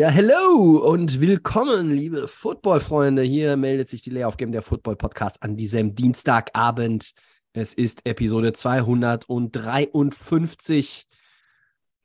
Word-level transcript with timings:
Ja, 0.00 0.08
hello 0.08 0.78
und 0.78 1.20
willkommen, 1.20 1.92
liebe 1.92 2.26
Football-Freunde. 2.26 3.20
Hier 3.20 3.58
meldet 3.58 3.90
sich 3.90 4.00
die 4.00 4.08
Layoff 4.08 4.38
Game 4.38 4.50
der 4.50 4.62
Football 4.62 4.96
Podcast 4.96 5.42
an 5.42 5.56
diesem 5.56 5.94
Dienstagabend. 5.94 7.12
Es 7.52 7.74
ist 7.74 8.06
Episode 8.06 8.54
253. 8.54 11.06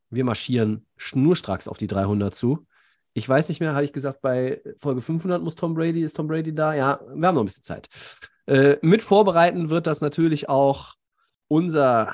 Wir 0.10 0.26
marschieren 0.26 0.86
schnurstracks 0.98 1.70
auf 1.70 1.78
die 1.78 1.88
300 1.88 2.36
zu. 2.36 2.68
Ich 3.14 3.30
weiß 3.30 3.48
nicht 3.48 3.62
mehr, 3.62 3.74
habe 3.74 3.86
ich 3.86 3.94
gesagt, 3.94 4.22
bei 4.22 4.62
Folge 4.82 5.00
500 5.00 5.42
muss 5.42 5.56
Tom 5.56 5.74
Brady, 5.74 6.04
ist 6.04 6.18
Tom 6.18 6.28
Brady 6.28 6.54
da? 6.54 6.74
Ja, 6.74 7.00
wir 7.14 7.28
haben 7.30 7.36
noch 7.36 7.44
ein 7.44 7.46
bisschen 7.46 7.64
Zeit. 7.64 7.88
Äh, 8.46 8.76
mit 8.82 9.04
vorbereiten 9.04 9.70
wird 9.70 9.88
das 9.88 10.02
natürlich 10.02 10.50
auch 10.50 10.96
unser 11.48 12.14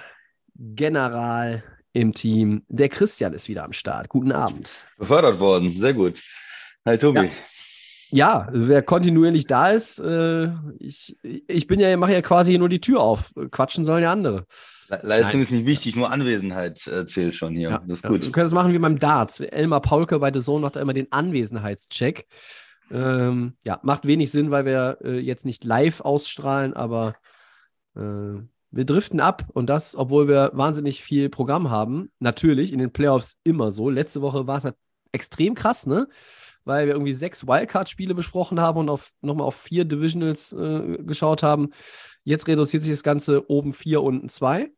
General 0.53 1.63
im 1.93 2.13
Team. 2.13 2.63
Der 2.67 2.89
Christian 2.89 3.33
ist 3.33 3.49
wieder 3.49 3.63
am 3.63 3.73
Start. 3.73 4.09
Guten 4.09 4.31
Abend. 4.31 4.85
Befördert 4.97 5.39
worden, 5.39 5.71
sehr 5.77 5.93
gut. 5.93 6.21
Hi 6.85 6.97
Tobi. 6.97 7.29
Ja, 8.13 8.49
wer 8.51 8.81
kontinuierlich 8.81 9.47
da 9.47 9.69
ist, 9.69 9.97
äh, 9.99 10.49
ich, 10.79 11.15
ich 11.23 11.67
bin 11.67 11.79
ja, 11.79 11.95
mache 11.95 12.11
ja 12.11 12.21
quasi 12.21 12.57
nur 12.57 12.67
die 12.67 12.81
Tür 12.81 12.99
auf. 12.99 13.33
Quatschen 13.51 13.85
sollen 13.85 14.03
ja 14.03 14.11
andere. 14.11 14.45
Le 14.89 14.99
Leistung 15.03 15.39
Nein. 15.39 15.41
ist 15.43 15.51
nicht 15.51 15.65
wichtig, 15.65 15.95
nur 15.95 16.11
Anwesenheit 16.11 16.85
äh, 16.87 17.05
zählt 17.05 17.37
schon 17.37 17.53
hier. 17.53 17.81
das 17.87 17.99
ist 17.99 18.03
ja. 18.03 18.09
gut. 18.09 18.25
Du 18.25 18.31
könntest 18.31 18.53
machen 18.53 18.73
wie 18.73 18.79
beim 18.79 18.99
Darts. 18.99 19.39
Elmar 19.39 19.81
Paulke 19.81 20.19
bei 20.19 20.31
The 20.33 20.41
Zone 20.41 20.61
macht 20.61 20.75
immer 20.75 20.93
den 20.93 21.09
Anwesenheitscheck. 21.11 22.27
Ähm, 22.91 23.53
ja, 23.65 23.79
macht 23.83 24.05
wenig 24.05 24.29
Sinn, 24.31 24.51
weil 24.51 24.65
wir 24.65 24.97
äh, 25.05 25.19
jetzt 25.19 25.45
nicht 25.45 25.63
live 25.63 26.01
ausstrahlen, 26.01 26.73
aber 26.73 27.15
wir 28.71 28.85
driften 28.85 29.19
ab 29.19 29.45
und 29.53 29.69
das, 29.69 29.95
obwohl 29.95 30.27
wir 30.27 30.51
wahnsinnig 30.53 31.03
viel 31.03 31.29
Programm 31.29 31.69
haben. 31.69 32.11
Natürlich 32.19 32.71
in 32.71 32.79
den 32.79 32.91
Playoffs 32.91 33.37
immer 33.43 33.69
so. 33.69 33.89
Letzte 33.89 34.21
Woche 34.21 34.47
war 34.47 34.57
es 34.57 34.63
halt 34.63 34.75
extrem 35.11 35.55
krass, 35.55 35.85
ne? 35.85 36.07
Weil 36.63 36.85
wir 36.85 36.93
irgendwie 36.93 37.13
sechs 37.13 37.47
Wildcard-Spiele 37.47 38.15
besprochen 38.15 38.59
haben 38.59 38.79
und 38.79 38.89
auf, 38.89 39.11
nochmal 39.21 39.47
auf 39.47 39.55
vier 39.55 39.83
Divisionals 39.83 40.53
äh, 40.53 40.99
geschaut 40.99 41.43
haben. 41.43 41.71
Jetzt 42.23 42.47
reduziert 42.47 42.83
sich 42.83 42.93
das 42.93 43.03
Ganze 43.03 43.49
oben 43.49 43.73
vier, 43.73 44.03
unten 44.03 44.29
zwei. 44.29 44.71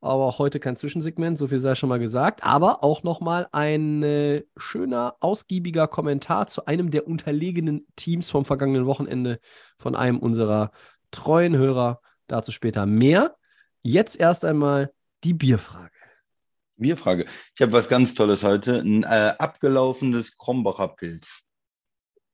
Aber 0.00 0.38
heute 0.38 0.60
kein 0.60 0.76
Zwischensegment, 0.76 1.36
so 1.38 1.48
viel 1.48 1.58
sei 1.58 1.74
schon 1.74 1.88
mal 1.88 1.98
gesagt. 1.98 2.44
Aber 2.44 2.84
auch 2.84 3.02
nochmal 3.02 3.48
ein 3.50 4.02
äh, 4.04 4.44
schöner, 4.56 5.16
ausgiebiger 5.20 5.88
Kommentar 5.88 6.46
zu 6.46 6.66
einem 6.66 6.90
der 6.90 7.08
unterlegenen 7.08 7.86
Teams 7.96 8.30
vom 8.30 8.44
vergangenen 8.44 8.86
Wochenende 8.86 9.40
von 9.76 9.96
einem 9.96 10.20
unserer 10.20 10.70
treuen 11.10 11.56
Hörer. 11.56 12.00
Dazu 12.28 12.52
später 12.52 12.86
mehr. 12.86 13.34
Jetzt 13.82 14.20
erst 14.20 14.44
einmal 14.44 14.92
die 15.24 15.34
Bierfrage. 15.34 15.90
Bierfrage. 16.76 17.26
Ich 17.56 17.62
habe 17.62 17.72
was 17.72 17.88
ganz 17.88 18.14
Tolles 18.14 18.44
heute. 18.44 18.80
Ein 18.80 19.02
äh, 19.02 19.34
abgelaufenes 19.38 20.36
Krombacher 20.36 20.88
Pilz. 20.88 21.42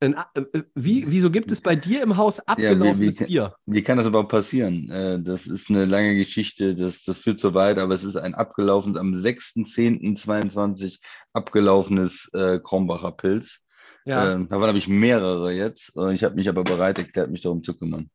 Ein, 0.01 0.13
äh, 0.35 0.43
wie, 0.75 1.09
wieso 1.09 1.31
gibt 1.31 1.51
es 1.51 1.61
bei 1.61 1.75
dir 1.75 2.03
im 2.03 2.17
Haus 2.17 2.37
wie- 2.39 2.43
abgelaufenes 2.47 3.21
wie- 3.21 3.25
Bier? 3.25 3.55
Wie 3.65 3.81
kann 3.81 3.97
das 3.97 4.05
überhaupt 4.05 4.29
passieren? 4.29 4.89
Äh, 4.91 5.19
das 5.21 5.47
ist 5.47 5.69
eine 5.69 5.85
lange 5.85 6.15
Geschichte, 6.15 6.75
das, 6.75 7.03
das 7.05 7.19
führt 7.19 7.39
so 7.39 7.53
weit, 7.53 7.79
aber 7.79 7.95
es 7.95 8.03
ist 8.03 8.17
ein 8.17 8.35
abgelaufenes, 8.35 8.99
am 8.99 9.13
6.10.22 9.15 10.99
abgelaufenes 11.33 12.29
äh, 12.33 12.59
Krombacher 12.59 13.13
Pilz. 13.13 13.59
Ja. 14.05 14.33
Äh, 14.35 14.45
davon 14.47 14.67
habe 14.67 14.77
ich 14.77 14.87
mehrere 14.87 15.51
jetzt. 15.53 15.91
Äh, 15.97 16.13
ich 16.13 16.23
habe 16.23 16.35
mich 16.35 16.49
aber 16.49 16.63
bereit 16.63 16.99
erklärt, 16.99 17.31
mich 17.31 17.41
darum 17.41 17.63
zu 17.63 17.75
kümmern. 17.75 18.09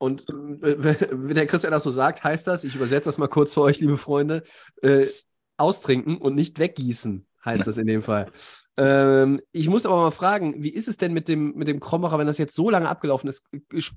Und 0.00 0.26
äh, 0.30 0.96
wenn 1.12 1.34
der 1.34 1.46
Christian 1.46 1.72
das 1.72 1.84
so 1.84 1.90
sagt, 1.90 2.24
heißt 2.24 2.46
das, 2.46 2.64
ich 2.64 2.74
übersetze 2.74 3.04
das 3.04 3.18
mal 3.18 3.28
kurz 3.28 3.52
für 3.52 3.60
euch, 3.60 3.80
liebe 3.80 3.98
Freunde, 3.98 4.44
äh, 4.80 5.04
austrinken 5.58 6.16
und 6.16 6.34
nicht 6.34 6.58
weggießen, 6.58 7.26
heißt 7.44 7.66
das 7.66 7.76
in 7.76 7.86
dem 7.86 8.00
Fall. 8.00 8.30
Ähm, 8.78 9.42
ich 9.52 9.68
muss 9.68 9.84
aber 9.84 9.96
mal 9.96 10.10
fragen, 10.10 10.62
wie 10.62 10.70
ist 10.70 10.88
es 10.88 10.96
denn 10.96 11.12
mit 11.12 11.28
dem, 11.28 11.52
mit 11.54 11.68
dem 11.68 11.80
Krombacher, 11.80 12.18
wenn 12.18 12.26
das 12.26 12.38
jetzt 12.38 12.54
so 12.54 12.70
lange 12.70 12.88
abgelaufen 12.88 13.28
ist? 13.28 13.46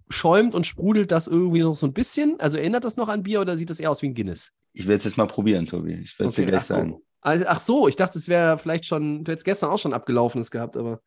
Schäumt 0.09 0.55
und 0.55 0.65
sprudelt 0.65 1.09
das 1.09 1.27
irgendwie 1.27 1.61
noch 1.61 1.73
so 1.73 1.87
ein 1.87 1.93
bisschen? 1.93 2.37
Also 2.41 2.57
erinnert 2.57 2.83
das 2.83 2.97
noch 2.97 3.07
an 3.07 3.23
Bier 3.23 3.39
oder 3.39 3.55
sieht 3.55 3.69
das 3.69 3.79
eher 3.79 3.89
aus 3.89 4.01
wie 4.01 4.07
ein 4.07 4.13
Guinness? 4.13 4.51
Ich 4.73 4.87
werde 4.87 4.97
es 4.97 5.05
jetzt 5.05 5.17
mal 5.17 5.27
probieren, 5.27 5.67
Tobi. 5.67 5.93
Ich 6.03 6.19
werde 6.19 6.31
es 6.31 6.35
dir 6.35 6.45
gleich 6.45 6.61
ach, 6.61 6.65
so. 6.65 6.73
sagen. 6.73 6.97
Also, 7.21 7.45
ach 7.47 7.59
so, 7.61 7.87
ich 7.87 7.95
dachte, 7.95 8.17
es 8.17 8.27
wäre 8.27 8.57
vielleicht 8.57 8.85
schon, 8.85 9.23
du 9.23 9.31
hättest 9.31 9.45
gestern 9.45 9.69
auch 9.69 9.79
schon 9.79 9.93
abgelaufenes 9.93 10.51
gehabt, 10.51 10.75
aber 10.75 10.99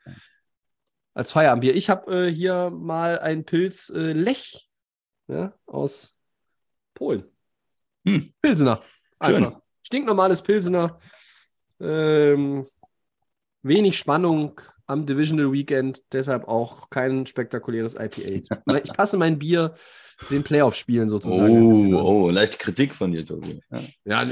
als 1.12 1.33
Feierabendbier. 1.33 1.75
Ich 1.75 1.91
habe 1.91 2.29
äh, 2.29 2.33
hier 2.33 2.71
mal 2.71 3.19
einen 3.19 3.45
Pilz 3.45 3.91
äh, 3.91 4.12
Lech 4.12 4.66
ja, 5.28 5.53
aus 5.66 6.14
Polen. 6.94 7.25
Hm. 8.06 8.32
Pilsener. 8.41 8.82
Schön. 9.25 9.56
Stinknormales 9.82 10.42
Pilsener. 10.42 10.98
Ähm, 11.81 12.66
wenig 13.62 13.98
Spannung 13.98 14.60
am 14.87 15.04
Divisional 15.04 15.53
Weekend, 15.53 16.03
deshalb 16.12 16.47
auch 16.47 16.91
kein 16.91 17.26
spektakuläres 17.26 17.94
IPA. 17.94 18.42
Ich 18.82 18.92
passe 18.92 19.16
mein 19.16 19.38
Bier 19.38 19.75
den 20.31 20.42
Playoff-Spielen 20.42 21.09
sozusagen. 21.09 21.94
Oh, 21.94 22.26
oh, 22.26 22.31
leichte 22.31 22.58
Kritik 22.58 22.94
von 22.94 23.12
dir, 23.12 23.26
Tobi. 23.26 23.60
Ja. 23.70 23.82
Ja, 24.04 24.31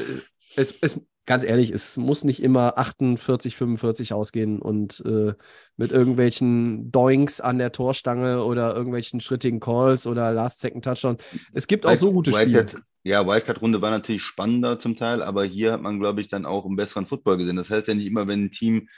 es, 0.56 0.74
es, 0.80 1.00
ganz 1.26 1.44
ehrlich, 1.44 1.70
es 1.70 1.96
muss 1.96 2.24
nicht 2.24 2.42
immer 2.42 2.78
48, 2.78 3.56
45 3.56 4.12
ausgehen 4.12 4.60
und 4.60 5.02
äh, 5.06 5.34
mit 5.76 5.92
irgendwelchen 5.92 6.90
Doinks 6.90 7.40
an 7.40 7.58
der 7.58 7.72
Torstange 7.72 8.44
oder 8.44 8.74
irgendwelchen 8.74 9.20
schrittigen 9.20 9.60
Calls 9.60 10.06
oder 10.06 10.32
Last 10.32 10.60
Second 10.60 10.84
Touchdown. 10.84 11.16
Es 11.52 11.66
gibt 11.66 11.86
auch 11.86 11.96
so 11.96 12.12
gute 12.12 12.32
Spiele. 12.32 12.66
Wildcat, 12.66 12.82
ja, 13.04 13.26
Wildcard-Runde 13.26 13.82
war 13.82 13.90
natürlich 13.90 14.22
spannender 14.22 14.78
zum 14.78 14.96
Teil, 14.96 15.22
aber 15.22 15.44
hier 15.44 15.72
hat 15.72 15.82
man, 15.82 15.98
glaube 16.00 16.20
ich, 16.20 16.28
dann 16.28 16.46
auch 16.46 16.64
einen 16.64 16.76
besseren 16.76 17.06
Football 17.06 17.38
gesehen. 17.38 17.56
Das 17.56 17.70
heißt 17.70 17.88
ja 17.88 17.94
nicht 17.94 18.06
immer, 18.06 18.26
wenn 18.26 18.44
ein 18.44 18.50
Team 18.50 18.88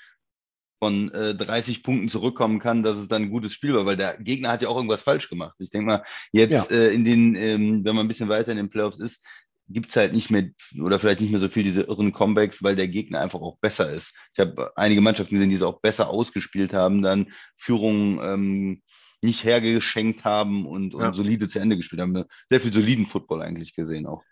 von 0.79 1.11
äh, 1.13 1.35
30 1.35 1.83
Punkten 1.83 2.09
zurückkommen 2.09 2.59
kann, 2.59 2.83
dass 2.83 2.99
es 2.99 3.09
dann 3.09 3.23
ein 3.23 3.31
gutes 3.31 3.53
Spiel 3.53 3.75
war, 3.75 3.87
weil 3.87 3.97
der 3.97 4.19
Gegner 4.19 4.51
hat 4.53 4.63
ja 4.63 4.69
auch 4.69 4.77
irgendwas 4.77 5.01
falsch 5.01 5.29
gemacht. 5.31 5.55
Ich 5.59 5.71
denke 5.71 5.87
mal, 5.87 6.03
jetzt 6.33 6.71
Ja. 6.71 6.77
äh, 6.77 6.95
in 6.95 7.05
den, 7.05 7.35
ähm, 7.35 7.85
wenn 7.85 7.95
man 7.97 8.05
ein 8.05 8.09
bisschen 8.09 8.29
weiter 8.29 8.51
in 8.51 8.59
den 8.59 8.69
Playoffs 8.69 8.99
ist, 8.99 9.23
gibt 9.69 9.91
es 9.91 9.97
halt 9.97 10.13
nicht 10.13 10.31
mehr 10.31 10.51
oder 10.81 10.99
vielleicht 10.99 11.21
nicht 11.21 11.31
mehr 11.31 11.41
so 11.41 11.49
viel 11.49 11.65
diese 11.65 11.83
irren 11.83 12.13
Comebacks, 12.13 12.63
weil 12.63 12.77
der 12.77 12.89
Gegner 12.89 13.21
einfach 13.21 13.41
auch 13.41 13.59
besser 13.59 13.91
ist. 13.91 14.13
Ich 14.33 14.39
habe 14.39 14.73
einige 14.77 15.01
Mannschaften 15.01 15.35
gesehen, 15.35 15.51
die 15.51 15.57
es 15.57 15.63
auch 15.63 15.81
besser 15.81 16.09
ausgespielt 16.09 16.73
haben, 16.73 17.03
dann 17.03 17.33
Führungen 17.57 18.21
ähm, 18.23 18.83
nicht 19.23 19.45
hergeschenkt 19.45 20.25
haben 20.25 20.67
und, 20.67 20.95
und 20.95 21.03
Ja. 21.03 21.13
solide 21.15 21.49
zu 21.49 21.59
Ende 21.59 21.77
gespielt 21.77 22.01
haben. 22.03 22.25
Sehr 22.49 22.61
viel 22.61 22.73
soliden 22.73 23.07
Football 23.07 23.43
eigentlich 23.43 23.75
gesehen 23.75 24.07
auch. 24.07 24.23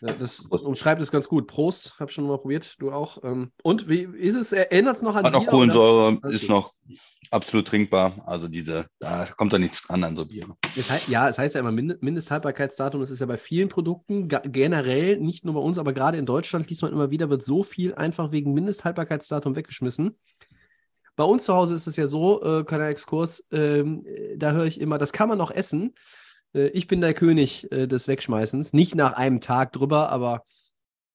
Ja, 0.00 0.12
Das 0.12 0.40
umschreibt 0.46 1.02
es 1.02 1.10
ganz 1.10 1.26
gut. 1.28 1.48
Prost, 1.48 1.98
hab 1.98 2.12
schon 2.12 2.26
mal 2.28 2.38
probiert, 2.38 2.76
du 2.78 2.92
auch. 2.92 3.24
Ähm, 3.24 3.50
Und 3.64 3.88
wie 3.88 4.02
ist 4.02 4.36
es? 4.36 4.52
Erinnert 4.52 4.96
es 4.96 5.02
noch 5.02 5.16
an 5.16 5.24
Hat 5.24 5.32
noch 5.32 5.40
Bier, 5.40 5.50
Kohlensäure, 5.50 6.18
Alles 6.22 6.36
ist 6.36 6.40
gut. 6.42 6.50
noch 6.50 6.74
absolut 7.32 7.66
trinkbar. 7.66 8.22
Also 8.24 8.46
diese, 8.46 8.86
da 9.00 9.26
kommt 9.36 9.52
da 9.52 9.58
nichts 9.58 9.82
dran 9.86 10.04
an 10.04 10.14
so 10.16 10.24
Bier. 10.24 10.46
Es 10.76 10.88
heißt, 10.88 11.08
ja, 11.08 11.28
es 11.28 11.38
heißt 11.38 11.56
ja 11.56 11.60
immer 11.62 11.72
Mind 11.72 12.00
Mindesthaltbarkeitsdatum. 12.00 13.00
Das 13.00 13.10
ist 13.10 13.18
ja 13.20 13.26
bei 13.26 13.38
vielen 13.38 13.68
Produkten 13.68 14.28
generell, 14.28 15.18
nicht 15.18 15.44
nur 15.44 15.54
bei 15.54 15.60
uns, 15.60 15.78
aber 15.78 15.92
gerade 15.92 16.16
in 16.16 16.26
Deutschland 16.26 16.68
liest 16.70 16.82
man 16.82 16.92
immer 16.92 17.10
wieder, 17.10 17.28
wird 17.28 17.42
so 17.42 17.64
viel 17.64 17.94
einfach 17.96 18.30
wegen 18.30 18.52
Mindesthaltbarkeitsdatum 18.54 19.56
weggeschmissen. 19.56 20.16
Bei 21.18 21.24
uns 21.24 21.46
zu 21.46 21.52
Hause 21.52 21.74
ist 21.74 21.88
es 21.88 21.96
ja 21.96 22.06
so, 22.06 22.40
äh, 22.44 22.62
kleiner 22.62 22.86
Exkurs, 22.86 23.44
ähm, 23.50 24.06
äh, 24.06 24.36
da 24.36 24.52
höre 24.52 24.66
ich 24.66 24.80
immer, 24.80 24.98
das 24.98 25.12
kann 25.12 25.28
man 25.28 25.36
noch 25.36 25.50
essen. 25.50 25.92
Äh, 26.54 26.68
ich 26.68 26.86
bin 26.86 27.00
der 27.00 27.12
König 27.12 27.72
äh, 27.72 27.88
des 27.88 28.06
Wegschmeißens. 28.06 28.72
Nicht 28.72 28.94
nach 28.94 29.14
einem 29.14 29.40
Tag 29.40 29.72
drüber, 29.72 30.10
aber 30.10 30.44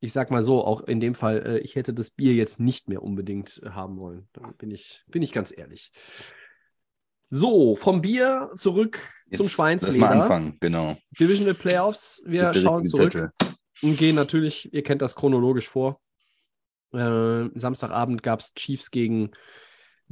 ich 0.02 0.12
sag 0.12 0.30
mal 0.30 0.44
so, 0.44 0.62
auch 0.62 0.82
in 0.82 1.00
dem 1.00 1.16
Fall, 1.16 1.42
äh, 1.46 1.60
ich 1.60 1.78
hätte 1.78 1.94
das 1.94 2.12
Bier 2.12 2.34
jetzt 2.34 2.60
nicht 2.60 2.90
mehr 2.90 3.02
unbedingt 3.02 3.62
äh, 3.64 3.70
haben 3.70 3.98
wollen. 3.98 4.28
Da 4.34 4.42
bin 4.58 4.72
ich, 4.72 5.06
bin 5.08 5.22
ich 5.22 5.32
ganz 5.32 5.58
ehrlich. 5.58 5.94
So, 7.30 7.78
vom 7.78 8.02
Bier 8.02 8.52
zurück 8.56 9.00
zum 9.32 9.32
Lass 9.32 9.40
mal 9.40 9.50
Schweinsleder. 9.50 10.10
anfangen, 10.10 10.58
genau. 10.60 10.98
Divisional 11.18 11.54
Playoffs. 11.54 12.22
Wir 12.26 12.54
schauen 12.54 12.84
zurück 12.84 13.14
Zettel. 13.14 13.32
und 13.82 13.98
gehen 13.98 14.18
natürlich, 14.18 14.74
ihr 14.74 14.84
kennt 14.84 15.02
das 15.02 15.16
chronologisch 15.16 15.70
vor. 15.70 16.02
Äh, 16.92 17.46
Samstagabend 17.56 18.22
gab 18.22 18.42
es 18.42 18.54
Chiefs 18.54 18.92
gegen 18.92 19.32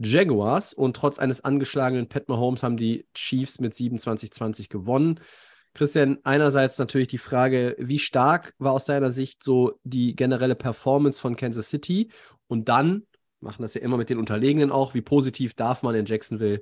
Jaguars 0.04 0.74
und 0.74 0.96
trotz 0.96 1.20
eines 1.20 1.44
angeschlagenen 1.44 2.08
Pat 2.08 2.28
Mahomes 2.28 2.64
haben 2.64 2.78
die 2.78 3.06
Chiefs 3.14 3.60
mit 3.60 3.74
27-20 3.74 4.70
gewonnen. 4.70 5.20
Christian, 5.74 6.20
einerseits 6.24 6.78
natürlich 6.80 7.08
die 7.08 7.18
Frage, 7.18 7.76
wie 7.80 8.00
stark 8.00 8.54
war 8.58 8.74
aus 8.74 8.86
deiner 8.86 9.12
Sicht 9.12 9.44
so 9.44 9.80
die 9.84 10.16
generelle 10.16 10.56
Performance 10.56 11.22
von 11.22 11.36
Kansas 11.36 11.70
City? 11.70 12.12
Und 12.48 12.68
dann, 12.68 13.08
machen 13.40 13.62
das 13.62 13.74
ja 13.74 13.82
immer 13.82 13.98
mit 13.98 14.10
den 14.10 14.20
Unterlegenen 14.20 14.72
auch, 14.72 14.94
wie 14.94 15.02
positiv 15.02 15.54
darf 15.54 15.82
man 15.84 15.96
in 15.96 16.06
Jacksonville 16.06 16.62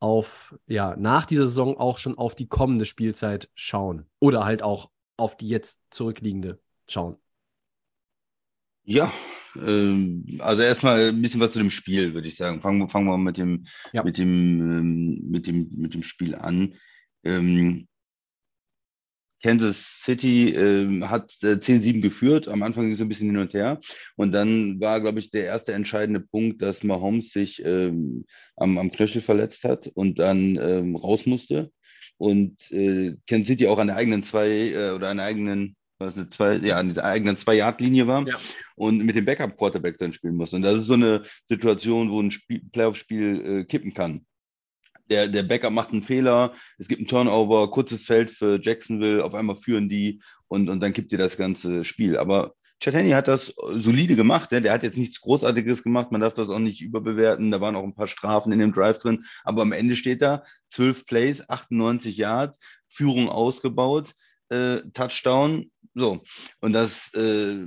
auf, 0.00 0.54
ja, 0.66 0.96
nach 0.96 1.24
dieser 1.24 1.46
Saison 1.46 1.78
auch 1.78 1.98
schon 1.98 2.18
auf 2.18 2.34
die 2.34 2.48
kommende 2.48 2.84
Spielzeit 2.84 3.48
schauen. 3.54 4.06
Oder 4.18 4.44
halt 4.44 4.62
auch 4.62 4.90
auf 5.16 5.36
die 5.36 5.48
jetzt 5.48 5.80
zurückliegende 5.90 6.60
schauen. 6.88 7.16
Ja, 8.84 9.12
also 10.40 10.62
erstmal 10.62 11.08
ein 11.08 11.22
bisschen 11.22 11.40
was 11.40 11.52
zu 11.52 11.58
dem 11.58 11.70
Spiel, 11.70 12.14
würde 12.14 12.28
ich 12.28 12.36
sagen. 12.36 12.60
Fangen, 12.60 12.88
fangen 12.88 13.06
wir 13.06 13.18
mit 13.18 13.36
dem, 13.36 13.66
Ja. 13.92 14.02
mit 14.04 14.18
dem, 14.18 14.60
ähm, 14.60 15.20
mit 15.30 15.46
dem, 15.46 15.68
mit 15.76 15.94
dem 15.94 16.02
Spiel 16.02 16.34
an. 16.34 16.74
Ähm, 17.24 17.86
Kansas 19.42 20.00
City 20.02 20.54
ähm, 20.54 21.08
hat 21.10 21.32
äh, 21.42 21.58
10-7 21.58 22.00
geführt. 22.00 22.48
Am 22.48 22.62
Anfang 22.62 22.84
ging 22.84 22.92
es 22.92 22.98
so 22.98 23.04
ein 23.04 23.08
bisschen 23.08 23.28
hin 23.30 23.36
und 23.36 23.52
her. 23.54 23.80
Und 24.16 24.32
dann 24.32 24.80
war, 24.80 25.00
glaube 25.00 25.18
ich, 25.18 25.30
der 25.30 25.44
erste 25.44 25.72
entscheidende 25.72 26.20
Punkt, 26.20 26.62
dass 26.62 26.82
Mahomes 26.82 27.30
sich 27.30 27.62
ähm, 27.64 28.24
am, 28.56 28.78
am 28.78 28.90
Knöchel 28.90 29.20
verletzt 29.20 29.64
hat 29.64 29.88
und 29.88 30.18
dann 30.18 30.56
ähm, 30.60 30.96
raus 30.96 31.26
musste. 31.26 31.70
Und 32.18 32.70
äh, 32.72 33.14
Kansas 33.28 33.48
City 33.48 33.66
auch 33.66 33.78
an 33.78 33.88
der 33.88 33.96
eigenen 33.96 34.22
zwei 34.24 34.48
äh, 34.48 34.90
oder 34.92 35.10
an 35.10 35.18
der 35.18 35.26
eigenen, 35.26 35.76
was 35.98 36.14
eine 36.14 36.28
zwei, 36.28 36.56
ja, 36.56 36.82
der 36.82 37.04
eigenen 37.04 37.36
Zwei-Yard-Linie 37.36 38.06
war 38.06 38.26
Ja. 38.26 38.36
und 38.74 39.04
mit 39.04 39.16
dem 39.16 39.24
Backup-Quarterback 39.24 39.98
dann 39.98 40.12
spielen 40.12 40.36
musste. 40.36 40.56
Und 40.56 40.62
das 40.62 40.76
ist 40.76 40.86
so 40.86 40.94
eine 40.94 41.24
Situation, 41.48 42.10
wo 42.10 42.20
ein 42.20 42.30
Spiel, 42.30 42.62
Playoff-Spiel 42.72 43.60
äh, 43.60 43.64
kippen 43.64 43.94
kann 43.94 44.26
der, 45.10 45.28
der 45.28 45.42
Backup 45.42 45.72
macht 45.72 45.92
einen 45.92 46.02
Fehler, 46.02 46.54
es 46.78 46.88
gibt 46.88 47.00
einen 47.00 47.08
Turnover, 47.08 47.70
kurzes 47.70 48.04
Feld 48.06 48.30
für 48.30 48.60
Jacksonville, 48.60 49.24
auf 49.24 49.34
einmal 49.34 49.56
führen 49.56 49.88
die 49.88 50.20
und, 50.48 50.68
und 50.68 50.80
dann 50.80 50.92
kippt 50.92 51.12
dir 51.12 51.18
das 51.18 51.36
ganze 51.36 51.84
Spiel. 51.84 52.16
Aber 52.16 52.54
Chad 52.80 52.94
Henne 52.94 53.16
hat 53.16 53.28
das 53.28 53.54
solide 53.70 54.16
gemacht, 54.16 54.52
ne? 54.52 54.60
der 54.60 54.72
hat 54.72 54.82
jetzt 54.82 54.98
nichts 54.98 55.20
Großartiges 55.20 55.82
gemacht, 55.82 56.12
man 56.12 56.20
darf 56.20 56.34
das 56.34 56.50
auch 56.50 56.58
nicht 56.58 56.82
überbewerten, 56.82 57.50
da 57.50 57.60
waren 57.60 57.76
auch 57.76 57.84
ein 57.84 57.94
paar 57.94 58.08
Strafen 58.08 58.52
in 58.52 58.58
dem 58.58 58.72
Drive 58.72 58.98
drin, 58.98 59.24
aber 59.44 59.62
am 59.62 59.72
Ende 59.72 59.96
steht 59.96 60.20
da 60.20 60.44
12 60.70 61.06
Plays, 61.06 61.48
98 61.48 62.16
Yards, 62.16 62.58
Führung 62.88 63.28
ausgebaut, 63.28 64.12
äh, 64.50 64.82
Touchdown, 64.92 65.70
so. 65.94 66.22
Und 66.60 66.72
das 66.72 67.12
äh, 67.14 67.66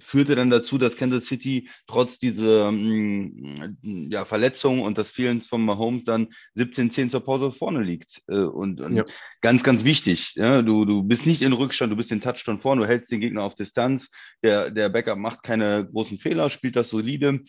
führte 0.00 0.36
dann 0.36 0.50
dazu, 0.50 0.78
dass 0.78 0.96
Kansas 0.96 1.26
City 1.26 1.68
trotz 1.86 2.18
dieser 2.18 2.70
mh, 2.70 3.74
ja, 4.10 4.24
Verletzung 4.24 4.82
und 4.82 4.98
des 4.98 5.10
Fehlens 5.10 5.46
von 5.46 5.64
Mahomes 5.64 6.04
dann 6.04 6.28
17-10 6.56 7.10
zur 7.10 7.20
Pause 7.24 7.50
vorne 7.52 7.82
liegt. 7.82 8.22
Äh, 8.28 8.36
und 8.38 8.80
und 8.80 8.96
Ja. 8.96 9.04
ganz, 9.40 9.62
ganz 9.62 9.84
wichtig, 9.84 10.34
ja, 10.36 10.62
du, 10.62 10.84
du 10.84 11.02
bist 11.02 11.26
nicht 11.26 11.42
in 11.42 11.52
Rückstand, 11.52 11.92
du 11.92 11.96
bist 11.96 12.10
den 12.10 12.20
Touchdown 12.20 12.60
vorne, 12.60 12.82
du 12.82 12.88
hältst 12.88 13.10
den 13.10 13.20
Gegner 13.20 13.42
auf 13.42 13.54
Distanz. 13.54 14.08
Der, 14.42 14.70
der 14.70 14.88
Backup 14.88 15.18
macht 15.18 15.42
keine 15.42 15.88
großen 15.90 16.18
Fehler, 16.18 16.50
spielt 16.50 16.76
das 16.76 16.90
solide. 16.90 17.40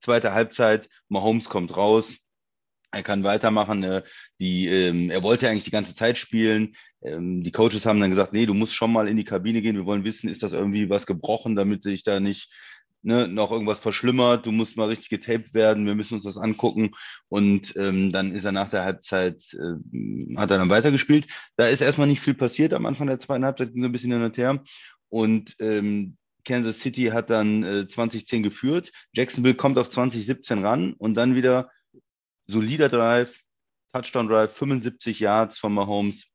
Zweite 0.00 0.32
Halbzeit, 0.34 0.88
Mahomes 1.08 1.46
kommt 1.46 1.76
raus, 1.76 2.16
er 2.90 3.02
kann 3.02 3.24
weitermachen. 3.24 3.82
Äh, 3.82 4.02
die, 4.40 4.68
ähm, 4.68 5.10
er 5.10 5.22
wollte 5.22 5.48
eigentlich 5.48 5.64
die 5.64 5.70
ganze 5.70 5.94
Zeit 5.94 6.18
spielen. 6.18 6.76
Ähm, 7.02 7.42
die 7.42 7.52
Coaches 7.52 7.86
haben 7.86 8.00
dann 8.00 8.10
gesagt, 8.10 8.32
nee, 8.32 8.46
du 8.46 8.54
musst 8.54 8.74
schon 8.74 8.92
mal 8.92 9.08
in 9.08 9.16
die 9.16 9.24
Kabine 9.24 9.62
gehen. 9.62 9.76
Wir 9.76 9.86
wollen 9.86 10.04
wissen, 10.04 10.28
ist 10.28 10.42
das 10.42 10.52
irgendwie 10.52 10.90
was 10.90 11.06
gebrochen, 11.06 11.56
damit 11.56 11.82
sich 11.82 12.02
da 12.02 12.20
nicht 12.20 12.50
ne, 13.02 13.28
noch 13.28 13.52
irgendwas 13.52 13.78
verschlimmert. 13.78 14.46
Du 14.46 14.52
musst 14.52 14.76
mal 14.76 14.88
richtig 14.88 15.08
getaped 15.08 15.54
werden. 15.54 15.86
Wir 15.86 15.94
müssen 15.94 16.14
uns 16.14 16.24
das 16.24 16.36
angucken. 16.36 16.90
Und 17.28 17.74
ähm, 17.76 18.12
dann 18.12 18.32
ist 18.32 18.44
er 18.44 18.52
nach 18.52 18.70
der 18.70 18.84
Halbzeit, 18.84 19.42
äh, 19.54 20.36
hat 20.36 20.50
er 20.50 20.58
dann 20.58 20.70
weitergespielt. 20.70 21.26
Da 21.56 21.68
ist 21.68 21.80
erstmal 21.80 22.08
nicht 22.08 22.20
viel 22.20 22.34
passiert. 22.34 22.74
Am 22.74 22.86
Anfang 22.86 23.06
der 23.06 23.20
zweiten 23.20 23.44
Halbzeit 23.44 23.72
ging 23.72 23.82
so 23.82 23.88
ein 23.88 23.92
bisschen 23.92 24.12
hin 24.12 24.22
und 24.22 24.36
her. 24.36 24.62
Und 25.08 25.54
ähm, 25.60 26.16
Kansas 26.44 26.80
City 26.80 27.06
hat 27.06 27.30
dann 27.30 27.62
äh, 27.62 27.88
2010 27.88 28.42
geführt. 28.42 28.92
Jacksonville 29.12 29.54
kommt 29.54 29.78
auf 29.78 29.90
2017 29.90 30.64
ran 30.64 30.94
und 30.94 31.14
dann 31.14 31.34
wieder 31.34 31.70
solider 32.46 32.88
Drive, 32.88 33.38
Touchdown 33.92 34.28
Drive, 34.28 34.52
75 34.54 35.20
Yards 35.20 35.58
von 35.58 35.74
Mahomes 35.74 36.26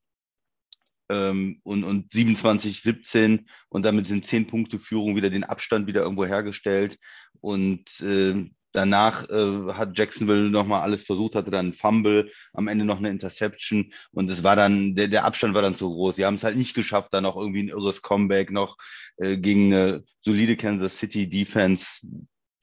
ähm, 1.10 1.60
und, 1.64 1.84
und 1.84 2.12
27, 2.12 2.82
17 2.82 3.48
und 3.70 3.84
damit 3.84 4.08
sind 4.08 4.26
10 4.26 4.48
Punkte 4.48 4.80
Führung 4.80 5.16
wieder 5.16 5.30
den 5.30 5.44
Abstand 5.44 5.88
wieder 5.88 6.02
irgendwo 6.02 6.26
hergestellt. 6.26 6.98
Und 7.42 8.00
äh, 8.02 8.50
danach 8.72 9.30
äh, 9.30 9.74
hat 9.74 9.98
Jacksonville 9.98 10.50
nochmal 10.50 10.82
alles 10.82 11.04
versucht, 11.04 11.36
hatte 11.36 11.52
dann 11.52 11.68
einen 11.68 11.74
Fumble, 11.74 12.32
am 12.54 12.68
Ende 12.68 12.86
noch 12.86 12.98
eine 12.98 13.10
Interception. 13.10 13.94
Und 14.12 14.32
es 14.32 14.44
war 14.44 14.56
dann, 14.56 14.96
der, 14.96 15.08
der 15.08 15.26
Abstand 15.26 15.54
war 15.54 15.62
dann 15.62 15.76
zu 15.76 15.90
groß. 15.90 16.16
Sie 16.16 16.26
haben 16.26 16.36
es 16.36 16.44
halt 16.44 16.58
nicht 16.58 16.74
geschafft, 16.74 17.10
da 17.14 17.22
noch 17.22 17.36
irgendwie 17.36 17.64
ein 17.64 17.70
irres 17.70 18.02
Comeback 18.02 18.52
noch 18.52 18.78
äh, 19.18 19.38
gegen 19.38 19.74
eine 19.74 20.04
solide 20.22 20.56
Kansas 20.56 20.98
City 20.98 21.30
Defense 21.30 21.86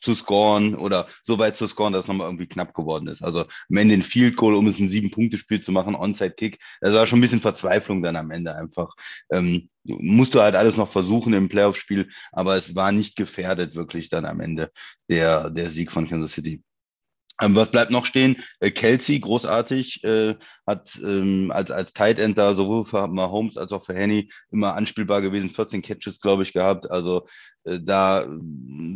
zu 0.00 0.15
scoren 0.15 0.75
oder 0.75 1.09
so 1.25 1.39
weit 1.39 1.56
zu 1.56 1.67
scoren, 1.67 1.93
dass 1.93 2.05
es 2.05 2.09
nochmal 2.09 2.29
irgendwie 2.29 2.47
knapp 2.47 2.75
geworden 2.75 3.09
ist. 3.09 3.23
Also 3.23 3.41
am 3.41 3.77
Ende 3.77 3.95
ein 3.95 4.03
Field 4.03 4.37
Goal, 4.37 4.55
um 4.55 4.67
es 4.67 4.79
ein 4.79 4.89
Sieben-Punkte-Spiel 4.89 5.61
zu 5.61 5.73
machen, 5.73 5.95
Onside-Kick. 5.95 6.59
Das 6.81 6.95
war 6.95 7.06
schon 7.06 7.19
ein 7.19 7.23
bisschen 7.23 7.41
Verzweiflung 7.41 8.03
dann 8.03 8.17
am 8.17 8.31
Ende 8.31 8.55
einfach. 8.55 8.95
Ähm, 9.31 9.69
musst 9.85 10.35
du 10.35 10.41
halt 10.41 10.55
alles 10.55 10.77
noch 10.77 10.91
versuchen 10.91 11.33
im 11.33 11.49
Playoff-Spiel, 11.49 12.11
aber 12.33 12.56
es 12.56 12.75
war 12.75 12.93
nicht 12.93 13.17
gefährdet 13.17 13.75
wirklich 13.75 14.09
dann 14.09 14.25
am 14.27 14.41
Ende 14.41 14.71
der, 15.09 15.50
der 15.50 15.71
Sieg 15.71 15.91
von 15.93 16.09
Kansas 16.09 16.33
City. 16.33 16.62
Ähm, 17.40 17.55
was 17.55 17.70
bleibt 17.70 17.90
noch 17.90 18.06
stehen? 18.06 18.37
Äh, 18.61 18.70
Kelsey, 18.70 19.20
großartig, 19.20 20.02
äh, 20.05 20.35
hat 20.67 20.99
ähm, 21.02 21.52
als, 21.52 21.70
als 21.70 21.93
Tight 21.93 22.19
End 22.19 22.37
da 22.37 22.55
sowohl 22.55 22.85
für 22.85 23.06
Mahomes 23.06 23.56
als 23.56 23.73
auch 23.73 23.85
für 23.85 23.94
Henny 23.94 24.31
immer 24.50 24.75
anspielbar 24.75 25.23
gewesen, 25.23 25.50
14 25.50 25.82
Catches, 25.82 26.20
glaube 26.20 26.43
ich, 26.43 26.52
gehabt. 26.52 26.90
Also 26.90 27.26
äh, 27.64 27.79
da 27.81 28.23
äh, 28.23 28.29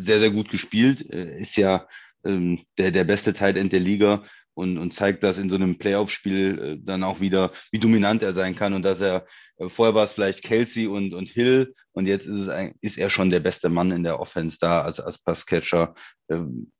sehr, 0.01 0.21
sehr 0.21 0.31
gut 0.31 0.51
gespielt. 0.51 1.09
Äh, 1.11 1.41
ist 1.41 1.57
ja 1.57 1.87
ähm, 2.25 2.65
der, 2.79 2.91
der 2.91 3.05
beste 3.05 3.33
Tight 3.33 3.57
End 3.57 3.73
der 3.73 3.81
Liga 3.81 4.25
und, 4.55 4.79
und 4.79 4.95
zeigt 4.95 5.23
das 5.23 5.39
in 5.39 5.51
so 5.51 5.57
einem 5.57 5.79
Playoff-Spiel 5.79 6.59
äh, 6.59 6.85
dann 6.85 7.05
auch 7.05 7.21
wieder, 7.21 7.53
wie 7.71 7.79
dominant 7.79 8.23
er 8.23 8.35
sein 8.35 8.55
kann 8.57 8.75
und 8.75 8.83
dass 8.83 9.01
er, 9.01 9.27
äh, 9.59 9.69
vorher 9.69 9.95
war 9.95 10.05
es 10.05 10.13
vielleicht 10.13 10.43
Kelsey 10.43 10.87
und, 10.87 11.15
und 11.15 11.29
Hill 11.29 11.75
und 11.93 12.07
jetzt 12.07 12.27
ist, 12.27 12.41
es 12.41 12.49
ein, 12.49 12.75
ist 12.81 12.99
er 12.99 13.11
schon 13.11 13.31
der 13.31 13.41
beste 13.41 13.69
Mann 13.69 13.91
in 13.91 14.03
der 14.03 14.21
Offense 14.21 14.59
da 14.61 14.83
als, 14.83 15.01
als 15.01 15.19
Passcatcher. 15.19 15.95
Ähm, 16.29 16.73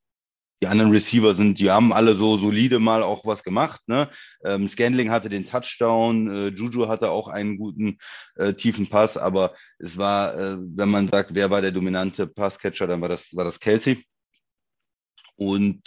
die 0.63 0.69
anderen 0.69 0.93
Receiver 0.93 1.35
sind, 1.35 1.59
die 1.59 1.73
haben 1.73 1.93
alle 1.93 2.15
so 2.15 2.39
solide 2.39 2.79
mal 2.79 3.03
auch 3.03 3.27
was 3.27 3.43
gemacht. 3.43 3.81
Ne? 3.89 4.09
Ähm, 4.45 4.69
Scandling 4.69 5.11
hatte 5.11 5.29
den 5.29 5.45
Touchdown, 5.45 6.31
äh, 6.31 6.49
Juju 6.49 6.87
hatte 6.87 7.11
auch 7.11 7.27
einen 7.27 7.59
guten 7.59 7.99
äh, 8.37 8.55
tiefen 8.55 8.89
Pass, 8.89 9.17
aber 9.17 9.55
es 9.81 9.97
war, 9.97 10.39
äh, 10.39 10.57
wenn 10.61 10.89
man 10.89 11.09
sagt, 11.09 11.35
wer 11.35 11.51
war 11.51 11.63
der 11.63 11.73
dominante 11.73 12.29
Passcatcher, 12.29 12.87
dann 12.87 13.01
war 13.01 13.09
das, 13.09 13.35
war 13.35 13.45
das 13.45 13.59
Kelsey. 13.59 14.05
Und 15.35 15.83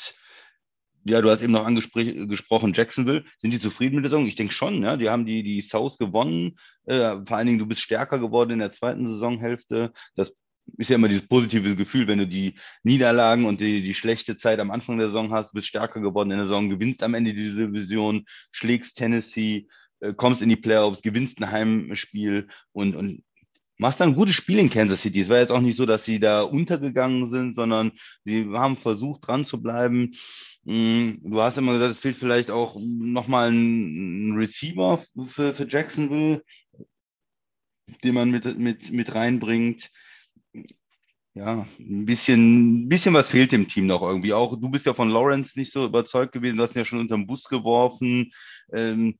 ja, 1.05 1.21
du 1.21 1.29
hast 1.29 1.41
eben 1.41 1.53
noch 1.53 1.65
angesprochen, 1.65 2.73
Jacksonville. 2.73 3.23
Sind 3.37 3.51
die 3.51 3.59
zufrieden 3.61 3.95
mit 3.95 4.03
der 4.03 4.09
Saison? 4.09 4.25
Ich 4.25 4.35
denke 4.35 4.53
schon, 4.53 4.83
ja. 4.83 4.97
Die 4.97 5.07
haben 5.09 5.25
die, 5.25 5.43
die 5.43 5.61
South 5.61 5.97
gewonnen. 5.99 6.57
Äh, 6.85 7.17
vor 7.25 7.37
allen 7.37 7.45
Dingen, 7.47 7.59
du 7.59 7.67
bist 7.67 7.81
stärker 7.81 8.19
geworden 8.19 8.51
in 8.51 8.59
der 8.59 8.71
zweiten 8.71 9.07
Saisonhälfte. 9.07 9.93
Das 10.15 10.33
ist 10.77 10.89
ja 10.89 10.95
immer 10.95 11.07
dieses 11.07 11.27
positive 11.27 11.75
Gefühl, 11.75 12.07
wenn 12.07 12.19
du 12.19 12.27
die 12.27 12.55
Niederlagen 12.83 13.45
und 13.45 13.61
die, 13.61 13.81
die 13.81 13.93
schlechte 13.93 14.37
Zeit 14.37 14.59
am 14.59 14.71
Anfang 14.71 14.97
der 14.97 15.07
Saison 15.07 15.31
hast, 15.31 15.53
bist 15.53 15.67
stärker 15.67 16.01
geworden 16.01 16.31
in 16.31 16.37
der 16.37 16.47
Saison, 16.47 16.69
gewinnst 16.69 17.03
am 17.03 17.13
Ende 17.13 17.33
die 17.33 17.51
Division, 17.51 18.25
schlägst 18.51 18.97
Tennessee, 18.97 19.67
äh, 19.99 20.13
kommst 20.13 20.41
in 20.41 20.49
die 20.49 20.55
Playoffs, 20.55 21.01
gewinnst 21.01 21.39
ein 21.39 21.51
Heimspiel 21.51 22.47
und, 22.71 22.95
und 22.95 23.23
machst 23.77 23.99
dann 23.99 24.09
ein 24.09 24.15
gutes 24.15 24.35
Spiel 24.35 24.59
in 24.59 24.69
Kansas 24.69 25.01
City. 25.01 25.21
Es 25.21 25.29
war 25.29 25.39
jetzt 25.39 25.51
auch 25.51 25.61
nicht 25.61 25.77
so, 25.77 25.85
dass 25.85 26.05
sie 26.05 26.19
da 26.19 26.41
untergegangen 26.41 27.29
sind, 27.29 27.55
sondern 27.55 27.91
sie 28.23 28.47
haben 28.53 28.77
versucht, 28.77 29.27
dran 29.27 29.45
zu 29.45 29.61
bleiben. 29.61 30.15
Mm, 30.63 31.11
Du 31.23 31.41
hast 31.41 31.57
immer 31.57 31.73
gesagt, 31.73 31.93
es 31.93 31.99
fehlt 31.99 32.15
vielleicht 32.15 32.51
auch 32.51 32.77
nochmal 32.79 33.51
ein 33.51 34.35
Receiver 34.35 35.03
für, 35.27 35.53
für 35.53 35.67
Jacksonville, 35.69 36.43
den 38.03 38.13
man 38.15 38.31
mit, 38.31 38.57
mit, 38.57 38.91
mit 38.91 39.13
reinbringt 39.13 39.89
ja, 41.33 41.67
ein 41.79 42.05
bisschen, 42.05 42.85
ein 42.85 42.89
bisschen 42.89 43.13
was 43.13 43.29
fehlt 43.29 43.51
dem 43.51 43.67
Team 43.67 43.87
noch 43.87 44.01
irgendwie. 44.01 44.33
Auch 44.33 44.55
du 44.55 44.69
bist 44.69 44.85
ja 44.85 44.93
von 44.93 45.09
Lawrence 45.09 45.59
nicht 45.59 45.73
so 45.73 45.85
überzeugt 45.85 46.31
gewesen, 46.31 46.57
du 46.57 46.63
hast 46.63 46.75
ihn 46.75 46.79
ja 46.79 46.85
schon 46.85 46.99
unterm 46.99 47.27
Bus 47.27 47.43
geworfen. 47.43 48.31
Ähm, 48.71 49.17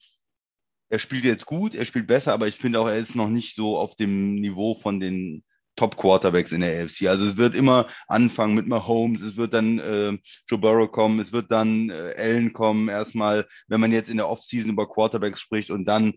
er 0.89 1.00
spielt 1.00 1.25
jetzt 1.25 1.46
gut, 1.46 1.75
er 1.75 1.86
spielt 1.86 2.08
besser, 2.08 2.34
aber 2.34 2.48
ich 2.48 2.56
finde 2.56 2.80
auch, 2.80 2.88
er 2.88 2.98
ist 2.98 3.15
noch 3.15 3.30
nicht 3.30 3.56
so 3.56 3.77
auf 3.77 3.96
dem 3.96 4.36
Niveau 4.36 4.75
von 4.75 5.00
den 5.00 5.44
Top-Quarterbacks 5.75 6.51
in 6.54 6.62
der 6.62 6.84
AFC. 6.84 7.08
Also 7.08 7.25
es 7.25 7.38
wird 7.38 7.54
immer 7.54 7.88
anfangen 8.08 8.56
mit 8.56 8.68
Mahomes, 8.68 9.22
es 9.22 9.36
wird 9.36 9.54
dann 9.54 9.80
äh, 9.80 10.18
Joe 10.48 10.60
Burrow 10.60 10.89
kommen, 10.89 11.20
es 11.20 11.34
wird 11.34 11.51
dann 11.51 11.89
äh, 11.89 12.13
Allen 12.18 12.54
kommen, 12.54 12.88
erstmal, 12.88 13.48
wenn 13.68 13.82
man 13.82 13.92
jetzt 13.92 14.10
in 14.10 14.18
der 14.18 14.30
Offseason 14.30 14.72
über 14.72 14.88
Quarterbacks 14.88 15.42
spricht 15.42 15.70
und 15.70 15.86
dann 15.86 16.13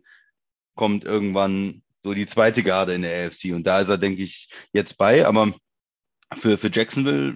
kommt 0.77 1.05
irgendwann 1.05 1.83
so 2.09 2.15
die 2.15 2.27
zweite 2.27 2.63
Garde 2.63 2.95
in 2.95 3.03
der 3.03 3.27
AFC 3.27 3.53
und 3.55 3.67
da 3.67 3.81
ist 3.81 3.89
er, 3.89 3.99
denke 3.99 4.23
ich, 4.23 4.51
jetzt 4.73 4.97
bei, 4.97 5.27
aber 5.27 5.53
für, 6.39 6.57
für 6.57 6.71
Jacksonville, 6.73 7.35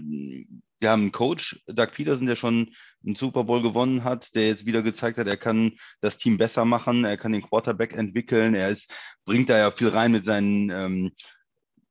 wir 0.80 0.90
haben 0.90 1.02
einen 1.02 1.12
Coach, 1.12 1.60
Doug 1.66 1.88
Peterson, 1.92 2.26
der 2.26 2.36
schon 2.36 2.74
einen 3.04 3.14
Super 3.14 3.44
Bowl 3.44 3.60
gewonnen 3.60 4.02
hat, 4.02 4.34
der 4.34 4.48
jetzt 4.48 4.64
wieder 4.64 4.82
gezeigt 4.82 5.18
hat, 5.18 5.26
er 5.26 5.36
kann 5.36 5.72
das 6.00 6.16
Team 6.16 6.38
besser 6.38 6.64
machen, 6.64 7.04
er 7.04 7.18
kann 7.18 7.32
den 7.32 7.42
Quarterback 7.42 7.92
entwickeln, 7.92 8.54
er 8.54 8.70
ist, 8.70 8.90
bringt 9.26 9.50
da 9.50 9.58
ja 9.58 9.70
viel 9.70 9.88
rein 9.88 10.10
mit 10.10 10.24
seinen 10.24 10.70
ähm, 10.70 11.12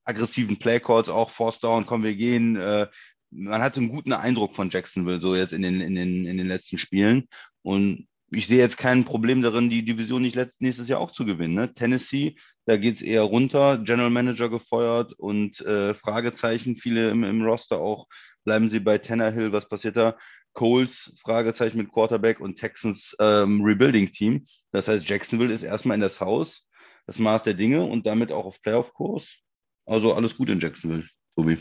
aggressiven 0.04 0.58
Playcalls, 0.58 1.08
auch 1.08 1.30
Force 1.30 1.60
Down, 1.60 1.86
komm, 1.86 2.04
wir 2.04 2.16
gehen. 2.16 2.56
Äh, 2.56 2.88
man 3.30 3.62
hatte 3.62 3.80
einen 3.80 3.90
guten 3.90 4.12
Eindruck 4.12 4.56
von 4.56 4.72
Jacksonville 4.72 5.22
so 5.22 5.36
jetzt 5.36 5.54
in 5.54 5.62
den, 5.62 5.82
in 5.82 5.96
den, 5.96 6.26
in 6.26 6.38
den 6.38 6.48
letzten 6.48 6.80
Spielen. 6.80 7.28
Und 7.62 8.08
ich 8.32 8.48
sehe 8.48 8.58
jetzt 8.58 8.78
kein 8.78 9.06
Problem 9.06 9.42
darin, 9.42 9.70
die 9.70 9.84
Division 9.84 10.22
nicht 10.22 10.36
letzt, 10.36 10.62
nächstes 10.62 10.88
Jahr 10.88 11.00
auch 11.00 11.12
zu 11.12 11.26
gewinnen. 11.26 11.54
Ne? 11.54 11.74
Tennessee, 11.74 12.36
da 12.66 12.78
geht 12.78 12.98
es 12.98 13.02
eher 13.02 13.24
runter, 13.24 13.78
General 13.80 14.10
Manager 14.10 14.50
gefeuert 14.50 15.14
und 15.14 15.62
äh, 15.62 15.94
Fragezeichen, 15.94 16.76
viele 16.76 17.10
im, 17.10 17.24
im 17.24 17.44
Roster 17.44 17.80
auch. 17.80 18.08
Bleiben 18.44 18.70
sie 18.70 18.80
bei 18.80 18.98
Tannehill, 18.98 19.52
was 19.52 19.68
passiert 19.68 19.98
da? 19.98 20.18
Coles, 20.54 21.14
Fragezeichen 21.22 21.78
mit 21.78 21.92
Quarterback 21.92 22.40
und 22.40 22.58
Texans 22.58 23.16
ähm, 23.20 23.62
Rebuilding-Team. 23.64 24.46
Das 24.72 24.88
heißt, 24.88 25.08
Jacksonville 25.08 25.54
ist 25.54 25.64
erstmal 25.64 25.96
in 25.96 26.02
das 26.02 26.20
Haus, 26.20 26.68
das 27.08 27.20
Maß 27.20 27.44
der 27.44 27.54
Dinge 27.54 27.84
und 27.84 28.06
damit 28.06 28.32
auch 28.32 28.46
auf 28.46 28.62
Playoff-Kurs. 28.62 29.40
Also 29.86 30.14
alles 30.14 30.36
gut 30.38 30.50
in 30.50 30.60
Jacksonville, 30.60 31.08
Tobi. 31.36 31.58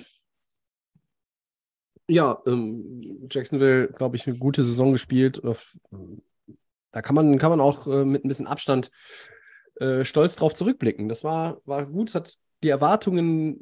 Ja, 2.09 2.43
ähm, 2.47 3.29
Jacksonville, 3.31 3.89
glaube 3.93 4.17
ich, 4.17 4.27
eine 4.27 4.37
gute 4.37 4.65
Saison 4.65 4.93
gespielt. 4.93 5.41
Da 6.93 7.03
kann 7.03 7.15
man, 7.15 7.39
kann 7.39 7.51
man 7.51 7.61
auch 7.61 7.87
äh, 7.87 8.05
mit 8.05 8.25
ein 8.25 8.29
bisschen 8.29 8.49
Abstand 8.49 8.91
äh, 9.81 10.05
stolz 10.05 10.37
drauf 10.37 10.55
zurückblicken. 10.55 11.09
Das 11.09 11.25
war, 11.25 11.61
war 11.65 11.87
gut, 11.87 12.11
es 12.11 12.15
hat 12.15 12.35
die 12.63 12.69
Erwartungen, 12.69 13.57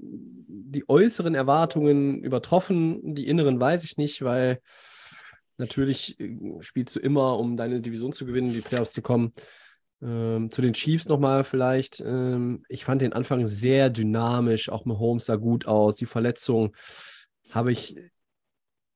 die 0.49 0.89
äußeren 0.89 1.35
Erwartungen 1.35 2.23
übertroffen, 2.23 3.15
die 3.15 3.29
inneren 3.29 3.61
weiß 3.61 3.85
ich 3.85 3.97
nicht, 3.97 4.23
weil 4.23 4.61
natürlich 5.57 6.19
äh, 6.21 6.37
spielst 6.61 6.97
du 6.97 7.01
immer, 7.01 7.39
um 7.39 7.57
deine 7.57 7.81
Division 7.81 8.13
zu 8.13 8.27
gewinnen, 8.27 8.53
die 8.53 8.61
Playoffs 8.61 8.93
zu 8.93 9.03
kommen. 9.03 9.33
Ähm, 10.01 10.51
zu 10.53 10.63
den 10.63 10.75
Chiefs 10.75 11.07
nochmal 11.07 11.43
vielleicht. 11.45 12.01
Ähm, 12.01 12.65
ich 12.69 12.85
fand 12.85 13.03
den 13.03 13.13
Anfang 13.13 13.47
sehr 13.47 13.91
dynamisch, 13.91 14.69
auch 14.69 14.85
Mahomes 14.85 15.27
sah 15.27 15.37
gut 15.37 15.67
aus. 15.67 15.97
Die 15.97 16.07
Verletzung 16.07 16.75
habe 17.51 17.73
ich 17.73 17.97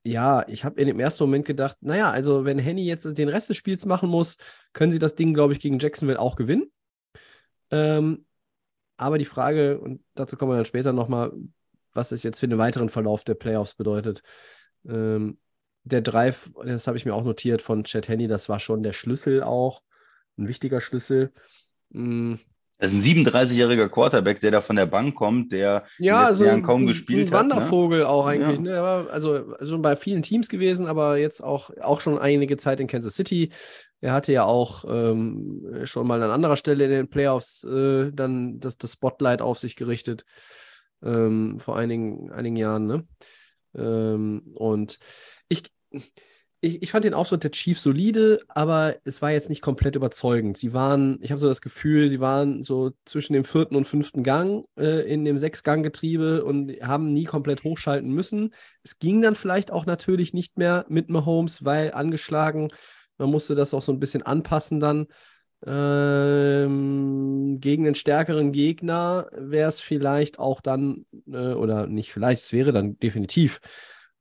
ja, 0.05 0.47
ich 0.49 0.64
habe 0.64 0.81
in 0.81 0.88
dem 0.88 0.99
ersten 0.99 1.23
Moment 1.23 1.47
gedacht, 1.47 1.76
naja, 1.81 2.11
also 2.11 2.45
wenn 2.45 2.59
Henny 2.59 2.85
jetzt 2.85 3.05
den 3.17 3.29
Rest 3.29 3.49
des 3.49 3.57
Spiels 3.57 3.87
machen 3.87 4.09
muss, 4.09 4.37
können 4.73 4.91
sie 4.91 4.99
das 4.99 5.14
Ding, 5.14 5.33
glaube 5.33 5.52
ich, 5.52 5.61
gegen 5.61 5.79
Jacksonville 5.79 6.19
auch 6.19 6.35
gewinnen. 6.35 6.71
Ähm, 7.73 8.25
aber 8.97 9.19
die 9.19 9.25
Frage, 9.25 9.81
und 9.81 10.05
dazu 10.14 10.37
kommen 10.37 10.52
wir 10.52 10.57
dann 10.57 10.64
später 10.64 10.93
nochmal, 10.93 11.33
was 11.93 12.12
es 12.12 12.23
jetzt 12.23 12.38
für 12.38 12.47
den 12.47 12.59
weiteren 12.59 12.88
Verlauf 12.88 13.25
der 13.25 13.35
Playoffs 13.35 13.75
bedeutet. 13.75 14.23
Ähm, 14.87 15.38
der 15.85 16.02
Drive, 16.02 16.50
das 16.64 16.87
habe 16.87 16.97
ich 16.97 17.05
mir 17.05 17.14
auch 17.14 17.25
notiert 17.25 17.62
von 17.62 17.83
Chad 17.83 18.07
Henny, 18.07 18.29
das 18.29 18.49
war 18.49 18.61
schon 18.61 18.85
der 18.85 18.93
Schlüssel 18.93 19.43
auch, 19.43 19.83
ein 20.38 20.47
wichtiger 20.47 20.81
Schlüssel. 20.81 21.33
Mhm. 21.91 22.38
Das 22.82 22.90
ist 22.90 22.96
ein 22.96 23.04
37-jähriger 23.04 23.88
Quarterback, 23.88 24.40
der 24.40 24.50
da 24.50 24.60
von 24.60 24.74
der 24.74 24.86
Bank 24.86 25.14
kommt, 25.14 25.52
der 25.52 25.84
ja, 26.00 26.14
in 26.14 26.18
den 26.18 26.26
also 26.26 26.44
Jahren 26.46 26.62
kaum 26.64 26.84
gespielt 26.84 27.28
ein 27.28 27.32
Wandervogel 27.32 28.00
hat, 28.00 28.06
ne? 28.06 28.08
auch 28.08 28.26
eigentlich. 28.26 28.58
Ja. 28.58 28.64
Ne? 28.64 28.76
Aber 28.76 29.12
also 29.12 29.54
schon 29.64 29.82
bei 29.82 29.94
vielen 29.94 30.22
Teams 30.22 30.48
gewesen, 30.48 30.88
aber 30.88 31.16
jetzt 31.16 31.44
auch, 31.44 31.70
auch 31.80 32.00
schon 32.00 32.18
einige 32.18 32.56
Zeit 32.56 32.80
in 32.80 32.88
Kansas 32.88 33.14
City. 33.14 33.50
Er 34.00 34.12
hatte 34.12 34.32
ja 34.32 34.46
auch 34.46 34.84
ähm, 34.88 35.82
schon 35.84 36.08
mal 36.08 36.20
an 36.24 36.32
anderer 36.32 36.56
Stelle 36.56 36.86
in 36.86 36.90
den 36.90 37.08
Playoffs 37.08 37.62
äh, 37.62 38.10
dann 38.12 38.58
das, 38.58 38.78
das 38.78 38.94
Spotlight 38.94 39.42
auf 39.42 39.60
sich 39.60 39.76
gerichtet. 39.76 40.24
Ähm, 41.04 41.60
vor 41.60 41.76
einigen, 41.76 42.32
einigen 42.32 42.56
Jahren. 42.56 42.86
Ne? 42.86 43.06
Ähm, 43.76 44.42
und 44.54 44.98
ich 45.48 45.70
ich, 46.62 46.81
ich 46.81 46.90
fand 46.92 47.04
den 47.04 47.12
Auftritt 47.12 47.42
der 47.42 47.50
Chiefs 47.50 47.83
solide, 47.83 48.40
aber 48.49 48.95
es 49.04 49.21
war 49.21 49.33
jetzt 49.33 49.49
nicht 49.49 49.62
komplett 49.62 49.97
überzeugend. 49.97 50.57
Sie 50.57 50.73
waren, 50.73 51.19
ich 51.21 51.33
habe 51.33 51.40
so 51.40 51.49
das 51.49 51.61
Gefühl, 51.61 52.09
sie 52.09 52.21
waren 52.21 52.62
so 52.62 52.92
zwischen 53.04 53.33
dem 53.33 53.45
vierten 53.45 53.75
und 53.75 53.85
fünften 53.85 54.23
Gang 54.23 54.64
äh, 54.78 55.12
in 55.12 55.25
dem 55.25 55.38
Sechsgang-Getriebe 55.38 56.45
und 56.45 56.71
haben 56.81 57.12
nie 57.12 57.25
komplett 57.25 57.64
hochschalten 57.64 58.12
müssen. 58.12 58.54
Es 58.85 59.00
ging 59.00 59.21
dann 59.21 59.35
vielleicht 59.35 59.73
auch 59.73 59.87
natürlich 59.87 60.35
nicht 60.35 60.57
mehr 60.57 60.87
mit 60.88 61.11
Mahomes, 61.11 61.64
weil 61.64 61.92
angeschlagen, 61.92 62.69
man 63.19 63.28
musste 63.31 63.57
das 63.57 63.75
auch 63.75 63.83
so 63.83 63.92
ein 63.92 64.00
bisschen 64.00 64.23
anpassen 64.23 64.78
dann. 64.78 65.09
Ähm, 65.66 67.59
gegen 67.61 67.87
einen 67.87 67.95
stärkeren 67.97 68.52
Gegner 68.52 69.28
wäre 69.33 69.69
es 69.69 69.81
vielleicht 69.81 70.38
auch 70.38 70.61
dann, 70.61 71.07
äh, 71.26 71.54
oder 71.54 71.88
nicht 71.88 72.12
vielleicht, 72.12 72.45
es 72.45 72.52
wäre 72.52 72.73
dann 72.73 72.99
definitiv 73.00 73.61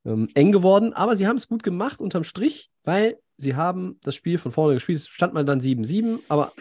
ähm, 0.06 0.30
eng 0.34 0.52
geworden, 0.52 0.94
aber 0.94 1.16
sie 1.16 1.28
haben 1.28 1.38
es 1.38 1.48
gut 1.48 1.64
gemacht 1.64 2.00
unterm 2.00 2.24
Strich, 2.24 2.72
weil 2.84 3.20
sie 3.38 3.56
haben 3.56 4.00
das 4.04 4.16
Spiel 4.16 4.38
von 4.38 4.52
vorne 4.52 4.76
gespielt. 4.76 4.98
Es 4.98 5.08
stand 5.08 5.34
mal 5.34 5.46
dann 5.46 5.60
7-7, 5.60 6.20
aber 6.28 6.54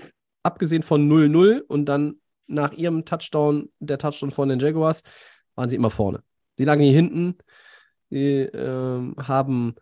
abgesehen 0.42 0.82
von 0.82 1.08
0-0 1.08 1.60
und 1.60 1.86
dann 1.86 2.16
nach 2.46 2.72
ihrem 2.72 3.04
Touchdown, 3.04 3.70
der 3.78 3.98
Touchdown 3.98 4.30
von 4.30 4.48
den 4.48 4.58
Jaguars, 4.58 5.02
waren 5.54 5.68
sie 5.68 5.76
immer 5.76 5.90
vorne. 5.90 6.22
Die 6.58 6.64
lagen 6.64 6.82
hier 6.82 6.92
hinten, 6.92 7.36
die 8.10 8.40
äh, 8.40 9.14
haben, 9.18 9.74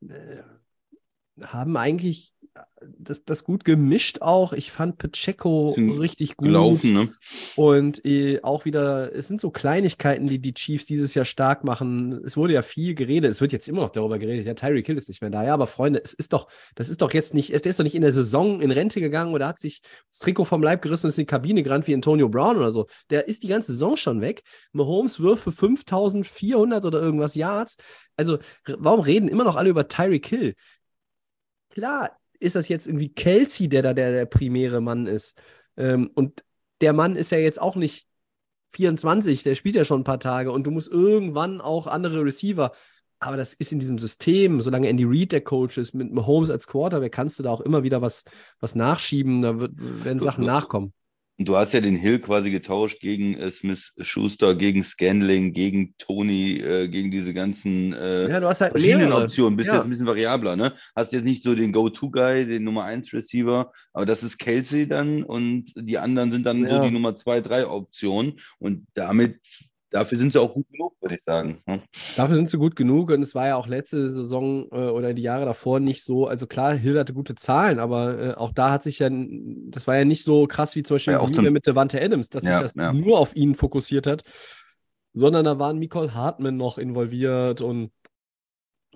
äh, 0.00 0.42
haben 1.42 1.76
eigentlich 1.76 2.32
das, 2.98 3.24
das 3.24 3.44
gut 3.44 3.64
gemischt 3.64 4.22
auch. 4.22 4.52
Ich 4.52 4.70
fand 4.70 4.98
Pacheco 4.98 5.70
richtig 5.70 6.36
gut. 6.36 6.48
Gelaufen, 6.48 6.92
ne? 6.92 7.08
Und 7.56 8.04
äh, 8.04 8.40
auch 8.42 8.64
wieder, 8.64 9.14
es 9.14 9.28
sind 9.28 9.40
so 9.40 9.50
Kleinigkeiten, 9.50 10.26
die 10.26 10.38
die 10.38 10.54
Chiefs 10.54 10.86
dieses 10.86 11.14
Jahr 11.14 11.24
stark 11.24 11.64
machen. 11.64 12.20
Es 12.24 12.36
wurde 12.36 12.54
ja 12.54 12.62
viel 12.62 12.94
geredet. 12.94 13.30
Es 13.30 13.40
wird 13.40 13.52
jetzt 13.52 13.68
immer 13.68 13.82
noch 13.82 13.90
darüber 13.90 14.18
geredet. 14.18 14.46
Ja, 14.46 14.54
Tyreek 14.54 14.86
Hill 14.86 14.96
ist 14.96 15.08
nicht 15.08 15.20
mehr 15.20 15.30
da. 15.30 15.44
Ja, 15.44 15.54
aber 15.54 15.66
Freunde, 15.66 16.00
es 16.02 16.12
ist 16.12 16.32
doch, 16.32 16.48
das 16.74 16.88
ist 16.88 17.02
doch 17.02 17.12
jetzt 17.12 17.34
nicht, 17.34 17.50
der 17.50 17.66
ist 17.66 17.78
doch 17.78 17.84
nicht 17.84 17.94
in 17.94 18.02
der 18.02 18.12
Saison 18.12 18.60
in 18.60 18.70
Rente 18.70 19.00
gegangen 19.00 19.34
oder 19.34 19.48
hat 19.48 19.60
sich 19.60 19.82
das 20.08 20.18
Trikot 20.20 20.44
vom 20.44 20.62
Leib 20.62 20.82
gerissen 20.82 21.06
und 21.06 21.10
ist 21.10 21.18
in 21.18 21.22
die 21.22 21.26
Kabine 21.26 21.62
gerannt 21.62 21.86
wie 21.86 21.94
Antonio 21.94 22.28
Brown 22.28 22.56
oder 22.56 22.70
so. 22.70 22.86
Der 23.10 23.28
ist 23.28 23.42
die 23.42 23.48
ganze 23.48 23.72
Saison 23.72 23.96
schon 23.96 24.20
weg. 24.20 24.42
Mahomes 24.72 25.20
wirft 25.20 25.44
für 25.44 25.52
5400 25.52 26.84
oder 26.84 27.00
irgendwas 27.00 27.34
Yards. 27.34 27.76
Also, 28.16 28.38
warum 28.66 29.00
reden 29.00 29.28
immer 29.28 29.44
noch 29.44 29.56
alle 29.56 29.70
über 29.70 29.86
Tyreek 29.86 30.26
Hill? 30.26 30.54
Klar, 31.70 32.17
ist 32.40 32.56
das 32.56 32.68
jetzt 32.68 32.86
irgendwie 32.86 33.08
Kelsey, 33.08 33.68
der 33.68 33.82
da 33.82 33.94
der, 33.94 34.12
der 34.12 34.26
primäre 34.26 34.80
Mann 34.80 35.06
ist. 35.06 35.40
Ähm, 35.76 36.10
und 36.14 36.44
der 36.80 36.92
Mann 36.92 37.16
ist 37.16 37.30
ja 37.30 37.38
jetzt 37.38 37.60
auch 37.60 37.76
nicht 37.76 38.06
24, 38.72 39.42
der 39.42 39.54
spielt 39.54 39.76
ja 39.76 39.84
schon 39.84 40.00
ein 40.00 40.04
paar 40.04 40.20
Tage 40.20 40.52
und 40.52 40.66
du 40.66 40.70
musst 40.70 40.90
irgendwann 40.90 41.60
auch 41.60 41.86
andere 41.86 42.24
Receiver. 42.24 42.72
Aber 43.20 43.36
das 43.36 43.52
ist 43.52 43.72
in 43.72 43.80
diesem 43.80 43.98
System, 43.98 44.60
solange 44.60 44.88
Andy 44.88 45.04
Reid 45.04 45.32
der 45.32 45.40
Coach 45.40 45.76
ist, 45.78 45.92
mit 45.92 46.12
Mahomes 46.12 46.50
als 46.50 46.68
Quarterback, 46.68 47.12
kannst 47.12 47.38
du 47.38 47.42
da 47.42 47.50
auch 47.50 47.60
immer 47.60 47.82
wieder 47.82 48.00
was, 48.00 48.24
was 48.60 48.76
nachschieben, 48.76 49.42
da 49.42 49.58
wird, 49.58 49.72
werden 49.76 50.20
Sachen 50.20 50.44
nachkommen. 50.44 50.92
Du 51.40 51.56
hast 51.56 51.72
ja 51.72 51.80
den 51.80 51.94
Hill 51.94 52.18
quasi 52.18 52.50
getauscht 52.50 52.98
gegen 52.98 53.34
äh, 53.34 53.52
Smith 53.52 53.92
Schuster, 54.00 54.56
gegen 54.56 54.82
Scanling, 54.82 55.52
gegen 55.52 55.94
Tony, 55.96 56.56
äh, 56.56 56.88
gegen 56.88 57.12
diese 57.12 57.32
ganzen 57.32 57.92
äh, 57.92 58.28
ja, 58.28 58.40
du 58.40 58.48
hast 58.48 58.60
halt 58.60 58.72
verschiedenen 58.72 59.08
mehrere. 59.08 59.24
Optionen. 59.24 59.56
Bist 59.56 59.68
ja. 59.68 59.76
jetzt 59.76 59.84
ein 59.84 59.90
bisschen 59.90 60.06
variabler, 60.06 60.56
ne? 60.56 60.72
Hast 60.96 61.12
jetzt 61.12 61.24
nicht 61.24 61.44
so 61.44 61.54
den 61.54 61.72
Go-To-Guy, 61.72 62.44
den 62.46 62.64
Nummer 62.64 62.84
1 62.84 63.12
Receiver, 63.12 63.72
aber 63.92 64.04
das 64.04 64.24
ist 64.24 64.38
Kelsey 64.38 64.88
dann 64.88 65.22
und 65.22 65.72
die 65.76 65.98
anderen 65.98 66.32
sind 66.32 66.44
dann 66.44 66.62
ja. 66.62 66.70
so 66.70 66.82
die 66.82 66.90
Nummer 66.90 67.14
2, 67.14 67.40
3 67.40 67.68
Optionen 67.68 68.40
und 68.58 68.88
damit 68.94 69.38
dafür 69.90 70.18
sind 70.18 70.32
sie 70.32 70.40
auch 70.40 70.52
gut 70.52 70.68
genug, 70.70 70.94
würde 71.00 71.16
ich 71.16 71.22
sagen. 71.24 71.62
Ne? 71.66 71.82
Dafür 72.16 72.36
sind 72.36 72.48
sie 72.48 72.58
gut 72.58 72.76
genug 72.76 73.10
und 73.10 73.22
es 73.22 73.34
war 73.34 73.46
ja 73.46 73.56
auch 73.56 73.66
letzte 73.66 74.08
Saison 74.08 74.68
äh, 74.70 74.88
oder 74.88 75.14
die 75.14 75.22
Jahre 75.22 75.44
davor 75.44 75.80
nicht 75.80 76.04
so. 76.04 76.26
Also 76.26 76.46
klar, 76.46 76.74
Hill 76.74 76.98
hatte 76.98 77.14
gute 77.14 77.34
Zahlen, 77.34 77.78
aber 77.78 78.18
äh, 78.18 78.34
auch 78.34 78.52
da 78.52 78.70
hat 78.70 78.82
sich 78.82 78.98
ja, 78.98 79.08
das 79.10 79.86
war 79.86 79.96
ja 79.96 80.04
nicht 80.04 80.24
so 80.24 80.46
krass 80.46 80.76
wie 80.76 80.82
zum 80.82 80.96
Beispiel 80.96 81.14
ja, 81.14 81.50
mit 81.50 81.66
Devante 81.66 82.00
Adams, 82.00 82.28
dass 82.28 82.44
ja, 82.44 82.52
sich 82.52 82.62
das 82.62 82.74
ja. 82.74 82.92
nur 82.92 83.18
auf 83.18 83.34
ihn 83.34 83.54
fokussiert 83.54 84.06
hat, 84.06 84.22
sondern 85.12 85.44
da 85.44 85.58
waren 85.58 85.78
Nicole 85.78 86.14
Hartman 86.14 86.56
noch 86.56 86.78
involviert 86.78 87.60
und 87.60 87.90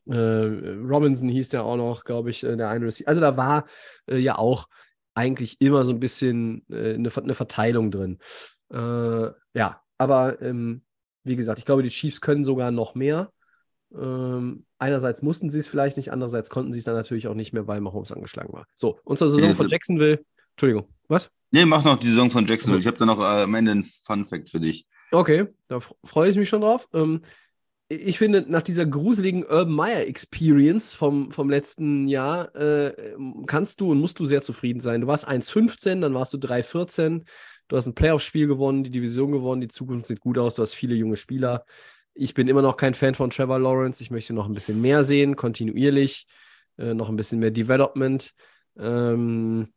äh, 0.06 0.16
Robinson 0.16 1.28
hieß 1.28 1.52
ja 1.52 1.62
auch 1.62 1.76
noch, 1.76 2.04
glaube 2.04 2.30
ich, 2.30 2.42
äh, 2.44 2.56
der 2.56 2.68
eine 2.68 2.86
Receiver. 2.86 3.08
Also 3.08 3.20
da 3.20 3.36
war 3.36 3.64
äh, 4.06 4.18
ja 4.18 4.36
auch 4.36 4.66
eigentlich 5.14 5.60
immer 5.60 5.84
so 5.84 5.92
ein 5.92 6.00
bisschen 6.00 6.64
äh, 6.70 6.94
eine, 6.94 7.10
eine 7.14 7.34
Verteilung 7.34 7.90
drin. 7.90 8.18
ja, 8.74 9.81
aber 10.02 10.42
ähm, 10.42 10.82
wie 11.24 11.36
gesagt, 11.36 11.58
ich 11.58 11.64
glaube, 11.64 11.82
die 11.82 11.90
Chiefs 11.90 12.20
können 12.20 12.44
sogar 12.44 12.70
noch 12.70 12.94
mehr. 12.94 13.30
Ähm, 13.94 14.64
einerseits 14.78 15.22
mussten 15.22 15.50
sie 15.50 15.60
es 15.60 15.68
vielleicht 15.68 15.96
nicht, 15.96 16.12
andererseits 16.12 16.50
konnten 16.50 16.72
sie 16.72 16.80
es 16.80 16.84
dann 16.84 16.94
natürlich 16.94 17.28
auch 17.28 17.34
nicht 17.34 17.52
mehr, 17.52 17.66
weil 17.66 17.80
Mahomes 17.80 18.10
angeschlagen 18.10 18.52
war. 18.52 18.66
So, 18.74 18.98
unsere 19.04 19.30
Saison 19.30 19.54
von 19.54 19.68
Jacksonville. 19.68 20.24
Entschuldigung, 20.52 20.88
was? 21.08 21.30
Nee, 21.50 21.66
mach 21.66 21.84
noch 21.84 21.98
die 21.98 22.08
Saison 22.08 22.30
von 22.30 22.46
Jacksonville. 22.46 22.80
Ich 22.80 22.86
habe 22.86 22.96
da 22.96 23.06
noch 23.06 23.20
äh, 23.20 23.42
am 23.42 23.54
Ende 23.54 23.70
einen 23.70 23.84
Fun 24.04 24.26
Fact 24.26 24.50
für 24.50 24.60
dich. 24.60 24.86
Okay, 25.12 25.46
da 25.68 25.80
freue 26.04 26.30
ich 26.30 26.36
mich 26.36 26.48
schon 26.48 26.62
drauf. 26.62 26.88
Ähm, 26.94 27.20
ich 27.88 28.16
finde, 28.16 28.44
nach 28.48 28.62
dieser 28.62 28.86
gruseligen 28.86 29.44
Urban 29.44 29.72
Meyer 29.72 30.06
Experience 30.06 30.94
vom, 30.94 31.30
vom 31.30 31.50
letzten 31.50 32.08
Jahr 32.08 32.54
äh, 32.56 33.14
kannst 33.46 33.82
du 33.82 33.92
und 33.92 34.00
musst 34.00 34.18
du 34.18 34.24
sehr 34.24 34.40
zufrieden 34.40 34.80
sein. 34.80 35.02
Du 35.02 35.06
warst 35.06 35.28
1,15, 35.28 36.00
dann 36.00 36.14
warst 36.14 36.32
du 36.32 36.38
3,14. 36.38 37.24
Du 37.72 37.78
hast 37.78 37.86
ein 37.86 37.94
Playoff-Spiel 37.94 38.48
gewonnen, 38.48 38.84
die 38.84 38.90
Division 38.90 39.32
gewonnen, 39.32 39.62
die 39.62 39.68
Zukunft 39.68 40.04
sieht 40.04 40.20
gut 40.20 40.36
aus, 40.36 40.56
du 40.56 40.62
hast 40.62 40.74
viele 40.74 40.94
junge 40.94 41.16
Spieler. 41.16 41.64
Ich 42.12 42.34
bin 42.34 42.46
immer 42.46 42.60
noch 42.60 42.76
kein 42.76 42.92
Fan 42.92 43.14
von 43.14 43.30
Trevor 43.30 43.58
Lawrence. 43.58 44.02
Ich 44.02 44.10
möchte 44.10 44.34
noch 44.34 44.44
ein 44.46 44.52
bisschen 44.52 44.82
mehr 44.82 45.04
sehen, 45.04 45.36
kontinuierlich, 45.36 46.26
äh, 46.76 46.92
noch 46.92 47.08
ein 47.08 47.16
bisschen 47.16 47.38
mehr 47.38 47.50
Development. 47.50 48.34
Ähm, 48.76 49.72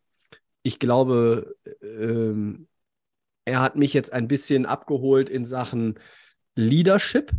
ich 0.61 0.77
glaube, 0.77 1.55
ähm, 1.81 2.67
er 3.45 3.61
hat 3.61 3.77
mich 3.77 3.93
jetzt 3.93 4.11
ein 4.11 4.27
bisschen 4.27 4.65
abgeholt 4.65 5.29
in 5.29 5.45
Sachen 5.45 5.97
Leadership. 6.55 7.31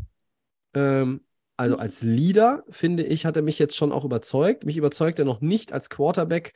Ähm, 0.72 1.20
also 1.58 1.76
als 1.76 2.00
Leader, 2.00 2.64
finde 2.70 3.02
ich, 3.02 3.26
hat 3.26 3.36
er 3.36 3.42
mich 3.42 3.58
jetzt 3.58 3.76
schon 3.76 3.92
auch 3.92 4.06
überzeugt. 4.06 4.64
Mich 4.64 4.78
überzeugt 4.78 5.18
er 5.18 5.26
noch 5.26 5.42
nicht 5.42 5.75
als 5.75 5.90
Quarterback. 5.90 6.54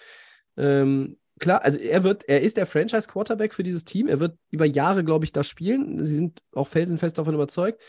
Ähm, 0.57 1.19
klar, 1.41 1.65
also 1.65 1.81
er 1.81 2.05
wird, 2.05 2.29
er 2.29 2.43
ist 2.43 2.57
der 2.57 2.67
Franchise-Quarterback 2.67 3.55
für 3.55 3.65
dieses 3.65 3.85
Team. 3.85 4.07
Er 4.07 4.21
wird 4.21 4.39
über 4.51 4.67
Jahre, 4.67 5.03
glaube 5.03 5.25
ich, 5.25 5.33
da 5.33 5.43
spielen. 5.43 6.05
Sie 6.05 6.15
sind 6.15 6.41
auch 6.53 6.69
felsenfest 6.69 7.19
davon 7.19 7.35
überzeugt. 7.35 7.81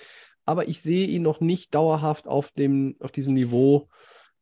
Aber 0.45 0.67
ich 0.67 0.81
sehe 0.81 1.07
ihn 1.07 1.21
noch 1.21 1.39
nicht 1.39 1.75
dauerhaft 1.75 2.27
auf 2.27 2.51
dem, 2.51 2.95
auf 2.99 3.11
diesem 3.11 3.35
Niveau, 3.35 3.89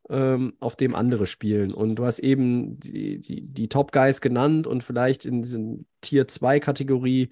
ähm, 0.09 0.53
auf 0.59 0.77
dem 0.77 0.95
andere 0.95 1.27
spielen. 1.27 1.73
Und 1.73 1.95
du 1.95 2.05
hast 2.05 2.19
eben 2.19 2.79
die, 2.79 3.19
die, 3.19 3.47
die 3.47 3.67
Top 3.67 3.91
Guys 3.91 4.21
genannt 4.21 4.65
und 4.65 4.83
vielleicht 4.83 5.25
in 5.25 5.41
diesen 5.41 5.87
Tier 5.99 6.27
2 6.27 6.61
Kategorie 6.61 7.29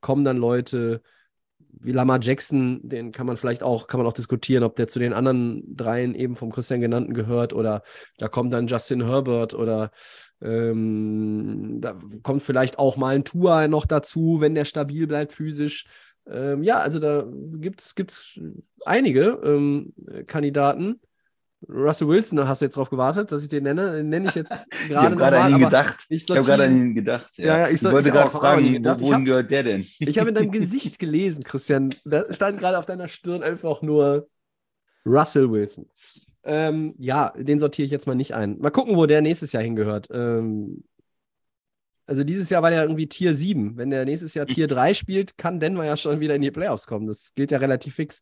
kommen 0.00 0.24
dann 0.24 0.36
Leute 0.36 1.02
wie 1.78 1.92
Lamar 1.92 2.20
Jackson, 2.20 2.80
den 2.82 3.12
kann 3.12 3.26
man 3.26 3.36
vielleicht 3.36 3.62
auch, 3.62 3.86
kann 3.86 3.98
man 3.98 4.06
auch 4.06 4.12
diskutieren, 4.12 4.64
ob 4.64 4.76
der 4.76 4.88
zu 4.88 4.98
den 4.98 5.12
anderen 5.12 5.62
dreien 5.76 6.14
eben 6.14 6.36
vom 6.36 6.50
Christian 6.50 6.80
genannten 6.80 7.14
gehört 7.14 7.52
oder 7.52 7.82
da 8.18 8.28
kommt 8.28 8.52
dann 8.52 8.66
Justin 8.66 9.06
Herbert 9.06 9.54
oder 9.54 9.90
ähm, 10.42 11.78
da 11.80 11.98
kommt 12.22 12.42
vielleicht 12.42 12.78
auch 12.78 12.96
mal 12.96 13.14
ein 13.14 13.24
Tour 13.24 13.68
noch 13.68 13.86
dazu, 13.86 14.40
wenn 14.40 14.54
der 14.54 14.64
stabil 14.64 15.06
bleibt 15.06 15.32
physisch. 15.32 15.86
Ähm, 16.26 16.62
ja, 16.62 16.78
also 16.78 16.98
da 16.98 17.26
gibt 17.56 17.80
es 17.80 18.40
einige 18.84 19.40
ähm, 19.44 19.92
Kandidaten. 20.26 21.00
Russell 21.68 22.08
Wilson, 22.08 22.36
da 22.36 22.48
hast 22.48 22.62
du 22.62 22.64
jetzt 22.64 22.76
drauf 22.76 22.88
gewartet, 22.90 23.30
dass 23.32 23.42
ich 23.42 23.48
den 23.48 23.64
nenne. 23.64 23.96
Den 23.96 24.08
nenne 24.08 24.28
ich 24.28 24.34
jetzt 24.34 24.50
gerade. 24.70 24.88
ich 24.88 24.96
habe 24.96 25.16
gerade 25.16 25.38
an 25.38 25.52
ihn 25.52 25.58
gedacht. 25.58 26.06
Ich, 26.08 26.24
ich 26.24 26.30
habe 26.30 26.44
gerade 26.44 26.64
an 26.64 26.76
ihn 26.76 26.94
gedacht. 26.94 27.32
Ja, 27.36 27.44
ja, 27.44 27.58
ja 27.58 27.68
ich, 27.68 27.82
ich 27.82 27.90
wollte 27.90 28.10
gerade 28.10 28.30
fragen, 28.30 28.84
wo, 28.84 29.00
wohin 29.00 29.24
gehört 29.24 29.50
der 29.50 29.62
denn? 29.62 29.86
ich 29.98 30.18
habe 30.18 30.30
in 30.30 30.34
deinem 30.34 30.50
Gesicht 30.52 30.98
gelesen, 30.98 31.44
Christian. 31.44 31.94
Da 32.04 32.32
stand 32.32 32.58
gerade 32.58 32.78
auf 32.78 32.86
deiner 32.86 33.08
Stirn 33.08 33.42
einfach 33.42 33.82
nur 33.82 34.28
Russell 35.04 35.50
Wilson. 35.50 35.86
Ähm, 36.42 36.94
ja, 36.98 37.34
den 37.36 37.58
sortiere 37.58 37.84
ich 37.84 37.92
jetzt 37.92 38.06
mal 38.06 38.14
nicht 38.14 38.34
ein. 38.34 38.58
Mal 38.58 38.70
gucken, 38.70 38.96
wo 38.96 39.04
der 39.04 39.20
nächstes 39.20 39.52
Jahr 39.52 39.62
hingehört. 39.62 40.08
Ähm, 40.10 40.84
also 42.06 42.24
dieses 42.24 42.48
Jahr 42.50 42.62
war 42.62 42.70
der 42.70 42.82
irgendwie 42.82 43.06
Tier 43.06 43.34
7. 43.34 43.76
Wenn 43.76 43.90
der 43.90 44.06
nächstes 44.06 44.32
Jahr 44.34 44.46
Tier 44.46 44.66
3 44.68 44.94
spielt, 44.94 45.36
kann 45.36 45.60
Denver 45.60 45.84
ja 45.84 45.96
schon 45.98 46.20
wieder 46.20 46.34
in 46.34 46.42
die 46.42 46.50
Playoffs 46.50 46.86
kommen. 46.86 47.06
Das 47.06 47.32
gilt 47.34 47.52
ja 47.52 47.58
relativ 47.58 47.96
fix. 47.96 48.20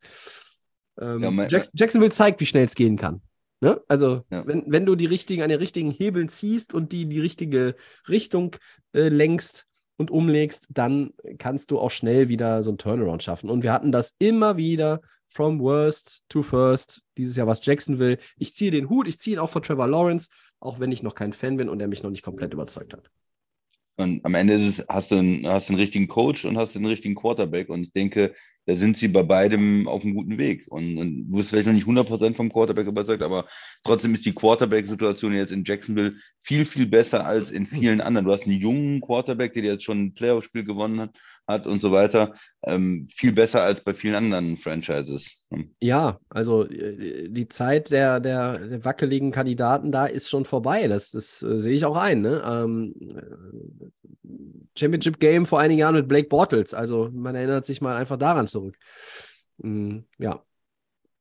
Ähm, 1.01 1.23
Ja, 1.23 1.47
Jackson, 1.47 1.73
Jacksonville 1.75 2.11
zeigt, 2.11 2.41
wie 2.41 2.47
schnell 2.47 2.65
es 2.65 2.75
gehen 2.75 2.97
kann. 2.97 3.23
Ne? 3.61 3.81
Also, 3.89 4.25
Ja. 4.31 4.47
wenn, 4.47 4.65
wenn 4.67 4.87
du 4.87 4.95
die 4.95 5.07
richtigen, 5.07 5.43
an 5.43 5.49
den 5.49 5.59
richtigen 5.59 5.91
Hebeln 5.91 6.29
ziehst 6.29 6.75
und 6.75 6.93
die 6.93 7.07
die 7.07 7.21
richtige 7.21 7.75
Richtung 8.09 8.57
äh, 8.93 9.09
lenkst 9.09 9.67
und 9.97 10.11
umlegst, 10.11 10.69
dann 10.71 11.11
kannst 11.39 11.71
du 11.71 11.79
auch 11.79 11.91
schnell 11.91 12.29
wieder 12.29 12.63
so 12.63 12.71
einen 12.71 12.79
Turnaround 12.79 13.23
schaffen. 13.23 13.51
Und 13.51 13.63
wir 13.65 13.73
hatten 13.73 13.91
das 13.91 14.15
immer 14.19 14.57
wieder 14.57 15.01
from 15.29 15.61
worst 15.61 16.25
to 16.29 16.43
first. 16.43 17.03
Dieses 17.17 17.37
Jahr 17.37 17.47
was 17.47 17.65
Jacksonville. 17.65 18.19
Ich 18.37 18.55
ziehe 18.55 18.71
den 18.71 18.89
Hut, 18.89 19.09
ich 19.09 19.19
ziehe 19.19 19.37
ihn 19.37 19.41
auch 19.41 19.51
vor 19.51 19.63
Trevor 19.63 19.89
Lawrence, 19.89 20.29
auch 20.61 20.79
wenn 20.79 20.93
ich 20.93 21.03
noch 21.03 21.15
kein 21.15 21.33
Fan 21.33 21.57
bin 21.57 21.69
und 21.69 21.81
er 21.81 21.89
mich 21.89 22.03
noch 22.03 22.11
nicht 22.11 22.23
komplett 22.23 22.55
überzeugt 22.55 22.93
hat. 22.95 23.11
Und 23.99 24.25
am 24.25 24.35
Ende 24.37 24.55
ist 24.55 24.79
es, 24.79 24.87
hast 24.89 25.11
du 25.11 25.17
einen, 25.17 25.47
hast 25.47 25.69
du 25.69 25.73
einen 25.73 25.81
richtigen 25.81 26.07
Coach 26.07 26.45
und 26.45 26.57
hast 26.57 26.75
den 26.77 26.85
richtigen 26.85 27.17
Quarterback. 27.17 27.69
Und 27.69 27.83
ich 27.83 27.93
denke, 27.93 28.33
da 28.67 28.77
sind 28.77 28.97
sie 28.97 29.09
bei 29.09 29.25
beidem 29.25 29.89
auf 29.89 30.05
einem 30.05 30.15
guten 30.15 30.39
Weg. 30.39 30.67
Und, 30.69 30.99
und 30.99 31.29
du 31.29 31.37
bist 31.37 31.51
vielleicht 31.51 31.67
noch 31.67 31.75
nicht 31.75 31.87
100% 31.87 32.35
vom 32.35 32.53
Quarterback 32.53 32.87
überzeugt, 32.87 33.25
aber 33.25 33.49
trotzdem 33.83 34.15
ist 34.15 34.25
die 34.25 34.35
Quarterback-Situation 34.35 35.35
jetzt 35.35 35.51
in 35.51 35.65
Jacksonville 35.65 36.15
viel, 36.43 36.65
viel 36.65 36.87
besser 36.87 37.27
als 37.27 37.51
in 37.51 37.67
vielen 37.67 38.01
anderen. 38.01 38.27
Du 38.27 38.33
hast 38.33 38.45
einen 38.45 38.61
jungen 38.61 39.01
Quarterback, 39.01 39.55
der 39.55 39.65
jetzt 39.65 39.85
schon 39.85 40.05
ein 40.05 40.15
Playoff-Spiel 40.15 40.63
gewonnen 40.63 41.01
hat, 41.01 41.19
hat 41.49 41.67
und 41.67 41.81
so 41.81 41.91
weiter. 41.91 42.35
Ähm, 42.63 43.09
viel 43.11 43.33
besser 43.33 43.63
als 43.63 43.81
bei 43.81 43.95
vielen 43.95 44.15
anderen 44.15 44.57
Franchises. 44.59 45.27
Ja, 45.81 46.21
also 46.29 46.69
äh, 46.69 47.29
die 47.29 47.49
Zeit 47.49 47.91
der, 47.91 48.21
der, 48.21 48.59
der 48.59 48.85
wackeligen 48.85 49.31
Kandidaten 49.33 49.91
da 49.91 50.07
ist 50.07 50.29
schon 50.29 50.45
vorbei. 50.45 50.87
Das, 50.87 51.11
das 51.11 51.43
äh, 51.43 51.59
sehe 51.59 51.73
ich 51.75 51.85
auch 51.87 51.97
ein. 51.97 52.21
Ne? 52.21 52.43
Ähm, 52.47 52.95
äh, 53.01 53.87
Championship 54.79 55.19
Game 55.19 55.47
vor 55.47 55.59
einigen 55.61 55.81
Jahren 55.81 55.95
mit 55.95 56.07
Blake 56.07 56.29
Bortles. 56.29 56.75
Also 56.75 57.11
man 57.13 57.35
erinnert 57.35 57.67
sich 57.67 57.81
mal 57.81 57.97
einfach 57.97 58.19
daran 58.19 58.47
zurück. 58.47 58.77
Mm, 59.59 60.01
ja. 60.19 60.43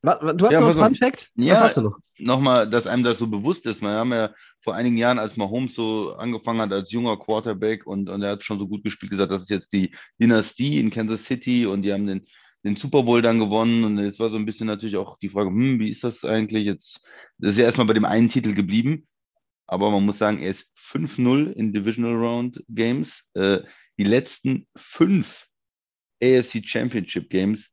Du 0.03 0.11
hast 0.11 0.51
Ja, 0.51 0.61
noch 0.61 0.67
einen. 0.67 0.75
Fun 0.75 0.95
Fact? 0.95 1.31
Was 1.35 1.45
Ja. 1.45 1.59
hast 1.61 1.77
du 1.77 1.81
noch? 1.81 1.97
nochmal, 2.19 2.69
dass 2.69 2.87
einem 2.87 3.03
das 3.03 3.17
so 3.17 3.27
bewusst 3.27 3.65
ist. 3.65 3.81
Wir 3.81 3.89
haben 3.89 4.11
ja 4.11 4.31
vor 4.67 4.75
einigen 4.75 4.97
Jahren, 4.97 5.17
als 5.17 5.37
Mahomes 5.37 5.75
so 5.75 6.11
angefangen 6.15 6.59
hat 6.59 6.73
als 6.73 6.91
junger 6.91 7.15
Quarterback 7.15 7.87
und, 7.87 8.09
und 8.09 8.21
er 8.21 8.31
hat 8.31 8.43
schon 8.43 8.59
so 8.59 8.67
gut 8.67 8.83
gespielt, 8.83 9.11
gesagt, 9.11 9.31
das 9.31 9.43
ist 9.43 9.49
jetzt 9.49 9.71
die 9.71 9.95
Dynastie 10.19 10.77
in 10.77 10.89
Kansas 10.89 11.23
City 11.23 11.65
und 11.65 11.83
die 11.83 11.93
haben 11.93 12.05
den, 12.05 12.27
den 12.65 12.75
Super 12.75 13.03
Bowl 13.03 13.21
dann 13.21 13.39
gewonnen 13.39 13.85
und 13.85 13.97
jetzt 13.97 14.19
war 14.19 14.29
so 14.29 14.35
ein 14.35 14.45
bisschen 14.45 14.67
natürlich 14.67 14.97
auch 14.97 15.17
die 15.19 15.29
Frage, 15.29 15.51
hm, 15.51 15.79
wie 15.79 15.87
ist 15.87 16.03
das 16.03 16.25
eigentlich 16.25 16.65
jetzt? 16.65 16.99
Das 17.37 17.51
ist 17.51 17.59
ja 17.59 17.63
erstmal 17.63 17.87
bei 17.87 17.93
dem 17.93 18.03
einen 18.03 18.27
Titel 18.27 18.53
geblieben, 18.53 19.07
aber 19.67 19.89
man 19.89 20.05
muss 20.05 20.17
sagen, 20.17 20.39
er 20.41 20.51
ist 20.51 20.65
5-0 20.77 21.53
in 21.53 21.71
Divisional 21.71 22.15
Round 22.15 22.61
Games. 22.67 23.23
Äh, 23.35 23.59
die 23.97 24.03
letzten 24.03 24.67
fünf 24.75 25.47
AFC 26.21 26.61
Championship 26.61 27.29
Games 27.29 27.69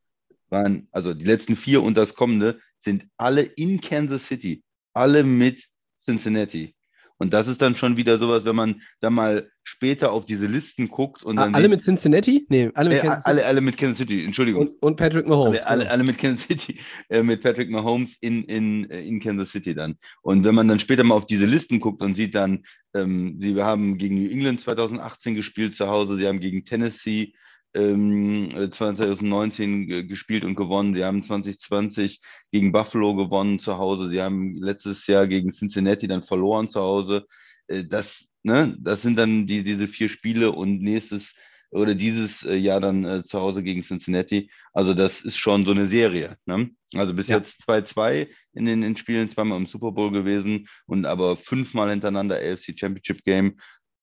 waren, 0.49 0.87
also 0.93 1.13
die 1.13 1.25
letzten 1.25 1.57
vier 1.57 1.83
und 1.83 1.97
das 1.97 2.15
kommende, 2.15 2.61
sind 2.85 3.05
alle 3.17 3.43
in 3.43 3.81
Kansas 3.81 4.29
City, 4.29 4.63
alle 4.93 5.25
mit 5.25 5.69
Cincinnati. 6.05 6.77
Und 7.19 7.33
das 7.33 7.47
ist 7.47 7.63
dann 7.63 7.77
schon 7.77 7.97
wieder 7.97 8.19
sowas, 8.19 8.45
wenn 8.45 8.57
man 8.57 8.83
dann 9.01 9.15
mal 9.15 9.51
später 9.63 10.13
auf 10.13 10.25
diese 10.25 10.47
Listen 10.47 10.89
guckt 10.89 11.23
und 11.23 11.37
dann 11.37 11.55
alle 11.55 11.69
mit 11.69 11.83
Cincinnati? 11.83 12.47
Nee, 12.49 12.71
alle 12.75 12.91
mit 12.91 12.99
äh, 12.99 13.03
Kansas 13.03 13.25
City. 13.25 13.31
alle, 13.31 13.47
alle 13.47 13.61
mit 13.61 13.77
Kansas 13.77 13.99
City, 13.99 14.25
Entschuldigung. 14.25 14.69
Und, 14.69 14.83
und 14.83 14.97
Patrick 14.97 15.27
Mahomes. 15.27 15.63
Alle, 15.63 15.83
alle, 15.83 15.91
alle 15.91 16.05
mit 16.05 16.19
Kansas 16.19 16.47
City, 16.47 16.81
äh, 17.09 17.23
mit 17.23 17.43
Patrick 17.43 17.71
Mahomes 17.71 18.17
in, 18.21 18.45
in, 18.45 18.91
äh, 18.91 19.01
in 19.01 19.21
Kansas 19.21 19.51
City 19.51 19.75
dann. 19.75 19.97
Und 20.23 20.45
wenn 20.45 20.55
man 20.55 20.69
dann 20.69 20.81
später 20.81 21.05
mal 21.05 21.15
auf 21.15 21.27
diese 21.27 21.47
Listen 21.47 21.81
guckt 21.81 22.03
und 22.03 22.17
sieht 22.17 22.35
dann, 22.35 22.65
ähm, 22.95 23.39
sie 23.41 23.61
haben 23.63 23.97
gegen 23.97 24.17
New 24.17 24.31
England 24.31 24.61
2018 24.61 25.35
gespielt 25.35 25.75
zu 25.75 25.89
Hause, 25.89 26.17
sie 26.17 26.27
haben 26.27 26.41
gegen 26.41 26.65
Tennessee 26.65 27.35
ähm, 27.75 28.49
äh, 28.55 28.71
2019 28.71 29.87
ge- 29.87 30.05
gespielt 30.05 30.45
und 30.45 30.55
gewonnen, 30.55 30.95
sie 30.95 31.05
haben 31.05 31.23
2020 31.23 32.21
gegen 32.53 32.73
Buffalo 32.73 33.15
gewonnen 33.15 33.59
zu 33.59 33.79
Hause, 33.79 34.11
sie 34.11 34.23
haben 34.23 34.57
letztes 34.57 35.07
Jahr 35.07 35.27
gegen 35.27 35.53
Cincinnati 35.53 36.07
dann 36.09 36.23
verloren 36.23 36.69
zu 36.69 36.81
Hause. 36.81 37.27
Äh, 37.69 37.85
das, 37.85 38.29
ne, 38.43 38.77
das 38.81 39.03
sind 39.03 39.17
dann 39.17 39.47
die, 39.47 39.65
diese 39.65 39.89
vier 39.89 40.09
Spiele 40.09 40.53
und 40.53 40.81
nächstes 40.83 41.35
oder 41.71 41.97
dieses 41.97 42.45
äh, 42.45 42.55
Jahr 42.55 42.81
dann 42.81 43.05
äh, 43.05 43.25
zu 43.25 43.41
Hause 43.41 43.65
gegen 43.65 43.83
Cincinnati. 43.83 44.49
Also 44.73 44.95
das 44.95 45.23
ist 45.23 45.37
schon 45.37 45.67
so 45.67 45.73
eine 45.73 45.89
Serie. 45.89 46.37
Ne? 46.47 46.71
Also 46.95 47.15
bis 47.15 47.27
Ja. 47.27 47.39
jetzt 47.39 47.61
2-2 47.69 48.29
in 48.53 48.67
den 48.67 48.85
in 48.85 48.97
Spielen, 48.97 49.29
zweimal 49.29 49.59
im 49.59 49.67
Super 49.67 49.91
Bowl 49.91 50.13
gewesen 50.13 50.69
und 50.87 51.05
aber 51.05 51.37
fünfmal 51.37 51.91
hintereinander 51.91 52.37
AFC 52.37 52.79
Championship 52.79 53.25
Game. 53.25 53.59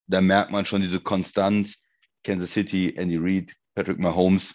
Da 0.06 0.20
merkt 0.20 0.50
man 0.50 0.66
schon 0.66 0.82
diese 0.82 1.00
Konstanz. 1.00 1.78
Kansas 2.24 2.52
City, 2.52 2.94
Andy 2.96 3.16
Reid, 3.18 3.52
Patrick 3.74 3.98
Mahomes. 3.98 4.54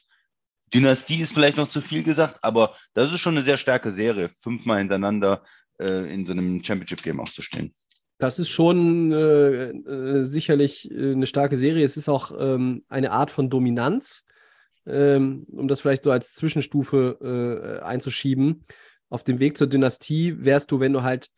Dynastie 0.74 1.22
ist 1.22 1.34
vielleicht 1.34 1.58
noch 1.58 1.70
zu 1.70 1.82
viel 1.82 2.04
gesagt, 2.04 2.40
aber 2.42 2.76
das 2.94 3.12
ist 3.14 3.20
schon 3.20 3.38
eine 3.38 3.46
sehr 3.46 3.58
starke 3.58 3.92
Serie, 3.92 4.30
fünfmal 4.42 4.80
hintereinander 4.80 5.44
äh, 5.80 6.14
in 6.14 6.26
so 6.26 6.34
einem 6.34 6.64
Championship 6.64 7.04
Game 7.04 7.20
auch 7.20 7.30
zu 7.30 7.42
stehen. 7.42 7.74
Das 8.20 8.40
ist 8.40 8.50
schon 8.50 9.12
äh, 9.12 9.70
äh, 9.70 10.24
sicherlich 10.24 10.92
äh, 10.92 11.12
eine 11.12 11.28
starke 11.28 11.56
Serie. 11.56 11.86
Es 11.86 11.98
ist 11.98 12.10
auch 12.10 12.32
ähm, 12.38 12.84
eine 12.90 13.12
Art 13.12 13.30
von 13.30 13.50
Dominanz, 13.50 14.26
ähm, 14.88 15.46
um 15.52 15.68
das 15.68 15.82
vielleicht 15.82 16.04
so 16.04 16.12
als 16.12 16.34
Zwischenstufe 16.34 17.80
äh, 17.80 17.84
einzuschieben. 17.84 18.66
Auf 19.10 19.24
dem 19.24 19.40
Weg 19.40 19.58
zur 19.58 19.68
Dynastie 19.68 20.36
wärst 20.44 20.72
du, 20.72 20.80
wenn 20.80 20.94
du 20.94 21.04
halt, 21.04 21.30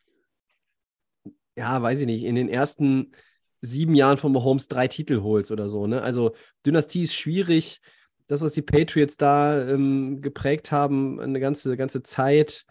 ja, 1.56 1.80
weiß 1.80 2.00
ich 2.00 2.06
nicht, 2.06 2.24
in 2.24 2.34
den 2.34 2.48
ersten 2.48 3.12
sieben 3.60 3.94
Jahren 3.94 4.16
von 4.16 4.32
Mahomes 4.32 4.68
drei 4.68 4.88
Titel 4.88 5.22
holst 5.22 5.50
oder 5.50 5.68
so. 5.68 5.86
Ne? 5.86 6.02
Also 6.02 6.32
Dynastie 6.64 7.02
ist 7.02 7.14
schwierig. 7.14 7.80
Das, 8.26 8.42
was 8.42 8.52
die 8.52 8.62
Patriots 8.62 9.16
da 9.16 9.68
ähm, 9.68 10.20
geprägt 10.20 10.70
haben, 10.70 11.20
eine 11.20 11.40
ganze, 11.40 11.76
ganze 11.76 12.02
Zeit, 12.02 12.64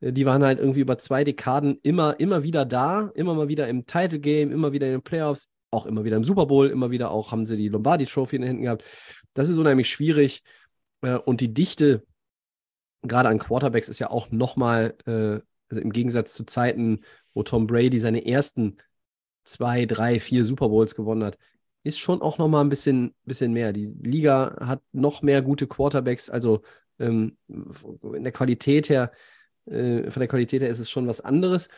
äh, 0.00 0.12
die 0.12 0.26
waren 0.26 0.44
halt 0.44 0.58
irgendwie 0.58 0.80
über 0.80 0.98
zwei 0.98 1.24
Dekaden 1.24 1.78
immer, 1.82 2.20
immer 2.20 2.42
wieder 2.42 2.64
da, 2.64 3.10
immer 3.14 3.34
mal 3.34 3.48
wieder 3.48 3.68
im 3.68 3.86
Title 3.86 4.20
Game, 4.20 4.52
immer 4.52 4.72
wieder 4.72 4.86
in 4.86 4.92
den 4.92 5.02
Playoffs, 5.02 5.48
auch 5.70 5.86
immer 5.86 6.04
wieder 6.04 6.16
im 6.16 6.24
Super 6.24 6.46
Bowl, 6.46 6.68
immer 6.68 6.90
wieder 6.90 7.10
auch 7.10 7.32
haben 7.32 7.46
sie 7.46 7.56
die 7.56 7.68
Lombardi 7.68 8.06
Trophy 8.06 8.36
in 8.36 8.42
den 8.42 8.48
Händen 8.48 8.62
gehabt. 8.64 8.84
Das 9.34 9.48
ist 9.48 9.58
unheimlich 9.58 9.88
schwierig. 9.88 10.42
Äh, 11.02 11.16
und 11.16 11.40
die 11.40 11.52
Dichte, 11.52 12.04
gerade 13.02 13.28
an 13.28 13.38
Quarterbacks, 13.38 13.88
ist 13.88 13.98
ja 13.98 14.10
auch 14.10 14.30
nochmal, 14.30 14.94
äh, 15.06 15.40
also 15.68 15.80
im 15.80 15.92
Gegensatz 15.92 16.34
zu 16.34 16.44
Zeiten, 16.44 17.00
wo 17.34 17.42
Tom 17.42 17.66
Brady 17.66 17.98
seine 17.98 18.26
ersten 18.26 18.76
zwei, 19.46 19.86
drei, 19.86 20.20
vier 20.20 20.44
Super 20.44 20.68
Bowls 20.68 20.94
gewonnen 20.94 21.24
hat, 21.24 21.38
ist 21.82 21.98
schon 21.98 22.20
auch 22.20 22.38
nochmal 22.38 22.64
ein 22.64 22.68
bisschen, 22.68 23.14
bisschen 23.24 23.52
mehr. 23.52 23.72
Die 23.72 23.86
Liga 24.02 24.56
hat 24.60 24.82
noch 24.92 25.22
mehr 25.22 25.42
gute 25.42 25.66
Quarterbacks, 25.66 26.28
also 26.30 26.62
ähm, 26.98 27.36
in 27.48 28.24
der 28.24 28.32
Qualität 28.32 28.88
her, 28.88 29.12
äh, 29.66 30.10
von 30.10 30.20
der 30.20 30.28
Qualität 30.28 30.62
her 30.62 30.70
ist 30.70 30.80
es 30.80 30.90
schon 30.90 31.06
was 31.06 31.20
anderes. 31.20 31.68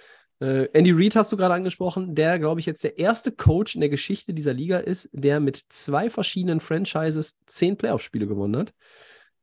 Äh, 0.41 0.69
Andy 0.73 0.93
Reid 0.93 1.17
hast 1.17 1.33
du 1.33 1.37
gerade 1.37 1.55
angesprochen, 1.55 2.15
der, 2.15 2.39
glaube 2.39 2.61
ich, 2.61 2.67
jetzt 2.67 2.85
der 2.85 2.99
erste 2.99 3.33
Coach 3.33 3.75
in 3.75 3.81
der 3.81 3.91
Geschichte 3.91 4.33
dieser 4.33 4.55
Liga 4.55 4.79
ist, 4.79 5.11
der 5.13 5.41
mit 5.41 5.65
zwei 5.69 6.09
verschiedenen 6.11 6.61
Franchises 6.61 7.39
zehn 7.47 7.77
Playoff-Spiele 7.77 8.27
gewonnen 8.27 8.57
hat. 8.57 8.73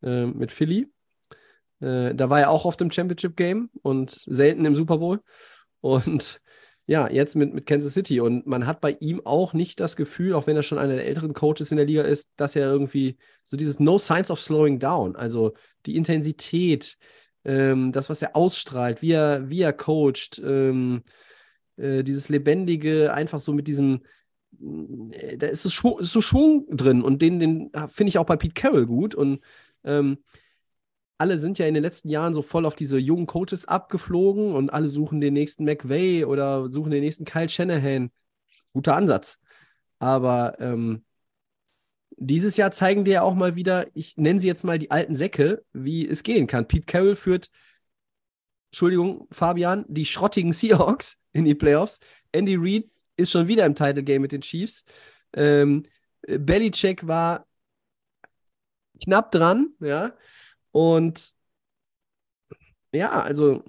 Äh, 0.02 0.26
mit 0.26 0.52
Philly 0.52 0.88
Äh, 1.82 2.16
da 2.16 2.30
war 2.30 2.40
er 2.40 2.50
auch 2.50 2.66
oft 2.66 2.82
im 2.82 2.92
Championship 2.92 3.36
Game 3.36 3.70
und 3.82 4.10
selten 4.10 4.66
im 4.66 4.76
Super 4.76 4.98
Bowl. 4.98 5.22
Und 5.82 6.42
ja, 6.88 7.10
jetzt 7.10 7.36
mit, 7.36 7.54
mit 7.54 7.66
Kansas 7.66 7.94
City. 7.94 8.20
Und 8.20 8.46
man 8.46 8.68
hat 8.68 8.82
bei 8.82 8.92
ihm 9.00 9.22
auch 9.26 9.54
nicht 9.54 9.80
das 9.80 9.96
Gefühl, 9.96 10.34
auch 10.34 10.48
wenn 10.48 10.56
er 10.56 10.64
schon 10.64 10.78
einer 10.78 10.96
der 10.96 11.06
älteren 11.06 11.34
Coaches 11.34 11.72
in 11.72 11.78
der 11.78 11.86
Liga 11.86 12.04
ist, 12.04 12.32
dass 12.36 12.56
er 12.56 12.68
irgendwie 12.68 13.18
so 13.44 13.58
dieses 13.58 13.80
No 13.80 13.98
Signs 13.98 14.30
of 14.30 14.42
Slowing 14.42 14.80
Down, 14.80 15.16
also 15.16 15.54
die 15.86 15.96
Intensität, 15.96 16.98
ähm, 17.44 17.92
das, 17.92 18.10
was 18.10 18.22
er 18.22 18.36
ausstrahlt, 18.36 19.02
wie 19.02 19.12
er, 19.12 19.50
wie 19.50 19.62
er 19.62 19.74
coacht, 19.74 20.42
ähm, 20.44 21.04
äh, 21.78 22.04
dieses 22.04 22.30
Lebendige, 22.30 23.14
einfach 23.14 23.40
so 23.40 23.54
mit 23.54 23.68
diesem, 23.68 24.02
äh, 25.12 25.38
da 25.38 25.48
ist 25.48 25.64
so, 25.64 25.70
Schwung, 25.70 26.00
ist 26.00 26.14
so 26.14 26.22
Schwung 26.22 26.66
drin 26.70 27.02
und 27.02 27.22
den, 27.22 27.40
den 27.40 27.72
finde 27.90 28.10
ich 28.10 28.18
auch 28.20 28.26
bei 28.26 28.36
Pete 28.36 28.54
Carroll 28.54 28.86
gut. 28.86 29.16
Und 29.16 29.40
ähm, 29.84 30.20
alle 31.18 31.40
sind 31.40 31.58
ja 31.60 31.68
in 31.68 31.74
den 31.74 31.84
letzten 31.84 32.10
Jahren 32.10 32.34
so 32.34 32.42
voll 32.42 32.66
auf 32.66 32.76
diese 32.76 32.98
jungen 32.98 33.28
Coaches 33.28 33.66
abgeflogen 33.66 34.54
und 34.54 34.70
alle 34.70 34.90
suchen 34.90 35.22
den 35.22 35.34
nächsten 35.34 35.64
McVay 35.64 36.26
oder 36.26 36.70
suchen 36.72 36.92
den 36.92 37.04
nächsten 37.04 37.26
Kyle 37.26 37.50
Shanahan. 37.50 38.12
Guter 38.74 38.96
Ansatz. 38.96 39.40
Aber 40.00 40.60
ähm, 40.60 41.06
dieses 42.18 42.58
Jahr 42.58 42.72
zeigen 42.72 43.06
wir 43.06 43.14
ja 43.14 43.22
auch 43.22 43.36
mal 43.36 43.56
wieder, 43.56 43.88
ich 43.94 44.18
nenne 44.18 44.40
sie 44.40 44.48
jetzt 44.48 44.64
mal 44.64 44.80
die 44.80 44.92
alten 44.92 45.16
Säcke, 45.16 45.64
wie 45.74 46.08
es 46.08 46.24
gehen 46.24 46.48
kann. 46.48 46.68
Pete 46.68 46.86
Carroll 46.86 47.16
führt, 47.16 47.50
Entschuldigung, 48.72 49.28
Fabian, 49.32 49.86
die 49.88 50.06
schrottigen 50.06 50.52
Seahawks 50.52 51.22
in 51.32 51.46
die 51.46 51.56
Playoffs. 51.56 52.00
Andy 52.34 52.56
Reid 52.58 52.90
ist 53.16 53.32
schon 53.32 53.48
wieder 53.48 53.66
im 53.66 53.76
Title 53.76 54.04
Game 54.04 54.22
mit 54.22 54.34
den 54.34 54.42
Chiefs. 54.42 54.84
Ähm, 55.34 55.84
Belichick 56.28 57.08
war 57.08 57.48
knapp 59.02 59.32
dran, 59.32 59.70
ja. 59.80 60.14
Und 60.76 61.32
ja, 62.92 63.18
also 63.22 63.64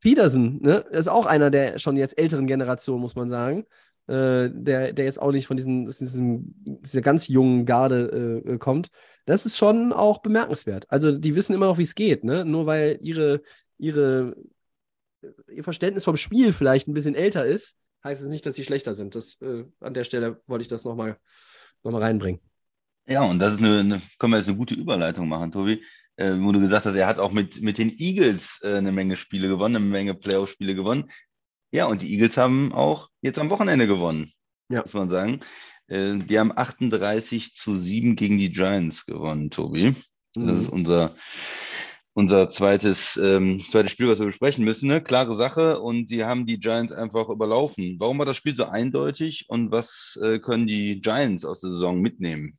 Peterson, 0.00 0.58
ne, 0.62 0.86
ist 0.90 1.06
auch 1.06 1.26
einer 1.26 1.50
der 1.50 1.78
schon 1.78 1.98
jetzt 1.98 2.16
älteren 2.16 2.46
Generation, 2.46 2.98
muss 2.98 3.14
man 3.14 3.28
sagen. 3.28 3.66
Äh, 4.06 4.48
der, 4.54 4.94
der 4.94 5.04
jetzt 5.04 5.20
auch 5.20 5.32
nicht 5.32 5.48
von 5.48 5.58
diesen, 5.58 5.84
diesen, 5.84 6.54
dieser 6.64 7.02
ganz 7.02 7.28
jungen 7.28 7.66
Garde 7.66 8.42
äh, 8.46 8.56
kommt. 8.56 8.88
Das 9.26 9.44
ist 9.44 9.58
schon 9.58 9.92
auch 9.92 10.22
bemerkenswert. 10.22 10.86
Also 10.88 11.12
die 11.12 11.34
wissen 11.34 11.52
immer 11.52 11.66
noch, 11.66 11.76
wie 11.76 11.82
es 11.82 11.94
geht, 11.94 12.24
ne? 12.24 12.46
Nur 12.46 12.64
weil 12.64 12.98
ihre, 13.02 13.42
ihre, 13.76 14.34
ihr 15.52 15.64
Verständnis 15.64 16.04
vom 16.04 16.16
Spiel 16.16 16.52
vielleicht 16.52 16.88
ein 16.88 16.94
bisschen 16.94 17.16
älter 17.16 17.44
ist, 17.44 17.76
heißt 18.02 18.22
es 18.22 18.28
nicht, 18.28 18.46
dass 18.46 18.54
sie 18.54 18.64
schlechter 18.64 18.94
sind. 18.94 19.14
Das, 19.14 19.42
äh, 19.42 19.64
an 19.80 19.92
der 19.92 20.04
Stelle 20.04 20.40
wollte 20.46 20.62
ich 20.62 20.68
das 20.68 20.84
nochmal 20.84 21.18
noch 21.82 21.92
mal 21.92 22.00
reinbringen. 22.00 22.40
Ja, 23.08 23.24
und 23.24 23.40
das 23.40 23.54
ist 23.54 23.58
eine, 23.58 23.80
eine, 23.80 24.02
können 24.18 24.32
wir 24.32 24.38
jetzt 24.38 24.48
eine 24.48 24.56
gute 24.56 24.74
Überleitung 24.74 25.28
machen, 25.28 25.52
Tobi 25.52 25.82
äh, 26.16 26.34
wo 26.38 26.52
du 26.52 26.60
gesagt 26.60 26.86
hast, 26.86 26.94
er 26.94 27.06
hat 27.06 27.18
auch 27.18 27.32
mit, 27.32 27.60
mit 27.62 27.78
den 27.78 27.96
Eagles 27.98 28.60
äh, 28.62 28.74
eine 28.74 28.92
Menge 28.92 29.16
Spiele 29.16 29.48
gewonnen, 29.48 29.76
eine 29.76 29.84
Menge 29.84 30.14
Playoff-Spiele 30.14 30.74
gewonnen. 30.74 31.10
Ja, 31.72 31.86
und 31.86 32.02
die 32.02 32.12
Eagles 32.12 32.36
haben 32.36 32.72
auch 32.72 33.08
jetzt 33.20 33.38
am 33.38 33.50
Wochenende 33.50 33.86
gewonnen, 33.86 34.32
ja. 34.68 34.82
muss 34.82 34.94
man 34.94 35.10
sagen. 35.10 35.40
Äh, 35.88 36.18
die 36.18 36.38
haben 36.38 36.56
38 36.56 37.54
zu 37.54 37.76
7 37.76 38.16
gegen 38.16 38.38
die 38.38 38.50
Giants 38.50 39.04
gewonnen, 39.04 39.50
Tobi. 39.50 39.94
Mhm. 40.36 40.46
Das 40.46 40.58
ist 40.60 40.68
unser, 40.68 41.14
unser 42.14 42.50
zweites, 42.50 43.16
ähm, 43.22 43.62
zweites 43.68 43.92
Spiel, 43.92 44.08
was 44.08 44.18
wir 44.18 44.26
besprechen 44.26 44.64
müssen. 44.64 44.88
Ne? 44.88 45.02
Klare 45.02 45.36
Sache 45.36 45.80
und 45.80 46.08
sie 46.08 46.24
haben 46.24 46.46
die 46.46 46.60
Giants 46.60 46.92
einfach 46.92 47.28
überlaufen. 47.28 47.96
Warum 47.98 48.18
war 48.18 48.26
das 48.26 48.36
Spiel 48.36 48.56
so 48.56 48.64
eindeutig 48.64 49.46
und 49.48 49.70
was 49.70 50.18
äh, 50.22 50.38
können 50.38 50.66
die 50.66 51.00
Giants 51.00 51.44
aus 51.44 51.60
der 51.60 51.70
Saison 51.70 52.00
mitnehmen? 52.00 52.58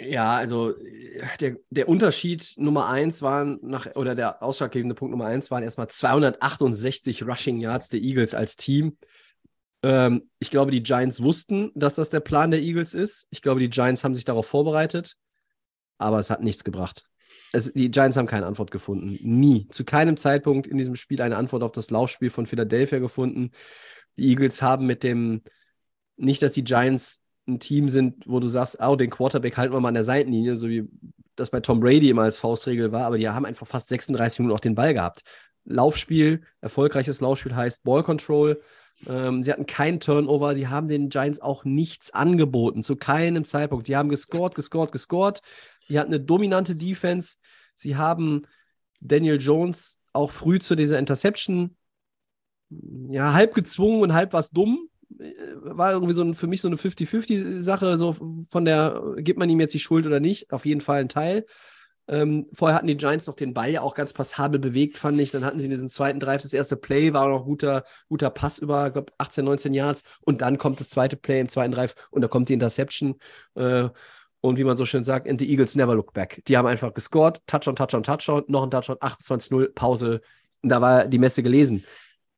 Ja, 0.00 0.36
also 0.36 0.74
der, 1.40 1.56
der 1.68 1.88
Unterschied 1.88 2.54
Nummer 2.56 2.88
eins 2.88 3.20
war 3.20 3.44
nach, 3.44 3.94
oder 3.96 4.14
der 4.14 4.42
ausschlaggebende 4.42 4.94
Punkt 4.94 5.10
Nummer 5.10 5.26
eins 5.26 5.50
waren 5.50 5.62
erstmal 5.62 5.88
268 5.88 7.26
Rushing 7.26 7.60
Yards 7.60 7.90
der 7.90 8.00
Eagles 8.00 8.34
als 8.34 8.56
Team. 8.56 8.96
Ähm, 9.82 10.22
ich 10.38 10.50
glaube, 10.50 10.70
die 10.70 10.82
Giants 10.82 11.22
wussten, 11.22 11.70
dass 11.74 11.96
das 11.96 12.08
der 12.08 12.20
Plan 12.20 12.50
der 12.50 12.60
Eagles 12.60 12.94
ist. 12.94 13.26
Ich 13.30 13.42
glaube, 13.42 13.60
die 13.60 13.68
Giants 13.68 14.02
haben 14.02 14.14
sich 14.14 14.24
darauf 14.24 14.46
vorbereitet, 14.46 15.16
aber 15.98 16.18
es 16.18 16.30
hat 16.30 16.42
nichts 16.42 16.64
gebracht. 16.64 17.04
Es, 17.52 17.70
die 17.72 17.90
Giants 17.90 18.16
haben 18.16 18.26
keine 18.26 18.46
Antwort 18.46 18.70
gefunden. 18.70 19.18
Nie. 19.22 19.68
Zu 19.68 19.84
keinem 19.84 20.16
Zeitpunkt 20.16 20.66
in 20.66 20.78
diesem 20.78 20.96
Spiel 20.96 21.20
eine 21.20 21.36
Antwort 21.36 21.62
auf 21.62 21.72
das 21.72 21.90
Laufspiel 21.90 22.30
von 22.30 22.46
Philadelphia 22.46 23.00
gefunden. 23.00 23.50
Die 24.16 24.28
Eagles 24.28 24.62
haben 24.62 24.86
mit 24.86 25.02
dem, 25.02 25.42
nicht, 26.16 26.42
dass 26.42 26.52
die 26.52 26.64
Giants 26.64 27.20
ein 27.50 27.60
Team 27.60 27.88
sind, 27.88 28.24
wo 28.26 28.40
du 28.40 28.48
sagst, 28.48 28.78
oh, 28.80 28.96
den 28.96 29.10
Quarterback 29.10 29.56
halten 29.56 29.74
wir 29.74 29.80
mal 29.80 29.88
an 29.88 29.94
der 29.94 30.04
Seitenlinie, 30.04 30.56
so 30.56 30.68
wie 30.68 30.88
das 31.36 31.50
bei 31.50 31.60
Tom 31.60 31.80
Brady 31.80 32.10
immer 32.10 32.22
als 32.22 32.36
Faustregel 32.36 32.92
war, 32.92 33.06
aber 33.06 33.18
die 33.18 33.28
haben 33.28 33.46
einfach 33.46 33.66
fast 33.66 33.88
36 33.88 34.40
Minuten 34.40 34.54
auch 34.54 34.60
den 34.60 34.74
Ball 34.74 34.94
gehabt. 34.94 35.22
Laufspiel, 35.64 36.42
erfolgreiches 36.60 37.20
Laufspiel 37.20 37.54
heißt 37.54 37.84
Ball 37.84 38.02
Control. 38.02 38.60
Ähm, 39.06 39.42
sie 39.42 39.50
hatten 39.50 39.66
keinen 39.66 40.00
Turnover, 40.00 40.54
sie 40.54 40.68
haben 40.68 40.88
den 40.88 41.08
Giants 41.08 41.40
auch 41.40 41.64
nichts 41.64 42.12
angeboten, 42.12 42.82
zu 42.82 42.96
keinem 42.96 43.44
Zeitpunkt. 43.44 43.88
Die 43.88 43.96
haben 43.96 44.08
gescored, 44.08 44.54
gescored, 44.54 44.92
gescored. 44.92 45.40
Die 45.88 45.98
hatten 45.98 46.12
eine 46.12 46.22
dominante 46.22 46.76
Defense. 46.76 47.36
Sie 47.76 47.96
haben 47.96 48.42
Daniel 49.00 49.40
Jones 49.40 49.98
auch 50.12 50.30
früh 50.30 50.58
zu 50.58 50.74
dieser 50.74 50.98
Interception 50.98 51.76
ja, 52.68 53.32
halb 53.32 53.54
gezwungen 53.54 54.02
und 54.02 54.12
halb 54.12 54.32
was 54.32 54.50
dumm 54.50 54.89
war 55.62 55.92
irgendwie 55.92 56.14
so 56.14 56.22
ein, 56.22 56.34
für 56.34 56.46
mich 56.46 56.60
so 56.60 56.68
eine 56.68 56.76
50-50-Sache, 56.76 57.96
so 57.96 58.16
von 58.48 58.64
der, 58.64 59.02
gibt 59.16 59.38
man 59.38 59.50
ihm 59.50 59.60
jetzt 59.60 59.74
die 59.74 59.80
Schuld 59.80 60.06
oder 60.06 60.20
nicht? 60.20 60.52
Auf 60.52 60.66
jeden 60.66 60.80
Fall 60.80 61.00
ein 61.00 61.08
Teil. 61.08 61.46
Ähm, 62.08 62.48
vorher 62.52 62.76
hatten 62.76 62.88
die 62.88 62.96
Giants 62.96 63.28
noch 63.28 63.36
den 63.36 63.54
Ball 63.54 63.70
ja 63.70 63.82
auch 63.82 63.94
ganz 63.94 64.12
passabel 64.12 64.58
bewegt, 64.58 64.98
fand 64.98 65.20
ich. 65.20 65.30
Dann 65.30 65.44
hatten 65.44 65.60
sie 65.60 65.68
diesen 65.68 65.88
zweiten 65.88 66.18
Drive, 66.18 66.42
das 66.42 66.52
erste 66.52 66.76
Play 66.76 67.12
war 67.12 67.28
noch 67.28 67.44
guter, 67.44 67.84
guter 68.08 68.30
Pass 68.30 68.58
über, 68.58 68.90
glaube 68.90 69.12
18, 69.18 69.44
19 69.44 69.74
Yards. 69.74 70.02
Und 70.22 70.40
dann 70.40 70.58
kommt 70.58 70.80
das 70.80 70.90
zweite 70.90 71.16
Play 71.16 71.40
im 71.40 71.48
zweiten 71.48 71.72
Drive 71.72 71.94
und 72.10 72.22
da 72.22 72.28
kommt 72.28 72.48
die 72.48 72.54
Interception. 72.54 73.16
Äh, 73.54 73.88
und 74.40 74.58
wie 74.58 74.64
man 74.64 74.76
so 74.76 74.86
schön 74.86 75.04
sagt, 75.04 75.28
and 75.28 75.38
the 75.38 75.48
Eagles 75.48 75.76
never 75.76 75.94
look 75.94 76.12
back. 76.12 76.42
Die 76.48 76.56
haben 76.56 76.66
einfach 76.66 76.94
gescored, 76.94 77.40
Touchdown, 77.46 77.76
Touchdown, 77.76 78.02
Touchdown, 78.02 78.44
noch 78.48 78.62
ein 78.62 78.70
Touchdown, 78.70 78.96
28-0, 78.96 79.72
Pause. 79.74 80.22
Und 80.62 80.70
da 80.70 80.80
war 80.80 81.06
die 81.06 81.18
Messe 81.18 81.42
gelesen. 81.42 81.84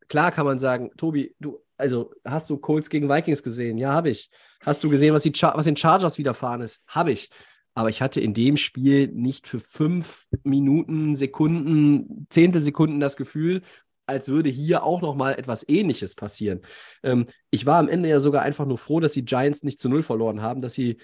Klar 0.09 0.33
kann 0.33 0.45
man 0.45 0.59
sagen, 0.59 0.90
Tobi, 0.97 1.35
du 1.38 1.61
also 1.83 2.12
hast 2.25 2.49
du 2.49 2.57
Colts 2.57 2.88
gegen 2.88 3.09
Vikings 3.09 3.42
gesehen? 3.42 3.77
Ja, 3.77 3.92
habe 3.92 4.11
ich. 4.11 4.31
Hast 4.61 4.83
du 4.85 4.88
gesehen, 4.88 5.12
was, 5.12 5.25
die 5.25 5.33
was 5.33 5.64
den 5.64 5.77
Chargers 5.77 6.16
widerfahren 6.16 6.62
ist? 6.62 6.81
Habe 6.87 7.12
ich. 7.12 7.29
Aber 7.75 7.88
ich 7.88 8.01
hatte 8.01 8.21
in 8.21 8.35
dem 8.35 8.57
Spiel 8.57 9.09
nicht 9.09 9.49
für 9.49 9.59
fünf 9.59 10.27
Minuten, 10.45 11.16
Sekunden, 11.16 12.27
Zehntelsekunden 12.31 13.01
das 13.01 13.16
Gefühl, 13.16 13.62
als 14.07 14.29
würde 14.29 14.51
hier 14.51 14.85
auch 14.85 15.01
noch 15.03 15.16
mal 15.16 15.33
etwas 15.33 15.68
Ähnliches 15.68 16.14
passieren. 16.14 16.61
Ähm, 17.03 17.25
ich 17.51 17.66
war 17.66 17.79
am 17.79 17.88
Ende 17.88 18.09
ja 18.09 18.21
sogar 18.21 18.42
einfach 18.42 18.66
nur 18.66 18.79
froh, 18.79 19.01
dass 19.01 19.14
die 19.14 19.25
Giants 19.25 19.62
nicht 19.62 19.81
zu 19.81 19.88
null 19.88 20.03
verloren 20.03 20.42
haben, 20.42 20.61
dass 20.61 20.75
sie 20.75 20.99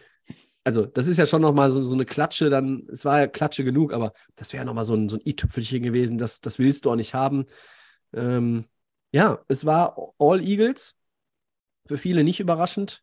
also 0.64 0.85
das 0.85 1.07
ist 1.07 1.17
ja 1.17 1.25
schon 1.25 1.41
noch 1.41 1.55
mal 1.55 1.71
so, 1.71 1.83
so 1.83 1.95
eine 1.95 2.05
Klatsche, 2.05 2.51
dann, 2.51 2.87
es 2.93 3.07
war 3.07 3.21
ja 3.21 3.27
Klatsche 3.27 3.64
genug, 3.64 3.95
aber 3.95 4.12
das 4.37 4.53
wäre 4.53 4.67
noch 4.67 4.75
mal 4.75 4.85
so 4.85 4.95
ein, 4.95 5.09
so 5.09 5.17
ein 5.17 5.23
i-Tüpfelchen 5.25 5.83
gewesen, 5.83 6.19
das, 6.19 6.43
das 6.43 6.59
willst 6.59 6.85
du 6.85 6.91
auch 6.91 6.97
nicht 6.97 7.14
haben. 7.14 7.47
Ähm, 8.12 8.67
ja, 9.12 9.40
es 9.49 9.64
war 9.64 9.97
All 10.18 10.42
Eagles. 10.42 10.97
Für 11.87 11.97
viele 11.97 12.23
nicht 12.23 12.40
überraschend. 12.40 13.03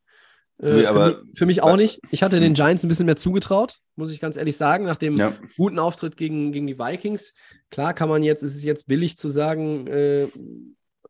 Äh, 0.62 0.74
nee, 0.74 0.88
für, 0.88 1.08
mich, 1.08 1.38
für, 1.38 1.46
mich, 1.46 1.62
auch 1.64 1.76
nicht. 1.76 2.00
Ich 2.12 2.24
hatte 2.24 2.40
den 2.40 2.50
hm. 2.50 2.54
Giants 2.54 2.84
ein 2.84 2.88
bisschen 2.88 3.08
mehr 3.08 3.18
zugetraut, 3.18 3.80
muss 3.96 4.12
ich 4.12 4.22
ganz 4.22 4.38
ehrlich 4.38 4.56
sagen, 4.56 4.86
nach 4.86 4.96
dem 4.96 5.18
ja. 5.18 5.34
guten 5.58 5.80
Auftritt 5.80 6.16
gegen, 6.16 6.52
gegen 6.52 6.68
die 6.68 6.80
Vikings. 6.80 7.34
Klar 7.72 7.94
kann 7.94 8.08
man 8.08 8.24
jetzt, 8.24 8.44
ist 8.44 8.56
es 8.56 8.64
jetzt 8.64 8.88
billig 8.88 9.18
zu 9.18 9.28
sagen, 9.28 9.88
äh, 9.88 10.28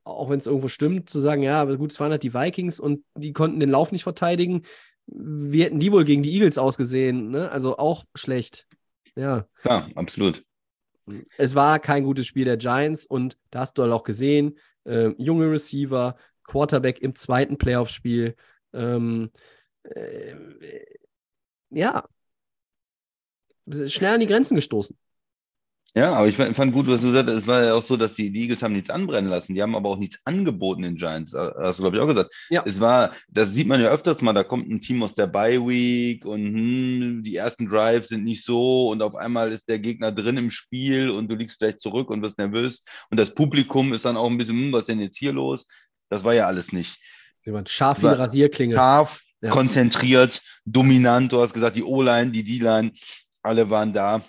auch 0.03 0.29
wenn 0.29 0.39
es 0.39 0.47
irgendwo 0.47 0.67
stimmt, 0.67 1.10
zu 1.10 1.19
sagen, 1.19 1.43
ja, 1.43 1.62
aber 1.62 1.77
gut, 1.77 1.91
es 1.91 1.99
waren 1.99 2.12
halt 2.12 2.23
die 2.23 2.34
Vikings 2.34 2.79
und 2.79 3.03
die 3.15 3.34
konnten 3.34 3.60
den 3.60 3.69
Lauf 3.69 3.91
nicht 3.91 4.03
verteidigen. 4.03 4.63
Wie 5.08 5.63
hätten 5.63 5.79
die 5.79 5.91
wohl 5.91 6.05
gegen 6.05 6.23
die 6.23 6.34
Eagles 6.34 6.58
ausgesehen? 6.58 7.29
Ne? 7.29 7.51
Also 7.51 7.77
auch 7.77 8.05
schlecht. 8.15 8.67
Ja. 9.15 9.47
Ja, 9.63 9.88
absolut. 9.95 10.43
Es 11.38 11.53
war 11.53 11.79
kein 11.79 12.03
gutes 12.03 12.25
Spiel 12.25 12.45
der 12.45 12.58
Giants 12.58 13.05
und 13.05 13.38
da 13.51 13.60
hast 13.60 13.77
du 13.77 13.84
halt 13.84 13.91
auch 13.91 14.03
gesehen, 14.03 14.58
äh, 14.86 15.10
junge 15.17 15.52
Receiver, 15.52 16.15
Quarterback 16.43 17.02
im 17.02 17.15
zweiten 17.15 17.58
Playoff-Spiel. 17.58 18.36
Ähm, 18.74 19.32
äh, 19.84 20.36
ja, 21.69 22.08
schnell 23.88 24.13
an 24.13 24.19
die 24.19 24.28
Grenzen 24.28 24.56
gestoßen. 24.56 24.98
Ja, 25.97 26.13
aber 26.13 26.27
ich 26.27 26.36
fand 26.36 26.73
gut, 26.73 26.88
was 26.88 26.99
du 26.99 27.08
gesagt 27.08 27.29
hast. 27.29 27.38
Es 27.38 27.47
war 27.47 27.63
ja 27.63 27.73
auch 27.73 27.86
so, 27.86 27.95
dass 27.95 28.15
die, 28.15 28.27
Eagles 28.27 28.62
haben 28.62 28.73
nichts 28.73 28.89
anbrennen 28.89 29.29
lassen. 29.29 29.55
Die 29.55 29.62
haben 29.62 29.77
aber 29.77 29.88
auch 29.88 29.97
nichts 29.97 30.19
angeboten 30.25 30.81
den 30.81 30.97
Giants. 30.97 31.34
Hast 31.34 31.79
du, 31.79 31.84
glaube 31.84 31.95
ich, 31.95 32.03
auch 32.03 32.08
gesagt. 32.08 32.34
Ja. 32.49 32.63
Es 32.65 32.81
war, 32.81 33.13
das 33.29 33.51
sieht 33.51 33.65
man 33.65 33.79
ja 33.79 33.89
öfters 33.89 34.21
mal, 34.21 34.34
da 34.34 34.43
kommt 34.43 34.69
ein 34.69 34.81
Team 34.81 35.01
aus 35.03 35.15
der 35.15 35.27
Bye 35.27 35.65
Week 35.65 36.25
und 36.25 36.41
hm, 36.41 37.23
die 37.23 37.38
ersten 37.38 37.69
Drives 37.69 38.10
sind 38.10 38.25
nicht 38.25 38.43
so 38.43 38.89
und 38.89 39.01
auf 39.01 39.15
einmal 39.15 39.53
ist 39.53 39.69
der 39.69 39.79
Gegner 39.79 40.12
drin 40.12 40.36
im 40.36 40.51
Spiel 40.51 41.10
und 41.10 41.29
du 41.29 41.36
liegst 41.36 41.60
gleich 41.60 41.77
zurück 41.77 42.10
und 42.10 42.21
wirst 42.21 42.38
nervös. 42.38 42.84
Und 43.10 43.17
das 43.17 43.34
Publikum 43.34 43.93
ist 43.93 44.03
dann 44.03 44.17
auch 44.17 44.29
ein 44.29 44.38
bisschen, 44.38 44.58
hm, 44.58 44.73
was 44.73 44.81
ist 44.81 44.89
denn 44.89 44.99
jetzt 44.99 45.17
hier 45.17 45.31
los? 45.31 45.65
Das 46.10 46.25
war 46.25 46.34
ja 46.34 46.45
alles 46.45 46.73
nicht. 46.73 46.99
Jemand 47.45 47.69
scharf 47.69 48.01
wie 48.01 48.08
eine 48.08 48.19
Rasierklinge. 48.19 48.75
Scharf, 48.75 49.21
ja. 49.41 49.49
konzentriert, 49.49 50.41
dominant. 50.65 51.31
Du 51.31 51.39
hast 51.39 51.53
gesagt, 51.53 51.77
die 51.77 51.84
O-Line, 51.84 52.31
die 52.31 52.43
D-Line, 52.43 52.91
alle 53.41 53.69
waren 53.69 53.93
da 53.93 54.21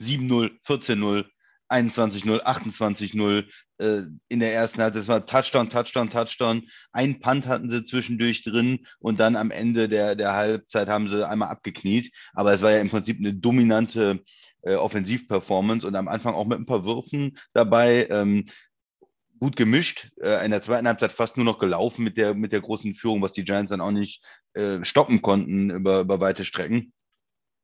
7-0, 0.00 0.50
14-0, 0.66 1.24
21-0, 1.68 2.42
28-0 2.42 3.44
äh, 3.78 4.02
in 4.28 4.40
der 4.40 4.54
ersten 4.54 4.80
Halbzeit. 4.82 5.02
Das 5.02 5.08
war 5.08 5.26
Touchdown, 5.26 5.70
Touchdown, 5.70 6.10
Touchdown. 6.10 6.68
Ein 6.92 7.20
Punt 7.20 7.46
hatten 7.46 7.70
sie 7.70 7.84
zwischendurch 7.84 8.42
drin 8.42 8.86
und 8.98 9.20
dann 9.20 9.36
am 9.36 9.50
Ende 9.50 9.88
der, 9.88 10.16
der 10.16 10.34
Halbzeit 10.34 10.88
haben 10.88 11.08
sie 11.08 11.26
einmal 11.26 11.48
abgekniet. 11.48 12.12
Aber 12.32 12.52
es 12.52 12.62
war 12.62 12.72
ja 12.72 12.80
im 12.80 12.90
Prinzip 12.90 13.18
eine 13.18 13.34
dominante 13.34 14.20
äh, 14.62 14.74
Offensivperformance 14.74 15.86
und 15.86 15.94
am 15.94 16.08
Anfang 16.08 16.34
auch 16.34 16.46
mit 16.46 16.58
ein 16.58 16.66
paar 16.66 16.84
Würfen 16.84 17.38
dabei. 17.52 18.08
Ähm, 18.10 18.46
gut 19.38 19.56
gemischt. 19.56 20.10
Äh, 20.20 20.44
in 20.44 20.50
der 20.50 20.62
zweiten 20.62 20.86
Halbzeit 20.86 21.12
fast 21.12 21.36
nur 21.36 21.46
noch 21.46 21.58
gelaufen 21.58 22.04
mit 22.04 22.16
der, 22.16 22.34
mit 22.34 22.52
der 22.52 22.60
großen 22.60 22.94
Führung, 22.94 23.22
was 23.22 23.32
die 23.32 23.44
Giants 23.44 23.70
dann 23.70 23.80
auch 23.80 23.90
nicht 23.90 24.22
äh, 24.52 24.84
stoppen 24.84 25.22
konnten 25.22 25.70
über, 25.70 26.00
über 26.00 26.20
weite 26.20 26.44
Strecken. 26.44 26.92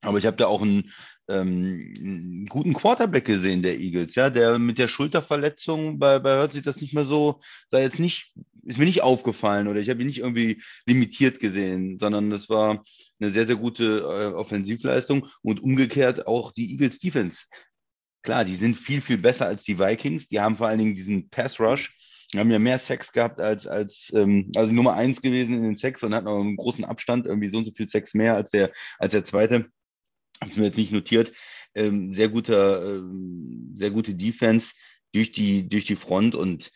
Aber 0.00 0.18
ich 0.18 0.26
habe 0.26 0.36
da 0.36 0.46
auch 0.46 0.62
einen, 0.62 0.92
ähm, 1.28 2.46
guten 2.48 2.74
Quarterback 2.74 3.24
gesehen, 3.24 3.62
der 3.62 3.78
Eagles, 3.78 4.14
ja, 4.14 4.30
der 4.30 4.58
mit 4.58 4.78
der 4.78 4.88
Schulterverletzung, 4.88 5.98
bei, 5.98 6.18
bei 6.18 6.36
hört 6.36 6.52
sich 6.52 6.62
das 6.62 6.80
nicht 6.80 6.94
mehr 6.94 7.06
so, 7.06 7.40
sei 7.70 7.82
jetzt 7.82 7.98
nicht, 7.98 8.32
ist 8.64 8.78
mir 8.78 8.84
nicht 8.84 9.02
aufgefallen 9.02 9.68
oder 9.68 9.80
ich 9.80 9.90
habe 9.90 10.00
ihn 10.02 10.08
nicht 10.08 10.18
irgendwie 10.18 10.62
limitiert 10.86 11.40
gesehen, 11.40 11.98
sondern 11.98 12.30
das 12.30 12.48
war 12.48 12.84
eine 13.18 13.32
sehr, 13.32 13.46
sehr 13.46 13.56
gute 13.56 13.98
äh, 14.00 14.34
Offensivleistung 14.34 15.26
und 15.42 15.62
umgekehrt 15.62 16.26
auch 16.26 16.52
die 16.52 16.72
Eagles 16.72 16.98
Defense. 16.98 17.38
Klar, 18.22 18.44
die 18.44 18.56
sind 18.56 18.76
viel, 18.76 19.00
viel 19.00 19.18
besser 19.18 19.46
als 19.46 19.62
die 19.62 19.78
Vikings. 19.78 20.28
Die 20.28 20.40
haben 20.40 20.56
vor 20.56 20.66
allen 20.66 20.80
Dingen 20.80 20.96
diesen 20.96 21.28
Pass 21.30 21.60
Rush. 21.60 21.96
Die 22.32 22.40
haben 22.40 22.50
ja 22.50 22.58
mehr 22.58 22.80
Sex 22.80 23.12
gehabt 23.12 23.40
als, 23.40 23.68
als 23.68 24.10
ähm, 24.12 24.50
also 24.56 24.72
Nummer 24.72 24.94
eins 24.94 25.22
gewesen 25.22 25.54
in 25.54 25.62
den 25.62 25.76
Sex 25.76 26.02
und 26.02 26.12
hatten 26.12 26.26
auch 26.26 26.40
einen 26.40 26.56
großen 26.56 26.84
Abstand, 26.84 27.26
irgendwie 27.26 27.48
so 27.48 27.58
und 27.58 27.66
so 27.66 27.72
viel 27.72 27.88
Sex 27.88 28.14
mehr 28.14 28.34
als 28.34 28.50
der, 28.50 28.72
als 28.98 29.12
der 29.12 29.24
zweite 29.24 29.70
habe 30.40 30.50
ich 30.50 30.56
mir 30.56 30.64
jetzt 30.66 30.78
nicht 30.78 30.92
notiert, 30.92 31.32
ähm, 31.74 32.14
sehr 32.14 32.28
guter, 32.28 32.84
ähm, 32.84 33.72
sehr 33.76 33.90
gute 33.90 34.14
Defense 34.14 34.72
durch 35.12 35.32
die, 35.32 35.68
durch 35.68 35.84
die 35.84 35.96
Front 35.96 36.34
und 36.34 36.70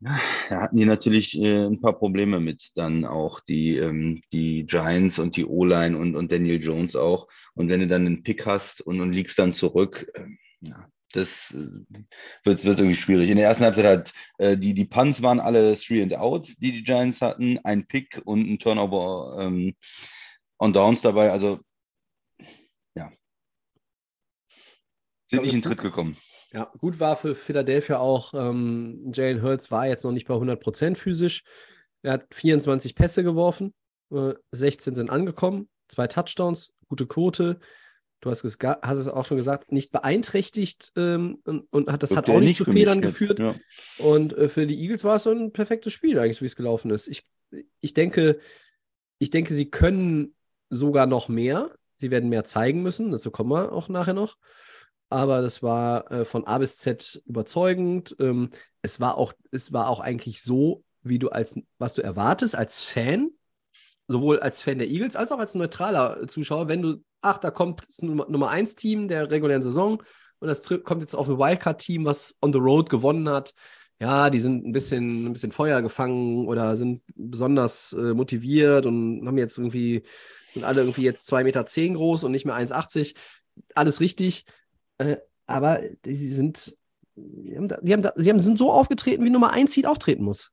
da 0.00 0.18
hatten 0.50 0.76
die 0.76 0.84
natürlich 0.84 1.36
äh, 1.38 1.66
ein 1.66 1.80
paar 1.80 1.98
Probleme 1.98 2.38
mit 2.38 2.70
dann 2.76 3.04
auch 3.04 3.40
die, 3.40 3.76
ähm, 3.76 4.22
die 4.32 4.64
Giants 4.64 5.18
und 5.18 5.36
die 5.36 5.44
O-Line 5.44 5.98
und, 5.98 6.14
und 6.14 6.30
Daniel 6.30 6.62
Jones 6.62 6.94
auch. 6.94 7.26
Und 7.54 7.68
wenn 7.68 7.80
du 7.80 7.88
dann 7.88 8.06
einen 8.06 8.22
Pick 8.22 8.46
hast 8.46 8.80
und, 8.80 9.00
und 9.00 9.12
liegst 9.12 9.38
dann 9.40 9.54
zurück, 9.54 10.08
äh, 10.14 10.70
das 11.12 11.52
äh, 11.52 11.96
wird, 12.44 12.64
wird 12.64 12.78
irgendwie 12.78 12.96
schwierig. 12.96 13.28
In 13.28 13.38
der 13.38 13.48
ersten 13.48 13.64
Halbzeit 13.64 13.86
hat 13.86 14.12
äh, 14.38 14.56
die, 14.56 14.72
die 14.74 14.84
Punts 14.84 15.20
waren 15.20 15.40
alle 15.40 15.76
three 15.76 16.02
and 16.02 16.14
out, 16.14 16.48
die 16.60 16.72
die 16.72 16.84
Giants 16.84 17.20
hatten, 17.20 17.58
ein 17.64 17.86
Pick 17.86 18.20
und 18.24 18.48
ein 18.48 18.58
Turnover 18.60 19.36
ähm, 19.40 19.74
on 20.60 20.72
Downs 20.72 21.00
dabei. 21.00 21.32
Also 21.32 21.58
sind 25.28 25.42
nicht 25.42 25.54
in 25.54 25.62
Tritt 25.62 25.80
gekommen. 25.80 26.16
Ja, 26.52 26.72
gut 26.78 26.98
war 26.98 27.16
für 27.16 27.34
Philadelphia 27.34 27.98
auch, 27.98 28.32
ähm, 28.34 29.10
Jalen 29.12 29.42
Hurts 29.42 29.70
war 29.70 29.86
jetzt 29.86 30.04
noch 30.04 30.12
nicht 30.12 30.26
bei 30.26 30.34
100% 30.34 30.96
physisch. 30.96 31.44
Er 32.02 32.12
hat 32.12 32.26
24 32.32 32.94
Pässe 32.94 33.22
geworfen, 33.22 33.74
äh, 34.10 34.34
16 34.52 34.94
sind 34.94 35.10
angekommen, 35.10 35.68
zwei 35.88 36.06
Touchdowns, 36.06 36.72
gute 36.88 37.06
Quote. 37.06 37.60
Du 38.20 38.30
hast 38.30 38.42
es, 38.44 38.58
hast 38.60 38.98
es 38.98 39.06
auch 39.06 39.24
schon 39.24 39.36
gesagt, 39.36 39.70
nicht 39.70 39.92
beeinträchtigt 39.92 40.90
ähm, 40.96 41.40
und, 41.44 41.66
und, 41.70 41.92
hat, 41.92 42.02
das 42.02 42.16
hat 42.16 42.28
auch 42.28 42.40
nicht 42.40 42.56
zu 42.56 42.64
Fehlern 42.64 43.00
geführt. 43.00 43.38
Ja. 43.38 43.54
Und 43.98 44.32
äh, 44.32 44.48
für 44.48 44.66
die 44.66 44.80
Eagles 44.80 45.04
war 45.04 45.16
es 45.16 45.22
so 45.24 45.30
ein 45.30 45.52
perfektes 45.52 45.92
Spiel, 45.92 46.18
eigentlich, 46.18 46.42
wie 46.42 46.46
es 46.46 46.56
gelaufen 46.56 46.90
ist. 46.90 47.06
Ich, 47.06 47.24
ich, 47.80 47.94
denke, 47.94 48.40
ich 49.18 49.30
denke, 49.30 49.54
sie 49.54 49.70
können 49.70 50.34
sogar 50.68 51.06
noch 51.06 51.28
mehr. 51.28 51.76
Sie 51.98 52.10
werden 52.10 52.28
mehr 52.28 52.44
zeigen 52.44 52.82
müssen, 52.82 53.10
dazu 53.10 53.30
kommen 53.30 53.50
wir 53.50 53.72
auch 53.72 53.88
nachher 53.88 54.14
noch 54.14 54.36
aber 55.10 55.42
das 55.42 55.62
war 55.62 56.10
äh, 56.10 56.24
von 56.24 56.46
A 56.46 56.58
bis 56.58 56.76
Z 56.76 57.22
überzeugend. 57.26 58.16
Ähm, 58.18 58.50
es 58.82 59.00
war 59.00 59.16
auch, 59.16 59.32
es 59.50 59.72
war 59.72 59.88
auch 59.88 60.00
eigentlich 60.00 60.42
so, 60.42 60.84
wie 61.02 61.18
du 61.18 61.28
als, 61.30 61.58
was 61.78 61.94
du 61.94 62.02
erwartest 62.02 62.54
als 62.54 62.82
Fan, 62.82 63.30
sowohl 64.06 64.40
als 64.40 64.62
Fan 64.62 64.78
der 64.78 64.88
Eagles 64.88 65.16
als 65.16 65.32
auch 65.32 65.38
als 65.38 65.54
neutraler 65.54 66.26
Zuschauer, 66.28 66.68
wenn 66.68 66.82
du, 66.82 67.04
ach, 67.20 67.38
da 67.38 67.50
kommt 67.50 67.82
das 67.86 68.00
Nummer 68.00 68.48
1 68.48 68.74
Team 68.74 69.08
der 69.08 69.30
regulären 69.30 69.62
Saison 69.62 70.02
und 70.40 70.48
das 70.48 70.68
kommt 70.84 71.00
jetzt 71.00 71.14
auf 71.14 71.28
ein 71.28 71.38
Wildcard-Team, 71.38 72.04
was 72.04 72.36
on 72.40 72.52
the 72.52 72.58
road 72.58 72.90
gewonnen 72.90 73.28
hat. 73.28 73.54
Ja, 74.00 74.30
die 74.30 74.38
sind 74.38 74.64
ein 74.64 74.72
bisschen, 74.72 75.26
ein 75.26 75.32
bisschen 75.32 75.50
Feuer 75.50 75.82
gefangen 75.82 76.46
oder 76.46 76.76
sind 76.76 77.02
besonders 77.16 77.92
äh, 77.94 78.14
motiviert 78.14 78.86
und 78.86 79.26
haben 79.26 79.38
jetzt 79.38 79.58
irgendwie, 79.58 80.04
sind 80.54 80.62
alle 80.62 80.82
irgendwie 80.82 81.02
jetzt 81.02 81.28
2,10 81.32 81.44
Meter 81.44 81.64
groß 81.94 82.22
und 82.22 82.30
nicht 82.30 82.44
mehr 82.44 82.54
1,80. 82.54 83.16
Alles 83.74 84.00
richtig. 84.00 84.44
Äh, 84.98 85.16
aber 85.46 85.80
sie 86.04 86.28
sind, 86.28 86.76
die 87.16 87.56
haben, 87.56 87.68
die 87.68 87.92
haben, 87.92 88.02
sie 88.16 88.30
haben, 88.30 88.40
sind 88.40 88.58
so 88.58 88.70
aufgetreten, 88.70 89.24
wie 89.24 89.30
Nummer 89.30 89.52
1 89.52 89.72
Seed 89.72 89.86
auftreten 89.86 90.24
muss. 90.24 90.52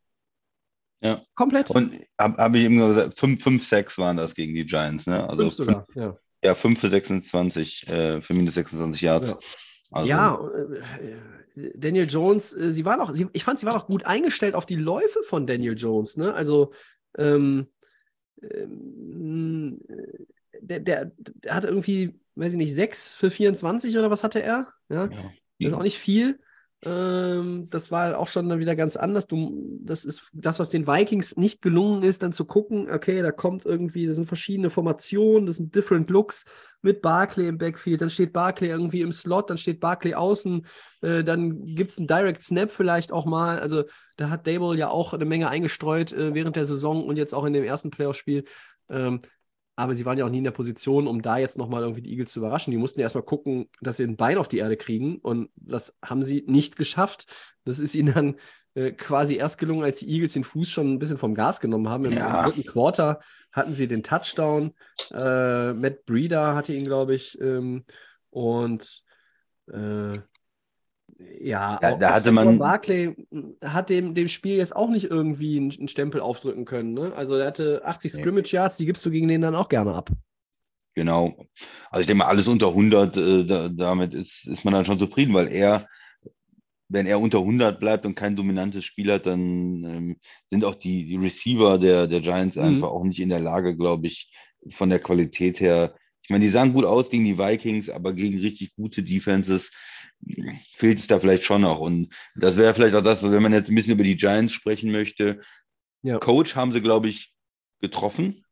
Ja. 1.01 1.21
Komplett. 1.35 1.69
Und 1.71 1.99
habe 2.19 2.37
hab 2.37 2.55
ich 2.55 2.63
eben 2.63 2.79
gesagt, 2.79 3.19
5, 3.19 3.43
5, 3.43 3.67
6 3.67 3.97
waren 3.97 4.17
das 4.17 4.33
gegen 4.33 4.55
die 4.55 4.65
Giants, 4.65 5.05
ne? 5.05 5.27
Also 5.29 5.43
fünf 5.43 5.53
sogar, 5.53 5.85
fünf, 5.85 5.95
ja. 5.95 6.17
Ja, 6.43 6.55
5 6.55 6.79
für 6.79 6.89
26, 6.89 7.87
äh, 7.89 8.21
für 8.21 8.33
minus 8.33 8.53
26 8.53 9.01
Yards. 9.01 9.27
Ja. 9.29 9.39
Also, 9.91 10.09
ja, 10.09 10.49
äh, 11.55 11.71
Daniel 11.75 12.07
Jones, 12.09 12.53
äh, 12.53 12.71
sie 12.71 12.85
war 12.85 12.97
noch, 12.97 13.13
sie, 13.13 13.27
ich 13.33 13.43
fand, 13.43 13.59
sie 13.59 13.65
war 13.65 13.73
noch 13.73 13.87
gut 13.87 14.05
eingestellt 14.05 14.55
auf 14.55 14.65
die 14.65 14.75
Läufe 14.75 15.21
von 15.23 15.47
Daniel 15.47 15.75
Jones, 15.77 16.17
ne? 16.17 16.33
Also, 16.33 16.71
ähm, 17.17 17.67
ähm, 18.41 19.79
der, 20.59 20.79
der, 20.79 21.11
der 21.17 21.55
hat 21.55 21.65
irgendwie 21.65 22.19
weiß 22.35 22.51
ich 22.53 22.57
nicht, 22.57 22.75
6 22.75 23.13
für 23.13 23.29
24 23.29 23.97
oder 23.97 24.11
was 24.11 24.23
hatte 24.23 24.41
er? 24.41 24.67
Ja, 24.89 25.05
ja. 25.05 25.09
das 25.09 25.69
ist 25.69 25.73
auch 25.73 25.83
nicht 25.83 25.99
viel. 25.99 26.39
Ähm, 26.85 27.67
das 27.71 27.89
war 27.89 28.19
auch 28.19 28.27
schon 28.27 28.47
dann 28.47 28.59
wieder 28.59 28.75
ganz 28.75 28.95
anders. 28.95 29.25
Du, 29.25 29.79
das 29.81 30.05
ist 30.05 30.27
das, 30.33 30.59
was 30.59 30.69
den 30.69 30.85
Vikings 30.85 31.35
nicht 31.35 31.61
gelungen 31.61 32.03
ist, 32.03 32.21
dann 32.21 32.31
zu 32.31 32.45
gucken, 32.45 32.91
okay, 32.91 33.23
da 33.23 33.31
kommt 33.31 33.65
irgendwie, 33.65 34.05
das 34.05 34.17
sind 34.17 34.27
verschiedene 34.27 34.69
Formationen, 34.69 35.47
das 35.47 35.57
sind 35.57 35.75
different 35.75 36.11
Looks 36.11 36.45
mit 36.83 37.01
Barclay 37.01 37.47
im 37.47 37.57
Backfield, 37.57 38.01
dann 38.01 38.11
steht 38.11 38.33
Barclay 38.33 38.69
irgendwie 38.69 39.01
im 39.01 39.11
Slot, 39.11 39.49
dann 39.49 39.57
steht 39.57 39.79
Barclay 39.79 40.13
außen, 40.13 40.67
äh, 41.01 41.23
dann 41.23 41.65
gibt 41.65 41.91
es 41.91 41.97
einen 41.97 42.07
Direct 42.07 42.43
Snap 42.43 42.71
vielleicht 42.71 43.11
auch 43.11 43.25
mal. 43.25 43.59
Also 43.59 43.85
da 44.17 44.29
hat 44.29 44.45
Dable 44.45 44.77
ja 44.77 44.89
auch 44.89 45.13
eine 45.13 45.25
Menge 45.25 45.49
eingestreut 45.49 46.13
äh, 46.13 46.35
während 46.35 46.55
der 46.55 46.65
Saison 46.65 47.03
und 47.05 47.17
jetzt 47.17 47.33
auch 47.33 47.45
in 47.45 47.53
dem 47.53 47.63
ersten 47.63 47.89
Playoff-Spiel. 47.89 48.43
Ähm, 48.89 49.21
aber 49.75 49.95
sie 49.95 50.05
waren 50.05 50.17
ja 50.17 50.25
auch 50.25 50.29
nie 50.29 50.37
in 50.39 50.43
der 50.45 50.51
Position, 50.51 51.07
um 51.07 51.21
da 51.21 51.37
jetzt 51.37 51.57
nochmal 51.57 51.81
irgendwie 51.81 52.01
die 52.01 52.11
Eagles 52.11 52.31
zu 52.31 52.39
überraschen. 52.39 52.71
Die 52.71 52.77
mussten 52.77 52.99
ja 52.99 53.05
erstmal 53.05 53.25
gucken, 53.25 53.69
dass 53.81 53.97
sie 53.97 54.03
ein 54.03 54.15
Bein 54.15 54.37
auf 54.37 54.47
die 54.47 54.59
Erde 54.59 54.77
kriegen 54.77 55.17
und 55.17 55.49
das 55.55 55.97
haben 56.03 56.23
sie 56.23 56.43
nicht 56.47 56.77
geschafft. 56.77 57.27
Das 57.65 57.79
ist 57.79 57.95
ihnen 57.95 58.13
dann 58.13 58.35
äh, 58.75 58.91
quasi 58.91 59.35
erst 59.35 59.57
gelungen, 59.57 59.83
als 59.83 59.99
die 59.99 60.09
Eagles 60.09 60.33
den 60.33 60.43
Fuß 60.43 60.69
schon 60.69 60.93
ein 60.93 60.99
bisschen 60.99 61.17
vom 61.17 61.35
Gas 61.35 61.59
genommen 61.59 61.89
haben. 61.89 62.05
Im, 62.05 62.13
ja. 62.13 62.43
dritten 62.43 62.65
Quarter 62.65 63.19
hatten 63.51 63.73
sie 63.73 63.87
den 63.87 64.03
Touchdown. 64.03 64.73
Äh, 65.11 65.73
Matt 65.73 66.05
Breeder 66.05 66.55
hatte 66.55 66.73
ihn, 66.73 66.83
glaube 66.85 67.15
ich. 67.15 67.39
Ähm, 67.41 67.85
und 68.29 69.03
äh, 69.71 70.19
ja, 71.17 71.79
ja 71.81 71.95
da 71.95 72.13
hatte 72.13 72.31
man. 72.31 72.57
Barclay 72.57 73.15
hat 73.63 73.89
dem, 73.89 74.13
dem 74.13 74.27
Spiel 74.27 74.57
jetzt 74.57 74.75
auch 74.75 74.89
nicht 74.89 75.05
irgendwie 75.05 75.57
einen, 75.57 75.71
einen 75.71 75.87
Stempel 75.87 76.21
aufdrücken 76.21 76.65
können. 76.65 76.93
Ne? 76.93 77.13
Also 77.15 77.35
er 77.35 77.47
hatte 77.47 77.81
80 77.85 78.13
nee. 78.13 78.21
Scrimmage 78.21 78.53
Yards, 78.53 78.77
die 78.77 78.85
gibst 78.85 79.05
du 79.05 79.11
gegen 79.11 79.27
den 79.27 79.41
dann 79.41 79.55
auch 79.55 79.69
gerne 79.69 79.93
ab. 79.93 80.09
Genau. 80.95 81.35
Also 81.91 82.01
ich 82.01 82.07
denke 82.07 82.19
mal, 82.19 82.29
alles 82.29 82.47
unter 82.47 82.69
100, 82.69 83.17
äh, 83.17 83.45
da, 83.45 83.69
damit 83.69 84.13
ist, 84.13 84.45
ist 84.47 84.63
man 84.63 84.73
dann 84.73 84.85
schon 84.85 84.99
zufrieden, 84.99 85.33
weil 85.33 85.49
er, 85.49 85.87
wenn 86.87 87.05
er 87.05 87.19
unter 87.19 87.39
100 87.39 87.79
bleibt 87.79 88.05
und 88.05 88.15
kein 88.15 88.35
dominantes 88.35 88.85
Spiel 88.85 89.11
hat, 89.11 89.25
dann 89.25 89.83
ähm, 89.83 90.17
sind 90.49 90.63
auch 90.63 90.75
die, 90.75 91.05
die 91.05 91.17
Receiver 91.17 91.77
der, 91.77 92.07
der 92.07 92.21
Giants 92.21 92.55
mhm. 92.55 92.63
einfach 92.63 92.89
auch 92.89 93.03
nicht 93.03 93.19
in 93.19 93.29
der 93.29 93.41
Lage, 93.41 93.75
glaube 93.75 94.07
ich, 94.07 94.31
von 94.71 94.89
der 94.89 94.99
Qualität 94.99 95.59
her. 95.59 95.95
Ich 96.23 96.29
meine, 96.29 96.45
die 96.45 96.51
sahen 96.51 96.73
gut 96.73 96.85
aus 96.85 97.09
gegen 97.09 97.25
die 97.25 97.37
Vikings, 97.37 97.89
aber 97.89 98.13
gegen 98.13 98.39
richtig 98.39 98.73
gute 98.75 99.03
Defenses 99.03 99.71
fehlt 100.75 100.99
es 100.99 101.07
da 101.07 101.19
vielleicht 101.19 101.43
schon 101.43 101.61
noch. 101.61 101.79
Und 101.79 102.13
das 102.35 102.57
wäre 102.57 102.73
vielleicht 102.73 102.95
auch 102.95 103.03
das, 103.03 103.23
wenn 103.23 103.43
man 103.43 103.53
jetzt 103.53 103.69
ein 103.69 103.75
bisschen 103.75 103.93
über 103.93 104.03
die 104.03 104.17
Giants 104.17 104.53
sprechen 104.53 104.91
möchte. 104.91 105.41
Ja. 106.01 106.19
Coach 106.19 106.55
haben 106.55 106.71
sie, 106.71 106.81
glaube 106.81 107.07
ich, 107.07 107.33
getroffen. 107.81 108.45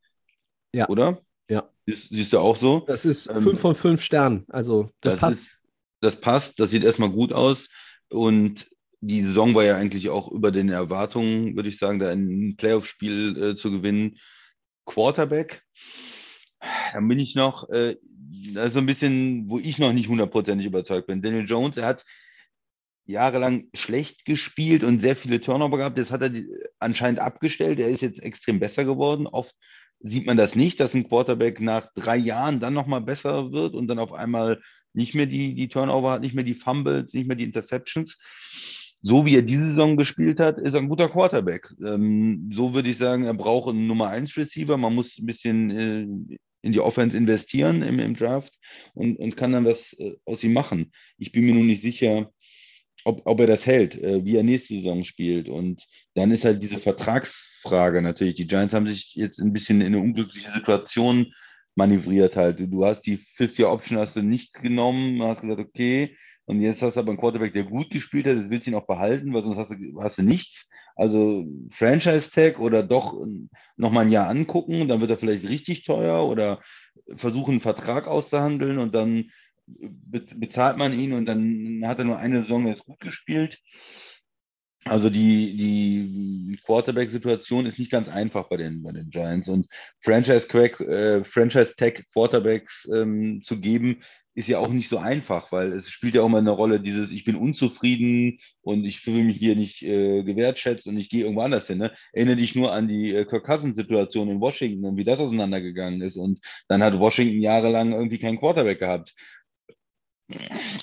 Ja. 0.72 0.88
Oder? 0.88 1.20
Ja. 1.48 1.68
Siehst, 1.86 2.08
siehst 2.10 2.32
du 2.32 2.38
auch 2.38 2.56
so? 2.56 2.80
Das 2.86 3.04
ist 3.04 3.28
ähm, 3.28 3.42
fünf 3.42 3.60
von 3.60 3.74
fünf 3.74 4.02
Sternen. 4.02 4.44
Also 4.48 4.90
das, 5.00 5.12
das 5.12 5.20
passt. 5.20 5.38
Ist, 5.38 5.60
das 6.00 6.20
passt, 6.20 6.60
das 6.60 6.70
sieht 6.70 6.84
erstmal 6.84 7.10
gut 7.10 7.32
aus. 7.32 7.68
Und 8.08 8.68
die 9.00 9.22
Saison 9.22 9.54
war 9.54 9.64
ja 9.64 9.76
eigentlich 9.76 10.08
auch 10.08 10.30
über 10.30 10.50
den 10.50 10.70
Erwartungen, 10.70 11.56
würde 11.56 11.68
ich 11.68 11.78
sagen, 11.78 11.98
da 11.98 12.10
ein 12.10 12.56
Playoff-Spiel 12.56 13.42
äh, 13.42 13.54
zu 13.54 13.70
gewinnen. 13.70 14.18
Quarterback, 14.86 15.62
dann 16.92 17.08
bin 17.08 17.18
ich 17.18 17.34
noch, 17.34 17.68
äh, 17.70 17.96
das 18.54 18.68
ist 18.68 18.72
so 18.74 18.78
ein 18.78 18.86
bisschen, 18.86 19.48
wo 19.48 19.58
ich 19.58 19.78
noch 19.78 19.92
nicht 19.92 20.08
hundertprozentig 20.08 20.66
überzeugt 20.66 21.06
bin. 21.06 21.22
Daniel 21.22 21.46
Jones, 21.46 21.76
er 21.76 21.86
hat 21.86 22.04
jahrelang 23.06 23.68
schlecht 23.74 24.24
gespielt 24.24 24.84
und 24.84 25.00
sehr 25.00 25.16
viele 25.16 25.40
Turnover 25.40 25.76
gehabt. 25.76 25.98
Das 25.98 26.10
hat 26.10 26.22
er 26.22 26.32
anscheinend 26.78 27.20
abgestellt. 27.20 27.78
Er 27.80 27.88
ist 27.88 28.00
jetzt 28.00 28.22
extrem 28.22 28.60
besser 28.60 28.84
geworden, 28.84 29.26
oft 29.26 29.54
sieht 30.00 30.26
man 30.26 30.36
das 30.36 30.54
nicht, 30.54 30.80
dass 30.80 30.94
ein 30.94 31.08
Quarterback 31.08 31.60
nach 31.60 31.88
drei 31.94 32.16
Jahren 32.16 32.60
dann 32.60 32.74
nochmal 32.74 33.00
besser 33.00 33.52
wird 33.52 33.74
und 33.74 33.88
dann 33.88 33.98
auf 33.98 34.12
einmal 34.12 34.60
nicht 34.92 35.14
mehr 35.14 35.26
die, 35.26 35.54
die 35.54 35.68
Turnover 35.68 36.12
hat, 36.12 36.20
nicht 36.20 36.34
mehr 36.34 36.44
die 36.44 36.54
Fumbles, 36.54 37.14
nicht 37.14 37.26
mehr 37.26 37.36
die 37.36 37.44
Interceptions. 37.44 38.18
So 39.02 39.26
wie 39.26 39.36
er 39.36 39.42
diese 39.42 39.66
Saison 39.66 39.96
gespielt 39.96 40.40
hat, 40.40 40.58
ist 40.58 40.74
er 40.74 40.80
ein 40.80 40.88
guter 40.88 41.08
Quarterback. 41.08 41.74
Ähm, 41.84 42.50
so 42.54 42.74
würde 42.74 42.90
ich 42.90 42.98
sagen, 42.98 43.24
er 43.24 43.34
braucht 43.34 43.70
einen 43.70 43.86
Nummer 43.86 44.08
1 44.08 44.36
Receiver. 44.36 44.76
Man 44.76 44.94
muss 44.94 45.18
ein 45.18 45.26
bisschen 45.26 45.70
äh, 45.70 46.36
in 46.64 46.72
die 46.72 46.80
Offense 46.80 47.16
investieren 47.16 47.82
im, 47.82 47.98
im 47.98 48.16
Draft 48.16 48.58
und, 48.94 49.18
und 49.18 49.36
kann 49.36 49.52
dann 49.52 49.64
was 49.64 49.92
äh, 49.98 50.14
aus 50.24 50.42
ihm 50.42 50.54
machen. 50.54 50.92
Ich 51.18 51.30
bin 51.30 51.44
mir 51.44 51.54
nun 51.54 51.66
nicht 51.66 51.82
sicher, 51.82 52.32
ob, 53.04 53.22
ob 53.26 53.40
er 53.40 53.46
das 53.46 53.66
hält, 53.66 54.02
äh, 54.02 54.24
wie 54.24 54.36
er 54.36 54.42
nächste 54.42 54.74
Saison 54.74 55.04
spielt. 55.04 55.48
Und 55.48 55.86
dann 56.14 56.30
ist 56.30 56.44
halt 56.44 56.62
diese 56.62 56.78
Vertragsfrage 56.78 58.00
natürlich. 58.00 58.34
Die 58.34 58.46
Giants 58.46 58.74
haben 58.74 58.86
sich 58.86 59.14
jetzt 59.14 59.38
ein 59.38 59.52
bisschen 59.52 59.80
in 59.80 59.88
eine 59.88 59.98
unglückliche 59.98 60.50
Situation 60.52 61.32
manövriert 61.76 62.36
halt. 62.36 62.60
Du 62.60 62.84
hast 62.84 63.02
die 63.02 63.18
Fifth-Year-Option 63.18 63.98
hast 63.98 64.16
du 64.16 64.22
nicht 64.22 64.54
genommen, 64.54 65.22
hast 65.22 65.42
gesagt, 65.42 65.60
okay, 65.60 66.16
und 66.46 66.60
jetzt 66.60 66.82
hast 66.82 66.94
du 66.94 67.00
aber 67.00 67.10
einen 67.10 67.20
Quarterback, 67.20 67.52
der 67.52 67.64
gut 67.64 67.90
gespielt 67.90 68.26
hat, 68.26 68.36
das 68.36 68.50
willst 68.50 68.66
du 68.66 68.70
ihn 68.70 68.76
auch 68.76 68.86
behalten, 68.86 69.32
weil 69.32 69.42
sonst 69.42 69.56
hast 69.56 69.70
du, 69.70 70.00
hast 70.00 70.18
du 70.18 70.22
nichts. 70.22 70.68
Also 70.96 71.44
Franchise-Tag 71.70 72.60
oder 72.60 72.82
doch 72.82 73.16
nochmal 73.76 74.06
ein 74.06 74.12
Jahr 74.12 74.28
angucken, 74.28 74.86
dann 74.88 75.00
wird 75.00 75.10
er 75.10 75.18
vielleicht 75.18 75.48
richtig 75.48 75.84
teuer 75.84 76.26
oder 76.28 76.60
versuchen, 77.16 77.52
einen 77.52 77.60
Vertrag 77.60 78.06
auszuhandeln 78.06 78.78
und 78.78 78.94
dann 78.94 79.30
bezahlt 79.66 80.76
man 80.76 80.98
ihn 80.98 81.12
und 81.12 81.26
dann 81.26 81.82
hat 81.84 81.98
er 81.98 82.04
nur 82.04 82.18
eine 82.18 82.42
Saison 82.42 82.66
jetzt 82.66 82.84
gut 82.84 83.00
gespielt. 83.00 83.58
Also 84.84 85.08
die, 85.08 85.56
die 85.56 86.60
Quarterback-Situation 86.66 87.64
ist 87.64 87.78
nicht 87.78 87.90
ganz 87.90 88.08
einfach 88.08 88.48
bei 88.48 88.58
den, 88.58 88.82
bei 88.82 88.92
den 88.92 89.08
Giants. 89.08 89.48
Und 89.48 89.66
Franchise-Tag 90.00 90.80
äh, 90.80 91.24
Franchise 91.24 91.74
Quarterbacks 92.12 92.86
ähm, 92.94 93.40
zu 93.42 93.60
geben, 93.60 94.02
ist 94.34 94.48
ja 94.48 94.58
auch 94.58 94.68
nicht 94.68 94.88
so 94.88 94.98
einfach, 94.98 95.52
weil 95.52 95.72
es 95.72 95.88
spielt 95.88 96.16
ja 96.16 96.22
auch 96.22 96.28
mal 96.28 96.38
eine 96.38 96.50
Rolle, 96.50 96.80
dieses, 96.80 97.12
ich 97.12 97.24
bin 97.24 97.36
unzufrieden 97.36 98.40
und 98.62 98.84
ich 98.84 99.00
fühle 99.00 99.22
mich 99.22 99.36
hier 99.36 99.54
nicht 99.54 99.82
äh, 99.82 100.24
gewertschätzt 100.24 100.86
und 100.86 100.96
ich 100.98 101.08
gehe 101.08 101.22
irgendwo 101.22 101.42
anders 101.42 101.66
hin. 101.68 101.78
Ne? 101.78 101.92
Erinnere 102.12 102.36
dich 102.36 102.54
nur 102.54 102.72
an 102.72 102.88
die 102.88 103.14
äh, 103.14 103.24
Kirk 103.24 103.44
Cousins-Situation 103.44 104.28
in 104.28 104.40
Washington 104.40 104.84
und 104.84 104.96
wie 104.96 105.04
das 105.04 105.20
auseinandergegangen 105.20 106.02
ist. 106.02 106.16
Und 106.16 106.40
dann 106.68 106.82
hat 106.82 106.98
Washington 106.98 107.40
jahrelang 107.40 107.92
irgendwie 107.92 108.18
keinen 108.18 108.38
Quarterback 108.38 108.80
gehabt. 108.80 109.14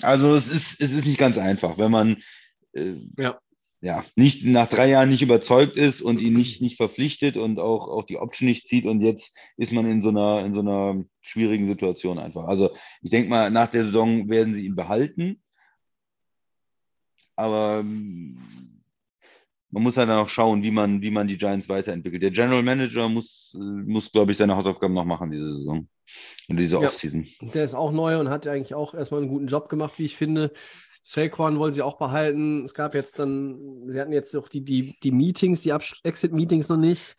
Also 0.02 0.36
es 0.36 0.48
ist, 0.48 0.80
es 0.80 0.92
ist 0.92 1.06
nicht 1.06 1.18
ganz 1.18 1.38
einfach, 1.38 1.78
wenn 1.78 1.92
man 1.92 2.18
äh, 2.74 2.96
ja. 3.18 3.40
Ja 3.82 4.06
nicht 4.15 4.46
nach 4.46 4.67
drei 4.67 4.89
Jahren 4.89 5.10
nicht 5.10 5.24
überzeugt 5.24 5.76
ist 5.76 6.02
und 6.02 6.22
ihn 6.22 6.34
nicht, 6.34 6.62
nicht 6.62 6.78
verpflichtet 6.78 7.36
und 7.36 7.60
auch, 7.60 7.88
auch 7.88 8.04
die 8.04 8.17
Option 8.17 8.48
nicht 8.48 8.67
zieht 8.67 8.86
und 8.86 9.02
jetzt 9.02 9.34
ist 9.58 9.72
man 9.72 9.89
in 9.89 10.04
so 10.04 10.10
einer, 10.10 10.46
in 10.46 10.54
so 10.54 10.62
einer 10.62 11.04
schwierigen 11.20 11.67
Situation 11.67 12.20
einfach. 12.20 12.46
Also 12.46 12.72
ich 13.02 13.10
denke 13.10 13.30
mal, 13.30 13.50
nach 13.50 13.67
der 13.67 13.86
Saison 13.86 14.30
werden 14.30 14.54
sie 14.54 14.65
ihn 14.65 14.76
behalten. 14.76 15.41
Aber 17.36 17.80
ähm, 17.80 18.38
man 19.72 19.84
muss 19.84 19.98
halt 19.98 20.10
dann 20.10 20.20
auch 20.20 20.30
schauen, 20.30 20.62
wie 20.63 20.72
man, 20.72 21.02
wie 21.02 21.12
man 21.12 21.28
die 21.28 21.38
Giants 21.38 21.70
weiterentwickelt. 21.70 22.22
Der 22.22 22.32
General 22.32 22.62
Manager 22.62 23.10
muss, 23.10 23.56
muss 23.58 24.12
glaube 24.12 24.32
ich, 24.32 24.38
seine 24.38 24.56
Hausaufgaben 24.56 24.94
noch 24.94 25.06
machen 25.06 25.32
diese 25.32 25.56
Saison. 25.56 25.88
In 26.48 26.58
dieser 26.58 26.82
ja, 26.82 26.89
Offseason. 26.89 27.26
Der 27.54 27.63
ist 27.63 27.74
auch 27.74 27.91
neu 27.91 28.20
und 28.20 28.30
hat 28.30 28.46
ja 28.46 28.52
eigentlich 28.52 28.76
auch 28.76 28.94
erstmal 28.94 29.22
einen 29.22 29.30
guten 29.30 29.48
Job 29.48 29.70
gemacht, 29.70 29.94
wie 29.98 30.06
ich 30.06 30.17
finde. 30.17 30.52
Saquon 31.04 31.58
wollen 31.60 31.74
sie 31.74 31.82
auch 31.82 31.98
behalten. 31.98 32.64
Es 32.64 32.74
gab 32.74 32.94
jetzt 32.94 33.20
dann, 33.20 33.88
sie 33.88 34.00
hatten 34.00 34.14
jetzt 34.14 34.36
auch 34.36 34.48
die, 34.48 34.62
die, 34.62 34.98
die 35.04 35.12
Meetings, 35.12 35.62
die 35.62 35.72
Exit-Meetings 36.04 36.70
noch 36.70 36.78
nicht. 36.78 37.16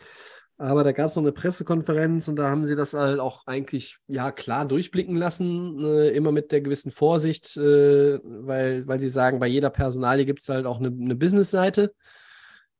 Aber 0.59 0.85
da 0.85 0.93
gab 0.93 1.07
es 1.07 1.17
noch 1.17 1.25
eine 1.25 1.33
Pressekonferenz 1.33 2.29
und 2.29 2.37
da 2.37 2.49
haben 2.49 2.67
sie 2.67 2.77
das 2.77 2.95
halt 2.95 3.19
auch 3.19 3.47
eigentlich 3.47 3.99
ja 4.07 4.31
klar 4.31 4.65
durchblicken 4.65 5.17
lassen, 5.17 5.85
äh, 5.85 6.11
immer 6.11 6.31
mit 6.31 6.53
der 6.53 6.61
gewissen 6.61 6.93
Vorsicht, 6.93 7.57
äh, 7.57 8.21
weil, 8.23 8.87
weil 8.87 9.01
sie 9.01 9.09
sagen, 9.09 9.41
bei 9.41 9.49
jeder 9.49 9.71
Personalie 9.71 10.25
gibt 10.25 10.41
es 10.41 10.49
halt 10.49 10.67
auch 10.67 10.79
eine, 10.79 10.89
eine 10.89 11.17
Business-Seite 11.17 11.93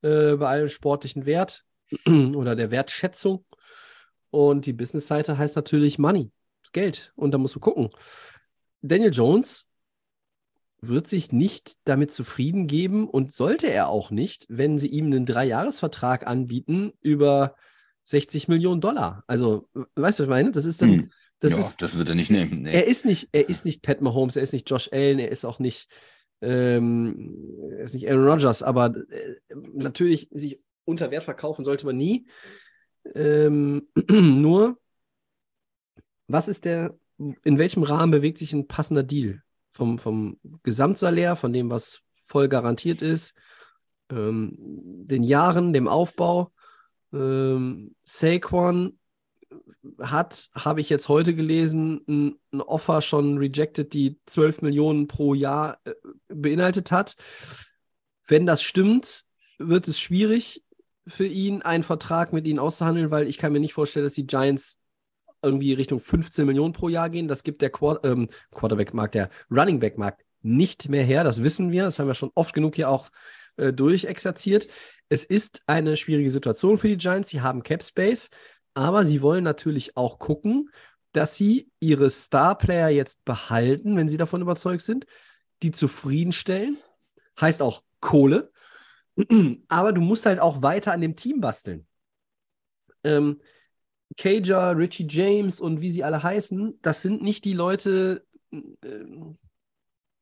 äh, 0.03 0.37
bei 0.37 0.49
allem 0.49 0.69
sportlichen 0.69 1.27
Wert 1.27 1.65
oder 2.07 2.55
der 2.55 2.71
Wertschätzung. 2.71 3.45
Und 4.31 4.67
die 4.67 4.73
Business-Seite 4.73 5.37
heißt 5.37 5.57
natürlich 5.57 5.99
Money, 5.99 6.31
das 6.63 6.71
Geld. 6.73 7.13
Und 7.17 7.33
da 7.33 7.39
musst 7.39 7.57
du 7.57 7.61
gucken. 7.61 7.89
Daniel 8.81 9.13
Jones 9.13 9.67
wird 10.83 11.07
sich 11.07 11.33
nicht 11.33 11.77
damit 11.85 12.11
zufrieden 12.11 12.67
geben 12.67 13.09
und 13.09 13.33
sollte 13.33 13.69
er 13.69 13.89
auch 13.89 14.11
nicht, 14.11 14.47
wenn 14.49 14.79
sie 14.79 14.89
ihm 14.89 15.07
einen 15.07 15.25
Dreijahresvertrag 15.25 16.27
anbieten 16.27 16.93
über 17.01 17.55
60 18.05 18.49
Millionen 18.49 18.81
Dollar. 18.81 19.23
Also, 19.29 19.69
weißt 19.95 20.19
du, 20.19 20.23
was 20.23 20.27
ich 20.27 20.29
meine? 20.29 20.51
Das 20.51 20.67
ist 20.67 20.83
dann. 20.83 20.91
Hm. 20.91 21.11
Das, 21.39 21.53
ja, 21.53 21.59
ist, 21.59 21.83
das 21.83 21.99
wird 21.99 22.09
er 22.09 22.15
nicht 22.15 22.31
nehmen. 22.31 22.63
Nee. 22.63 22.73
Er 22.73 22.87
ist 22.87 23.05
nicht, 23.05 23.29
er 23.33 23.49
ist 23.49 23.65
nicht 23.65 23.83
Pat 23.83 24.01
Mahomes, 24.01 24.37
er 24.37 24.45
ist 24.45 24.53
nicht 24.53 24.71
Josh 24.71 24.89
Allen, 24.93 25.19
er 25.19 25.31
ist 25.31 25.45
auch 25.45 25.59
nicht, 25.59 25.89
ähm, 26.41 27.69
er 27.73 27.85
ist 27.85 27.95
nicht 27.95 28.09
Aaron 28.09 28.29
Rodgers, 28.29 28.63
aber 28.63 28.95
äh, 29.11 29.35
natürlich 29.75 30.29
sich 30.31 30.61
unter 30.85 31.11
Wert 31.11 31.25
verkaufen 31.25 31.65
sollte 31.65 31.87
man 31.87 31.97
nie. 31.97 32.27
Ähm, 33.15 33.89
nur, 34.09 34.79
was 36.29 36.47
ist 36.47 36.65
der, 36.65 36.97
in 37.19 37.59
welchem 37.59 37.83
Rahmen 37.83 38.13
bewegt 38.13 38.39
sich 38.39 38.53
ein 38.53 38.69
passender 38.69 39.03
Deal? 39.03 39.43
Vom, 39.73 39.99
vom 39.99 40.39
Gesamtsalär, 40.63 41.37
von 41.37 41.53
dem, 41.53 41.71
was 41.71 42.03
voll 42.17 42.49
garantiert 42.49 43.03
ist, 43.03 43.35
ähm, 44.11 44.55
den 44.59 45.23
Jahren, 45.23 45.73
dem 45.73 45.89
Aufbau. 45.89 46.53
Ähm, 47.13 47.95
Saquon 48.05 48.99
hat, 50.01 50.49
habe 50.55 50.81
ich 50.81 50.89
jetzt 50.89 51.09
heute 51.09 51.35
gelesen, 51.35 52.03
ein, 52.09 52.39
ein, 52.53 52.61
Offer 52.61 53.03
schon 53.03 53.39
rejected, 53.39 53.93
die 53.93 54.19
12 54.27 54.63
Millionen 54.63 55.07
pro 55.09 55.35
Jahr 55.35 55.79
äh, 55.85 55.93
beinhaltet 56.29 56.93
hat. 56.93 57.17
Wenn 58.27 58.47
das 58.47 58.63
stimmt, 58.63 59.25
wird 59.59 59.89
es 59.89 60.01
schwierig 60.01 60.65
für 61.07 61.27
ihn, 61.27 61.63
einen 61.63 61.83
Vertrag 61.83 62.33
mit 62.33 62.47
ihnen 62.47 62.59
auszuhandeln, 62.59 63.11
weil 63.11 63.27
ich 63.27 63.39
kann 63.39 63.53
mir 63.53 63.61
nicht 63.61 63.75
vorstellen, 63.75 64.07
dass 64.07 64.13
die 64.13 64.27
Giants 64.27 64.79
irgendwie 65.43 65.73
Richtung 65.73 66.01
15 66.01 66.47
Millionen 66.47 66.73
pro 66.73 66.89
Jahr 66.89 67.11
gehen. 67.11 67.29
Das 67.29 67.43
gibt 67.43 67.63
der 67.63 67.71
Quar 67.71 68.03
ähm, 68.05 68.29
Quarterback-Markt, 68.53 69.15
der 69.15 69.31
Running 69.51 69.81
Back-Markt 69.81 70.25
nicht 70.43 70.89
mehr 70.89 71.05
her. 71.05 71.25
Das 71.25 71.43
wissen 71.43 71.71
wir. 71.71 71.85
Das 71.85 71.99
haben 71.99 72.07
wir 72.07 72.15
schon 72.15 72.31
oft 72.35 72.55
genug 72.55 72.77
hier 72.77 72.89
auch 72.89 73.11
äh, 73.57 73.73
durchexerziert. 73.73 74.69
Es 75.09 75.25
ist 75.25 75.63
eine 75.67 75.97
schwierige 75.97 76.31
Situation 76.31 76.79
für 76.79 76.89
die 76.89 76.97
Giants. 76.97 77.29
Sie 77.29 77.41
haben 77.41 77.63
Cap 77.63 77.83
Space, 77.83 78.31
aber 78.75 79.05
sie 79.05 79.23
wollen 79.23 79.45
natürlich 79.45 79.97
auch 79.97 80.19
gucken, 80.19 80.71
dass 81.13 81.37
sie 81.37 81.71
ihre 81.79 82.09
Star-Player 82.09 82.89
jetzt 82.89 83.25
behalten, 83.25 83.97
wenn 83.97 84.09
sie 84.09 84.17
davon 84.17 84.41
überzeugt 84.41 84.83
sind, 84.83 85.07
die 85.63 85.71
zufriedenstellen. 85.71 86.79
Heißt 87.41 87.63
auch 87.63 87.83
Kohle. 88.01 88.51
Aber 89.69 89.93
du 89.93 90.01
musst 90.01 90.27
halt 90.27 90.41
auch 90.41 90.63
weiter 90.63 90.93
an 90.93 91.03
dem 91.03 91.17
Team 91.17 91.41
basteln. 91.41 91.87
Ähm, 93.05 93.41
Cager, 94.17 94.77
Richie 94.77 95.07
James 95.09 95.61
und 95.61 95.81
wie 95.81 95.91
sie 95.91 96.05
alle 96.05 96.23
heißen, 96.23 96.79
das 96.83 97.03
sind 97.03 97.23
nicht 97.23 97.45
die 97.45 97.53
Leute, 97.53 98.25
äh, 98.53 98.59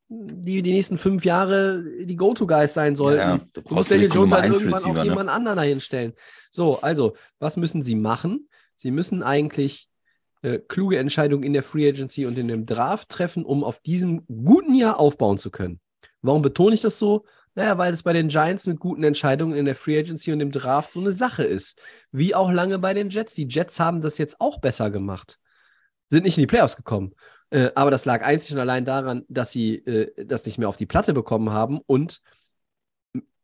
die 0.09 0.63
die 0.63 0.73
nächsten 0.73 0.99
fünf 0.99 1.25
Jahre 1.25 1.85
die 2.05 2.17
Go-To-Guys 2.17 2.75
sein 2.75 2.97
sollten. 2.97 3.21
Ja, 3.21 3.41
du, 3.53 3.61
du 3.61 3.75
musst 3.75 3.91
Daniel 3.91 4.13
Jones 4.13 4.33
halt 4.33 4.53
irgendwann 4.53 4.85
auch 4.85 4.95
ne? 4.95 5.05
jemand 5.05 5.31
anderen 5.31 5.57
dahin 5.57 5.81
stellen. 5.81 6.15
So, 6.51 6.81
also, 6.81 7.15
was 7.39 7.57
müssen 7.57 7.83
sie 7.83 7.95
machen? 7.95 8.49
Sie 8.75 8.91
müssen 8.91 9.23
eigentlich 9.23 9.89
äh, 10.43 10.59
kluge 10.59 10.99
Entscheidungen 10.99 11.45
in 11.45 11.53
der 11.53 11.63
Free 11.63 11.89
Agency 11.89 12.27
und 12.27 12.39
in 12.39 12.49
dem 12.49 12.67
Draft 12.67 13.09
treffen, 13.09 13.45
um 13.45 13.63
auf 13.63 13.81
diesem 13.81 14.27
guten 14.27 14.75
Jahr 14.75 14.99
aufbauen 14.99 15.39
zu 15.39 15.51
können. 15.51 15.81
Warum 16.23 16.43
betone 16.43 16.75
ich 16.75 16.81
das 16.81 16.99
so? 16.99 17.25
Naja, 17.55 17.79
weil 17.79 17.93
es 17.93 18.03
bei 18.03 18.13
den 18.13 18.29
Giants 18.29 18.67
mit 18.67 18.79
guten 18.79 19.03
Entscheidungen 19.03 19.57
in 19.57 19.65
der 19.65 19.75
Free 19.75 19.99
Agency 19.99 20.33
und 20.33 20.41
im 20.41 20.53
Draft 20.53 20.93
so 20.93 21.01
eine 21.01 21.13
Sache 21.13 21.45
ist. 21.45 21.81
Wie 22.13 22.35
auch 22.35 22.51
lange 22.51 22.79
bei 22.79 22.95
den 22.95 23.11
Jets. 23.11 23.35
Die 23.35 23.49
Jets 23.49 23.81
haben 23.81 24.01
das 24.01 24.19
jetzt 24.19 24.41
auch 24.41 24.61
besser 24.61 24.91
gemacht. 24.91 25.39
Sind 26.09 26.25
nicht 26.25 26.39
in 26.39 26.43
die 26.43 26.47
Playoffs 26.47 26.77
gekommen. 26.77 27.15
Äh, 27.51 27.71
aber 27.75 27.91
das 27.91 28.05
lag 28.05 28.23
einzig 28.23 28.55
und 28.55 28.61
allein 28.61 28.85
daran, 28.85 29.25
dass 29.29 29.51
sie 29.51 29.77
äh, 29.77 30.25
das 30.25 30.47
nicht 30.47 30.59
mehr 30.59 30.69
auf 30.69 30.77
die 30.77 30.87
Platte 30.87 31.13
bekommen 31.13 31.51
haben 31.51 31.81
und 31.87 32.21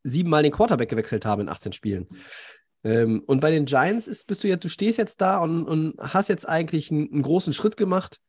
siebenmal 0.04 0.44
den 0.44 0.52
Quarterback 0.52 0.88
gewechselt 0.88 1.26
haben 1.26 1.42
in 1.42 1.48
18 1.48 1.72
Spielen. 1.72 2.06
Ähm, 2.84 3.24
und 3.26 3.40
bei 3.40 3.50
den 3.50 3.64
Giants 3.64 4.06
ist, 4.06 4.28
bist 4.28 4.44
du 4.44 4.48
jetzt, 4.48 4.64
du 4.64 4.68
stehst 4.68 4.98
jetzt 4.98 5.20
da 5.20 5.38
und, 5.38 5.66
und 5.66 5.94
hast 5.98 6.28
jetzt 6.28 6.48
eigentlich 6.48 6.92
einen, 6.92 7.12
einen 7.12 7.22
großen 7.22 7.52
Schritt 7.52 7.76
gemacht. 7.76 8.20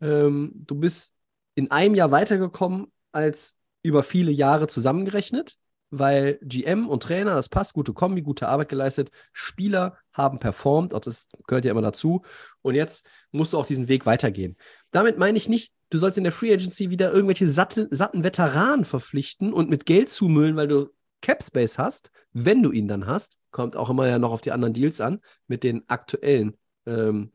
Ähm, 0.00 0.52
du 0.54 0.74
bist 0.74 1.14
in 1.54 1.70
einem 1.70 1.94
Jahr 1.94 2.10
weitergekommen 2.10 2.90
als 3.12 3.56
über 3.82 4.02
viele 4.02 4.30
Jahre 4.30 4.66
zusammengerechnet, 4.66 5.56
weil 5.90 6.38
GM 6.42 6.88
und 6.88 7.02
Trainer, 7.02 7.34
das 7.34 7.48
passt, 7.48 7.74
gute 7.74 7.92
Kombi, 7.92 8.22
gute 8.22 8.48
Arbeit 8.48 8.68
geleistet, 8.68 9.10
Spieler 9.32 9.96
haben 10.12 10.38
performt, 10.38 10.94
auch 10.94 11.00
das 11.00 11.28
gehört 11.46 11.64
ja 11.64 11.72
immer 11.72 11.82
dazu. 11.82 12.22
Und 12.62 12.74
jetzt 12.74 13.06
musst 13.32 13.52
du 13.52 13.58
auch 13.58 13.66
diesen 13.66 13.88
Weg 13.88 14.06
weitergehen. 14.06 14.56
Damit 14.92 15.18
meine 15.18 15.36
ich 15.36 15.48
nicht, 15.48 15.72
du 15.90 15.98
sollst 15.98 16.18
in 16.18 16.24
der 16.24 16.32
Free 16.32 16.52
Agency 16.52 16.90
wieder 16.90 17.12
irgendwelche 17.12 17.48
satte, 17.48 17.88
satten 17.90 18.22
Veteranen 18.22 18.84
verpflichten 18.84 19.52
und 19.52 19.68
mit 19.68 19.86
Geld 19.86 20.10
zumüllen, 20.10 20.56
weil 20.56 20.68
du 20.68 20.88
Cap 21.22 21.42
Space 21.42 21.78
hast, 21.78 22.12
wenn 22.32 22.62
du 22.62 22.70
ihn 22.70 22.88
dann 22.88 23.06
hast, 23.06 23.38
kommt 23.50 23.76
auch 23.76 23.90
immer 23.90 24.08
ja 24.08 24.18
noch 24.18 24.32
auf 24.32 24.40
die 24.40 24.52
anderen 24.52 24.72
Deals 24.72 25.00
an, 25.00 25.20
mit 25.48 25.64
den 25.64 25.88
aktuellen 25.88 26.56
ähm, 26.86 27.32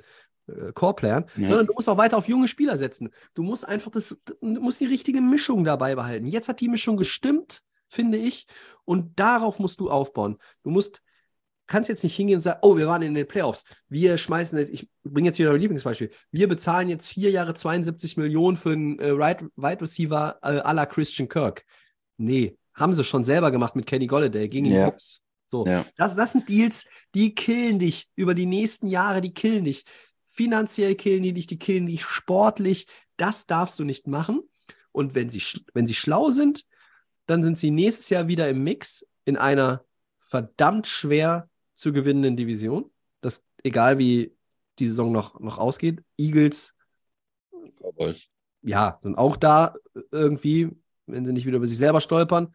äh, 0.48 0.72
Core-Playern, 0.74 1.26
Ja. 1.36 1.48
sondern 1.48 1.68
du 1.68 1.74
musst 1.74 1.90
auch 1.90 1.98
weiter 1.98 2.18
auf 2.18 2.28
junge 2.28 2.48
Spieler 2.48 2.78
setzen. 2.78 3.10
Du 3.34 3.44
musst 3.44 3.68
einfach 3.68 3.92
das, 3.92 4.18
du 4.26 4.36
musst 4.62 4.80
die 4.80 4.86
richtige 4.86 5.22
Mischung 5.22 5.64
dabei 5.64 5.96
behalten. 5.96 6.28
Jetzt 6.28 6.50
hat 6.50 6.60
die 6.62 6.68
Mischung 6.70 6.98
gestimmt, 6.98 7.62
finde 7.90 8.18
ich, 8.18 8.48
und 8.86 9.20
darauf 9.20 9.60
musst 9.60 9.80
du 9.80 9.90
aufbauen. 9.90 10.38
Du 10.64 10.70
musst, 10.70 11.02
kannst 11.68 11.90
jetzt 11.90 12.04
nicht 12.04 12.16
hingehen 12.16 12.36
und 12.36 12.42
sagen, 12.42 12.60
oh, 12.62 12.78
wir 12.78 12.88
waren 12.88 13.02
in 13.02 13.14
den 13.16 13.28
Playoffs. 13.28 13.64
Wir 13.90 14.18
schmeißen 14.18 14.58
jetzt, 14.60 14.70
ich 14.72 14.88
bringe 15.04 15.30
jetzt 15.30 15.40
wieder 15.40 15.52
mein 15.52 15.62
Lieblingsbeispiel. 15.62 16.12
Wir 16.32 16.48
bezahlen 16.48 16.90
jetzt 16.90 17.08
vier 17.10 17.32
Jahre 17.32 17.54
72 17.56 18.18
Millionen 18.18 18.56
für 18.58 18.72
einen 18.74 19.00
äh, 19.00 19.10
Right, 19.10 19.44
Wide 19.56 19.82
Receiver 19.82 20.38
äh, 20.44 20.60
à 20.60 20.74
la 20.74 20.86
Christian 20.86 21.28
Kirk. 21.28 21.64
Nee, 22.18 22.58
haben 22.76 22.94
sie 22.94 23.04
schon 23.04 23.24
selber 23.24 23.50
gemacht 23.52 23.76
mit 23.76 23.86
Kenny 23.88 24.06
Golladay 24.06 24.48
gegen 24.48 24.66
die 24.66 24.72
Ja. 24.74 24.86
Bucks. 24.90 25.22
So, 25.48 25.66
Ja. 25.66 25.86
das, 25.96 26.16
das 26.16 26.32
sind 26.34 26.50
Deals, 26.50 26.86
die 27.14 27.34
killen 27.36 27.80
dich 27.80 28.10
über 28.16 28.34
die 28.34 28.46
nächsten 28.48 28.88
Jahre, 28.88 29.22
die 29.22 29.34
killen 29.34 29.64
dich. 29.64 29.86
Finanziell 30.36 30.96
killen 30.96 31.24
die 31.24 31.32
dich, 31.32 31.48
die 31.48 31.58
killen 31.58 31.86
dich 31.86 32.04
sportlich. 32.04 32.88
Das 33.16 33.48
darfst 33.48 33.80
du 33.80 33.86
nicht 33.86 34.06
machen. 34.06 34.42
Und 34.92 35.16
wenn 35.16 35.30
sie, 35.30 35.42
wenn 35.74 35.88
sie 35.88 35.94
schlau 35.94 36.30
sind, 36.30 36.66
dann 37.26 37.42
sind 37.42 37.58
sie 37.58 37.72
nächstes 37.72 38.10
Jahr 38.10 38.28
wieder 38.28 38.50
im 38.50 38.62
Mix 38.62 39.08
in 39.24 39.38
einer 39.38 39.86
verdammt 40.20 40.88
schwer 40.88 41.50
zu 41.74 41.94
gewinnenden 41.94 42.36
Division. 42.36 42.92
Das, 43.22 43.46
egal 43.64 43.98
wie 43.98 44.36
die 44.78 44.90
Saison 44.90 45.14
noch, 45.14 45.40
noch 45.40 45.58
ausgeht. 45.58 46.04
Eagles, 46.18 46.76
Cowboys. 47.80 48.28
ja, 48.62 48.98
sind 49.02 49.18
auch 49.18 49.38
da 49.38 49.76
irgendwie, 50.12 50.70
wenn 51.06 51.26
sie 51.26 51.32
nicht 51.32 51.46
wieder 51.46 51.58
über 51.58 51.68
sich 51.68 51.78
selber 51.78 52.02
stolpern. 52.02 52.54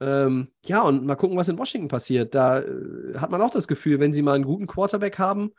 Ähm, 0.00 0.48
ja, 0.64 0.82
und 0.82 1.06
mal 1.06 1.14
gucken, 1.14 1.36
was 1.36 1.48
in 1.48 1.58
Washington 1.58 1.86
passiert. 1.86 2.34
Da 2.34 2.62
äh, 2.62 3.16
hat 3.16 3.30
man 3.30 3.40
auch 3.40 3.50
das 3.50 3.68
Gefühl, 3.68 4.00
wenn 4.00 4.12
sie 4.12 4.22
mal 4.22 4.34
einen 4.34 4.44
guten 4.44 4.66
Quarterback 4.66 5.20
haben, 5.20 5.52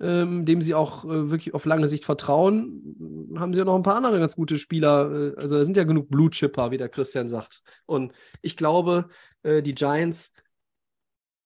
ähm, 0.00 0.44
dem 0.44 0.60
sie 0.60 0.74
auch 0.74 1.04
äh, 1.04 1.30
wirklich 1.30 1.54
auf 1.54 1.64
lange 1.64 1.88
Sicht 1.88 2.04
vertrauen, 2.04 3.34
haben 3.38 3.54
sie 3.54 3.60
ja 3.60 3.64
noch 3.64 3.76
ein 3.76 3.82
paar 3.82 3.96
andere 3.96 4.18
ganz 4.18 4.36
gute 4.36 4.58
Spieler. 4.58 5.32
Äh, 5.36 5.40
also 5.40 5.58
da 5.58 5.64
sind 5.64 5.76
ja 5.76 5.84
genug 5.84 6.08
Blue 6.08 6.30
Chipper, 6.30 6.70
wie 6.70 6.78
der 6.78 6.88
Christian 6.88 7.28
sagt. 7.28 7.62
Und 7.86 8.12
ich 8.42 8.56
glaube, 8.56 9.08
äh, 9.42 9.62
die 9.62 9.74
Giants 9.74 10.32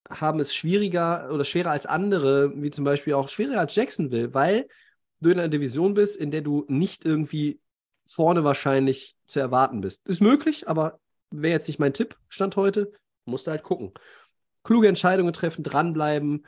haben 0.08 0.40
es 0.40 0.54
schwieriger 0.54 1.28
oder 1.30 1.44
schwerer 1.44 1.70
als 1.70 1.86
andere, 1.86 2.52
wie 2.56 2.70
zum 2.70 2.84
Beispiel 2.84 3.14
auch 3.14 3.28
schwerer 3.28 3.60
als 3.60 3.74
Jacksonville, 3.74 4.32
weil 4.32 4.66
du 5.20 5.30
in 5.30 5.38
einer 5.38 5.48
Division 5.48 5.94
bist, 5.94 6.16
in 6.16 6.30
der 6.30 6.40
du 6.40 6.64
nicht 6.68 7.04
irgendwie 7.04 7.60
vorne 8.06 8.44
wahrscheinlich 8.44 9.16
zu 9.26 9.40
erwarten 9.40 9.82
bist. 9.82 10.06
Ist 10.06 10.22
möglich, 10.22 10.68
aber 10.68 10.98
wäre 11.30 11.52
jetzt 11.52 11.68
nicht 11.68 11.78
mein 11.78 11.92
Tipp, 11.92 12.16
Stand 12.28 12.56
heute. 12.56 12.92
Musst 13.26 13.46
du 13.46 13.50
halt 13.50 13.62
gucken. 13.62 13.92
Kluge 14.64 14.88
Entscheidungen 14.88 15.34
treffen, 15.34 15.62
dranbleiben. 15.62 16.46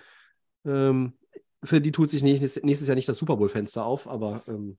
Ähm, 0.65 1.13
für 1.63 1.81
die 1.81 1.93
tut 1.93 2.11
sich 2.11 2.23
nächstes, 2.23 2.57
Jahr 2.89 2.95
nicht 2.95 3.09
das 3.09 3.19
Super 3.19 3.37
Bowl-Fenster 3.37 3.85
auf, 3.85 4.09
aber 4.09 4.43
ähm, 4.49 4.79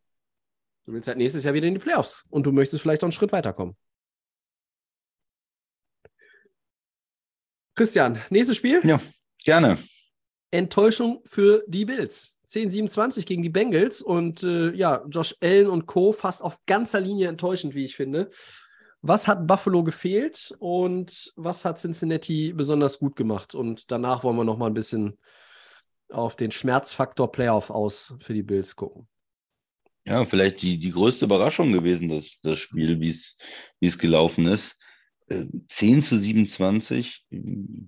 du 0.86 0.93
willst 0.93 1.07
halt 1.07 1.17
nächstes 1.17 1.43
Jahr 1.43 1.53
wieder 1.53 1.67
in 1.67 1.75
die 1.75 1.79
Playoffs 1.79 2.25
und 2.29 2.43
du 2.43 2.51
möchtest 2.51 2.82
vielleicht 2.82 3.03
auch 3.03 3.07
einen 3.07 3.11
Schritt 3.11 3.32
weiterkommen. 3.32 3.75
Christian, 7.75 8.21
nächstes 8.29 8.57
Spiel. 8.57 8.82
Ja, 8.84 8.99
gerne. 9.43 9.77
Enttäuschung 10.51 11.21
für 11.25 11.63
die 11.67 11.86
Bills. 11.86 12.36
10-27 12.47 13.25
gegen 13.25 13.43
die 13.43 13.49
Bengals 13.49 14.01
und 14.01 14.43
äh, 14.43 14.73
ja, 14.73 15.05
Josh 15.09 15.36
Allen 15.41 15.67
und 15.67 15.86
Co. 15.86 16.11
fast 16.11 16.41
auf 16.41 16.57
ganzer 16.65 16.99
Linie 16.99 17.29
enttäuschend, 17.29 17.75
wie 17.75 17.86
ich 17.86 17.95
finde. 17.95 18.29
Was 19.01 19.27
hat 19.27 19.47
Buffalo 19.47 19.84
gefehlt 19.84 20.53
und 20.59 21.32
was 21.38 21.63
hat 21.63 21.79
Cincinnati 21.79 22.51
besonders 22.53 22.99
gut 22.99 23.15
gemacht? 23.15 23.55
Und 23.55 23.89
danach 23.89 24.23
wollen 24.23 24.36
wir 24.36 24.43
noch 24.43 24.57
mal 24.57 24.67
ein 24.67 24.73
bisschen 24.73 25.17
auf 26.12 26.36
den 26.36 26.51
Schmerzfaktor 26.51 27.32
Playoff 27.32 27.70
aus 27.70 28.16
für 28.20 28.34
die 28.34 28.43
Bills 28.43 28.76
gucken. 28.76 29.07
Ja, 30.05 30.26
vielleicht 30.26 30.62
die, 30.62 30.80
die 30.80 30.91
größte 30.91 31.26
Überraschung 31.26 31.72
gewesen, 31.72 32.09
das, 32.09 32.38
das 32.41 32.57
Spiel, 32.57 32.99
wie 32.99 33.09
es 33.80 33.97
gelaufen 33.97 34.47
ist. 34.47 34.76
Äh, 35.28 35.45
10 35.70 36.03
zu 36.03 36.20
27, 36.20 37.26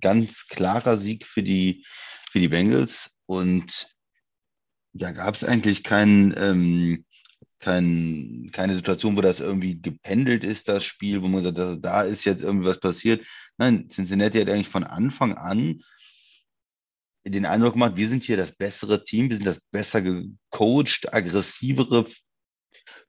ganz 0.00 0.46
klarer 0.48 0.96
Sieg 0.98 1.26
für 1.26 1.42
die, 1.42 1.84
für 2.30 2.40
die 2.40 2.48
Bengals. 2.48 3.10
Und 3.26 3.88
da 4.92 5.10
gab 5.10 5.34
es 5.34 5.44
eigentlich 5.44 5.82
keinen, 5.82 6.34
ähm, 6.36 7.04
kein, 7.58 8.50
keine 8.52 8.74
Situation, 8.74 9.16
wo 9.16 9.20
das 9.20 9.40
irgendwie 9.40 9.80
gependelt 9.80 10.44
ist, 10.44 10.68
das 10.68 10.84
Spiel, 10.84 11.22
wo 11.22 11.28
man 11.28 11.42
sagt, 11.42 11.58
da 11.84 12.02
ist 12.02 12.24
jetzt 12.24 12.42
irgendwie 12.42 12.66
was 12.66 12.78
passiert. 12.78 13.26
Nein, 13.56 13.88
Cincinnati 13.88 14.38
hat 14.38 14.48
eigentlich 14.48 14.68
von 14.68 14.84
Anfang 14.84 15.34
an 15.34 15.82
den 17.24 17.46
Eindruck 17.46 17.72
gemacht, 17.72 17.96
wir 17.96 18.08
sind 18.08 18.24
hier 18.24 18.36
das 18.36 18.52
bessere 18.52 19.04
Team, 19.04 19.30
wir 19.30 19.36
sind 19.36 19.46
das 19.46 19.60
besser 19.70 20.02
gecoacht, 20.02 21.12
aggressivere, 21.12 22.06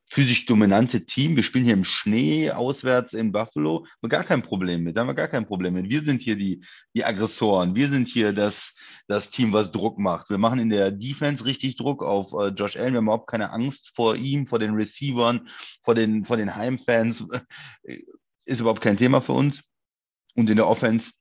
physisch 0.08 0.46
dominante 0.46 1.06
Team. 1.06 1.36
Wir 1.36 1.44
spielen 1.44 1.66
hier 1.66 1.74
im 1.74 1.84
Schnee 1.84 2.52
auswärts 2.52 3.14
in 3.14 3.32
Buffalo. 3.32 3.80
Haben 3.80 4.02
wir 4.02 4.10
gar 4.10 4.24
kein 4.24 4.42
Problem 4.42 4.84
mit. 4.84 4.96
Da 4.96 5.02
haben 5.02 5.08
wir 5.08 5.16
gar 5.16 5.28
kein 5.28 5.48
Problem 5.48 5.74
mit. 5.74 5.90
Wir 5.90 6.04
sind 6.04 6.22
hier 6.22 6.36
die, 6.36 6.64
die 6.96 7.04
Aggressoren. 7.04 7.76
Wir 7.76 7.90
sind 7.90 8.08
hier 8.08 8.32
das, 8.32 8.74
das 9.08 9.30
Team, 9.30 9.52
was 9.52 9.72
Druck 9.72 9.98
macht. 9.98 10.30
Wir 10.30 10.38
machen 10.38 10.60
in 10.60 10.70
der 10.70 10.92
Defense 10.92 11.46
richtig 11.46 11.76
Druck 11.76 12.04
auf 12.04 12.34
äh, 12.34 12.50
Josh 12.50 12.78
Allen. 12.78 12.94
Wir 12.94 12.98
haben 12.98 13.06
überhaupt 13.06 13.30
keine 13.30 13.52
Angst 13.52 13.92
vor 13.96 14.16
ihm, 14.16 14.48
vor 14.48 14.60
den 14.60 14.76
Receivern, 14.76 15.50
vor 15.84 15.96
den, 15.96 16.26
vor 16.26 16.38
den 16.38 16.56
Heimfans. 16.56 17.26
Ist 18.46 18.62
überhaupt 18.62 18.82
kein 18.82 18.98
Thema 18.98 19.22
für 19.22 19.34
uns. 19.34 19.64
Und 20.36 20.50
in 20.50 20.58
der 20.58 20.68
Offense 20.68 21.12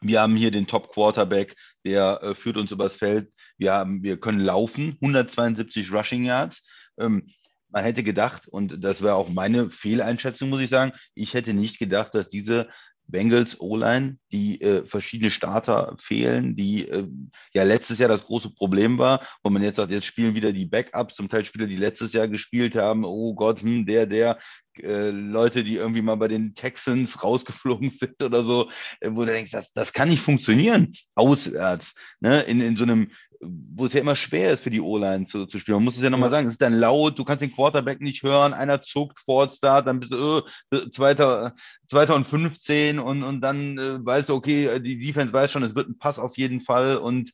wir 0.00 0.20
haben 0.20 0.36
hier 0.36 0.50
den 0.50 0.66
Top 0.66 0.92
Quarterback, 0.92 1.56
der 1.84 2.20
äh, 2.22 2.34
führt 2.34 2.56
uns 2.56 2.70
übers 2.70 2.96
Feld. 2.96 3.32
Wir 3.56 3.72
haben, 3.72 4.02
wir 4.02 4.20
können 4.20 4.40
laufen, 4.40 4.96
172 5.00 5.92
Rushing 5.92 6.24
Yards. 6.24 6.62
Ähm, 6.98 7.28
man 7.70 7.84
hätte 7.84 8.02
gedacht, 8.02 8.48
und 8.48 8.82
das 8.82 9.02
wäre 9.02 9.16
auch 9.16 9.28
meine 9.28 9.70
Fehleinschätzung, 9.70 10.48
muss 10.48 10.60
ich 10.60 10.70
sagen, 10.70 10.92
ich 11.14 11.34
hätte 11.34 11.52
nicht 11.52 11.78
gedacht, 11.78 12.14
dass 12.14 12.28
diese 12.28 12.68
Bengals 13.08 13.58
O-Line, 13.60 14.18
die 14.32 14.60
äh, 14.60 14.86
verschiedene 14.86 15.30
Starter 15.30 15.96
fehlen, 15.98 16.56
die 16.56 16.88
äh, 16.88 17.08
ja 17.54 17.62
letztes 17.64 17.98
Jahr 17.98 18.10
das 18.10 18.22
große 18.24 18.50
Problem 18.50 18.98
war, 18.98 19.26
wo 19.42 19.50
man 19.50 19.62
jetzt 19.62 19.76
sagt, 19.76 19.90
jetzt 19.90 20.04
spielen 20.04 20.34
wieder 20.34 20.52
die 20.52 20.66
Backups, 20.66 21.14
zum 21.14 21.28
Teil 21.28 21.44
Spieler, 21.44 21.66
die 21.66 21.76
letztes 21.76 22.12
Jahr 22.12 22.28
gespielt 22.28 22.76
haben, 22.76 23.04
oh 23.04 23.34
Gott, 23.34 23.62
hm, 23.62 23.86
der, 23.86 24.06
der, 24.06 24.38
äh, 24.84 25.10
Leute, 25.10 25.64
die 25.64 25.76
irgendwie 25.76 26.02
mal 26.02 26.16
bei 26.16 26.28
den 26.28 26.54
Texans 26.54 27.22
rausgeflogen 27.22 27.90
sind 27.98 28.22
oder 28.22 28.44
so, 28.44 28.70
äh, 29.00 29.10
wo 29.12 29.24
du 29.24 29.32
denkst, 29.32 29.50
das, 29.52 29.72
das 29.72 29.92
kann 29.92 30.08
nicht 30.08 30.22
funktionieren, 30.22 30.92
auswärts, 31.14 31.94
ne? 32.20 32.42
in, 32.42 32.60
in 32.60 32.76
so 32.76 32.84
einem, 32.84 33.10
wo 33.40 33.86
es 33.86 33.92
ja 33.92 34.00
immer 34.00 34.16
schwer 34.16 34.52
ist 34.52 34.64
für 34.64 34.70
die 34.70 34.80
O-Line 34.80 35.26
zu, 35.26 35.46
zu 35.46 35.58
spielen. 35.58 35.76
Man 35.76 35.84
muss 35.84 35.96
es 35.96 36.02
ja 36.02 36.10
nochmal 36.10 36.28
Ja. 36.28 36.32
sagen, 36.32 36.46
es 36.48 36.54
ist 36.54 36.62
dann 36.62 36.72
laut, 36.74 37.18
du 37.18 37.24
kannst 37.24 37.42
den 37.42 37.52
Quarterback 37.54 38.00
nicht 38.00 38.22
hören, 38.22 38.52
einer 38.52 38.82
zuckt 38.82 39.20
vor 39.20 39.48
Start, 39.50 39.86
dann 39.86 40.00
bist 40.00 40.12
du 40.12 40.42
äh, 40.72 40.90
zweiter, 40.90 41.54
2015 41.88 42.98
und, 42.98 43.22
und 43.22 43.40
dann 43.40 43.78
äh, 43.78 44.04
weißt 44.04 44.28
du, 44.28 44.34
okay, 44.34 44.80
die 44.80 44.98
Defense 44.98 45.32
weiß 45.32 45.52
schon, 45.52 45.62
es 45.62 45.74
wird 45.74 45.88
ein 45.88 45.98
Pass 45.98 46.18
auf 46.18 46.36
jeden 46.36 46.60
Fall 46.60 46.96
und 46.96 47.30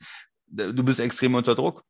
äh, 0.57 0.73
du 0.73 0.85
bist 0.85 1.01
extrem 1.01 1.35
unter 1.35 1.55
Druck. 1.55 1.85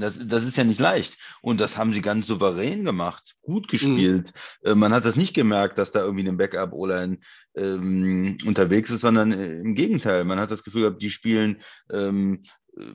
Das, 0.00 0.14
das 0.26 0.44
ist 0.44 0.56
ja 0.56 0.64
nicht 0.64 0.80
leicht. 0.80 1.16
Und 1.42 1.60
das 1.60 1.76
haben 1.76 1.92
sie 1.92 2.02
ganz 2.02 2.26
souverän 2.26 2.84
gemacht, 2.84 3.36
gut 3.42 3.68
gespielt. 3.68 4.32
Äh, 4.64 4.74
man 4.74 4.92
hat 4.92 5.04
das 5.04 5.16
nicht 5.16 5.34
gemerkt, 5.34 5.78
dass 5.78 5.92
da 5.92 6.04
irgendwie 6.04 6.28
ein 6.28 6.36
Backup-O-Line 6.36 7.18
ähm, 7.54 8.38
unterwegs 8.44 8.90
ist, 8.90 9.02
sondern 9.02 9.32
äh, 9.32 9.60
im 9.60 9.74
Gegenteil. 9.74 10.24
Man 10.24 10.38
hat 10.38 10.50
das 10.50 10.62
Gefühl 10.62 10.82
gehabt, 10.82 11.02
die 11.02 11.10
spielen 11.10 11.60
ähm, 11.90 12.42
äh, 12.76 12.94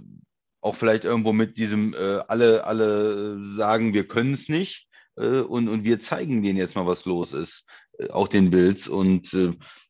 auch 0.62 0.76
vielleicht 0.76 1.04
irgendwo 1.04 1.32
mit 1.32 1.58
diesem, 1.58 1.94
äh, 1.94 2.22
alle, 2.28 2.66
alle 2.66 3.40
sagen, 3.56 3.94
wir 3.94 4.08
können 4.08 4.34
es 4.34 4.50
nicht. 4.50 4.88
Und, 5.18 5.70
und 5.70 5.86
wir 5.86 6.02
zeigen 6.02 6.44
denen 6.44 6.58
jetzt 6.58 6.76
mal, 6.76 6.88
was 6.88 7.06
los 7.06 7.32
ist. 7.32 7.64
Auch 8.10 8.28
den 8.28 8.50
Bills. 8.52 8.90
Und 8.90 9.32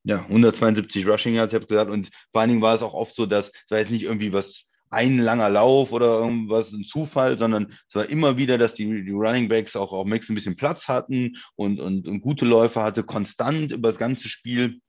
ja, 0.04 0.20
172 0.20 1.08
Rushing 1.08 1.34
Yards, 1.34 1.52
ich 1.52 1.56
habe 1.56 1.66
gesagt. 1.66 1.90
Und 1.90 2.12
vor 2.32 2.42
allen 2.42 2.52
Dingen 2.52 2.62
war 2.62 2.76
es 2.76 2.84
auch 2.84 2.94
oft 2.94 3.16
so, 3.16 3.26
dass 3.26 3.48
es 3.48 3.72
war 3.72 3.80
jetzt 3.80 3.90
nicht 3.90 4.04
irgendwie 4.04 4.34
was 4.34 4.66
ein 4.96 5.18
langer 5.20 5.50
Lauf 5.50 5.92
oder 5.92 6.20
irgendwas 6.20 6.72
ein 6.72 6.86
Zufall, 6.86 7.38
sondern 7.38 7.74
es 7.90 7.96
war 7.96 8.10
immer 8.10 8.38
wieder, 8.38 8.58
dass 8.58 8.74
die, 8.74 9.04
die 9.04 9.12
Running 9.12 9.50
Backs 9.50 9.76
auch 9.76 9.92
auf 9.92 10.08
Mix 10.08 10.30
ein 10.30 10.36
bisschen 10.36 10.56
Platz 10.56 10.88
hatten 10.88 11.36
und, 11.56 11.82
und, 11.82 12.08
und 12.08 12.22
gute 12.22 12.46
Läufe 12.46 12.82
hatte, 12.82 13.04
konstant 13.04 13.74
über 13.74 13.90
das 13.90 13.98
ganze 13.98 14.30
Spiel. 14.30 14.80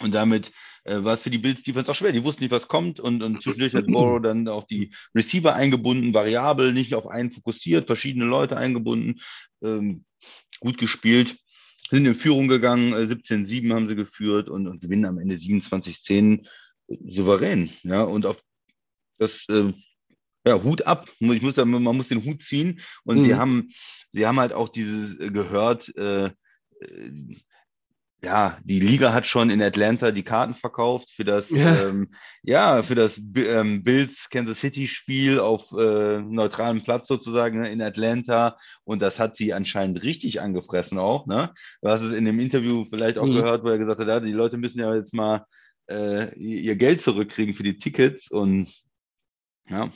Und 0.00 0.14
damit 0.14 0.52
äh, 0.84 1.04
war 1.04 1.14
es 1.14 1.22
für 1.22 1.30
die 1.30 1.38
Bills 1.38 1.62
Defense 1.62 1.90
auch 1.90 1.94
schwer. 1.94 2.12
Die 2.12 2.24
wussten 2.24 2.42
nicht, 2.42 2.50
was 2.50 2.66
kommt 2.66 2.98
und, 2.98 3.22
und 3.22 3.42
zwischendurch 3.42 3.74
hat 3.74 3.86
Borrow 3.86 4.22
dann 4.22 4.48
auch 4.48 4.66
die 4.66 4.94
Receiver 5.14 5.54
eingebunden, 5.54 6.14
variabel, 6.14 6.72
nicht 6.72 6.94
auf 6.94 7.06
einen 7.06 7.30
fokussiert, 7.30 7.86
verschiedene 7.86 8.24
Leute 8.24 8.56
eingebunden, 8.56 9.20
ähm, 9.62 10.06
gut 10.60 10.78
gespielt, 10.78 11.36
sind 11.90 12.06
in 12.06 12.14
Führung 12.14 12.48
gegangen, 12.48 12.94
äh, 12.94 13.04
17-7 13.04 13.74
haben 13.74 13.88
sie 13.88 13.96
geführt 13.96 14.48
und, 14.48 14.66
und 14.66 14.80
gewinnen 14.80 15.04
am 15.04 15.18
Ende 15.18 15.34
27-10 15.34 16.46
souverän. 17.06 17.70
Ja, 17.82 18.02
und 18.02 18.24
auf 18.24 18.42
das 19.20 19.46
äh, 19.48 19.72
ja, 20.46 20.62
Hut 20.62 20.86
ab. 20.86 21.08
Ich 21.20 21.42
muss 21.42 21.54
da, 21.54 21.64
man 21.64 21.82
muss 21.96 22.08
den 22.08 22.24
Hut 22.24 22.42
ziehen. 22.42 22.80
Und 23.04 23.18
Mhm. 23.18 23.22
sie 23.22 23.34
haben, 23.34 23.68
sie 24.12 24.26
haben 24.26 24.40
halt 24.40 24.52
auch 24.52 24.68
dieses 24.70 25.18
äh, 25.20 25.30
gehört, 25.30 25.94
äh, 25.96 26.26
äh, 26.26 27.36
ja, 28.22 28.58
die 28.64 28.80
Liga 28.80 29.14
hat 29.14 29.24
schon 29.24 29.48
in 29.48 29.62
Atlanta 29.62 30.10
die 30.10 30.22
Karten 30.22 30.52
verkauft 30.52 31.10
für 31.10 31.24
das, 31.24 31.48
Ja. 31.50 31.88
ähm, 31.88 32.12
ja, 32.42 32.82
für 32.82 32.94
das 32.94 33.18
ähm, 33.34 33.82
Bills 33.82 34.28
Kansas 34.28 34.60
City 34.60 34.86
Spiel 34.88 35.40
auf 35.40 35.72
äh, 35.72 36.18
neutralem 36.20 36.82
Platz 36.82 37.08
sozusagen 37.08 37.62
ne, 37.62 37.70
in 37.72 37.80
Atlanta. 37.80 38.58
Und 38.84 39.00
das 39.00 39.18
hat 39.18 39.36
sie 39.36 39.54
anscheinend 39.54 40.02
richtig 40.02 40.40
angefressen 40.42 40.98
auch. 40.98 41.26
Ne? 41.26 41.54
Du 41.80 41.88
hast 41.88 42.02
es 42.02 42.12
in 42.12 42.26
dem 42.26 42.40
Interview 42.40 42.84
vielleicht 42.84 43.16
auch 43.16 43.26
Mhm. 43.26 43.36
gehört, 43.36 43.64
wo 43.64 43.68
er 43.68 43.78
gesagt 43.78 44.00
hat, 44.00 44.08
ja, 44.08 44.20
die 44.20 44.32
Leute 44.32 44.58
müssen 44.58 44.80
ja 44.80 44.94
jetzt 44.94 45.14
mal 45.14 45.46
äh, 45.88 46.34
ihr 46.38 46.76
Geld 46.76 47.00
zurückkriegen 47.00 47.54
für 47.54 47.62
die 47.62 47.78
Tickets. 47.78 48.30
Und 48.30 48.68
ja, 49.70 49.90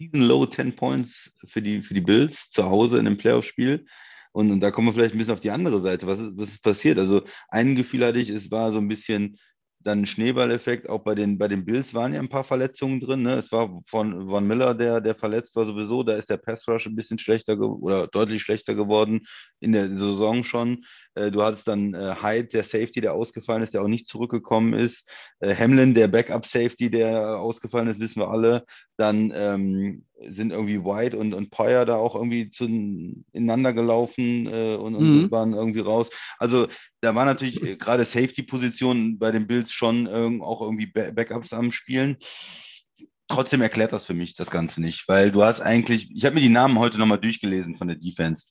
Season 0.00 0.22
Low 0.26 0.46
10 0.46 0.76
Points 0.76 1.30
für 1.46 1.60
die, 1.60 1.82
für 1.82 1.94
die 1.94 2.00
Bills 2.00 2.50
zu 2.50 2.64
Hause 2.64 2.98
in 2.98 3.06
einem 3.06 3.18
Playoff-Spiel. 3.18 3.86
Und, 4.32 4.50
und 4.50 4.60
da 4.60 4.70
kommen 4.70 4.88
wir 4.88 4.94
vielleicht 4.94 5.14
ein 5.14 5.18
bisschen 5.18 5.34
auf 5.34 5.40
die 5.40 5.50
andere 5.50 5.80
Seite. 5.82 6.06
Was 6.06 6.18
ist, 6.18 6.30
was 6.36 6.48
ist 6.50 6.62
passiert? 6.62 6.98
Also 6.98 7.22
ein 7.48 7.76
Gefühl 7.76 8.06
hatte 8.06 8.18
ich, 8.18 8.30
es 8.30 8.50
war 8.50 8.72
so 8.72 8.78
ein 8.78 8.88
bisschen 8.88 9.36
dann 9.80 10.02
ein 10.02 10.06
Schneeballeffekt. 10.06 10.88
Auch 10.88 11.00
bei 11.00 11.14
den, 11.14 11.36
bei 11.36 11.48
den 11.48 11.64
Bills 11.64 11.92
waren 11.92 12.14
ja 12.14 12.20
ein 12.20 12.28
paar 12.28 12.44
Verletzungen 12.44 13.00
drin. 13.00 13.22
Ne? 13.22 13.34
Es 13.34 13.52
war 13.52 13.80
von 13.86 14.28
Von 14.28 14.46
Miller, 14.46 14.74
der, 14.74 15.00
der 15.00 15.14
verletzt 15.14 15.54
war 15.56 15.66
sowieso. 15.66 16.02
Da 16.02 16.14
ist 16.14 16.30
der 16.30 16.36
Pass 16.36 16.66
Rush 16.68 16.86
ein 16.86 16.96
bisschen 16.96 17.18
schlechter 17.18 17.58
oder 17.58 18.06
deutlich 18.06 18.42
schlechter 18.42 18.74
geworden 18.74 19.26
in 19.60 19.72
der 19.72 19.88
Saison 19.88 20.44
schon. 20.44 20.84
Äh, 21.14 21.30
du 21.30 21.42
hattest 21.42 21.66
dann 21.68 21.94
äh, 21.94 22.14
Hyde, 22.22 22.48
der 22.48 22.64
Safety, 22.64 23.00
der 23.00 23.14
ausgefallen 23.14 23.62
ist, 23.62 23.74
der 23.74 23.82
auch 23.82 23.88
nicht 23.88 24.08
zurückgekommen 24.08 24.74
ist. 24.74 25.08
Äh, 25.40 25.54
Hamlin, 25.54 25.94
der 25.94 26.08
Backup 26.08 26.46
Safety, 26.46 26.90
der 26.90 27.38
ausgefallen 27.38 27.88
ist, 27.88 28.00
wissen 28.00 28.20
wir 28.20 28.28
alle. 28.30 28.64
Dann 28.96 29.32
ähm, 29.34 30.04
sind 30.28 30.52
irgendwie 30.52 30.84
White 30.84 31.16
und, 31.16 31.32
und 31.34 31.50
Poyer 31.50 31.86
da 31.86 31.96
auch 31.96 32.14
irgendwie 32.14 32.50
zueinander 32.50 33.72
gelaufen 33.72 34.46
äh, 34.46 34.76
und, 34.76 34.94
und 34.94 35.24
Mhm. 35.24 35.30
waren 35.30 35.52
irgendwie 35.54 35.80
raus. 35.80 36.08
Also 36.38 36.68
da 37.00 37.14
war 37.14 37.24
natürlich 37.24 37.62
äh, 37.62 37.76
gerade 37.76 38.04
Safety-Positionen 38.04 39.18
bei 39.18 39.30
den 39.30 39.46
Bills 39.46 39.72
schon 39.72 40.06
ähm, 40.12 40.42
auch 40.42 40.60
irgendwie 40.60 40.86
Ba- 40.86 41.10
Backups 41.12 41.52
am 41.52 41.72
Spielen. 41.72 42.18
Trotzdem 43.28 43.62
erklärt 43.62 43.92
das 43.92 44.04
für 44.04 44.14
mich 44.14 44.34
das 44.34 44.50
Ganze 44.50 44.80
nicht, 44.80 45.06
weil 45.08 45.30
du 45.30 45.44
hast 45.44 45.60
eigentlich, 45.60 46.10
ich 46.14 46.24
habe 46.24 46.34
mir 46.34 46.40
die 46.40 46.48
Namen 46.48 46.78
heute 46.78 46.98
nochmal 46.98 47.20
durchgelesen 47.20 47.76
von 47.76 47.86
der 47.88 47.96
Defense. 47.96 48.46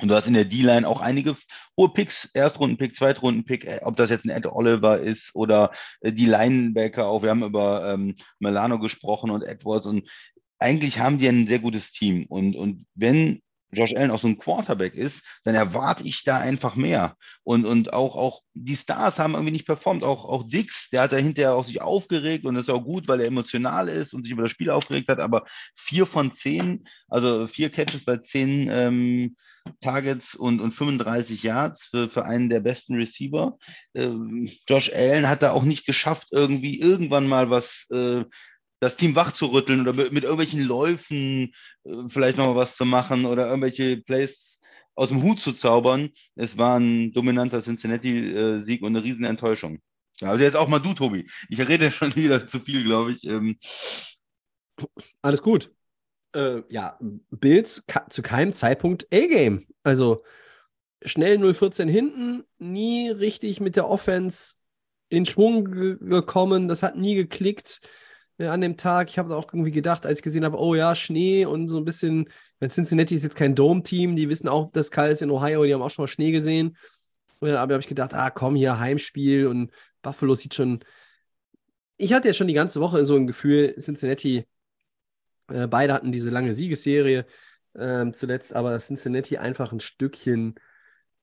Und 0.00 0.08
du 0.08 0.14
hast 0.14 0.26
in 0.26 0.34
der 0.34 0.44
D-Line 0.44 0.86
auch 0.86 1.00
einige 1.00 1.36
hohe 1.76 1.90
Picks, 1.90 2.28
Erstrunden-Pick, 2.32 2.94
Zweitrunden-Pick, 2.94 3.64
äh, 3.64 3.80
ob 3.82 3.96
das 3.96 4.10
jetzt 4.10 4.24
ein 4.24 4.30
Ed 4.30 4.46
Oliver 4.46 4.98
ist 4.98 5.34
oder 5.34 5.72
äh, 6.00 6.12
die 6.12 6.26
Linebacker 6.26 7.06
auch. 7.06 7.22
Wir 7.22 7.30
haben 7.30 7.44
über 7.44 7.92
ähm, 7.92 8.16
Milano 8.38 8.78
gesprochen 8.78 9.30
und 9.30 9.42
Edwards 9.42 9.86
und 9.86 10.08
eigentlich 10.58 10.98
haben 10.98 11.18
die 11.18 11.28
ein 11.28 11.46
sehr 11.46 11.58
gutes 11.58 11.90
Team. 11.90 12.26
Und, 12.28 12.54
und 12.54 12.86
wenn 12.94 13.40
Josh 13.72 13.92
Allen 13.94 14.10
auch 14.10 14.20
so 14.20 14.28
ein 14.28 14.38
Quarterback 14.38 14.94
ist, 14.94 15.22
dann 15.44 15.54
erwarte 15.54 16.04
ich 16.04 16.24
da 16.24 16.38
einfach 16.38 16.76
mehr. 16.76 17.16
Und, 17.42 17.64
und 17.64 17.92
auch, 17.92 18.16
auch 18.16 18.42
die 18.54 18.76
Stars 18.76 19.18
haben 19.18 19.34
irgendwie 19.34 19.52
nicht 19.52 19.66
performt. 19.66 20.04
Auch, 20.04 20.24
auch 20.24 20.48
Dix, 20.48 20.90
der 20.90 21.02
hat 21.02 21.12
da 21.12 21.16
hinterher 21.16 21.54
auch 21.54 21.66
sich 21.66 21.80
aufgeregt 21.80 22.44
und 22.44 22.54
das 22.54 22.64
ist 22.64 22.70
auch 22.70 22.84
gut, 22.84 23.08
weil 23.08 23.20
er 23.20 23.26
emotional 23.26 23.88
ist 23.88 24.12
und 24.14 24.22
sich 24.22 24.32
über 24.32 24.42
das 24.42 24.52
Spiel 24.52 24.70
aufgeregt 24.70 25.08
hat. 25.08 25.20
Aber 25.20 25.44
vier 25.74 26.06
von 26.06 26.32
zehn, 26.32 26.84
also 27.08 27.46
vier 27.46 27.70
Catches 27.70 28.04
bei 28.04 28.16
zehn 28.18 28.68
ähm, 28.70 29.36
Targets 29.80 30.34
und, 30.34 30.60
und 30.60 30.72
35 30.72 31.42
Yards 31.42 31.86
für, 31.86 32.08
für 32.08 32.24
einen 32.24 32.48
der 32.48 32.60
besten 32.60 32.94
Receiver. 32.94 33.58
Ähm, 33.94 34.50
Josh 34.68 34.90
Allen 34.92 35.28
hat 35.28 35.42
da 35.42 35.52
auch 35.52 35.62
nicht 35.62 35.86
geschafft, 35.86 36.28
irgendwie 36.32 36.80
irgendwann 36.80 37.26
mal 37.26 37.50
was, 37.50 37.86
äh, 37.90 38.24
das 38.80 38.96
Team 38.96 39.14
wach 39.14 39.32
zu 39.32 39.46
rütteln 39.46 39.82
oder 39.82 39.92
mit, 39.92 40.24
irgendwelchen 40.24 40.62
Läufen 40.62 41.54
äh, 41.84 42.08
vielleicht 42.08 42.38
noch 42.38 42.46
mal 42.46 42.56
was 42.56 42.76
zu 42.76 42.84
machen 42.84 43.26
oder 43.26 43.46
irgendwelche 43.46 43.98
Plays 43.98 44.58
aus 44.94 45.08
dem 45.08 45.22
Hut 45.22 45.40
zu 45.40 45.52
zaubern. 45.52 46.10
Es 46.34 46.58
war 46.58 46.78
ein 46.78 47.12
dominanter 47.12 47.62
Cincinnati-Sieg 47.62 48.82
und 48.82 48.96
eine 48.96 49.04
riesen 49.04 49.24
Enttäuschung. 49.24 49.78
Ja, 50.18 50.32
aber 50.32 50.40
jetzt 50.40 50.56
auch 50.56 50.68
mal 50.68 50.80
du, 50.80 50.92
Tobi. 50.92 51.30
Ich 51.48 51.60
rede 51.66 51.90
schon 51.90 52.14
wieder 52.16 52.46
zu 52.46 52.60
viel, 52.60 52.84
glaube 52.84 53.12
ich. 53.12 53.24
Ähm, 53.24 53.58
Alles 55.22 55.42
gut. 55.42 55.72
Äh, 56.34 56.62
ja, 56.68 56.98
Bills 57.30 57.84
zu 58.10 58.22
keinem 58.22 58.52
Zeitpunkt 58.52 59.06
A-Game. 59.12 59.66
Also 59.82 60.22
schnell 61.02 61.38
0-14 61.38 61.88
hinten, 61.88 62.44
nie 62.58 63.08
richtig 63.08 63.60
mit 63.60 63.76
der 63.76 63.88
Offense 63.88 64.56
in 65.08 65.24
Schwung 65.26 65.64
ge 65.70 65.96
gekommen. 66.00 66.68
Das 66.68 66.82
hat 66.82 66.96
nie 66.96 67.14
geklickt 67.14 67.80
an 68.48 68.60
dem 68.60 68.76
Tag. 68.76 69.10
Ich 69.10 69.18
habe 69.18 69.36
auch 69.36 69.52
irgendwie 69.52 69.70
gedacht, 69.70 70.06
als 70.06 70.18
ich 70.18 70.22
gesehen 70.22 70.44
habe, 70.44 70.58
oh 70.58 70.74
ja, 70.74 70.94
Schnee 70.94 71.44
und 71.44 71.68
so 71.68 71.76
ein 71.78 71.84
bisschen, 71.84 72.28
weil 72.58 72.70
Cincinnati 72.70 73.14
ist 73.14 73.22
jetzt 73.24 73.36
kein 73.36 73.54
Dome-Team, 73.54 74.16
die 74.16 74.28
wissen 74.28 74.48
auch, 74.48 74.70
dass 74.72 74.90
kalt 74.90 75.12
ist 75.12 75.22
in 75.22 75.30
Ohio, 75.30 75.64
die 75.64 75.74
haben 75.74 75.82
auch 75.82 75.90
schon 75.90 76.04
mal 76.04 76.08
Schnee 76.08 76.30
gesehen. 76.32 76.76
Äh, 77.42 77.52
aber 77.52 77.74
habe 77.74 77.82
ich 77.82 77.88
gedacht, 77.88 78.14
ah 78.14 78.30
komm, 78.30 78.56
hier 78.56 78.78
Heimspiel 78.78 79.46
und 79.46 79.70
Buffalo 80.02 80.34
sieht 80.34 80.54
schon. 80.54 80.80
Ich 81.96 82.12
hatte 82.12 82.28
ja 82.28 82.34
schon 82.34 82.48
die 82.48 82.54
ganze 82.54 82.80
Woche 82.80 83.04
so 83.04 83.16
ein 83.16 83.26
Gefühl, 83.26 83.74
Cincinnati 83.78 84.46
äh, 85.48 85.66
beide 85.66 85.92
hatten 85.92 86.12
diese 86.12 86.30
lange 86.30 86.54
Siegesserie 86.54 87.26
ähm, 87.76 88.14
zuletzt, 88.14 88.54
aber 88.54 88.78
Cincinnati 88.78 89.36
einfach 89.38 89.72
ein 89.72 89.80
Stückchen 89.80 90.54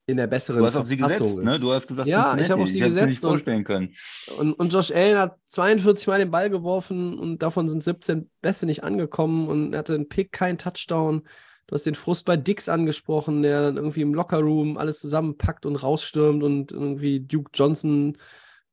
in 0.08 0.16
der 0.16 0.26
besseren 0.26 0.60
du 0.60 0.66
hast 0.66 0.74
auf 0.74 0.86
sie 0.86 0.96
gesetzt, 0.96 1.20
ne? 1.20 1.54
ist. 1.54 1.62
Du 1.62 1.70
hast 1.70 1.86
gesagt, 1.86 2.08
Ja, 2.08 2.34
ich 2.38 2.50
habe 2.50 2.62
auf 2.62 2.68
sie 2.68 2.78
mir 2.80 2.86
gesetzt 2.86 3.06
nicht 3.06 3.24
und- 3.24 3.30
vorstellen 3.30 3.62
können. 3.62 3.94
Und, 4.38 4.54
und 4.54 4.72
Josh 4.72 4.90
Allen 4.90 5.18
hat 5.18 5.36
42 5.48 6.06
Mal 6.06 6.18
den 6.18 6.30
Ball 6.30 6.48
geworfen 6.48 7.18
und 7.18 7.42
davon 7.42 7.68
sind 7.68 7.84
17 7.84 8.30
Bässe 8.40 8.64
nicht 8.64 8.84
angekommen 8.84 9.48
und 9.48 9.74
er 9.74 9.80
hatte 9.80 9.94
einen 9.94 10.08
Pick, 10.08 10.32
keinen 10.32 10.56
Touchdown. 10.56 11.28
Du 11.66 11.74
hast 11.74 11.84
den 11.84 11.94
Frust 11.94 12.24
bei 12.24 12.38
Dix 12.38 12.70
angesprochen, 12.70 13.42
der 13.42 13.60
dann 13.60 13.76
irgendwie 13.76 14.00
im 14.00 14.14
Lockerroom 14.14 14.78
alles 14.78 14.98
zusammenpackt 15.00 15.66
und 15.66 15.76
rausstürmt 15.76 16.42
und 16.42 16.72
irgendwie 16.72 17.20
Duke 17.20 17.50
Johnson 17.52 18.16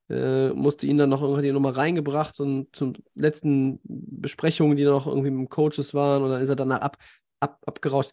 äh, 0.10 0.52
musste 0.52 0.88
ihn 0.88 0.98
dann 0.98 1.10
noch 1.10 1.22
irgendwie 1.22 1.52
nochmal 1.52 1.74
reingebracht 1.74 2.40
und 2.40 2.74
zum 2.74 2.94
letzten 3.14 3.82
Besprechungen, 3.84 4.78
die 4.78 4.86
noch 4.86 5.06
irgendwie 5.06 5.32
mit 5.32 5.40
dem 5.40 5.50
Coaches 5.50 5.94
waren 5.94 6.24
und 6.24 6.30
dann 6.30 6.42
ist 6.42 6.48
er 6.48 6.56
danach 6.56 6.80
ab, 6.80 6.98
ab, 7.42 7.62
abgerauscht. 7.66 8.12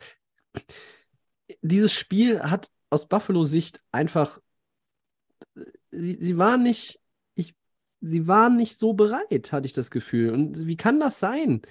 Dieses 1.61 1.93
Spiel 1.93 2.41
hat 2.43 2.69
aus 2.93 3.09
Buffalo-Sicht 3.09 3.81
einfach, 3.91 4.39
sie, 5.91 6.19
sie 6.21 6.39
waren 6.39 6.63
nicht, 6.63 7.01
ich, 7.35 7.55
sie 8.01 8.29
waren 8.29 8.57
nicht 8.57 8.77
so 8.77 8.93
bereit, 8.93 9.53
hatte 9.53 9.67
ich 9.67 9.73
das 9.73 9.91
Gefühl. 9.91 10.31
Und 10.31 10.67
wie 10.67 10.77
kann 10.77 11.01
das 11.01 11.19
sein? 11.19 11.63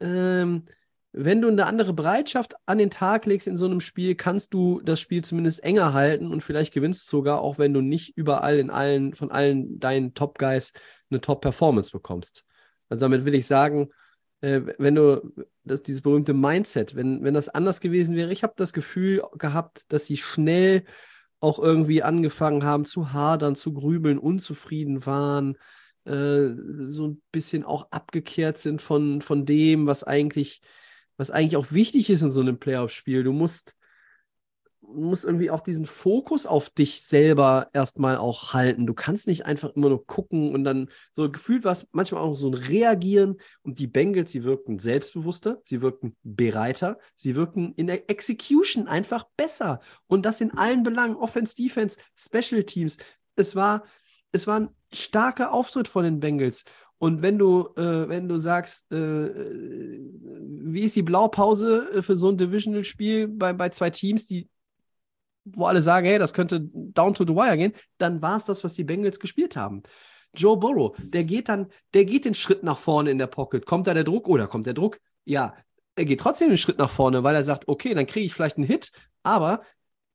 Ähm, 0.00 0.64
wenn 1.12 1.40
du 1.40 1.48
eine 1.48 1.66
andere 1.66 1.92
Bereitschaft 1.92 2.54
an 2.66 2.78
den 2.78 2.90
Tag 2.90 3.26
legst 3.26 3.46
in 3.46 3.56
so 3.56 3.66
einem 3.66 3.80
Spiel, 3.80 4.16
kannst 4.16 4.52
du 4.52 4.80
das 4.80 4.98
Spiel 5.00 5.22
zumindest 5.22 5.62
enger 5.62 5.92
halten 5.92 6.32
und 6.32 6.42
vielleicht 6.42 6.74
gewinnst 6.74 7.06
du 7.06 7.18
sogar, 7.18 7.40
auch 7.40 7.56
wenn 7.56 7.72
du 7.72 7.80
nicht 7.80 8.16
überall 8.16 8.58
in 8.58 8.70
allen, 8.70 9.14
von 9.14 9.30
allen 9.30 9.78
deinen 9.78 10.14
Top-Guys 10.14 10.72
eine 11.10 11.20
Top-Performance 11.20 11.92
bekommst. 11.92 12.44
Also 12.88 13.04
damit 13.04 13.24
will 13.24 13.34
ich 13.34 13.46
sagen, 13.46 13.90
äh, 14.44 14.74
wenn 14.78 14.94
du 14.94 15.32
das, 15.64 15.82
dieses 15.82 16.02
berühmte 16.02 16.34
Mindset, 16.34 16.94
wenn, 16.94 17.24
wenn 17.24 17.32
das 17.32 17.48
anders 17.48 17.80
gewesen 17.80 18.14
wäre, 18.14 18.30
ich 18.30 18.42
habe 18.42 18.52
das 18.56 18.74
Gefühl 18.74 19.22
gehabt, 19.38 19.90
dass 19.90 20.04
sie 20.04 20.18
schnell 20.18 20.84
auch 21.40 21.58
irgendwie 21.58 22.02
angefangen 22.02 22.62
haben 22.62 22.84
zu 22.84 23.12
hadern, 23.14 23.56
zu 23.56 23.72
grübeln, 23.72 24.18
unzufrieden 24.18 25.06
waren, 25.06 25.56
äh, 26.04 26.48
so 26.88 27.08
ein 27.08 27.22
bisschen 27.32 27.64
auch 27.64 27.90
abgekehrt 27.90 28.58
sind 28.58 28.82
von, 28.82 29.22
von 29.22 29.46
dem, 29.46 29.86
was 29.86 30.04
eigentlich, 30.04 30.60
was 31.16 31.30
eigentlich 31.30 31.56
auch 31.56 31.72
wichtig 31.72 32.10
ist 32.10 32.22
in 32.22 32.30
so 32.30 32.42
einem 32.42 32.58
Playoff-Spiel. 32.58 33.24
Du 33.24 33.32
musst, 33.32 33.74
musst 34.92 35.24
irgendwie 35.24 35.50
auch 35.50 35.60
diesen 35.60 35.86
Fokus 35.86 36.46
auf 36.46 36.70
dich 36.70 37.02
selber 37.02 37.68
erstmal 37.72 38.16
auch 38.16 38.52
halten. 38.52 38.86
Du 38.86 38.94
kannst 38.94 39.26
nicht 39.26 39.46
einfach 39.46 39.70
immer 39.74 39.88
nur 39.88 40.06
gucken 40.06 40.54
und 40.54 40.64
dann 40.64 40.88
so 41.12 41.30
gefühlt 41.30 41.64
was, 41.64 41.88
manchmal 41.92 42.22
auch 42.22 42.34
so 42.34 42.48
ein 42.48 42.54
Reagieren. 42.54 43.36
Und 43.62 43.78
die 43.78 43.86
Bengals, 43.86 44.32
sie 44.32 44.44
wirkten 44.44 44.78
selbstbewusster, 44.78 45.60
sie 45.64 45.82
wirkten 45.82 46.16
bereiter, 46.22 46.98
sie 47.16 47.36
wirkten 47.36 47.72
in 47.74 47.86
der 47.86 48.08
Execution 48.10 48.88
einfach 48.88 49.24
besser. 49.36 49.80
Und 50.06 50.26
das 50.26 50.40
in 50.40 50.56
allen 50.56 50.82
Belangen, 50.82 51.16
Offense, 51.16 51.54
Defense, 51.56 51.98
Special 52.16 52.62
Teams. 52.64 52.98
Es 53.36 53.56
war, 53.56 53.84
es 54.32 54.46
war 54.46 54.60
ein 54.60 54.68
starker 54.92 55.52
Auftritt 55.52 55.88
von 55.88 56.04
den 56.04 56.20
Bengals. 56.20 56.64
Und 56.98 57.22
wenn 57.22 57.38
du, 57.38 57.68
äh, 57.76 58.08
wenn 58.08 58.28
du 58.28 58.38
sagst, 58.38 58.90
äh, 58.92 58.96
äh, 58.96 60.00
wie 60.74 60.84
ist 60.84 60.96
die 60.96 61.02
Blaupause 61.02 61.90
äh, 61.92 62.02
für 62.02 62.16
so 62.16 62.30
ein 62.30 62.36
Divisional-Spiel 62.36 63.28
bei, 63.28 63.52
bei 63.52 63.68
zwei 63.68 63.90
Teams, 63.90 64.26
die, 64.26 64.48
wo 65.44 65.66
alle 65.66 65.82
sagen, 65.82 66.06
hey, 66.06 66.18
das 66.18 66.34
könnte 66.34 66.60
down 66.60 67.14
to 67.14 67.24
the 67.24 67.34
wire 67.34 67.56
gehen, 67.56 67.72
dann 67.98 68.22
war 68.22 68.36
es 68.36 68.44
das, 68.44 68.64
was 68.64 68.74
die 68.74 68.84
Bengals 68.84 69.20
gespielt 69.20 69.56
haben. 69.56 69.82
Joe 70.34 70.56
Burrow, 70.56 70.96
der 70.98 71.24
geht 71.24 71.48
dann, 71.48 71.68
der 71.92 72.04
geht 72.04 72.24
den 72.24 72.34
Schritt 72.34 72.62
nach 72.62 72.78
vorne 72.78 73.10
in 73.10 73.18
der 73.18 73.26
Pocket. 73.26 73.66
Kommt 73.66 73.86
da 73.86 73.94
der 73.94 74.04
Druck 74.04 74.28
oder 74.28 74.46
kommt 74.46 74.66
der 74.66 74.74
Druck? 74.74 75.00
Ja, 75.24 75.54
er 75.96 76.04
geht 76.04 76.20
trotzdem 76.20 76.48
den 76.48 76.56
Schritt 76.56 76.78
nach 76.78 76.90
vorne, 76.90 77.22
weil 77.22 77.34
er 77.34 77.44
sagt, 77.44 77.68
okay, 77.68 77.94
dann 77.94 78.06
kriege 78.06 78.26
ich 78.26 78.34
vielleicht 78.34 78.56
einen 78.56 78.66
Hit, 78.66 78.90
aber 79.22 79.62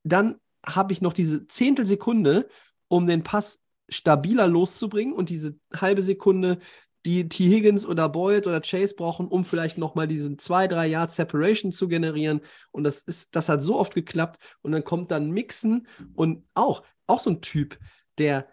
dann 0.02 0.36
habe 0.64 0.92
ich 0.92 1.00
noch 1.00 1.12
diese 1.12 1.48
Zehntelsekunde, 1.48 2.48
um 2.88 3.06
den 3.06 3.22
Pass 3.22 3.62
stabiler 3.88 4.46
loszubringen 4.46 5.14
und 5.14 5.30
diese 5.30 5.56
halbe 5.74 6.02
Sekunde, 6.02 6.58
die 7.06 7.28
T. 7.28 7.48
Higgins 7.48 7.86
oder 7.86 8.08
Boyd 8.08 8.46
oder 8.46 8.60
Chase 8.60 8.94
brauchen, 8.94 9.28
um 9.28 9.44
vielleicht 9.44 9.78
nochmal 9.78 10.06
diesen 10.06 10.38
zwei, 10.38 10.68
drei 10.68 10.86
Yard 10.86 11.12
Separation 11.12 11.72
zu 11.72 11.88
generieren. 11.88 12.40
Und 12.70 12.84
das 12.84 13.02
ist, 13.02 13.28
das 13.34 13.48
hat 13.48 13.62
so 13.62 13.78
oft 13.78 13.94
geklappt. 13.94 14.38
Und 14.62 14.72
dann 14.72 14.84
kommt 14.84 15.10
dann 15.10 15.30
Mixen 15.30 15.86
und 16.14 16.44
auch 16.54 16.82
auch 17.10 17.18
so 17.18 17.30
ein 17.30 17.40
Typ, 17.40 17.78
der, 18.18 18.46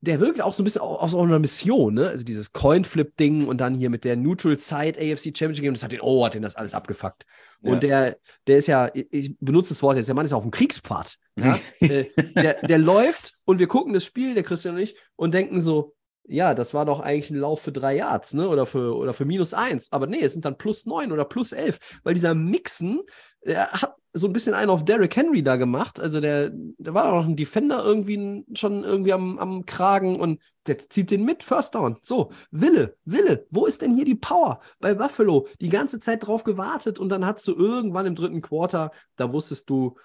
der 0.00 0.20
wirkt 0.20 0.40
auch 0.42 0.52
so 0.52 0.62
ein 0.62 0.64
bisschen 0.64 0.82
aus 0.82 1.12
so 1.12 1.20
einer 1.20 1.38
Mission, 1.38 1.94
ne? 1.94 2.08
Also 2.08 2.24
dieses 2.24 2.52
Coinflip-Ding 2.52 3.46
und 3.46 3.58
dann 3.58 3.74
hier 3.74 3.90
mit 3.90 4.04
der 4.04 4.16
Neutral 4.16 4.58
Side 4.58 4.98
AFC 4.98 5.36
Championship 5.36 5.62
Game, 5.62 5.74
das 5.74 5.82
hat 5.82 5.92
den, 5.92 6.00
oh, 6.00 6.24
hat 6.24 6.34
den 6.34 6.42
das 6.42 6.56
alles 6.56 6.74
abgefuckt. 6.74 7.24
Ja. 7.62 7.72
Und 7.72 7.82
der, 7.82 8.18
der 8.46 8.58
ist 8.58 8.66
ja, 8.66 8.90
ich 8.94 9.36
benutze 9.40 9.70
das 9.70 9.82
Wort 9.82 9.96
jetzt, 9.96 10.06
der 10.06 10.14
Mann 10.14 10.26
ist 10.26 10.32
auf 10.32 10.42
dem 10.42 10.50
Kriegspfad. 10.50 11.16
Ja? 11.36 11.58
äh, 11.80 12.06
der, 12.36 12.60
der 12.62 12.78
läuft 12.78 13.34
und 13.44 13.58
wir 13.58 13.66
gucken 13.66 13.92
das 13.92 14.04
Spiel, 14.04 14.34
der 14.34 14.42
Christian 14.42 14.74
und 14.74 14.82
ich, 14.82 14.96
und 15.16 15.32
denken 15.32 15.60
so, 15.60 15.93
ja, 16.26 16.54
das 16.54 16.72
war 16.72 16.84
doch 16.84 17.00
eigentlich 17.00 17.30
ein 17.30 17.36
Lauf 17.36 17.60
für 17.60 17.72
drei 17.72 17.96
Yards, 17.96 18.34
ne? 18.34 18.48
Oder 18.48 18.66
für, 18.66 18.96
oder 18.96 19.12
für 19.12 19.24
minus 19.24 19.52
eins. 19.52 19.92
Aber 19.92 20.06
nee, 20.06 20.22
es 20.22 20.32
sind 20.32 20.44
dann 20.44 20.56
plus 20.56 20.86
neun 20.86 21.12
oder 21.12 21.24
plus 21.24 21.52
elf, 21.52 21.78
weil 22.02 22.14
dieser 22.14 22.34
Mixen, 22.34 23.02
der 23.44 23.70
hat 23.72 23.94
so 24.16 24.28
ein 24.28 24.32
bisschen 24.32 24.54
einen 24.54 24.70
auf 24.70 24.84
Derrick 24.84 25.16
Henry 25.16 25.42
da 25.42 25.56
gemacht. 25.56 26.00
Also 26.00 26.20
der, 26.20 26.50
der 26.52 26.94
war 26.94 27.04
doch 27.04 27.16
noch 27.16 27.26
ein 27.26 27.36
Defender 27.36 27.84
irgendwie 27.84 28.44
schon 28.54 28.84
irgendwie 28.84 29.12
am, 29.12 29.38
am 29.38 29.66
Kragen 29.66 30.20
und 30.20 30.40
der 30.66 30.78
zieht 30.78 31.10
den 31.10 31.24
mit, 31.24 31.42
First 31.42 31.74
Down. 31.74 31.98
So, 32.02 32.30
Wille, 32.52 32.96
Wille, 33.04 33.46
wo 33.50 33.66
ist 33.66 33.82
denn 33.82 33.94
hier 33.94 34.04
die 34.04 34.14
Power? 34.14 34.60
Bei 34.78 34.94
Buffalo 34.94 35.48
die 35.60 35.68
ganze 35.68 35.98
Zeit 35.98 36.26
drauf 36.26 36.44
gewartet 36.44 37.00
und 37.00 37.08
dann 37.08 37.26
hast 37.26 37.46
du 37.48 37.54
irgendwann 37.54 38.06
im 38.06 38.14
dritten 38.14 38.40
Quarter, 38.40 38.92
da 39.16 39.32
wusstest 39.32 39.68
du, 39.68 39.96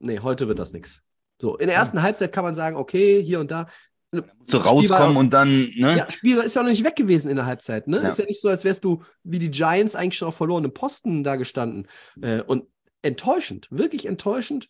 nee, 0.00 0.18
heute 0.18 0.48
wird 0.48 0.58
das 0.58 0.72
nichts. 0.72 1.02
So, 1.40 1.56
in 1.56 1.68
der 1.68 1.76
ersten 1.76 2.02
Halbzeit 2.02 2.32
kann 2.32 2.44
man 2.44 2.54
sagen, 2.54 2.76
okay, 2.76 3.22
hier 3.22 3.40
und 3.40 3.50
da. 3.50 3.66
So 4.12 4.58
rauskommen 4.58 5.16
und 5.16 5.30
dann, 5.30 5.48
ne? 5.76 5.96
Ja, 5.98 6.10
Spiel 6.10 6.38
ist 6.38 6.56
ja 6.56 6.62
noch 6.62 6.70
nicht 6.70 6.82
weg 6.82 6.96
gewesen 6.96 7.30
in 7.30 7.36
der 7.36 7.46
Halbzeit. 7.46 7.86
Ne? 7.86 7.98
Ja. 7.98 8.08
Ist 8.08 8.18
ja 8.18 8.24
nicht 8.24 8.40
so, 8.40 8.48
als 8.48 8.64
wärst 8.64 8.84
du 8.84 9.04
wie 9.22 9.38
die 9.38 9.50
Giants 9.52 9.94
eigentlich 9.94 10.18
schon 10.18 10.28
auf 10.28 10.36
verlorenem 10.36 10.74
Posten 10.74 11.22
da 11.22 11.36
gestanden. 11.36 11.86
Äh, 12.20 12.40
und 12.42 12.64
enttäuschend, 13.02 13.68
wirklich 13.70 14.06
enttäuschend. 14.06 14.68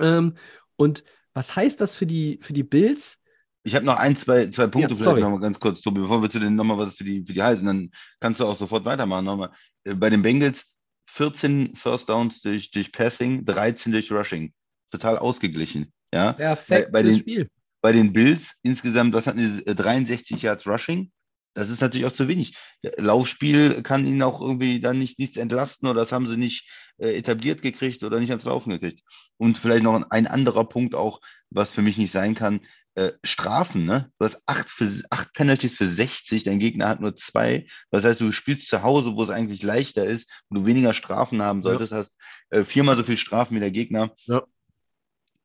Ähm, 0.00 0.34
und 0.76 1.04
was 1.34 1.54
heißt 1.54 1.80
das 1.80 1.94
für 1.94 2.06
die, 2.06 2.40
für 2.42 2.52
die 2.52 2.64
Bills? 2.64 3.18
Ich 3.62 3.76
habe 3.76 3.86
noch 3.86 3.96
ein, 3.96 4.16
zwei, 4.16 4.48
zwei 4.48 4.66
Punkte 4.66 4.80
Ja, 4.80 4.86
vielleicht 4.88 5.04
sorry. 5.04 5.20
noch 5.20 5.30
mal 5.30 5.38
ganz 5.40 5.60
kurz, 5.60 5.80
Tobi, 5.80 6.00
bevor 6.00 6.20
wir 6.20 6.28
zu 6.28 6.40
den 6.40 6.56
nochmal 6.56 6.78
was 6.78 6.94
für 6.94 7.04
die, 7.04 7.24
für 7.24 7.32
die 7.32 7.42
heißen, 7.42 7.64
dann 7.64 7.90
kannst 8.18 8.40
du 8.40 8.44
auch 8.46 8.58
sofort 8.58 8.84
weitermachen. 8.84 9.24
Nochmal. 9.24 9.50
Äh, 9.84 9.94
Bei 9.94 10.10
den 10.10 10.22
Bengals 10.22 10.64
14 11.06 11.76
First 11.76 12.08
Downs 12.08 12.40
durch, 12.40 12.72
durch 12.72 12.90
Passing, 12.90 13.44
13 13.44 13.92
durch 13.92 14.10
Rushing. 14.10 14.52
Total 14.90 15.16
ausgeglichen. 15.16 15.92
Ja? 16.12 16.32
Perfektes 16.32 16.90
bei 16.90 17.02
den- 17.04 17.16
Spiel. 17.18 17.48
Bei 17.82 17.92
den 17.92 18.14
Bills 18.14 18.54
insgesamt, 18.62 19.12
was 19.12 19.26
hatten 19.26 19.38
die, 19.38 19.66
äh, 19.66 19.74
63 19.74 20.40
Yards 20.40 20.66
Rushing? 20.66 21.12
Das 21.54 21.68
ist 21.68 21.82
natürlich 21.82 22.06
auch 22.06 22.12
zu 22.12 22.28
wenig. 22.28 22.56
Laufspiel 22.96 23.82
kann 23.82 24.06
ihnen 24.06 24.22
auch 24.22 24.40
irgendwie 24.40 24.80
dann 24.80 24.98
nicht 24.98 25.18
nichts 25.18 25.36
entlasten 25.36 25.86
oder 25.86 26.00
das 26.00 26.12
haben 26.12 26.26
sie 26.26 26.38
nicht 26.38 26.66
äh, 26.96 27.14
etabliert 27.14 27.60
gekriegt 27.60 28.02
oder 28.04 28.20
nicht 28.20 28.30
ans 28.30 28.44
Laufen 28.44 28.70
gekriegt. 28.70 29.02
Und 29.36 29.58
vielleicht 29.58 29.82
noch 29.82 29.94
ein, 29.94 30.04
ein 30.04 30.26
anderer 30.26 30.64
Punkt 30.64 30.94
auch, 30.94 31.20
was 31.50 31.70
für 31.70 31.82
mich 31.82 31.98
nicht 31.98 32.12
sein 32.12 32.34
kann, 32.34 32.60
äh, 32.94 33.12
Strafen, 33.24 33.86
ne? 33.86 34.10
Du 34.18 34.26
hast 34.26 34.40
acht, 34.46 34.68
für, 34.68 34.90
acht 35.10 35.32
Penalties 35.32 35.74
für 35.74 35.86
60, 35.86 36.44
dein 36.44 36.58
Gegner 36.58 36.88
hat 36.88 37.00
nur 37.00 37.16
zwei. 37.16 37.66
Das 37.90 38.04
heißt, 38.04 38.20
du 38.20 38.32
spielst 38.32 38.68
zu 38.68 38.82
Hause, 38.82 39.16
wo 39.16 39.22
es 39.22 39.30
eigentlich 39.30 39.62
leichter 39.62 40.04
ist, 40.04 40.30
wo 40.48 40.56
du 40.56 40.66
weniger 40.66 40.92
Strafen 40.92 41.42
haben 41.42 41.62
solltest, 41.62 41.92
hast 41.92 42.12
äh, 42.50 42.64
viermal 42.64 42.96
so 42.96 43.02
viel 43.02 43.16
Strafen 43.16 43.56
wie 43.56 43.60
der 43.60 43.70
Gegner. 43.70 44.14
Ja. 44.26 44.42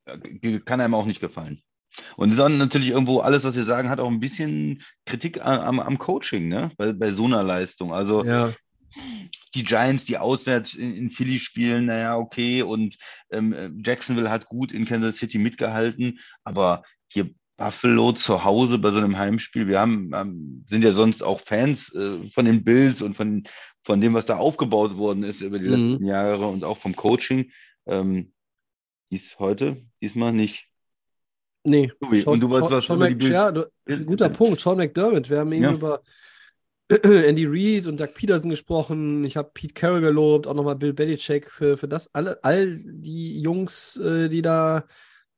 Äh, 0.06 0.60
Kann 0.60 0.82
einem 0.82 0.94
auch 0.94 1.06
nicht 1.06 1.22
gefallen. 1.22 1.62
Und 2.16 2.38
dann 2.38 2.58
natürlich 2.58 2.90
irgendwo 2.90 3.20
alles, 3.20 3.44
was 3.44 3.56
wir 3.56 3.66
sagen, 3.66 3.90
hat 3.90 4.00
auch 4.00 4.10
ein 4.10 4.20
bisschen 4.20 4.84
Kritik 5.06 5.44
am, 5.46 5.80
am, 5.80 5.98
Coaching, 5.98 6.48
ne? 6.48 6.72
Bei, 6.78 6.94
bei 6.94 7.12
so 7.12 7.26
einer 7.26 7.44
Leistung. 7.44 7.94
Also 7.94 8.26
Ja. 8.26 8.54
die 9.54 9.64
Giants, 9.64 10.06
die 10.06 10.18
auswärts 10.18 10.74
in, 10.74 10.96
in 10.96 11.10
Philly 11.10 11.40
spielen, 11.40 11.86
naja, 11.86 12.18
okay. 12.18 12.62
Und 12.62 12.98
ähm, 13.32 13.82
Jacksonville 13.84 14.32
hat 14.32 14.46
gut 14.46 14.72
in 14.72 14.86
Kansas 14.86 15.18
City 15.18 15.38
mitgehalten, 15.40 16.20
aber 16.44 16.84
hier 17.08 17.30
Buffalo 17.58 18.12
zu 18.12 18.44
Hause 18.44 18.78
bei 18.78 18.92
so 18.92 18.98
einem 18.98 19.18
Heimspiel, 19.18 19.68
wir 19.68 19.80
haben, 19.80 20.12
ähm, 20.14 20.66
sind 20.70 20.84
ja 20.84 20.94
sonst 20.94 21.24
auch 21.24 21.42
Fans 21.42 21.92
äh, 21.94 22.30
von 22.30 22.46
den 22.46 22.64
Bills 22.64 23.02
und 23.02 23.16
von, 23.16 23.44
von 23.84 24.00
dem, 24.00 24.14
was 24.14 24.26
da 24.26 24.38
aufgebaut 24.38 24.96
worden 24.96 25.24
ist 25.24 25.42
über 25.42 25.58
die 25.58 25.66
Mhm. 25.68 25.90
letzten 25.90 26.06
Jahre 26.06 26.48
und 26.48 26.64
auch 26.64 26.78
vom 26.78 26.96
Coaching. 26.96 27.52
Ähm, 27.88 28.32
dies 29.10 29.40
heute, 29.40 29.84
diesmal 30.02 30.34
nicht. 30.34 30.67
Nee. 31.64 31.92
Tobi, 32.00 32.24
und 32.24 32.40
du 32.40 32.50
wolltest 32.50 32.72
was 32.72 32.86
Sean 32.86 32.98
über 32.98 33.10
die 33.10 33.16
Mc- 33.16 33.20
Bills- 33.20 33.32
Ja, 33.34 33.52
du, 33.52 34.06
guter 34.06 34.30
Punkt. 34.30 34.60
Sean 34.62 34.78
McDermott. 34.78 35.30
Wir 35.30 35.40
haben 35.40 35.52
eben 35.52 35.64
Ja. 35.64 35.74
über 35.74 36.02
Andy 36.90 37.46
Reid 37.46 37.88
und 37.88 38.00
Doug 38.00 38.14
Peterson 38.14 38.50
gesprochen. 38.50 39.26
Ich 39.26 39.36
habe 39.36 39.52
Pete 39.54 39.74
Carroll 39.74 40.02
gelobt, 40.02 40.48
auch 40.48 40.54
nochmal 40.54 40.76
Bill 40.78 40.94
Belichick 40.94 41.52
für, 41.52 41.76
für 41.78 41.88
das. 41.88 42.10
Alle, 42.14 42.42
all 42.44 42.78
die 42.84 43.42
Jungs, 43.42 43.98
äh, 43.98 44.30
die 44.30 44.42
da, 44.42 44.86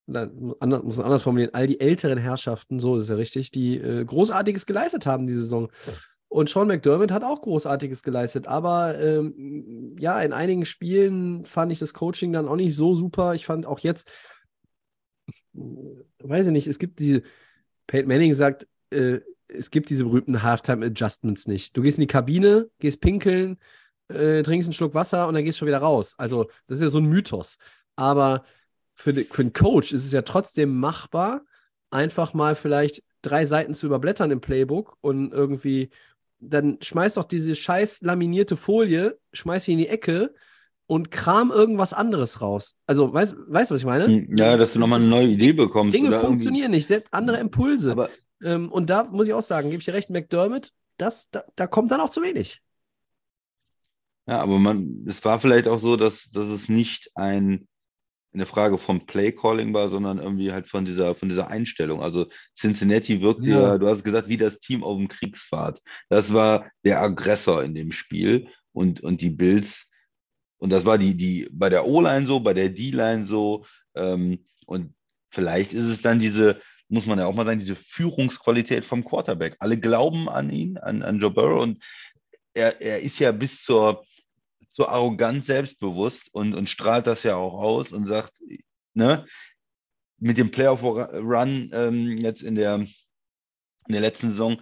na, 0.05 0.29
anders, 0.59 0.83
muss 0.83 0.97
man 0.97 1.05
anders 1.07 1.23
formulieren, 1.23 1.53
all 1.53 1.65
die 1.65 1.79
älteren 1.79 2.19
Herrschaften, 2.19 2.79
so 2.79 2.97
ist 2.97 3.09
ja 3.09 3.15
richtig, 3.15 3.49
die 3.49 3.77
äh, 3.77 4.05
Großartiges 4.05 4.67
geleistet 4.67 5.07
haben 5.07 5.25
diese 5.25 5.41
Saison. 5.41 5.71
Und 6.27 6.47
Sean 6.49 6.67
McDermott 6.67 7.11
hat 7.11 7.23
auch 7.23 7.41
Großartiges 7.41 8.03
geleistet, 8.03 8.47
aber 8.47 8.99
ähm, 8.99 9.95
ja, 9.99 10.21
in 10.21 10.31
einigen 10.33 10.65
Spielen 10.65 11.43
fand 11.45 11.71
ich 11.71 11.79
das 11.79 11.95
Coaching 11.95 12.31
dann 12.31 12.47
auch 12.47 12.55
nicht 12.57 12.75
so 12.75 12.93
super. 12.93 13.33
Ich 13.33 13.47
fand 13.47 13.65
auch 13.65 13.79
jetzt, 13.79 14.07
weiß 16.19 16.47
ich 16.47 16.51
nicht, 16.51 16.67
es 16.67 16.79
gibt 16.79 16.99
diese, 16.99 17.23
Peyton 17.87 18.07
Manning 18.07 18.33
sagt, 18.33 18.67
äh, 18.91 19.19
es 19.47 19.71
gibt 19.71 19.89
diese 19.89 20.03
berühmten 20.03 20.43
Halftime-Adjustments 20.43 21.47
nicht. 21.47 21.75
Du 21.75 21.81
gehst 21.81 21.97
in 21.97 22.03
die 22.03 22.07
Kabine, 22.07 22.69
gehst 22.79 23.01
pinkeln, 23.01 23.57
äh, 24.09 24.43
trinkst 24.43 24.67
einen 24.67 24.73
Schluck 24.73 24.93
Wasser 24.93 25.27
und 25.27 25.33
dann 25.33 25.43
gehst 25.43 25.57
du 25.57 25.59
schon 25.59 25.67
wieder 25.67 25.79
raus. 25.79 26.15
Also, 26.17 26.49
das 26.67 26.77
ist 26.77 26.81
ja 26.83 26.87
so 26.89 26.99
ein 26.99 27.05
Mythos. 27.05 27.57
Aber 27.95 28.43
für, 28.93 29.13
die, 29.13 29.23
für 29.25 29.41
einen 29.41 29.53
Coach 29.53 29.91
ist 29.91 30.05
es 30.05 30.11
ja 30.11 30.21
trotzdem 30.21 30.77
machbar, 30.77 31.41
einfach 31.89 32.33
mal 32.33 32.55
vielleicht 32.55 33.03
drei 33.21 33.45
Seiten 33.45 33.73
zu 33.73 33.87
überblättern 33.87 34.31
im 34.31 34.41
Playbook 34.41 34.97
und 35.01 35.33
irgendwie, 35.33 35.89
dann 36.39 36.77
schmeiß 36.81 37.15
doch 37.15 37.25
diese 37.25 37.55
scheiß 37.55 38.01
laminierte 38.01 38.55
Folie, 38.55 39.17
schmeiß 39.33 39.65
sie 39.65 39.73
in 39.73 39.79
die 39.79 39.87
Ecke 39.87 40.33
und 40.89 41.11
kram 41.11 41.51
irgendwas 41.51 41.93
anderes 41.93 42.41
raus. 42.41 42.75
Also, 42.87 43.13
weißt 43.13 43.33
du, 43.33 43.37
weißt, 43.53 43.69
was 43.69 43.79
ich 43.79 43.85
meine? 43.85 44.07
Hm, 44.07 44.35
Ja, 44.35 44.57
dass 44.57 44.73
du 44.73 44.79
nochmal 44.79 44.99
eine 44.99 45.07
neue 45.07 45.27
Idee 45.27 45.53
bekommst. 45.53 45.93
Dinge 45.93 46.07
oder 46.07 46.17
irgendwie- 46.17 46.27
funktionieren 46.29 46.71
nicht, 46.71 46.91
andere 47.11 47.37
Impulse. 47.37 47.91
Aber 47.91 48.09
Ähm, 48.41 48.71
und 48.71 48.89
da 48.89 49.03
muss 49.03 49.27
ich 49.27 49.33
auch 49.33 49.41
sagen, 49.41 49.69
gebe 49.69 49.79
ich 49.81 49.85
dir 49.85 49.93
recht, 49.93 50.09
McDermott, 50.09 50.71
das, 50.97 51.29
da, 51.29 51.43
da 51.55 51.67
kommt 51.67 51.91
dann 51.91 51.99
auch 52.01 52.09
zu 52.09 52.21
wenig. 52.23 52.61
Ja, 54.27 54.41
aber 54.41 54.57
man, 54.59 55.05
es 55.07 55.23
war 55.25 55.39
vielleicht 55.39 55.67
auch 55.67 55.79
so, 55.81 55.95
dass, 55.95 56.29
dass 56.31 56.47
es 56.47 56.69
nicht 56.69 57.11
ein, 57.15 57.67
eine 58.33 58.45
Frage 58.45 58.77
vom 58.77 59.05
Play-Calling 59.05 59.73
war, 59.73 59.89
sondern 59.89 60.19
irgendwie 60.19 60.51
halt 60.51 60.67
von 60.69 60.85
dieser, 60.85 61.15
von 61.15 61.29
dieser 61.29 61.49
Einstellung. 61.49 62.01
Also 62.01 62.27
Cincinnati 62.57 63.21
wirkte 63.21 63.47
Ja. 63.47 63.61
ja, 63.61 63.77
du 63.77 63.87
hast 63.87 64.03
gesagt, 64.03 64.27
wie 64.29 64.37
das 64.37 64.59
Team 64.59 64.83
auf 64.83 64.97
dem 64.97 65.07
Kriegspfad. 65.07 65.81
Das 66.09 66.31
war 66.33 66.65
der 66.85 67.01
Aggressor 67.01 67.63
in 67.63 67.73
dem 67.75 67.91
Spiel 67.91 68.47
und, 68.71 69.01
und 69.01 69.21
die 69.21 69.31
Bills. 69.31 69.85
Und 70.59 70.69
das 70.69 70.85
war 70.85 70.97
die, 70.97 71.15
die 71.15 71.49
bei 71.51 71.69
der 71.69 71.85
O-Line 71.85 72.27
so, 72.27 72.39
bei 72.39 72.53
der 72.53 72.69
D-Line 72.69 73.25
so. 73.25 73.65
Ähm, 73.95 74.45
und 74.65 74.93
vielleicht 75.29 75.73
ist 75.73 75.85
es 75.85 76.01
dann 76.01 76.19
diese, 76.19 76.61
muss 76.89 77.05
man 77.05 77.17
ja 77.17 77.25
auch 77.25 77.33
mal 77.33 77.45
sagen, 77.45 77.59
diese 77.59 77.75
Führungsqualität 77.75 78.85
vom 78.85 79.03
Quarterback. 79.03 79.55
Alle 79.59 79.79
glauben 79.79 80.29
an 80.29 80.49
ihn, 80.51 80.77
an, 80.77 81.01
an 81.01 81.19
Joe 81.19 81.31
Burrow 81.31 81.63
und 81.63 81.83
er, 82.53 82.81
er 82.81 82.99
ist 82.99 83.19
ja 83.19 83.31
bis 83.31 83.63
zur, 83.63 84.05
zur 84.71 84.89
Arroganz 84.89 85.45
selbstbewusst 85.45 86.33
und, 86.33 86.53
und 86.53 86.69
strahlt 86.69 87.07
das 87.07 87.23
ja 87.23 87.35
auch 87.35 87.53
aus 87.53 87.91
und 87.91 88.07
sagt, 88.07 88.33
ne, 88.93 89.25
mit 90.17 90.37
dem 90.37 90.51
Playoff-Run 90.51 91.71
ähm, 91.73 92.17
jetzt 92.17 92.41
in 92.41 92.55
der, 92.55 92.75
in 92.75 93.93
der 93.93 94.01
letzten 94.01 94.31
Saison, 94.31 94.61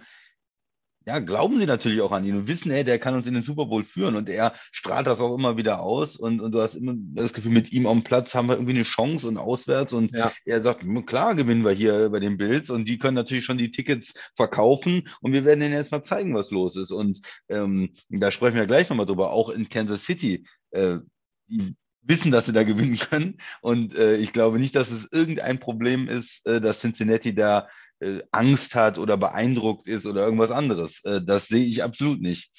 ja, 1.08 1.20
glauben 1.20 1.58
sie 1.58 1.64
natürlich 1.64 2.02
auch 2.02 2.12
an 2.12 2.26
ihn 2.26 2.36
und 2.36 2.48
wissen, 2.48 2.70
hey, 2.70 2.84
der 2.84 2.98
kann 2.98 3.14
uns 3.14 3.26
in 3.26 3.32
den 3.32 3.42
Super 3.42 3.64
Bowl 3.64 3.82
führen 3.82 4.14
und 4.14 4.28
er 4.28 4.52
strahlt 4.72 5.06
das 5.06 5.20
auch 5.20 5.34
immer 5.34 5.56
wieder 5.56 5.80
aus 5.80 6.16
und, 6.16 6.42
und 6.42 6.52
du 6.52 6.60
hast 6.60 6.74
immer 6.74 6.92
das 7.14 7.32
Gefühl, 7.32 7.52
mit 7.52 7.72
ihm 7.72 7.84
dem 7.84 8.02
Platz 8.04 8.34
haben 8.34 8.48
wir 8.48 8.56
irgendwie 8.56 8.74
eine 8.74 8.82
Chance 8.82 9.26
und 9.26 9.38
auswärts 9.38 9.94
und 9.94 10.14
Ja. 10.14 10.30
er 10.44 10.62
sagt, 10.62 10.82
"Na 10.84 11.00
klar 11.00 11.34
gewinnen 11.34 11.64
wir 11.64 11.70
hier 11.72 12.10
bei 12.10 12.20
den 12.20 12.36
Bills 12.36 12.68
und 12.68 12.86
die 12.86 12.98
können 12.98 13.14
natürlich 13.14 13.46
schon 13.46 13.56
die 13.56 13.70
Tickets 13.70 14.12
verkaufen 14.36 15.08
und 15.22 15.32
wir 15.32 15.46
werden 15.46 15.62
ihnen 15.62 15.72
jetzt 15.72 15.92
mal 15.92 16.02
zeigen, 16.02 16.34
was 16.34 16.50
los 16.50 16.76
ist 16.76 16.90
und 16.92 17.20
ähm, 17.48 17.94
da 18.10 18.30
sprechen 18.30 18.56
wir 18.56 18.66
gleich 18.66 18.90
nochmal 18.90 19.06
drüber, 19.06 19.32
auch 19.32 19.48
in 19.48 19.70
Kansas 19.70 20.04
City, 20.04 20.46
äh, 20.72 20.98
die 21.46 21.74
wissen, 22.02 22.30
dass 22.30 22.46
sie 22.46 22.52
da 22.52 22.64
gewinnen 22.64 22.98
können 22.98 23.38
und 23.62 23.94
äh, 23.94 24.16
ich 24.16 24.34
glaube 24.34 24.58
nicht, 24.58 24.74
dass 24.76 24.90
es 24.90 25.08
irgendein 25.10 25.58
Problem 25.58 26.06
ist, 26.06 26.46
äh, 26.46 26.60
dass 26.60 26.80
Cincinnati 26.80 27.34
da 27.34 27.68
äh, 28.00 28.22
Angst 28.30 28.74
hat 28.74 28.98
oder 28.98 29.16
beeindruckt 29.16 29.88
ist 29.88 30.06
oder 30.06 30.24
irgendwas 30.24 30.50
anderes. 30.50 31.00
Äh, 31.04 31.20
das 31.22 31.48
sehe 31.48 31.64
ich 31.64 31.82
absolut 31.82 32.20
nicht. 32.20 32.50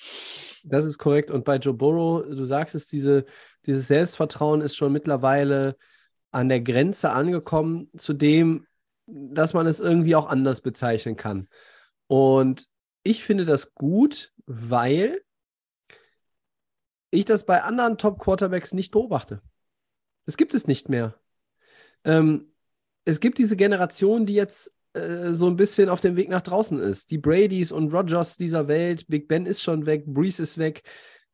Das 0.64 0.86
ist 0.86 0.98
korrekt. 0.98 1.32
Und 1.32 1.46
bei 1.46 1.58
Joe 1.58 1.74
Burrow, 1.74 2.24
du 2.24 2.46
sagst 2.46 2.76
es, 2.76 2.88
diese, 2.88 3.26
dieses 3.66 3.88
Selbstvertrauen 3.88 4.62
ist 4.62 4.76
schon 4.76 4.92
mittlerweile 4.92 5.78
an 6.32 6.50
der 6.50 6.62
Grenze 6.62 7.12
angekommen 7.12 7.90
zu 7.98 8.14
dem, 8.14 8.68
dass 9.08 9.54
man 9.54 9.66
es 9.66 9.80
irgendwie 9.80 10.16
auch 10.16 10.28
anders 10.28 10.62
bezeichnen 10.62 11.16
kann. 11.16 11.48
Und 12.08 12.68
ich 13.04 13.24
finde 13.24 13.46
das 13.46 13.74
gut, 13.74 14.34
weil 14.46 15.22
ich 17.12 17.26
das 17.26 17.46
bei 17.46 17.64
anderen 17.64 17.98
Top-Quarterbacks 17.98 18.74
nicht 18.74 18.92
beobachte. 18.92 19.42
Das 20.26 20.38
gibt 20.38 20.54
es 20.54 20.68
nicht 20.68 20.90
mehr. 20.90 21.16
Ähm, 22.04 22.54
es 23.06 23.20
gibt 23.20 23.40
diese 23.40 23.56
Generation, 23.56 24.26
die 24.26 24.36
jetzt 24.36 24.74
äh, 24.94 25.32
so 25.32 25.48
ein 25.48 25.56
bisschen 25.56 25.90
auf 25.90 26.02
dem 26.02 26.16
Weg 26.16 26.30
nach 26.30 26.42
draußen 26.42 26.80
ist. 26.80 27.12
Die 27.12 27.18
Bradys 27.18 27.72
und 27.72 27.94
Rogers 27.94 28.38
dieser 28.38 28.68
Welt, 28.68 29.08
Big 29.08 29.28
Ben 29.28 29.46
ist 29.46 29.62
schon 29.62 29.86
weg, 29.86 30.06
Breeze 30.06 30.42
ist 30.42 30.58
weg. 30.58 30.84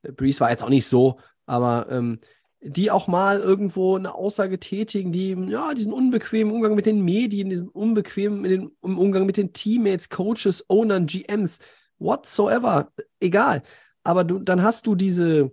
Äh, 0.04 0.12
Breeze 0.12 0.40
war 0.40 0.52
jetzt 0.52 0.64
auch 0.64 0.70
nicht 0.70 0.88
so, 0.88 1.20
aber 1.46 1.88
ähm, 1.90 2.20
die 2.62 2.90
auch 2.90 3.08
mal 3.08 3.40
irgendwo 3.40 3.96
eine 3.96 4.16
Aussage 4.16 4.60
tätigen, 4.60 5.12
die 5.12 5.32
ja 5.50 5.74
diesen 5.76 5.94
unbequemen 5.94 6.54
Umgang 6.54 6.74
mit 6.74 6.88
den 6.88 7.04
Medien, 7.04 7.50
diesen 7.50 7.70
unbequemen 7.70 8.44
den, 8.44 8.72
Umgang 8.82 9.28
mit 9.28 9.38
den 9.38 9.54
Teammates, 9.54 10.10
Coaches, 10.10 10.66
Ownern, 10.68 11.06
GMs, 11.06 11.60
whatsoever, 12.00 12.92
egal. 13.20 13.62
Aber 14.04 14.24
du, 14.24 14.40
dann 14.40 14.64
hast 14.64 14.88
du 14.88 14.96
diese, 14.96 15.52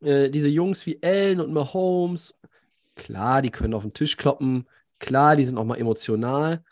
äh, 0.00 0.30
diese 0.30 0.48
Jungs 0.48 0.84
wie 0.86 1.02
Allen 1.02 1.40
und 1.40 1.52
Mahomes. 1.52 2.38
Klar, 2.94 3.40
die 3.40 3.50
können 3.50 3.74
auf 3.74 3.82
den 3.82 3.94
Tisch 3.94 4.16
kloppen. 4.18 4.68
Klar, 4.98 5.36
die 5.36 5.44
sind 5.44 5.56
auch 5.56 5.64
mal 5.64 5.78
emotional. 5.78 6.62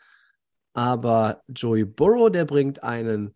Aber 0.72 1.42
Joey 1.48 1.84
Burrow, 1.84 2.30
der 2.30 2.44
bringt 2.44 2.82
einen, 2.82 3.34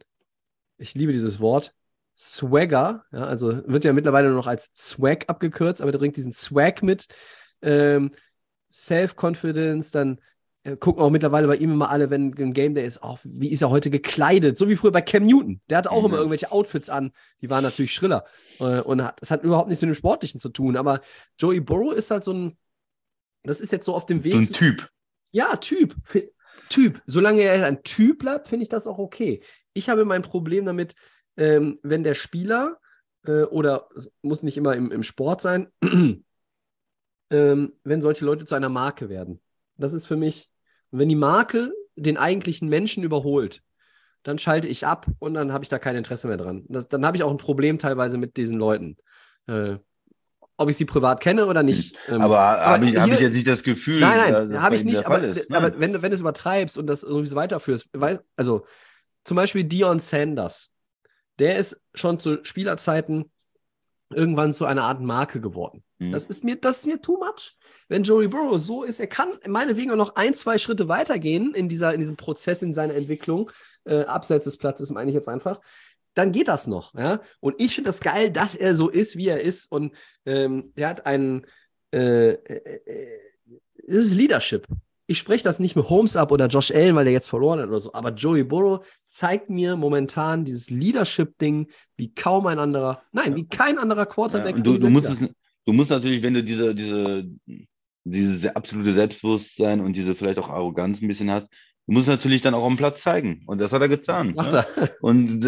ich 0.78 0.94
liebe 0.94 1.12
dieses 1.12 1.40
Wort, 1.40 1.74
Swagger, 2.16 3.04
ja, 3.10 3.24
also 3.24 3.66
wird 3.66 3.84
ja 3.84 3.92
mittlerweile 3.92 4.28
nur 4.28 4.36
noch 4.36 4.46
als 4.46 4.70
Swag 4.76 5.24
abgekürzt, 5.28 5.82
aber 5.82 5.90
der 5.90 5.98
bringt 5.98 6.16
diesen 6.16 6.32
Swag 6.32 6.82
mit, 6.82 7.06
ähm, 7.62 8.12
Self-Confidence, 8.70 9.90
dann 9.90 10.20
äh, 10.62 10.76
gucken 10.76 11.02
auch 11.02 11.10
mittlerweile 11.10 11.46
bei 11.46 11.56
ihm 11.56 11.72
immer 11.72 11.90
alle, 11.90 12.10
wenn 12.10 12.34
ein 12.38 12.52
Game 12.52 12.74
Day 12.74 12.86
ist, 12.86 13.02
auch, 13.02 13.18
wie 13.24 13.50
ist 13.50 13.62
er 13.62 13.70
heute 13.70 13.90
gekleidet, 13.90 14.56
so 14.56 14.68
wie 14.68 14.76
früher 14.76 14.92
bei 14.92 15.02
Cam 15.02 15.26
Newton. 15.26 15.60
Der 15.68 15.78
hatte 15.78 15.90
auch 15.90 16.00
mhm. 16.00 16.06
immer 16.06 16.16
irgendwelche 16.18 16.52
Outfits 16.52 16.88
an, 16.88 17.12
die 17.40 17.50
waren 17.50 17.64
natürlich 17.64 17.92
schriller 17.92 18.24
äh, 18.60 18.80
und 18.80 19.02
hat, 19.02 19.20
das 19.20 19.30
hat 19.30 19.42
überhaupt 19.42 19.68
nichts 19.68 19.82
mit 19.82 19.90
dem 19.90 19.94
Sportlichen 19.94 20.40
zu 20.40 20.50
tun, 20.50 20.76
aber 20.76 21.00
Joey 21.38 21.60
Burrow 21.60 21.92
ist 21.92 22.10
halt 22.10 22.24
so 22.24 22.32
ein, 22.32 22.58
das 23.42 23.60
ist 23.60 23.72
jetzt 23.72 23.86
so 23.86 23.94
auf 23.94 24.06
dem 24.06 24.24
Weg. 24.24 24.32
So 24.34 24.38
ein 24.38 24.52
Typ. 24.52 24.88
Ja, 25.32 25.56
Typ. 25.56 25.94
Typ. 26.68 27.02
Solange 27.06 27.42
er 27.42 27.66
ein 27.66 27.82
Typ 27.82 28.20
bleibt, 28.20 28.48
finde 28.48 28.62
ich 28.62 28.68
das 28.68 28.86
auch 28.86 28.98
okay. 28.98 29.42
Ich 29.72 29.88
habe 29.88 30.04
mein 30.04 30.22
Problem 30.22 30.64
damit, 30.64 30.94
ähm, 31.36 31.78
wenn 31.82 32.04
der 32.04 32.14
Spieler 32.14 32.78
äh, 33.26 33.42
oder 33.42 33.88
muss 34.22 34.42
nicht 34.42 34.56
immer 34.56 34.74
im, 34.74 34.90
im 34.90 35.02
Sport 35.02 35.40
sein, 35.40 35.68
ähm, 37.30 37.72
wenn 37.82 38.02
solche 38.02 38.24
Leute 38.24 38.44
zu 38.44 38.54
einer 38.54 38.68
Marke 38.68 39.08
werden. 39.08 39.40
Das 39.76 39.92
ist 39.92 40.06
für 40.06 40.16
mich, 40.16 40.50
wenn 40.90 41.08
die 41.08 41.16
Marke 41.16 41.72
den 41.96 42.16
eigentlichen 42.16 42.68
Menschen 42.68 43.02
überholt, 43.04 43.62
dann 44.22 44.38
schalte 44.38 44.68
ich 44.68 44.86
ab 44.86 45.06
und 45.18 45.34
dann 45.34 45.52
habe 45.52 45.64
ich 45.64 45.68
da 45.68 45.78
kein 45.78 45.96
Interesse 45.96 46.28
mehr 46.28 46.36
dran. 46.36 46.64
Das, 46.68 46.88
dann 46.88 47.04
habe 47.04 47.16
ich 47.16 47.22
auch 47.22 47.30
ein 47.30 47.36
Problem 47.36 47.78
teilweise 47.78 48.16
mit 48.16 48.36
diesen 48.36 48.58
Leuten. 48.58 48.96
Äh, 49.46 49.76
ob 50.56 50.68
ich 50.68 50.76
sie 50.76 50.84
privat 50.84 51.20
kenne 51.20 51.46
oder 51.46 51.62
nicht. 51.62 51.96
Ähm, 52.08 52.20
aber 52.20 52.38
habe 52.38 52.86
ich, 52.86 52.96
hab 52.96 53.08
ich, 53.10 53.20
jetzt 53.20 53.32
nicht 53.32 53.46
das 53.46 53.62
Gefühl, 53.62 54.00
nein, 54.00 54.32
nein, 54.32 54.62
habe 54.62 54.76
ich 54.76 54.84
nicht. 54.84 55.06
Aber, 55.06 55.16
aber, 55.50 55.80
wenn, 55.80 56.00
wenn 56.00 56.10
du 56.10 56.14
es 56.14 56.20
übertreibst 56.20 56.78
und 56.78 56.86
das 56.86 57.02
irgendwie 57.02 57.26
so 57.26 57.36
weiterführst, 57.36 57.88
weil, 57.92 58.22
also 58.36 58.64
zum 59.24 59.36
Beispiel 59.36 59.64
Dion 59.64 59.98
Sanders, 59.98 60.70
der 61.38 61.58
ist 61.58 61.82
schon 61.94 62.20
zu 62.20 62.44
Spielerzeiten 62.44 63.30
irgendwann 64.10 64.52
zu 64.52 64.64
einer 64.64 64.84
Art 64.84 65.00
Marke 65.00 65.40
geworden. 65.40 65.82
Mhm. 65.98 66.12
Das 66.12 66.26
ist 66.26 66.44
mir, 66.44 66.56
das 66.56 66.78
ist 66.78 66.86
mir 66.86 67.00
too 67.00 67.18
much. 67.18 67.56
Wenn 67.88 68.02
Joey 68.02 68.28
Burrow 68.28 68.58
so 68.58 68.84
ist, 68.84 69.00
er 69.00 69.06
kann 69.06 69.28
meinetwegen 69.46 69.90
auch 69.90 69.96
noch 69.96 70.14
ein, 70.16 70.34
zwei 70.34 70.58
Schritte 70.58 70.88
weitergehen 70.88 71.54
in, 71.54 71.68
dieser, 71.68 71.92
in 71.92 72.00
diesem 72.00 72.16
Prozess, 72.16 72.62
in 72.62 72.74
seiner 72.74 72.94
Entwicklung, 72.94 73.50
äh, 73.84 74.04
abseits 74.04 74.44
des 74.44 74.56
Platzes, 74.56 74.90
meine 74.90 75.10
ich 75.10 75.14
jetzt 75.14 75.28
einfach 75.28 75.60
dann 76.14 76.32
geht 76.32 76.48
das 76.48 76.66
noch. 76.66 76.94
Ja? 76.94 77.20
Und 77.40 77.60
ich 77.60 77.74
finde 77.74 77.88
das 77.88 78.00
geil, 78.00 78.30
dass 78.30 78.54
er 78.54 78.74
so 78.74 78.88
ist, 78.88 79.16
wie 79.16 79.28
er 79.28 79.40
ist. 79.40 79.70
Und 79.70 79.92
ähm, 80.24 80.72
der 80.76 80.88
hat 80.88 81.06
einen, 81.06 81.46
äh, 81.92 82.30
äh, 82.30 82.80
äh, 82.86 83.20
das 83.86 83.98
ist 83.98 84.14
Leadership. 84.14 84.66
Ich 85.06 85.18
spreche 85.18 85.44
das 85.44 85.58
nicht 85.58 85.76
mit 85.76 85.90
Holmes 85.90 86.16
ab 86.16 86.32
oder 86.32 86.46
Josh 86.46 86.70
Allen, 86.70 86.96
weil 86.96 87.04
der 87.04 87.12
jetzt 87.12 87.28
verloren 87.28 87.60
hat 87.60 87.68
oder 87.68 87.78
so, 87.78 87.92
aber 87.92 88.10
Joey 88.10 88.42
Burrow 88.42 88.86
zeigt 89.04 89.50
mir 89.50 89.76
momentan 89.76 90.46
dieses 90.46 90.70
Leadership-Ding 90.70 91.68
wie 91.98 92.14
kaum 92.14 92.46
ein 92.46 92.58
anderer, 92.58 93.02
nein, 93.12 93.36
wie 93.36 93.46
kein 93.46 93.76
anderer 93.76 94.06
Quarterback. 94.06 94.56
Ja, 94.56 94.62
du, 94.62 94.78
du, 94.78 94.88
musst 94.88 95.04
es, 95.04 95.18
du 95.66 95.72
musst 95.74 95.90
natürlich, 95.90 96.22
wenn 96.22 96.32
du 96.32 96.42
diese, 96.42 96.74
diese, 96.74 97.28
diese 98.04 98.56
absolute 98.56 98.94
Selbstbewusstsein 98.94 99.80
und 99.82 99.94
diese 99.94 100.14
vielleicht 100.14 100.38
auch 100.38 100.48
Arroganz 100.48 101.02
ein 101.02 101.08
bisschen 101.08 101.30
hast, 101.30 101.48
muss 101.86 102.06
natürlich 102.06 102.40
dann 102.40 102.54
auch 102.54 102.64
am 102.64 102.76
Platz 102.76 103.02
zeigen. 103.02 103.42
Und 103.46 103.60
das 103.60 103.72
hat 103.72 103.82
er 103.82 103.88
getan. 103.88 104.34
Macht 104.34 104.52
ne? 104.52 104.66
er. 104.76 104.90
Und 105.02 105.40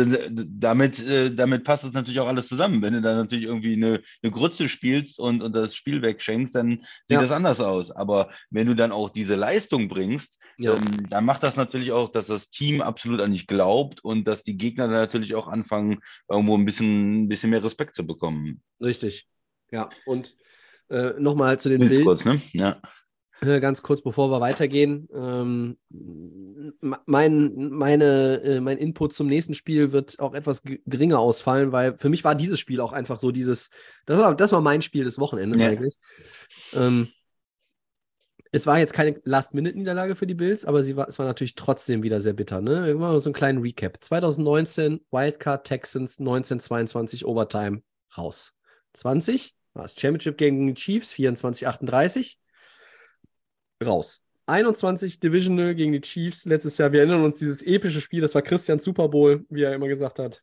damit, 0.61 1.03
äh, 1.03 1.35
damit 1.35 1.65
passt 1.65 1.85
es 1.85 1.93
natürlich 1.93 2.21
auch 2.21 2.29
alles 2.29 2.49
zusammen. 2.49 2.83
Wenn 2.83 2.95
du 2.95 3.01
dann 3.01 3.17
natürlich 3.17 3.45
irgendwie 3.45 3.75
eine, 3.75 4.03
eine 4.23 4.33
Grütze 4.33 4.69
spielst 4.69 5.19
und, 5.19 5.43
und 5.43 5.55
das 5.55 5.75
Spiel 5.75 6.03
wegschenkst, 6.03 6.55
dann 6.55 6.71
sieht 6.71 7.17
ja. 7.17 7.21
das 7.23 7.31
anders 7.31 7.61
aus. 7.61 7.91
Aber 7.91 8.31
wenn 8.51 8.67
du 8.67 8.75
dann 8.75 8.93
auch 8.93 9.09
diese 9.09 9.35
Leistung 9.35 9.89
bringst, 9.89 10.37
ja. 10.59 10.75
ähm, 10.75 11.09
dann 11.09 11.25
macht 11.25 11.43
das 11.43 11.57
natürlich 11.57 11.93
auch, 11.93 12.11
dass 12.11 12.27
das 12.27 12.51
Team 12.51 12.81
absolut 12.81 13.21
an 13.21 13.33
dich 13.33 13.47
glaubt 13.47 14.05
und 14.05 14.29
dass 14.29 14.43
die 14.43 14.57
Gegner 14.57 14.85
dann 14.85 14.97
natürlich 14.97 15.35
auch 15.35 15.49
anfangen, 15.49 16.01
irgendwo 16.29 16.57
ein 16.57 16.65
bisschen, 16.65 17.23
ein 17.23 17.29
bisschen 17.29 17.51
mehr 17.51 17.65
Respekt 17.65 17.97
zu 17.97 18.07
bekommen. 18.07 18.63
Richtig. 18.81 19.27
Ja, 19.71 19.89
und 20.05 20.35
äh, 20.89 21.13
nochmal 21.19 21.59
zu 21.59 21.69
den 21.69 21.81
Bills. 21.81 22.05
Kurz, 22.05 22.25
ne? 22.25 22.41
Ja. 22.53 22.81
Äh, 23.43 23.61
ganz 23.61 23.83
kurz 23.83 24.01
bevor 24.01 24.31
wir 24.31 24.41
weitergehen. 24.41 25.09
Ähm, 25.15 25.77
mein, 26.81 27.55
meine, 27.71 28.41
äh, 28.43 28.61
mein 28.61 28.79
Input 28.79 29.13
zum 29.13 29.27
nächsten 29.27 29.55
Spiel 29.55 29.93
wird 29.93 30.19
auch 30.21 30.35
etwas 30.35 30.63
geringer 30.65 31.19
ausfallen, 31.19 31.73
weil 31.73 31.99
für 31.99 32.09
mich 32.09 32.25
war 32.25 32.35
dieses 32.35 32.59
Spiel 32.59 32.81
auch 32.81 32.93
einfach 32.93 33.19
so 33.19 33.31
dieses, 33.31 33.71
das 34.07 34.19
war, 34.19 34.35
das 34.35 34.53
war 34.53 34.61
mein 34.61 34.81
Spiel 34.83 35.05
des 35.05 35.19
Wochenendes 35.19 35.61
ja. 35.61 35.69
eigentlich. 35.69 35.99
Ähm, 36.73 37.09
es 38.53 38.67
war 38.67 38.79
jetzt 38.79 38.95
keine 38.95 39.21
Last-Minute-Niederlage 39.25 40.17
für 40.17 40.27
die 40.27 40.35
Bills, 40.35 40.65
aber 40.65 40.83
sie 40.83 40.97
war, 40.97 41.09
es 41.09 41.19
war 41.19 41.27
natürlich 41.27 41.57
trotzdem 41.57 42.03
wieder 42.03 42.21
sehr 42.21 42.33
bitter. 42.33 42.63
Ne? 42.63 42.91
Immer 42.91 43.21
so 43.21 43.29
einen 43.29 43.35
kleinen 43.35 43.61
Recap. 43.61 44.03
2019 44.03 45.01
Wildcard 45.11 45.67
Texans, 45.67 46.19
1922 46.21 47.27
Overtime 47.27 47.83
raus. 48.17 48.55
20 48.95 49.55
war 49.75 49.85
es 49.85 49.95
Championship 49.95 50.39
gegen 50.39 50.67
die 50.67 50.75
Chiefs, 50.75 51.13
24-38 51.13 52.37
raus. 53.85 54.23
21 54.47 55.19
Divisional 55.19 55.75
gegen 55.75 55.93
die 55.93 56.01
Chiefs 56.01 56.45
letztes 56.45 56.79
Jahr. 56.79 56.93
Wir 56.93 57.01
erinnern 57.01 57.25
uns 57.25 57.39
dieses 57.39 57.63
epische 57.63 58.01
Spiel, 58.01 58.21
das 58.21 58.35
war 58.35 58.43
Christian 58.43 58.79
Super 58.79 59.09
Bowl, 59.09 59.45
wie 59.51 59.63
er 59.63 59.75
immer 59.75 59.89
gesagt 59.89 60.19
hat. 60.19 60.43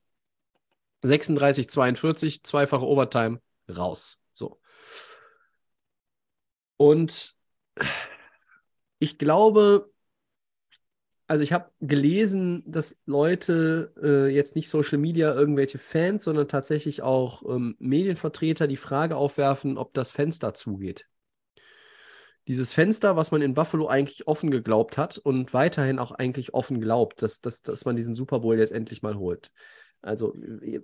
36, 1.03 1.69
42, 1.69 2.43
zweifache 2.43 2.85
Overtime, 2.85 3.39
raus. 3.69 4.19
So. 4.33 4.59
Und 6.77 7.35
ich 8.99 9.17
glaube, 9.17 9.89
also 11.27 11.43
ich 11.43 11.53
habe 11.53 11.71
gelesen, 11.79 12.63
dass 12.65 12.99
Leute 13.05 13.93
äh, 14.01 14.33
jetzt 14.33 14.55
nicht 14.55 14.69
Social 14.69 14.97
Media 14.97 15.33
irgendwelche 15.33 15.77
Fans, 15.77 16.25
sondern 16.25 16.49
tatsächlich 16.49 17.01
auch 17.01 17.43
ähm, 17.43 17.75
Medienvertreter 17.79 18.67
die 18.67 18.77
Frage 18.77 19.15
aufwerfen, 19.15 19.77
ob 19.77 19.93
das 19.93 20.11
Fenster 20.11 20.53
zugeht 20.53 21.07
dieses 22.47 22.73
Fenster, 22.73 23.15
was 23.15 23.31
man 23.31 23.41
in 23.41 23.53
Buffalo 23.53 23.87
eigentlich 23.87 24.27
offen 24.27 24.51
geglaubt 24.51 24.97
hat 24.97 25.17
und 25.17 25.53
weiterhin 25.53 25.99
auch 25.99 26.11
eigentlich 26.11 26.53
offen 26.53 26.81
glaubt, 26.81 27.21
dass, 27.21 27.41
dass, 27.41 27.61
dass 27.61 27.85
man 27.85 27.95
diesen 27.95 28.15
Super 28.15 28.39
Bowl 28.39 28.57
jetzt 28.57 28.73
endlich 28.73 29.01
mal 29.01 29.15
holt. 29.17 29.51
Also 30.01 30.35
äh, 30.61 30.81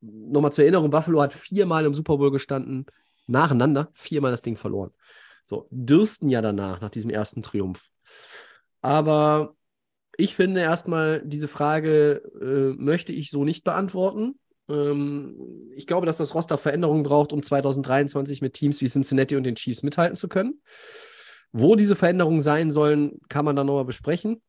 nochmal 0.00 0.52
zur 0.52 0.64
Erinnerung, 0.64 0.90
Buffalo 0.90 1.20
hat 1.20 1.32
viermal 1.32 1.84
im 1.84 1.94
Super 1.94 2.16
Bowl 2.18 2.30
gestanden, 2.30 2.86
nacheinander, 3.26 3.90
viermal 3.94 4.30
das 4.30 4.42
Ding 4.42 4.56
verloren. 4.56 4.92
So, 5.44 5.66
dürsten 5.70 6.28
ja 6.28 6.42
danach, 6.42 6.80
nach 6.80 6.90
diesem 6.90 7.10
ersten 7.10 7.42
Triumph. 7.42 7.88
Aber 8.80 9.56
ich 10.16 10.36
finde 10.36 10.60
erstmal, 10.60 11.22
diese 11.24 11.48
Frage 11.48 12.22
äh, 12.40 12.80
möchte 12.80 13.12
ich 13.12 13.30
so 13.30 13.44
nicht 13.44 13.64
beantworten. 13.64 14.38
Ähm, 14.70 15.70
ich 15.74 15.86
glaube, 15.86 16.06
dass 16.06 16.16
das 16.16 16.34
Roster 16.34 16.58
Veränderungen 16.58 17.02
braucht, 17.02 17.32
um 17.32 17.42
2023 17.42 18.40
mit 18.42 18.54
Teams 18.54 18.80
wie 18.80 18.88
Cincinnati 18.88 19.36
und 19.36 19.44
den 19.44 19.56
Chiefs 19.56 19.82
mithalten 19.82 20.16
zu 20.16 20.28
können. 20.28 20.60
Wo 21.52 21.74
diese 21.74 21.96
Veränderungen 21.96 22.40
sein 22.40 22.70
sollen, 22.70 23.18
kann 23.28 23.44
man 23.44 23.56
dann 23.56 23.66
nochmal 23.66 23.84
besprechen. 23.84 24.40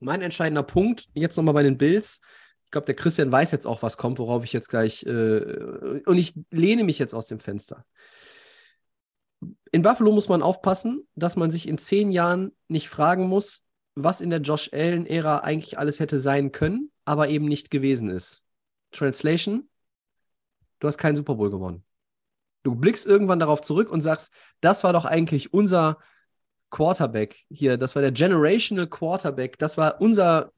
Mein 0.00 0.22
entscheidender 0.22 0.62
Punkt, 0.62 1.06
jetzt 1.14 1.36
nochmal 1.36 1.54
bei 1.54 1.62
den 1.62 1.78
Bills. 1.78 2.20
Ich 2.66 2.70
glaube, 2.70 2.84
der 2.84 2.94
Christian 2.94 3.32
weiß 3.32 3.50
jetzt 3.50 3.66
auch, 3.66 3.82
was 3.82 3.96
kommt, 3.96 4.18
worauf 4.18 4.44
ich 4.44 4.52
jetzt 4.52 4.68
gleich. 4.68 5.04
Äh, 5.06 6.02
und 6.04 6.18
ich 6.18 6.34
lehne 6.50 6.84
mich 6.84 6.98
jetzt 6.98 7.14
aus 7.14 7.26
dem 7.26 7.40
Fenster. 7.40 7.84
In 9.72 9.82
Buffalo 9.82 10.12
muss 10.12 10.28
man 10.28 10.42
aufpassen, 10.42 11.06
dass 11.14 11.36
man 11.36 11.50
sich 11.50 11.66
in 11.66 11.78
zehn 11.78 12.12
Jahren 12.12 12.52
nicht 12.68 12.88
fragen 12.88 13.26
muss, 13.26 13.64
was 13.94 14.20
in 14.20 14.30
der 14.30 14.40
Josh 14.40 14.70
Allen-Ära 14.72 15.38
eigentlich 15.38 15.78
alles 15.78 15.98
hätte 15.98 16.18
sein 16.18 16.52
können, 16.52 16.90
aber 17.04 17.28
eben 17.28 17.46
nicht 17.46 17.70
gewesen 17.70 18.10
ist. 18.10 18.44
Translation, 18.90 19.68
du 20.78 20.86
hast 20.86 20.98
keinen 20.98 21.16
Super 21.16 21.34
Bowl 21.34 21.50
gewonnen. 21.50 21.84
Du 22.62 22.74
blickst 22.74 23.06
irgendwann 23.06 23.38
darauf 23.38 23.60
zurück 23.60 23.90
und 23.90 24.00
sagst, 24.00 24.32
das 24.60 24.84
war 24.84 24.92
doch 24.92 25.04
eigentlich 25.04 25.52
unser 25.52 25.98
Quarterback 26.70 27.44
hier, 27.48 27.76
das 27.76 27.94
war 27.94 28.02
der 28.02 28.12
Generational 28.12 28.86
Quarterback, 28.86 29.58
das 29.58 29.78
war 29.78 30.00
unser 30.00 30.52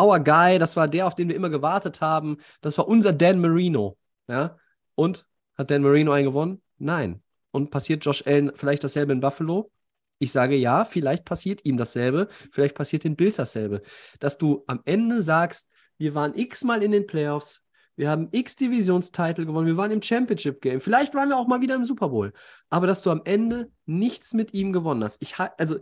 Our 0.00 0.20
Guy, 0.20 0.58
das 0.58 0.76
war 0.76 0.88
der, 0.88 1.06
auf 1.06 1.14
den 1.14 1.28
wir 1.28 1.36
immer 1.36 1.50
gewartet 1.50 2.00
haben, 2.00 2.38
das 2.60 2.78
war 2.78 2.88
unser 2.88 3.12
Dan 3.12 3.40
Marino. 3.40 3.96
Ja? 4.28 4.58
Und 4.94 5.26
hat 5.56 5.70
Dan 5.70 5.82
Marino 5.82 6.12
einen 6.12 6.26
gewonnen? 6.26 6.62
Nein. 6.78 7.22
Und 7.50 7.70
passiert 7.70 8.04
Josh 8.04 8.26
Allen 8.26 8.52
vielleicht 8.54 8.84
dasselbe 8.84 9.12
in 9.12 9.20
Buffalo? 9.20 9.70
Ich 10.18 10.32
sage 10.32 10.56
ja, 10.56 10.84
vielleicht 10.84 11.24
passiert 11.24 11.64
ihm 11.64 11.76
dasselbe, 11.76 12.28
vielleicht 12.50 12.74
passiert 12.74 13.04
den 13.04 13.16
Bills 13.16 13.36
dasselbe. 13.36 13.82
Dass 14.20 14.38
du 14.38 14.64
am 14.66 14.80
Ende 14.84 15.22
sagst, 15.22 15.68
wir 15.98 16.14
waren 16.14 16.34
x-mal 16.34 16.82
in 16.82 16.92
den 16.92 17.06
Playoffs, 17.06 17.62
wir 17.96 18.10
haben 18.10 18.28
x 18.32 18.56
Divisionstitel 18.56 19.44
gewonnen, 19.44 19.66
wir 19.66 19.76
waren 19.76 19.90
im 19.90 20.02
Championship 20.02 20.60
Game, 20.60 20.80
vielleicht 20.80 21.14
waren 21.14 21.28
wir 21.28 21.36
auch 21.36 21.46
mal 21.46 21.60
wieder 21.60 21.74
im 21.74 21.84
Super 21.84 22.08
Bowl, 22.08 22.32
aber 22.70 22.86
dass 22.86 23.02
du 23.02 23.10
am 23.10 23.22
Ende 23.24 23.70
nichts 23.86 24.34
mit 24.34 24.52
ihm 24.54 24.72
gewonnen 24.72 25.04
hast. 25.04 25.22
Ich 25.22 25.36
also 25.38 25.78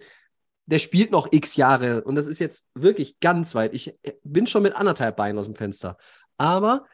der 0.67 0.79
spielt 0.79 1.11
noch 1.11 1.29
x 1.31 1.57
Jahre 1.57 2.05
und 2.05 2.15
das 2.15 2.27
ist 2.27 2.39
jetzt 2.39 2.69
wirklich 2.75 3.19
ganz 3.21 3.55
weit. 3.55 3.75
Ich 3.75 3.89
äh, 4.03 4.15
bin 4.23 4.47
schon 4.47 4.63
mit 4.63 4.77
anderthalb 4.77 5.17
Beinen 5.17 5.39
aus 5.39 5.47
dem 5.47 5.57
Fenster. 5.57 5.97
Aber 6.39 6.87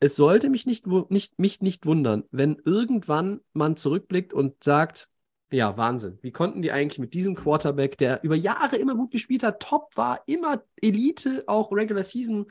es 0.00 0.16
sollte 0.16 0.48
mich 0.48 0.66
nicht, 0.66 0.86
nicht, 0.86 1.38
mich 1.38 1.60
nicht 1.60 1.84
wundern, 1.86 2.24
wenn 2.30 2.56
irgendwann 2.64 3.40
man 3.52 3.76
zurückblickt 3.76 4.32
und 4.32 4.62
sagt, 4.62 5.08
ja, 5.50 5.76
Wahnsinn. 5.76 6.18
Wie 6.22 6.32
konnten 6.32 6.62
die 6.62 6.72
eigentlich 6.72 6.98
mit 6.98 7.14
diesem 7.14 7.34
Quarterback, 7.34 7.96
der 7.98 8.22
über 8.22 8.36
Jahre 8.36 8.76
immer 8.76 8.94
gut 8.94 9.10
gespielt 9.10 9.42
hat, 9.42 9.60
top 9.60 9.96
war, 9.96 10.22
immer 10.26 10.62
Elite, 10.80 11.44
auch 11.46 11.72
Regular 11.72 12.04
Season, 12.04 12.46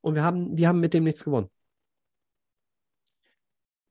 und 0.00 0.14
wir 0.14 0.22
haben, 0.22 0.56
die 0.56 0.66
haben 0.66 0.80
mit 0.80 0.94
dem 0.94 1.04
nichts 1.04 1.24
gewonnen. 1.24 1.50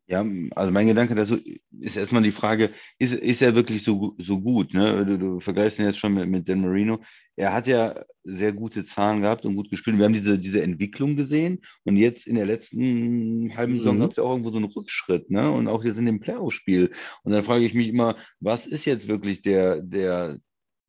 Ja, 0.10 0.26
also 0.56 0.72
mein 0.72 0.88
Gedanke 0.88 1.14
dazu 1.14 1.38
ist 1.80 1.96
erstmal 1.96 2.24
die 2.24 2.32
Frage, 2.32 2.72
ist, 2.98 3.14
ist 3.14 3.44
er 3.44 3.54
wirklich 3.54 3.84
so, 3.84 4.16
so 4.18 4.42
gut? 4.42 4.74
Ne? 4.74 5.06
Du, 5.06 5.20
du 5.20 5.40
vergleichst 5.40 5.78
ihn 5.78 5.86
jetzt 5.86 6.00
schon 6.00 6.16
mit, 6.16 6.28
mit 6.28 6.50
Dan 6.50 6.62
Marino. 6.62 7.00
Er 7.36 7.54
hat 7.54 7.68
ja 7.68 8.04
sehr 8.24 8.52
gute 8.52 8.86
Zahlen 8.86 9.22
gehabt 9.22 9.46
und 9.46 9.56
gut 9.56 9.70
gespielt. 9.70 10.00
Wir 10.00 10.06
haben 10.06 10.14
diese, 10.14 10.40
diese 10.40 10.64
Entwicklung 10.64 11.16
gesehen 11.16 11.62
und 11.84 11.96
jetzt 11.96 12.26
in 12.26 12.34
der 12.34 12.48
letzten 12.48 13.56
halben 13.56 13.78
Saison 13.78 13.98
mhm. 13.98 14.00
gab 14.00 14.10
es 14.10 14.18
ja 14.18 14.24
auch 14.24 14.32
irgendwo 14.32 14.50
so 14.50 14.58
einen 14.58 14.72
Rückschritt, 14.72 15.30
ne? 15.30 15.52
Und 15.52 15.68
auch 15.68 15.84
jetzt 15.84 16.00
in 16.00 16.08
dem 16.08 16.20
Playoff-Spiel. 16.20 16.92
Und 17.22 17.32
dann 17.32 17.44
frage 17.44 17.64
ich 17.64 17.76
mich 17.76 17.88
immer, 17.88 18.16
was 18.40 18.66
ist 18.66 18.86
jetzt 18.86 19.08
wirklich 19.08 19.44
der, 19.44 19.80
der 19.80 20.40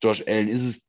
Josh 0.03 0.25
Allen? 0.27 0.49
Ist 0.49 0.63
es 0.63 0.81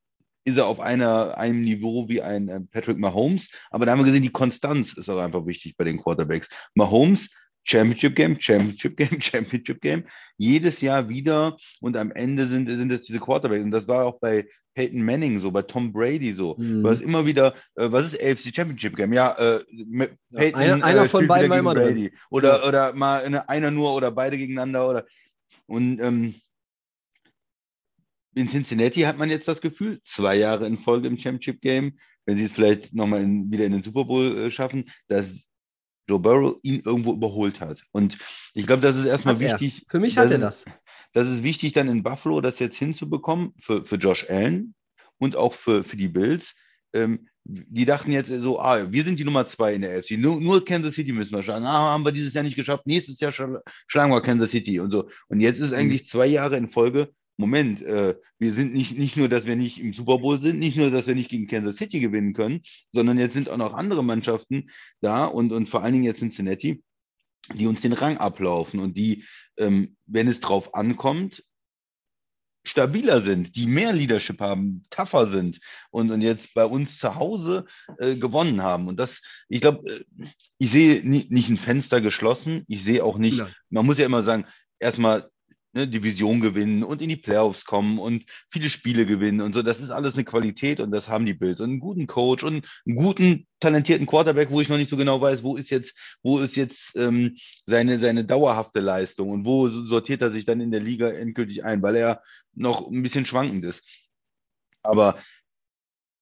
ist 0.44 0.58
er 0.58 0.66
auf 0.66 0.80
einer, 0.80 1.38
einem 1.38 1.62
Niveau 1.62 2.10
wie 2.10 2.22
ein 2.22 2.68
Patrick 2.72 2.98
Mahomes. 2.98 3.52
Aber 3.70 3.86
da 3.86 3.92
haben 3.92 4.00
wir 4.00 4.06
gesehen, 4.06 4.24
die 4.24 4.32
Konstanz 4.32 4.94
ist 4.94 5.10
auch 5.10 5.20
einfach 5.20 5.46
wichtig 5.46 5.78
bei 5.78 5.84
den 5.84 6.02
Quarterbacks. 6.02 6.50
Mahomes 6.74 7.30
Championship 7.64 8.16
Game, 8.16 8.40
Championship 8.40 8.98
Game, 8.98 9.10
Championship 9.22 9.82
Game. 9.82 10.04
Jedes 10.38 10.82
Jahr 10.82 11.10
wieder 11.10 11.58
und 11.80 11.98
am 11.98 12.12
Ende 12.12 12.48
sind, 12.48 12.68
sind 12.68 12.92
es 12.92 13.04
diese 13.04 13.20
Quarterbacks. 13.20 13.64
Und 13.64 13.72
das 13.72 13.88
war 13.88 14.06
auch 14.06 14.20
bei 14.20 14.48
Peyton 14.74 15.04
Manning 15.04 15.40
so, 15.40 15.52
bei 15.52 15.62
Tom 15.62 15.92
Brady 15.92 16.34
so. 16.34 16.56
Mhm. 16.58 16.84
Du 16.84 16.90
immer 16.90 17.26
wieder, 17.26 17.54
äh, 17.76 17.92
was 17.92 18.14
ist 18.14 18.22
AFC 18.22 18.56
Championship 18.56 18.96
Game? 18.96 19.14
Ja, 19.14 19.34
äh, 19.38 19.64
Peyton, 20.34 20.62
ja 20.62 20.74
einer, 20.74 20.84
einer 20.84 21.04
äh, 21.04 21.10
von 21.10 21.28
beiden 21.28 21.50
war 21.50 21.60
immer 21.60 21.74
Brady. 21.74 22.10
Drin. 22.10 22.20
Oder, 22.30 22.62
ja. 22.62 22.68
oder 22.68 22.94
mal 22.94 23.24
eine, 23.24 23.50
einer 23.50 23.72
nur 23.72 23.94
oder 23.94 24.12
beide 24.12 24.38
gegeneinander. 24.38 24.88
Oder, 24.88 25.06
und 25.68 26.00
ähm, 26.00 26.36
in 28.34 28.50
Cincinnati 28.50 29.02
hat 29.02 29.18
man 29.18 29.30
jetzt 29.30 29.48
das 29.48 29.62
Gefühl, 29.62 30.00
zwei 30.06 30.36
Jahre 30.36 30.66
in 30.66 30.78
Folge 30.78 31.08
im 31.08 31.18
Championship 31.18 31.62
Game, 31.62 31.98
wenn 32.26 32.38
sie 32.38 32.46
es 32.46 32.54
vielleicht 32.54 32.94
nochmal 32.94 33.22
in, 33.22 33.52
wieder 33.52 33.66
in 33.66 33.74
den 33.74 33.84
Super 33.84 34.06
Bowl 34.06 34.38
äh, 34.38 34.52
schaffen, 34.52 34.90
dass 35.08 35.26
Joe 36.08 36.20
Burrow 36.20 36.58
ihn 36.64 36.82
irgendwo 36.86 37.14
überholt 37.14 37.62
hat. 37.62 37.84
Und 37.92 38.18
ich 38.54 38.66
glaube, 38.66 38.82
das 38.82 38.96
ist 38.96 39.06
erstmal 39.06 39.36
hat 39.36 39.42
wichtig. 39.42 39.84
Er. 39.84 39.92
Für 39.92 40.00
mich 40.00 40.18
hat 40.18 40.32
er 40.32 40.40
das. 40.40 40.66
Das 41.14 41.28
ist 41.28 41.44
wichtig, 41.44 41.74
dann 41.74 41.90
in 41.90 42.04
Buffalo 42.04 42.42
das 42.42 42.60
jetzt 42.60 42.78
hinzubekommen, 42.78 43.54
für, 43.60 43.86
für 43.86 43.96
Josh 43.96 44.26
Allen 44.30 44.74
und 45.18 45.36
auch 45.36 45.54
für, 45.54 45.84
für 45.84 45.98
die 45.98 46.08
Bills. 46.08 46.56
Ähm, 46.94 47.28
die 47.44 47.86
dachten 47.86 48.12
jetzt 48.12 48.30
so, 48.30 48.60
ah, 48.60 48.92
wir 48.92 49.04
sind 49.04 49.20
die 49.20 49.24
Nummer 49.24 49.48
zwei 49.48 49.74
in 49.74 49.82
der 49.82 49.98
AFC. 49.98 50.12
Nur, 50.12 50.40
nur 50.40 50.64
Kansas 50.64 50.96
City 50.96 51.12
müssen 51.12 51.36
wir 51.36 51.44
schlagen. 51.44 51.66
Ah, 51.66 51.92
haben 51.92 52.06
wir 52.06 52.12
dieses 52.12 52.34
Jahr 52.34 52.44
nicht 52.44 52.56
geschafft. 52.56 52.86
Nächstes 52.86 53.20
Jahr 53.20 53.32
schlagen 53.32 54.12
wir 54.12 54.22
Kansas 54.22 54.52
City 54.52 54.80
und 54.80 54.92
so. 54.92 55.10
Und 55.28 55.42
jetzt 55.42 55.60
ist 55.60 55.72
mhm. 55.72 55.78
eigentlich 55.78 56.08
zwei 56.08 56.28
Jahre 56.28 56.58
in 56.58 56.68
Folge 56.68 57.14
Moment, 57.42 57.82
äh, 57.82 58.16
wir 58.40 58.54
sind 58.54 58.74
nicht, 58.74 58.98
nicht 58.98 59.18
nur, 59.18 59.28
dass 59.28 59.46
wir 59.46 59.56
nicht 59.56 59.80
im 59.80 59.94
Super 59.94 60.20
Bowl 60.20 60.42
sind, 60.42 60.60
nicht 60.60 60.78
nur, 60.78 60.92
dass 60.92 61.08
wir 61.08 61.16
nicht 61.16 61.30
gegen 61.30 61.48
Kansas 61.48 61.76
City 61.76 62.00
gewinnen 62.00 62.34
können, 62.34 62.62
sondern 62.94 63.18
jetzt 63.18 63.34
sind 63.34 63.50
auch 63.50 63.58
noch 63.58 63.74
andere 63.74 64.04
Mannschaften 64.04 64.70
da 65.02 65.26
und, 65.26 65.52
und 65.52 65.68
vor 65.68 65.84
allen 65.84 65.94
Dingen 65.94 66.06
jetzt 66.06 66.20
Cincinnati, 66.20 66.82
die 67.54 67.68
uns 67.68 67.82
den 67.82 67.94
Rang 67.94 68.18
ablaufen 68.18 68.80
und 68.80 68.96
die, 68.96 69.26
ähm, 69.58 69.98
wenn 70.06 70.28
es 70.28 70.40
drauf 70.40 70.74
ankommt, 70.74 71.44
stabiler 72.64 73.22
sind, 73.22 73.56
die 73.56 73.66
mehr 73.66 73.92
Leadership 73.92 74.40
haben, 74.40 74.86
tougher 74.90 75.28
sind 75.28 75.60
und, 75.90 76.12
und 76.12 76.22
jetzt 76.22 76.54
bei 76.54 76.66
uns 76.66 77.00
zu 77.00 77.16
Hause 77.16 77.66
äh, 77.98 78.16
gewonnen 78.16 78.62
haben. 78.62 78.88
Und 78.88 79.00
das, 79.00 79.22
ich 79.50 79.62
glaube, 79.62 79.90
äh, 79.90 80.26
ich 80.60 80.72
sehe 80.72 81.08
nicht, 81.08 81.32
nicht 81.32 81.50
ein 81.50 81.58
Fenster 81.58 82.02
geschlossen, 82.02 82.64
ich 82.68 82.84
sehe 82.84 83.04
auch 83.04 83.18
nicht, 83.18 83.40
Nein. 83.40 83.54
man 83.70 83.86
muss 83.86 83.98
ja 83.98 84.06
immer 84.06 84.24
sagen, 84.24 84.46
erstmal 84.80 85.30
ne, 85.74 85.88
Division 85.88 86.42
gewinnen 86.42 86.84
und 86.84 87.02
in 87.02 87.10
die 87.10 87.16
Playoffs 87.16 87.66
kommen 87.66 88.00
und 88.00 88.26
viele 88.50 88.70
Spiele 88.70 89.06
gewinnen 89.06 89.42
und 89.42 89.54
so. 89.54 89.62
Das 89.62 89.80
ist 89.80 89.90
alles 89.90 90.16
eine 90.16 90.26
Qualität 90.26 90.80
und 90.80 90.92
das 90.92 91.08
haben 91.08 91.26
die 91.26 91.34
Bills. 91.34 91.62
Und 91.62 91.70
einen 91.70 91.80
guten 91.80 92.08
Coach 92.08 92.44
und 92.44 92.66
einen 92.86 92.96
guten, 92.96 93.48
talentierten 93.60 94.08
Quarterback, 94.08 94.50
wo 94.52 94.62
ich 94.62 94.70
noch 94.70 94.78
nicht 94.78 94.90
so 94.90 94.98
genau 94.98 95.22
weiß, 95.22 95.44
wo 95.44 95.56
ist 95.56 95.70
jetzt, 95.70 95.94
wo 96.24 96.40
ist 96.40 96.56
jetzt 96.56 96.96
ähm, 96.96 97.38
seine, 97.66 98.00
seine 98.00 98.26
dauerhafte 98.26 98.80
Leistung 98.80 99.30
und 99.30 99.46
wo 99.46 99.68
sortiert 99.68 100.22
er 100.22 100.32
sich 100.32 100.46
dann 100.46 100.62
in 100.62 100.72
der 100.72 100.82
Liga 100.82 101.10
endgültig 101.10 101.64
ein, 101.64 101.82
weil 101.82 101.96
er 101.96 102.24
noch 102.54 102.88
ein 102.90 103.04
bisschen 103.04 103.26
schwankend 103.26 103.64
ist. 103.66 103.84
Aber 104.84 105.22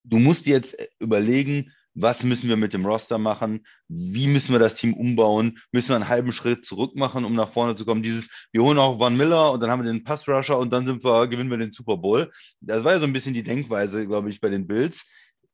du 0.03 0.19
musst 0.19 0.45
jetzt 0.45 0.77
überlegen, 0.99 1.71
was 1.95 2.23
müssen 2.23 2.49
wir 2.49 2.57
mit 2.57 2.73
dem 2.73 2.85
Roster 2.85 3.17
machen, 3.17 3.65
wie 3.87 4.27
müssen 4.27 4.51
wir 4.51 4.59
das 4.59 4.75
Team 4.75 4.93
umbauen, 4.93 5.59
müssen 5.71 5.89
wir 5.89 5.95
einen 5.95 6.07
halben 6.07 6.33
Schritt 6.33 6.65
zurück 6.65 6.95
machen, 6.95 7.25
um 7.25 7.33
nach 7.33 7.51
vorne 7.51 7.75
zu 7.75 7.85
kommen. 7.85 8.03
Dieses, 8.03 8.29
wir 8.51 8.63
holen 8.63 8.77
auch 8.77 8.99
Van 8.99 9.17
Miller 9.17 9.51
und 9.51 9.59
dann 9.61 9.69
haben 9.69 9.83
wir 9.83 9.91
den 9.91 10.03
Pass-Rusher 10.03 10.57
und 10.57 10.71
dann 10.71 10.85
sind 10.85 11.03
wir, 11.03 11.27
gewinnen 11.27 11.49
wir 11.49 11.57
den 11.57 11.73
Super 11.73 11.97
Bowl. 11.97 12.31
Das 12.61 12.83
war 12.83 12.93
ja 12.93 12.99
so 12.99 13.05
ein 13.05 13.13
bisschen 13.13 13.33
die 13.33 13.43
Denkweise, 13.43 14.07
glaube 14.07 14.29
ich, 14.29 14.39
bei 14.39 14.49
den 14.49 14.67
Bills 14.67 15.03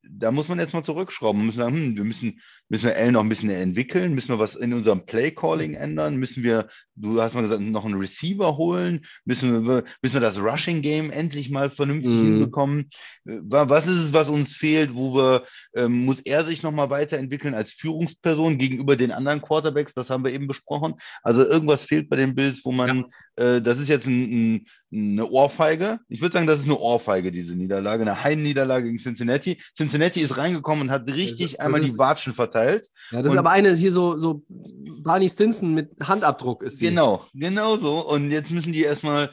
da 0.10 0.32
muss 0.32 0.48
man 0.48 0.60
jetzt 0.60 0.74
mal 0.74 0.84
zurückschrauben. 0.84 1.46
Müssen 1.46 1.58
sagen, 1.58 1.76
hm, 1.76 1.98
wir 1.98 2.04
müssen, 2.04 2.42
müssen 2.70 2.86
wir 2.86 2.96
L 2.96 3.12
noch 3.12 3.22
ein 3.22 3.30
bisschen 3.30 3.50
entwickeln, 3.50 4.14
müssen 4.14 4.30
wir 4.30 4.40
was 4.40 4.56
in 4.56 4.74
unserem 4.74 5.06
Play-Calling 5.06 5.76
ändern, 5.76 6.16
müssen 6.16 6.44
wir, 6.44 6.68
du 6.96 7.22
hast 7.22 7.34
mal 7.34 7.42
gesagt, 7.42 7.62
noch 7.62 7.86
einen 7.86 8.00
Receiver 8.00 8.58
holen, 8.58 9.06
müssen 9.24 9.68
wir, 9.68 9.84
müssen 10.02 10.14
wir 10.14 10.22
das 10.22 10.40
Rushing-Game 10.40 11.12
endlich 11.12 11.50
mal 11.50 11.70
vernünftig 11.70 12.12
mm. 12.12 12.26
hinbekommen. 12.26 12.90
Was 13.24 13.86
ist 13.86 13.98
es, 13.98 14.14
was 14.14 14.30
uns 14.30 14.56
fehlt, 14.56 14.96
wo 14.96 15.16
wir, 15.16 15.44
ähm, 15.76 16.06
muss 16.06 16.20
er 16.22 16.44
sich 16.46 16.64
nochmal 16.64 16.90
weiterentwickeln 16.90 17.54
als 17.54 17.72
Führungsperson 17.74 18.58
gegenüber 18.58 18.96
den 18.96 19.12
anderen 19.12 19.42
Quarterbacks, 19.42 19.94
das 19.94 20.10
haben 20.10 20.24
wir 20.24 20.32
eben 20.32 20.48
besprochen. 20.48 20.96
Also 21.22 21.46
irgendwas 21.46 21.84
fehlt 21.84 22.10
bei 22.10 22.16
den 22.16 22.36
Bills, 22.36 22.62
wo 22.64 22.72
man, 22.72 23.06
ja. 23.38 23.58
äh, 23.58 23.62
das 23.62 23.80
ist 23.80 23.90
jetzt 23.90 24.08
ein, 24.08 24.56
ein 24.56 24.66
eine 24.96 25.30
Ohrfeige. 25.30 26.00
Ich 26.08 26.22
würde 26.22 26.34
sagen, 26.34 26.48
das 26.48 26.60
ist 26.60 26.66
eine 26.66 26.80
Ohrfeige, 26.80 27.32
diese 27.32 27.54
Niederlage, 27.54 28.04
eine 28.04 28.24
Heimniederlage 28.24 28.86
gegen 28.86 29.00
Cincinnati. 29.00 29.62
Cincinnati 29.76 30.22
ist 30.22 30.38
reingekommen 30.38 30.84
und 30.84 30.92
hat 30.92 31.08
richtig 31.08 31.54
das 31.54 31.60
einmal 31.60 31.82
ist, 31.82 31.94
die 31.94 31.98
Watschen 31.98 32.34
verteilt. 32.34 32.55
Ja, 32.56 33.22
das 33.22 33.28
und, 33.28 33.34
ist 33.34 33.38
aber 33.38 33.52
eine 33.52 33.76
hier 33.76 33.92
so, 33.92 34.18
so 34.18 34.44
Barney 34.48 35.30
Stinson 35.30 35.74
mit 35.74 35.92
Handabdruck 36.02 36.64
ist 36.64 36.80
sie. 36.80 36.86
Genau, 36.86 37.26
genau 37.34 37.78
so. 37.78 38.08
Und 38.08 38.32
jetzt 38.32 38.52
müssen 38.52 38.74
die 38.74 38.84
erstmal 38.84 39.32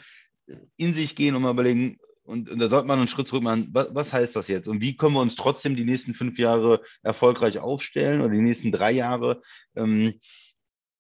in 0.77 0.95
sich 0.95 1.17
gehen 1.17 1.35
und 1.35 1.43
mal 1.43 1.53
überlegen, 1.53 1.99
und, 2.25 2.49
und 2.51 2.59
da 2.59 2.69
sollte 2.69 2.87
man 2.87 2.99
einen 2.99 3.09
Schritt 3.09 3.29
zurück 3.29 3.43
machen, 3.43 3.69
was, 3.73 3.89
was, 3.93 4.13
heißt 4.13 4.37
das 4.37 4.49
jetzt? 4.49 4.69
Und 4.69 4.81
wie 4.81 4.97
können 4.97 5.15
wir 5.15 5.21
uns 5.21 5.35
trotzdem 5.35 5.77
die 5.77 5.85
nächsten 5.85 6.15
fünf 6.15 6.39
Jahre 6.39 6.83
erfolgreich 7.03 7.59
aufstellen 7.59 8.21
oder 8.21 8.33
die 8.33 8.43
nächsten 8.43 8.71
drei 8.71 8.93
Jahre? 8.93 9.43
Ähm, 9.75 10.21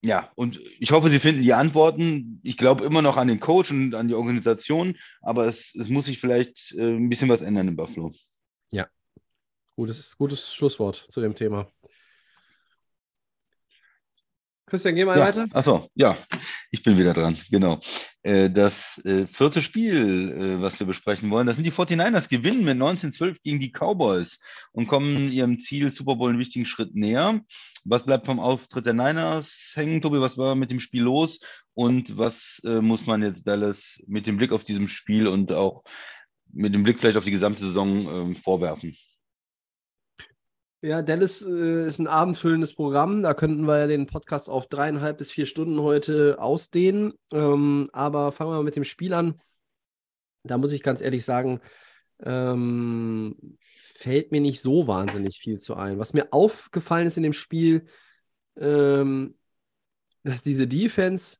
ja, 0.04 0.32
und 0.34 0.60
ich 0.80 0.90
hoffe, 0.90 1.10
Sie 1.10 1.20
finden 1.20 1.42
die 1.42 1.52
Antworten. 1.52 2.40
Ich 2.42 2.56
glaube 2.56 2.84
immer 2.84 3.02
noch 3.02 3.16
an 3.16 3.28
den 3.28 3.38
Coach 3.38 3.70
und 3.70 3.94
an 3.94 4.08
die 4.08 4.14
Organisation, 4.14 4.96
aber 5.20 5.46
es, 5.46 5.72
es 5.78 5.88
muss 5.88 6.06
sich 6.06 6.18
vielleicht 6.18 6.72
äh, 6.72 6.96
ein 6.96 7.08
bisschen 7.08 7.28
was 7.28 7.40
ändern 7.40 7.68
in 7.68 7.76
Buffalo. 7.76 8.12
Ja, 8.70 8.88
gutes, 9.76 10.16
gutes 10.16 10.52
Schlusswort 10.52 11.06
zu 11.08 11.20
dem 11.20 11.36
Thema. 11.36 11.68
Christian, 14.66 14.94
geh 14.94 15.04
mal 15.04 15.18
ja. 15.18 15.26
weiter. 15.26 15.46
Achso, 15.52 15.88
ja, 15.94 16.16
ich 16.70 16.82
bin 16.82 16.96
wieder 16.96 17.12
dran, 17.12 17.36
genau. 17.50 17.80
Äh, 18.22 18.48
das 18.50 18.98
äh, 19.04 19.26
vierte 19.26 19.60
Spiel, 19.60 20.30
äh, 20.30 20.62
was 20.62 20.78
wir 20.78 20.86
besprechen 20.86 21.30
wollen, 21.30 21.46
das 21.46 21.56
sind 21.56 21.64
die 21.64 21.72
49ers, 21.72 22.28
gewinnen 22.28 22.64
mit 22.64 22.78
19-12 22.78 23.38
gegen 23.42 23.58
die 23.58 23.72
Cowboys 23.72 24.38
und 24.70 24.86
kommen 24.86 25.32
ihrem 25.32 25.60
Ziel 25.60 25.92
Super 25.92 26.16
Bowl 26.16 26.30
einen 26.30 26.38
wichtigen 26.38 26.66
Schritt 26.66 26.94
näher. 26.94 27.40
Was 27.84 28.04
bleibt 28.04 28.26
vom 28.26 28.38
Auftritt 28.38 28.86
der 28.86 28.94
Niners 28.94 29.72
hängen, 29.74 30.00
Tobi? 30.00 30.20
Was 30.20 30.38
war 30.38 30.54
mit 30.54 30.70
dem 30.70 30.80
Spiel 30.80 31.02
los? 31.02 31.40
Und 31.74 32.16
was 32.16 32.60
muss 32.62 33.06
man 33.06 33.22
jetzt 33.22 33.46
Dallas 33.46 33.98
mit 34.06 34.26
dem 34.26 34.36
Blick 34.36 34.52
auf 34.52 34.62
diesem 34.62 34.88
Spiel 34.88 35.26
und 35.26 35.52
auch 35.52 35.82
mit 36.52 36.74
dem 36.74 36.84
Blick 36.84 37.00
vielleicht 37.00 37.16
auf 37.16 37.24
die 37.24 37.30
gesamte 37.30 37.64
Saison 37.64 38.06
ähm, 38.06 38.36
vorwerfen? 38.36 38.94
Ja, 40.84 41.00
Dallas 41.00 41.42
äh, 41.42 41.86
ist 41.86 42.00
ein 42.00 42.08
abendfüllendes 42.08 42.74
Programm. 42.74 43.22
Da 43.22 43.34
könnten 43.34 43.66
wir 43.68 43.78
ja 43.78 43.86
den 43.86 44.06
Podcast 44.06 44.50
auf 44.50 44.66
dreieinhalb 44.66 45.16
bis 45.16 45.30
vier 45.30 45.46
Stunden 45.46 45.80
heute 45.80 46.40
ausdehnen. 46.40 47.12
Ähm, 47.32 47.88
aber 47.92 48.32
fangen 48.32 48.50
wir 48.50 48.56
mal 48.56 48.64
mit 48.64 48.74
dem 48.74 48.82
Spiel 48.82 49.14
an. 49.14 49.40
Da 50.42 50.58
muss 50.58 50.72
ich 50.72 50.82
ganz 50.82 51.00
ehrlich 51.00 51.24
sagen, 51.24 51.60
ähm, 52.24 53.58
fällt 53.94 54.32
mir 54.32 54.40
nicht 54.40 54.60
so 54.60 54.88
wahnsinnig 54.88 55.38
viel 55.38 55.58
zu 55.60 55.76
ein. 55.76 56.00
Was 56.00 56.14
mir 56.14 56.32
aufgefallen 56.32 57.06
ist 57.06 57.16
in 57.16 57.22
dem 57.22 57.32
Spiel, 57.32 57.86
ähm, 58.56 59.36
dass 60.24 60.42
diese 60.42 60.66
Defense 60.66 61.38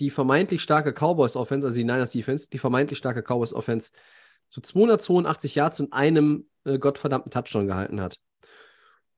die 0.00 0.08
vermeintlich 0.08 0.62
starke 0.62 0.94
Cowboys-Offense, 0.94 1.66
also 1.66 1.76
die 1.76 1.84
Niners-Defense, 1.84 2.48
die 2.50 2.58
vermeintlich 2.58 2.98
starke 2.98 3.22
Cowboys-Offense 3.22 3.90
zu 4.46 4.62
282 4.62 5.54
Yards 5.54 5.80
und 5.80 5.92
einem 5.92 6.48
äh, 6.64 6.78
gottverdammten 6.78 7.30
Touchdown 7.30 7.66
gehalten 7.66 8.00
hat. 8.00 8.18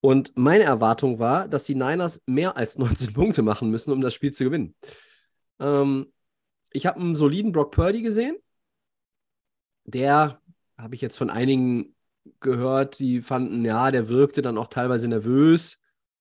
Und 0.03 0.32
meine 0.36 0.64
Erwartung 0.64 1.18
war, 1.18 1.46
dass 1.48 1.64
die 1.64 1.74
Niners 1.74 2.22
mehr 2.26 2.57
als 2.57 2.78
19 2.78 3.12
Punkte 3.14 3.42
machen 3.42 3.70
müssen, 3.70 3.92
um 3.92 4.01
das 4.01 4.14
Spiel 4.14 4.32
zu 4.32 4.44
gewinnen. 4.44 4.74
Ähm, 5.59 6.12
ich 6.70 6.86
habe 6.86 7.01
einen 7.01 7.14
soliden 7.14 7.53
Brock 7.53 7.72
Purdy 7.72 8.01
gesehen. 8.03 8.36
Der 9.84 10.40
habe 10.78 10.94
ich 10.94 11.01
jetzt 11.01 11.18
von 11.18 11.30
einigen 11.30 11.94
gehört, 12.40 12.98
die 12.98 13.22
fanden, 13.22 13.64
ja, 13.64 13.90
der 13.90 14.09
wirkte 14.09 14.42
dann 14.42 14.59
auch 14.59 14.68
teilweise 14.68 15.09
nervös. 15.09 15.78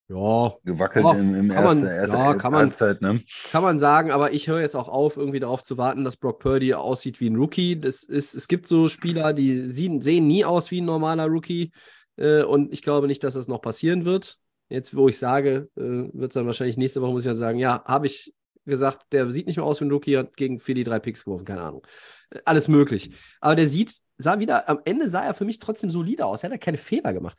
Ja. 0.07 0.53
Gewackelt 0.63 1.05
Ja, 1.05 1.11
im, 1.13 1.35
im 1.35 1.49
kann 1.49 1.63
man- 1.63 1.83
ersten, 1.83 1.95
erste, 1.95 2.13
ja, 2.13 2.23
erste 2.25 2.37
kann 2.39 2.51
man- 2.51 2.61
Halbzeit, 2.61 3.01
ne? 3.01 3.21
Kann 3.51 3.61
man 3.63 3.77
sagen, 3.77 4.11
aber 4.11 4.33
ich 4.33 4.47
höre 4.47 4.61
jetzt 4.61 4.75
auch 4.75 4.89
auf, 4.89 5.17
irgendwie 5.17 5.39
darauf 5.39 5.61
zu 5.61 5.77
warten, 5.77 6.03
dass 6.03 6.17
Brock 6.17 6.39
Purdy 6.39 6.73
aussieht 6.73 7.19
wie 7.19 7.29
ein 7.29 7.35
Rookie. 7.35 7.79
Das 7.79 8.03
ist, 8.03 8.33
es 8.33 8.47
gibt 8.47 8.67
so 8.67 8.87
Spieler, 8.87 9.33
die 9.33 9.55
sehen, 9.55 10.01
sehen 10.01 10.25
nie 10.25 10.43
aus 10.45 10.71
wie 10.71 10.81
ein 10.81 10.85
normaler 10.85 11.27
Rookie. 11.27 11.71
Äh, 12.19 12.43
und 12.43 12.73
ich 12.73 12.81
glaube 12.81 13.07
nicht, 13.07 13.23
dass 13.23 13.33
das 13.33 13.47
noch 13.47 13.61
passieren 13.61 14.05
wird. 14.05 14.37
Jetzt, 14.67 14.95
wo 14.95 15.07
ich 15.07 15.17
sage, 15.17 15.69
äh, 15.75 15.81
wird 15.81 16.31
es 16.31 16.33
dann 16.35 16.45
wahrscheinlich 16.45 16.77
nächste 16.77 17.01
Woche, 17.01 17.11
muss 17.11 17.23
ich 17.23 17.29
dann 17.29 17.35
sagen, 17.35 17.57
ja, 17.57 17.83
habe 17.85 18.05
ich 18.05 18.33
gesagt, 18.65 19.07
der 19.13 19.31
sieht 19.31 19.47
nicht 19.47 19.55
mehr 19.55 19.65
aus 19.65 19.81
wie 19.81 19.85
ein 19.85 19.91
Rookie, 19.91 20.17
hat 20.17 20.37
gegen 20.37 20.59
Philly 20.59 20.83
drei 20.83 20.99
Picks 20.99 21.25
geworfen, 21.25 21.45
keine 21.45 21.61
Ahnung. 21.61 21.87
Äh, 22.29 22.39
Alles 22.45 22.67
möglich. 22.67 23.11
Aber 23.39 23.55
der 23.55 23.67
sieht, 23.67 23.95
sah 24.17 24.39
wieder, 24.39 24.69
am 24.69 24.79
Ende 24.85 25.09
sah 25.09 25.23
er 25.23 25.33
für 25.33 25.45
mich 25.45 25.59
trotzdem 25.59 25.89
solide 25.89 26.25
aus. 26.25 26.43
Er 26.43 26.51
hat 26.51 26.61
keine 26.61 26.77
Fehler 26.77 27.13
gemacht. 27.13 27.37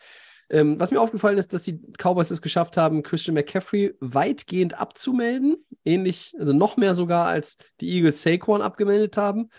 Ähm, 0.48 0.80
was 0.80 0.90
mir 0.90 1.00
aufgefallen 1.00 1.38
ist, 1.38 1.52
dass 1.52 1.62
die 1.62 1.78
Cowboys 1.96 2.32
es 2.32 2.42
geschafft 2.42 2.76
haben, 2.76 3.04
Christian 3.04 3.34
McCaffrey 3.34 3.94
weitgehend 4.00 4.80
abzumelden. 4.80 5.64
Ähnlich, 5.84 6.34
also 6.38 6.52
noch 6.52 6.76
mehr 6.76 6.96
sogar, 6.96 7.26
als 7.26 7.56
die 7.80 7.90
Eagles 7.90 8.22
Saquon 8.22 8.60
abgemeldet 8.60 9.16
haben. 9.16 9.50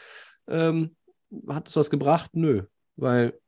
Ähm, 0.50 0.98
hat 1.48 1.70
es 1.70 1.76
was 1.78 1.90
gebracht? 1.90 2.32
Nö. 2.34 2.64
Weil, 2.98 3.40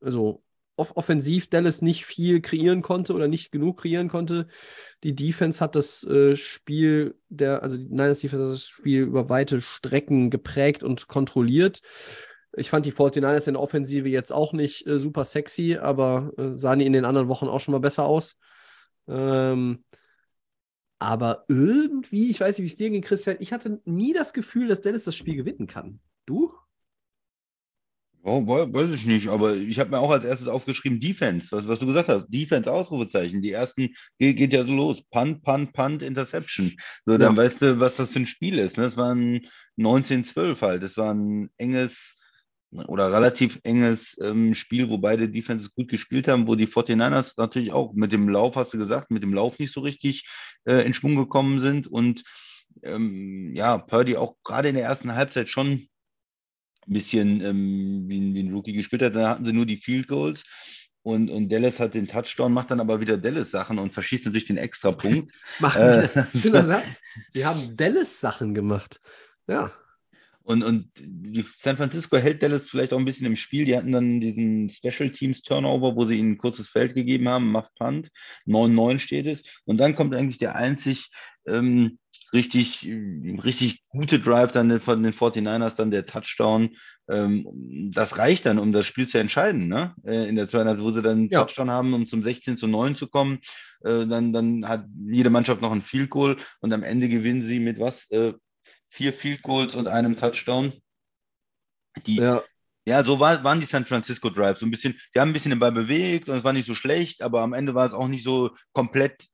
also 0.00 0.42
off 0.78 0.96
offensiv 0.96 1.48
Dallas 1.48 1.82
nicht 1.82 2.04
viel 2.04 2.40
kreieren 2.40 2.82
konnte 2.82 3.14
oder 3.14 3.28
nicht 3.28 3.52
genug 3.52 3.80
kreieren 3.80 4.08
konnte. 4.08 4.46
Die 5.04 5.14
Defense 5.14 5.62
hat 5.62 5.76
das 5.76 6.04
äh, 6.04 6.36
Spiel, 6.36 7.16
der, 7.28 7.62
also 7.62 7.76
die 7.76 7.88
Niners 7.88 8.20
Defense 8.20 8.44
hat 8.44 8.52
das 8.52 8.66
Spiel 8.66 9.02
über 9.02 9.28
weite 9.28 9.60
Strecken 9.60 10.30
geprägt 10.30 10.82
und 10.82 11.08
kontrolliert. 11.08 11.80
Ich 12.56 12.70
fand 12.70 12.86
die 12.86 12.92
49ers 12.92 13.46
in 13.46 13.54
der 13.54 13.62
Offensive 13.62 14.08
jetzt 14.08 14.32
auch 14.32 14.52
nicht 14.52 14.86
äh, 14.86 14.98
super 14.98 15.24
sexy, 15.24 15.76
aber 15.76 16.32
äh, 16.38 16.56
sahen 16.56 16.78
die 16.78 16.86
in 16.86 16.92
den 16.92 17.04
anderen 17.04 17.28
Wochen 17.28 17.46
auch 17.46 17.60
schon 17.60 17.72
mal 17.72 17.78
besser 17.78 18.04
aus. 18.04 18.38
Ähm, 19.06 19.84
aber 20.98 21.44
irgendwie, 21.48 22.30
ich 22.30 22.40
weiß 22.40 22.58
nicht, 22.58 22.64
wie 22.64 22.72
es 22.72 22.76
dir 22.76 22.90
ging, 22.90 23.02
Christian, 23.02 23.36
ich 23.38 23.52
hatte 23.52 23.80
nie 23.84 24.12
das 24.12 24.32
Gefühl, 24.32 24.68
dass 24.68 24.82
Dallas 24.82 25.04
das 25.04 25.14
Spiel 25.14 25.36
gewinnen 25.36 25.66
kann. 25.66 26.00
Du? 26.26 26.52
Oh, 28.24 28.42
we- 28.46 28.72
weiß 28.72 28.90
ich 28.92 29.06
nicht, 29.06 29.28
aber 29.28 29.56
ich 29.56 29.78
habe 29.78 29.90
mir 29.90 30.00
auch 30.00 30.10
als 30.10 30.24
erstes 30.24 30.48
aufgeschrieben 30.48 31.00
Defense, 31.00 31.48
was, 31.50 31.66
was 31.68 31.78
du 31.78 31.86
gesagt 31.86 32.08
hast. 32.08 32.26
Defense, 32.28 32.70
Ausrufezeichen. 32.70 33.40
Die 33.42 33.52
ersten 33.52 33.94
geht, 34.18 34.36
geht 34.36 34.52
ja 34.52 34.64
so 34.64 34.72
los. 34.72 35.02
Punt, 35.10 35.42
Punt, 35.42 35.72
Punt, 35.72 36.02
Interception. 36.02 36.76
So, 37.06 37.16
dann 37.16 37.36
Ja. 37.36 37.42
weißt 37.42 37.62
du, 37.62 37.80
was 37.80 37.96
das 37.96 38.10
für 38.10 38.18
ein 38.20 38.26
Spiel 38.26 38.58
ist. 38.58 38.76
Ne? 38.76 38.84
Es 38.84 38.96
war 38.96 39.14
ein 39.14 39.46
19-12 39.76 40.60
halt. 40.62 40.82
Es 40.82 40.96
war 40.96 41.14
ein 41.14 41.48
enges 41.56 42.14
oder 42.70 43.10
relativ 43.12 43.58
enges 43.62 44.16
ähm, 44.20 44.54
Spiel, 44.54 44.90
wo 44.90 44.98
beide 44.98 45.30
Defenses 45.30 45.72
gut 45.72 45.88
gespielt 45.88 46.28
haben, 46.28 46.46
wo 46.46 46.54
die 46.54 46.66
49ers 46.66 47.34
natürlich 47.38 47.72
auch 47.72 47.94
mit 47.94 48.12
dem 48.12 48.28
Lauf, 48.28 48.56
hast 48.56 48.74
du 48.74 48.78
gesagt, 48.78 49.10
mit 49.10 49.22
dem 49.22 49.32
Lauf 49.32 49.58
nicht 49.58 49.72
so 49.72 49.80
richtig 49.80 50.28
äh, 50.66 50.84
in 50.84 50.92
Schwung 50.92 51.16
gekommen 51.16 51.60
sind 51.60 51.86
und 51.86 52.22
ähm, 52.82 53.54
ja, 53.54 53.78
Purdy 53.78 54.16
auch 54.16 54.36
gerade 54.44 54.68
in 54.68 54.74
der 54.74 54.84
ersten 54.84 55.14
Halbzeit 55.14 55.48
schon 55.48 55.88
ein 56.88 56.92
bisschen 56.92 57.40
ähm, 57.42 58.04
wie, 58.08 58.18
ein- 58.20 58.34
wie 58.34 58.42
ein 58.42 58.52
Rookie 58.54 58.72
gespielt 58.72 59.02
hat. 59.02 59.14
Da 59.16 59.28
hatten 59.30 59.44
sie 59.44 59.52
nur 59.52 59.66
die 59.66 59.76
Field 59.76 60.08
Goals 60.08 60.42
und, 61.02 61.30
und 61.30 61.48
Dallas 61.50 61.78
hat 61.80 61.94
den 61.94 62.08
Touchdown, 62.08 62.52
macht 62.52 62.70
dann 62.70 62.80
aber 62.80 63.00
wieder 63.00 63.16
Dallas-Sachen 63.16 63.78
und 63.78 63.92
verschießt 63.92 64.24
natürlich 64.26 64.46
den 64.46 64.56
Extrapunkt. 64.58 65.32
Machen 65.60 65.82
Äh. 65.82 66.08
Schöner 66.40 66.64
Satz. 66.64 67.00
Sie 67.28 67.44
haben 67.46 67.76
Dallas-Sachen 67.76 68.54
gemacht. 68.54 69.00
Ja. 69.46 69.72
Und, 70.42 70.62
und 70.64 70.90
San 71.58 71.76
Francisco 71.76 72.16
hält 72.16 72.42
Dallas 72.42 72.70
vielleicht 72.70 72.94
auch 72.94 72.98
ein 72.98 73.04
bisschen 73.04 73.26
im 73.26 73.36
Spiel. 73.36 73.66
Die 73.66 73.76
hatten 73.76 73.92
dann 73.92 74.18
diesen 74.20 74.70
Special 74.70 75.10
Teams 75.10 75.42
Turnover, 75.42 75.94
wo 75.94 76.06
sie 76.06 76.16
ihnen 76.16 76.32
ein 76.32 76.38
kurzes 76.38 76.70
Feld 76.70 76.94
gegeben 76.94 77.28
haben, 77.28 77.52
macht 77.52 77.74
Punt, 77.74 78.08
9-9 78.46 78.98
steht 78.98 79.26
es. 79.26 79.42
Und 79.66 79.76
dann 79.76 79.94
kommt 79.94 80.14
eigentlich 80.14 80.38
der 80.38 80.56
einzig 80.56 81.10
ähm, 81.46 81.98
richtig, 82.32 82.84
richtig 82.86 83.82
gute 83.88 84.20
Drive 84.20 84.52
dann 84.52 84.80
von 84.80 85.02
den 85.02 85.12
49ers, 85.12 85.74
dann 85.76 85.90
der 85.90 86.06
Touchdown. 86.06 86.76
Ähm, 87.08 87.90
das 87.92 88.18
reicht 88.18 88.44
dann, 88.46 88.58
um 88.58 88.72
das 88.72 88.84
Spiel 88.86 89.08
zu 89.08 89.18
entscheiden, 89.18 89.68
ne? 89.68 89.94
Äh, 90.04 90.28
in 90.28 90.36
der 90.36 90.48
zweiten 90.48 90.68
Halbzeit, 90.68 90.84
wo 90.84 90.90
sie 90.92 91.02
dann 91.02 91.18
einen 91.18 91.28
Ja. 91.30 91.40
Touchdown 91.40 91.70
haben, 91.70 91.94
um 91.94 92.06
zum 92.06 92.22
16 92.22 92.58
zu 92.58 92.66
9 92.66 92.96
zu 92.96 93.08
kommen. 93.08 93.38
Äh, 93.82 94.06
dann, 94.06 94.32
dann 94.32 94.68
hat 94.68 94.84
jede 95.06 95.30
Mannschaft 95.30 95.62
noch 95.62 95.72
ein 95.72 95.80
Field 95.82 96.10
Goal 96.10 96.36
und 96.60 96.72
am 96.72 96.82
Ende 96.82 97.08
gewinnen 97.08 97.42
sie 97.42 97.60
mit 97.60 97.78
was? 97.80 98.10
Äh, 98.10 98.34
vier 98.90 99.12
Field 99.14 99.42
Goals 99.42 99.74
und 99.74 99.88
einem 99.88 100.16
Touchdown. 100.16 100.72
Die, 102.06 102.16
ja. 102.16 102.42
Ja. 102.86 103.04
so 103.04 103.20
war, 103.20 103.42
waren 103.44 103.60
die 103.60 103.66
San 103.66 103.84
Francisco 103.86 104.30
Drives. 104.30 104.60
So 104.60 104.66
ein 104.66 104.70
bisschen, 104.70 104.98
die 105.14 105.20
haben 105.20 105.30
ein 105.30 105.32
bisschen 105.32 105.50
den 105.50 105.58
Ball 105.58 105.72
bewegt 105.72 106.28
und 106.28 106.36
es 106.36 106.44
war 106.44 106.52
nicht 106.52 106.66
so 106.66 106.74
schlecht, 106.74 107.22
aber 107.22 107.40
am 107.40 107.52
Ende 107.52 107.74
war 107.74 107.86
es 107.86 107.92
auch 107.92 108.08
nicht 108.08 108.24
so 108.24 108.50
komplett 108.72 109.28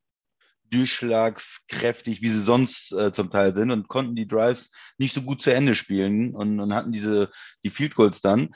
durchschlagskräftig, 0.70 2.22
wie 2.22 2.30
sie 2.30 2.42
sonst 2.42 2.92
äh, 2.92 3.12
zum 3.12 3.30
Teil 3.30 3.54
sind 3.54 3.70
und 3.70 3.88
konnten 3.88 4.16
die 4.16 4.28
Drives 4.28 4.70
nicht 4.98 5.14
so 5.14 5.22
gut 5.22 5.42
zu 5.42 5.50
Ende 5.50 5.74
spielen 5.74 6.34
und, 6.34 6.60
und 6.60 6.74
hatten 6.74 6.92
diese 6.92 7.30
die 7.64 7.70
Field 7.70 7.94
Goals 7.94 8.20
dann. 8.20 8.54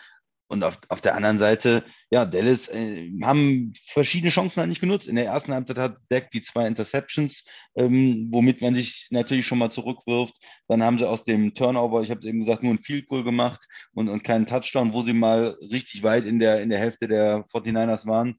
Und 0.51 0.65
auf, 0.65 0.79
auf 0.89 1.03
der 1.03 1.15
anderen 1.15 1.39
Seite, 1.39 1.85
ja, 2.11 2.25
Dallas 2.25 2.69
äh, 2.69 3.11
haben 3.23 3.75
verschiedene 3.93 4.33
Chancen 4.33 4.57
halt 4.57 4.71
nicht 4.71 4.81
genutzt. 4.81 5.07
In 5.07 5.17
der 5.17 5.27
ersten 5.27 5.53
Halbzeit 5.53 5.77
hat 5.77 5.99
Dak 6.09 6.31
die 6.31 6.43
zwei 6.43 6.67
Interceptions, 6.67 7.45
ähm, 7.77 8.29
womit 8.33 8.63
man 8.63 8.75
sich 8.75 9.09
natürlich 9.11 9.47
schon 9.47 9.59
mal 9.59 9.71
zurückwirft. 9.71 10.35
Dann 10.67 10.83
haben 10.83 10.97
sie 10.99 11.07
aus 11.07 11.25
dem 11.25 11.55
Turnover, 11.55 12.01
ich 12.03 12.11
habe 12.11 12.21
es 12.21 12.27
eben 12.27 12.41
gesagt, 12.41 12.63
nur 12.63 12.73
ein 12.73 12.83
Field 12.83 13.09
Goal 13.09 13.25
gemacht 13.25 13.61
und, 13.93 14.09
und 14.09 14.25
keinen 14.25 14.47
Touchdown, 14.47 14.95
wo 14.95 15.03
sie 15.03 15.13
mal 15.13 15.55
richtig 15.71 16.03
weit 16.03 16.25
in 16.25 16.39
der, 16.39 16.63
in 16.63 16.71
der 16.71 16.79
Hälfte 16.79 17.09
der 17.09 17.45
49ers 17.53 18.07
waren. 18.07 18.39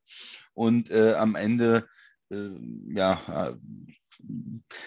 Und 0.53 0.89
äh, 0.89 1.13
am 1.13 1.35
Ende, 1.35 1.87
ja, 2.29 3.49
äh, 3.49 3.53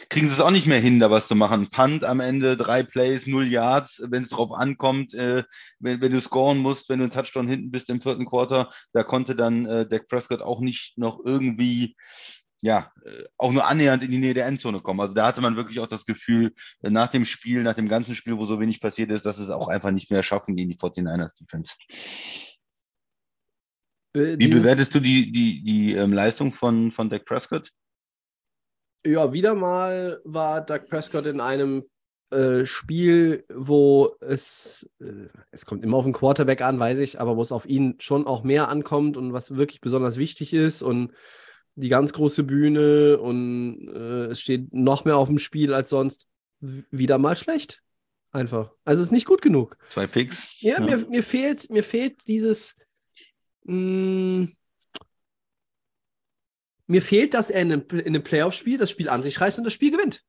kriegen 0.08 0.26
sie 0.28 0.34
es 0.34 0.40
auch 0.40 0.50
nicht 0.50 0.66
mehr 0.66 0.80
hin, 0.80 1.00
da 1.00 1.10
was 1.10 1.26
zu 1.26 1.34
machen. 1.34 1.68
Punt 1.70 2.04
am 2.04 2.20
Ende, 2.20 2.56
drei 2.56 2.82
Plays, 2.82 3.26
null 3.26 3.46
Yards, 3.46 4.02
wenn 4.06 4.24
es 4.24 4.30
drauf 4.30 4.52
ankommt, 4.52 5.14
äh, 5.14 5.44
wenn, 5.78 6.00
wenn 6.00 6.12
du 6.12 6.20
scoren 6.20 6.58
musst, 6.58 6.88
wenn 6.88 6.98
du 6.98 7.04
einen 7.04 7.12
Touchdown 7.12 7.48
hinten 7.48 7.70
bist 7.70 7.88
im 7.88 8.00
vierten 8.00 8.26
Quarter, 8.26 8.72
da 8.92 9.02
konnte 9.02 9.34
dann 9.34 9.66
äh, 9.66 9.88
Dak 9.88 10.08
Prescott 10.08 10.42
auch 10.42 10.60
nicht 10.60 10.98
noch 10.98 11.20
irgendwie, 11.24 11.96
ja, 12.60 12.92
äh, 13.04 13.24
auch 13.38 13.52
nur 13.52 13.66
annähernd 13.66 14.02
in 14.02 14.10
die 14.10 14.18
Nähe 14.18 14.34
der 14.34 14.46
Endzone 14.46 14.80
kommen. 14.80 15.00
Also 15.00 15.14
da 15.14 15.26
hatte 15.26 15.40
man 15.40 15.56
wirklich 15.56 15.80
auch 15.80 15.88
das 15.88 16.04
Gefühl, 16.04 16.52
äh, 16.82 16.90
nach 16.90 17.08
dem 17.08 17.24
Spiel, 17.24 17.62
nach 17.62 17.74
dem 17.74 17.88
ganzen 17.88 18.14
Spiel, 18.14 18.36
wo 18.36 18.44
so 18.44 18.60
wenig 18.60 18.80
passiert 18.80 19.10
ist, 19.10 19.24
dass 19.24 19.38
es 19.38 19.50
auch 19.50 19.68
einfach 19.68 19.90
nicht 19.90 20.10
mehr 20.10 20.22
schaffen 20.22 20.56
gegen 20.56 20.70
die 20.70 20.78
49ers 20.78 21.34
Defense. 21.38 21.72
Äh, 24.14 24.38
Wie 24.38 24.48
bewertest 24.48 24.94
du 24.94 25.00
die, 25.00 25.32
die, 25.32 25.62
die 25.62 25.94
ähm, 25.94 26.12
Leistung 26.12 26.52
von, 26.52 26.92
von 26.92 27.08
Dak 27.08 27.24
Prescott? 27.24 27.70
Ja, 29.04 29.32
wieder 29.32 29.54
mal 29.54 30.20
war 30.24 30.60
Doug 30.64 30.86
Prescott 30.88 31.26
in 31.26 31.40
einem 31.40 31.84
äh, 32.30 32.64
Spiel, 32.66 33.44
wo 33.52 34.16
es, 34.20 34.88
äh, 35.00 35.28
es 35.50 35.66
kommt 35.66 35.84
immer 35.84 35.96
auf 35.96 36.04
den 36.04 36.12
Quarterback 36.12 36.60
an, 36.60 36.78
weiß 36.78 37.00
ich, 37.00 37.20
aber 37.20 37.36
wo 37.36 37.42
es 37.42 37.52
auf 37.52 37.66
ihn 37.66 37.96
schon 37.98 38.26
auch 38.26 38.44
mehr 38.44 38.68
ankommt 38.68 39.16
und 39.16 39.32
was 39.32 39.56
wirklich 39.56 39.80
besonders 39.80 40.18
wichtig 40.18 40.54
ist 40.54 40.82
und 40.82 41.12
die 41.74 41.88
ganz 41.88 42.12
große 42.12 42.44
Bühne 42.44 43.18
und 43.18 43.88
äh, 43.88 44.26
es 44.26 44.40
steht 44.40 44.72
noch 44.72 45.04
mehr 45.04 45.16
auf 45.16 45.28
dem 45.28 45.38
Spiel 45.38 45.74
als 45.74 45.90
sonst. 45.90 46.26
Wieder 46.60 47.18
mal 47.18 47.36
schlecht. 47.36 47.82
Einfach. 48.30 48.70
Also 48.84 49.02
es 49.02 49.08
ist 49.08 49.12
nicht 49.12 49.26
gut 49.26 49.42
genug. 49.42 49.76
Zwei 49.90 50.06
Picks? 50.06 50.46
Ja, 50.60 50.80
Mir, 50.80 50.98
mir 51.08 51.22
fehlt, 51.22 51.68
mir 51.70 51.82
fehlt 51.82 52.26
dieses. 52.28 52.76
Mh, 53.64 54.48
mir 56.86 57.02
fehlt, 57.02 57.34
dass 57.34 57.50
er 57.50 57.62
in 57.62 57.72
einem, 57.72 57.84
in 57.90 58.00
einem 58.08 58.22
Playoff-Spiel 58.22 58.78
das 58.78 58.90
Spiel 58.90 59.08
an 59.08 59.22
sich 59.22 59.40
reißt 59.40 59.58
und 59.58 59.64
das 59.64 59.72
Spiel 59.72 59.90
gewinnt. 59.90 60.22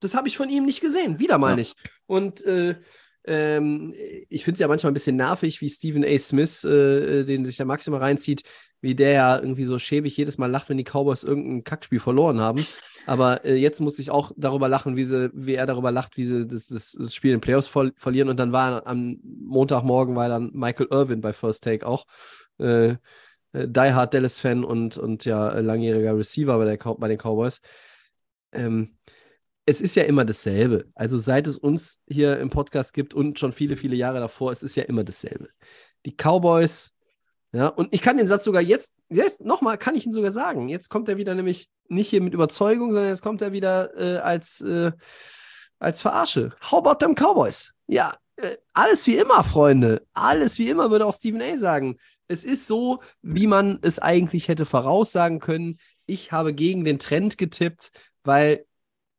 Das 0.00 0.14
habe 0.14 0.28
ich 0.28 0.36
von 0.36 0.48
ihm 0.48 0.64
nicht 0.64 0.80
gesehen. 0.80 1.18
Wieder 1.18 1.38
mal 1.38 1.50
Ja. 1.50 1.56
nicht. 1.56 1.76
Und 2.06 2.44
äh, 2.44 2.76
ähm, 3.24 3.92
ich 4.28 4.44
finde 4.44 4.54
es 4.54 4.60
ja 4.60 4.68
manchmal 4.68 4.92
ein 4.92 4.94
bisschen 4.94 5.16
nervig, 5.16 5.60
wie 5.60 5.68
Stephen 5.68 6.04
A. 6.04 6.18
Smith, 6.18 6.64
äh, 6.64 7.24
den 7.24 7.44
sich 7.44 7.56
der 7.56 7.66
Max 7.66 7.86
immer 7.86 8.00
reinzieht, 8.00 8.42
wie 8.80 8.94
der 8.94 9.12
ja 9.12 9.38
irgendwie 9.38 9.64
so 9.64 9.78
schäbig 9.78 10.16
jedes 10.16 10.38
Mal 10.38 10.46
lacht, 10.50 10.68
wenn 10.68 10.78
die 10.78 10.84
Cowboys 10.84 11.24
irgendein 11.24 11.64
Kackspiel 11.64 12.00
verloren 12.00 12.40
haben. 12.40 12.64
Aber 13.06 13.44
äh, 13.44 13.56
jetzt 13.56 13.80
musste 13.80 14.00
ich 14.00 14.10
auch 14.10 14.32
darüber 14.36 14.68
lachen, 14.68 14.94
wie, 14.96 15.04
sie, 15.04 15.30
wie 15.34 15.54
er 15.54 15.66
darüber 15.66 15.90
lacht, 15.90 16.16
wie 16.16 16.26
sie 16.26 16.46
das, 16.46 16.68
das, 16.68 16.92
das 16.92 17.14
Spiel 17.14 17.34
in 17.34 17.40
Playoffs 17.40 17.66
ver 17.66 17.90
verlieren. 17.96 18.28
Und 18.28 18.38
dann 18.38 18.52
war 18.52 18.86
am 18.86 19.18
Montagmorgen 19.24 20.14
war 20.14 20.28
dann 20.28 20.50
Michael 20.54 20.88
Irvin 20.90 21.20
bei 21.20 21.32
First 21.32 21.64
Take 21.64 21.86
auch. 21.86 22.06
Äh, 22.58 22.96
äh, 23.52 23.68
Die 23.68 23.92
Hard 23.92 24.14
Dallas-Fan 24.14 24.64
und, 24.64 24.96
und 24.96 25.24
ja, 25.24 25.58
langjähriger 25.58 26.16
Receiver 26.16 26.58
bei, 26.58 26.64
der, 26.64 26.94
bei 26.94 27.08
den 27.08 27.18
Cowboys. 27.18 27.60
Ähm, 28.52 28.98
es 29.66 29.80
ist 29.82 29.96
ja 29.96 30.04
immer 30.04 30.24
dasselbe. 30.24 30.86
Also 30.94 31.18
seit 31.18 31.46
es 31.46 31.58
uns 31.58 32.00
hier 32.06 32.38
im 32.38 32.48
Podcast 32.48 32.94
gibt 32.94 33.12
und 33.12 33.38
schon 33.38 33.52
viele, 33.52 33.76
viele 33.76 33.96
Jahre 33.96 34.18
davor, 34.18 34.50
es 34.50 34.62
ist 34.62 34.76
ja 34.76 34.84
immer 34.84 35.04
dasselbe. 35.04 35.48
Die 36.06 36.16
Cowboys, 36.16 36.94
ja, 37.52 37.68
und 37.68 37.92
ich 37.92 38.00
kann 38.00 38.16
den 38.16 38.28
Satz 38.28 38.44
sogar 38.44 38.62
jetzt, 38.62 38.94
jetzt 39.10 39.42
nochmal, 39.44 39.76
kann 39.76 39.94
ich 39.94 40.06
ihn 40.06 40.12
sogar 40.12 40.32
sagen. 40.32 40.68
Jetzt 40.68 40.88
kommt 40.88 41.08
er 41.08 41.18
wieder 41.18 41.34
nämlich 41.34 41.68
nicht 41.88 42.08
hier 42.08 42.22
mit 42.22 42.32
Überzeugung, 42.34 42.92
sondern 42.92 43.10
jetzt 43.10 43.22
kommt 43.22 43.42
er 43.42 43.52
wieder 43.52 43.94
äh, 43.98 44.18
als, 44.18 44.60
äh, 44.62 44.92
als 45.78 46.00
Verarsche. 46.00 46.52
How 46.70 46.78
about 46.78 47.04
them 47.04 47.14
Cowboys? 47.14 47.72
Ja, 47.86 48.16
äh, 48.36 48.56
alles 48.72 49.06
wie 49.06 49.16
immer, 49.16 49.44
Freunde. 49.44 50.06
Alles 50.14 50.58
wie 50.58 50.70
immer, 50.70 50.90
würde 50.90 51.04
auch 51.06 51.14
Stephen 51.14 51.42
A. 51.42 51.56
sagen. 51.56 51.98
Es 52.28 52.44
ist 52.44 52.66
so, 52.66 53.00
wie 53.22 53.46
man 53.46 53.78
es 53.82 53.98
eigentlich 53.98 54.48
hätte 54.48 54.66
voraussagen 54.66 55.40
können. 55.40 55.78
Ich 56.06 56.30
habe 56.30 56.54
gegen 56.54 56.84
den 56.84 56.98
Trend 56.98 57.38
getippt, 57.38 57.90
weil 58.22 58.66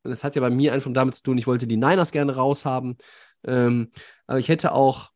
das 0.02 0.24
hat 0.24 0.36
ja 0.36 0.40
bei 0.40 0.50
mir 0.50 0.72
einfach 0.72 0.92
damit 0.92 1.14
zu 1.14 1.22
tun, 1.22 1.38
ich 1.38 1.46
wollte 1.46 1.66
die 1.66 1.76
Niners 1.76 2.12
gerne 2.12 2.34
raushaben. 2.36 2.96
Ähm, 3.44 3.90
aber 4.26 4.38
ich 4.38 4.48
hätte 4.48 4.72
auch, 4.72 5.10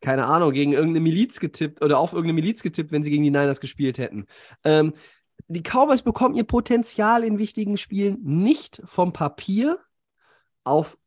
keine 0.00 0.26
Ahnung, 0.26 0.52
gegen 0.52 0.72
irgendeine 0.72 1.00
Miliz 1.00 1.40
getippt 1.40 1.82
oder 1.82 1.98
auf 1.98 2.12
irgendeine 2.12 2.40
Miliz 2.40 2.62
getippt, 2.62 2.92
wenn 2.92 3.02
sie 3.02 3.10
gegen 3.10 3.24
die 3.24 3.30
Niners 3.30 3.60
gespielt 3.60 3.98
hätten. 3.98 4.26
Ähm, 4.64 4.92
die 5.46 5.62
Cowboys 5.62 6.02
bekommen 6.02 6.34
ihr 6.34 6.44
Potenzial 6.44 7.24
in 7.24 7.38
wichtigen 7.38 7.76
Spielen 7.76 8.18
nicht 8.22 8.82
vom 8.84 9.12
Papier 9.12 9.78
auf 10.64 10.98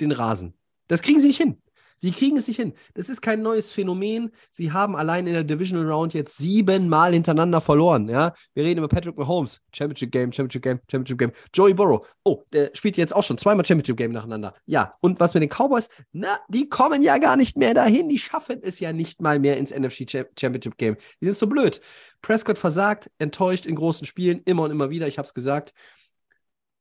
den 0.00 0.12
Rasen. 0.12 0.54
Das 0.88 1.02
kriegen 1.02 1.20
sie 1.20 1.28
nicht 1.28 1.40
hin. 1.40 1.62
Sie 2.02 2.12
kriegen 2.12 2.38
es 2.38 2.48
nicht 2.48 2.56
hin. 2.56 2.72
Das 2.94 3.10
ist 3.10 3.20
kein 3.20 3.42
neues 3.42 3.70
Phänomen. 3.70 4.30
Sie 4.52 4.72
haben 4.72 4.96
allein 4.96 5.26
in 5.26 5.34
der 5.34 5.44
Divisional 5.44 5.86
Round 5.90 6.14
jetzt 6.14 6.38
siebenmal 6.38 7.12
hintereinander 7.12 7.60
verloren. 7.60 8.08
Ja? 8.08 8.34
Wir 8.54 8.64
reden 8.64 8.78
über 8.78 8.88
Patrick 8.88 9.18
Mahomes. 9.18 9.60
Championship 9.74 10.10
Game, 10.10 10.32
Championship 10.32 10.62
Game, 10.62 10.80
Championship 10.90 11.18
Game. 11.18 11.32
Joey 11.52 11.74
Burrow. 11.74 12.06
Oh, 12.24 12.42
der 12.54 12.70
spielt 12.72 12.96
jetzt 12.96 13.14
auch 13.14 13.22
schon 13.22 13.36
zweimal 13.36 13.66
Championship 13.66 13.98
Game 13.98 14.12
nacheinander. 14.12 14.54
Ja, 14.64 14.94
und 15.00 15.20
was 15.20 15.34
mit 15.34 15.42
den 15.42 15.50
Cowboys? 15.50 15.90
Na, 16.12 16.40
die 16.48 16.70
kommen 16.70 17.02
ja 17.02 17.18
gar 17.18 17.36
nicht 17.36 17.58
mehr 17.58 17.74
dahin. 17.74 18.08
Die 18.08 18.18
schaffen 18.18 18.60
es 18.62 18.80
ja 18.80 18.94
nicht 18.94 19.20
mal 19.20 19.38
mehr 19.38 19.58
ins 19.58 19.70
NFC 19.70 20.08
Championship 20.38 20.78
Game. 20.78 20.96
Die 21.20 21.26
sind 21.26 21.36
so 21.36 21.48
blöd. 21.48 21.82
Prescott 22.22 22.56
versagt, 22.56 23.10
enttäuscht 23.18 23.66
in 23.66 23.74
großen 23.74 24.06
Spielen, 24.06 24.40
immer 24.46 24.62
und 24.62 24.70
immer 24.70 24.88
wieder. 24.88 25.06
Ich 25.06 25.18
habe 25.18 25.26
es 25.26 25.34
gesagt. 25.34 25.74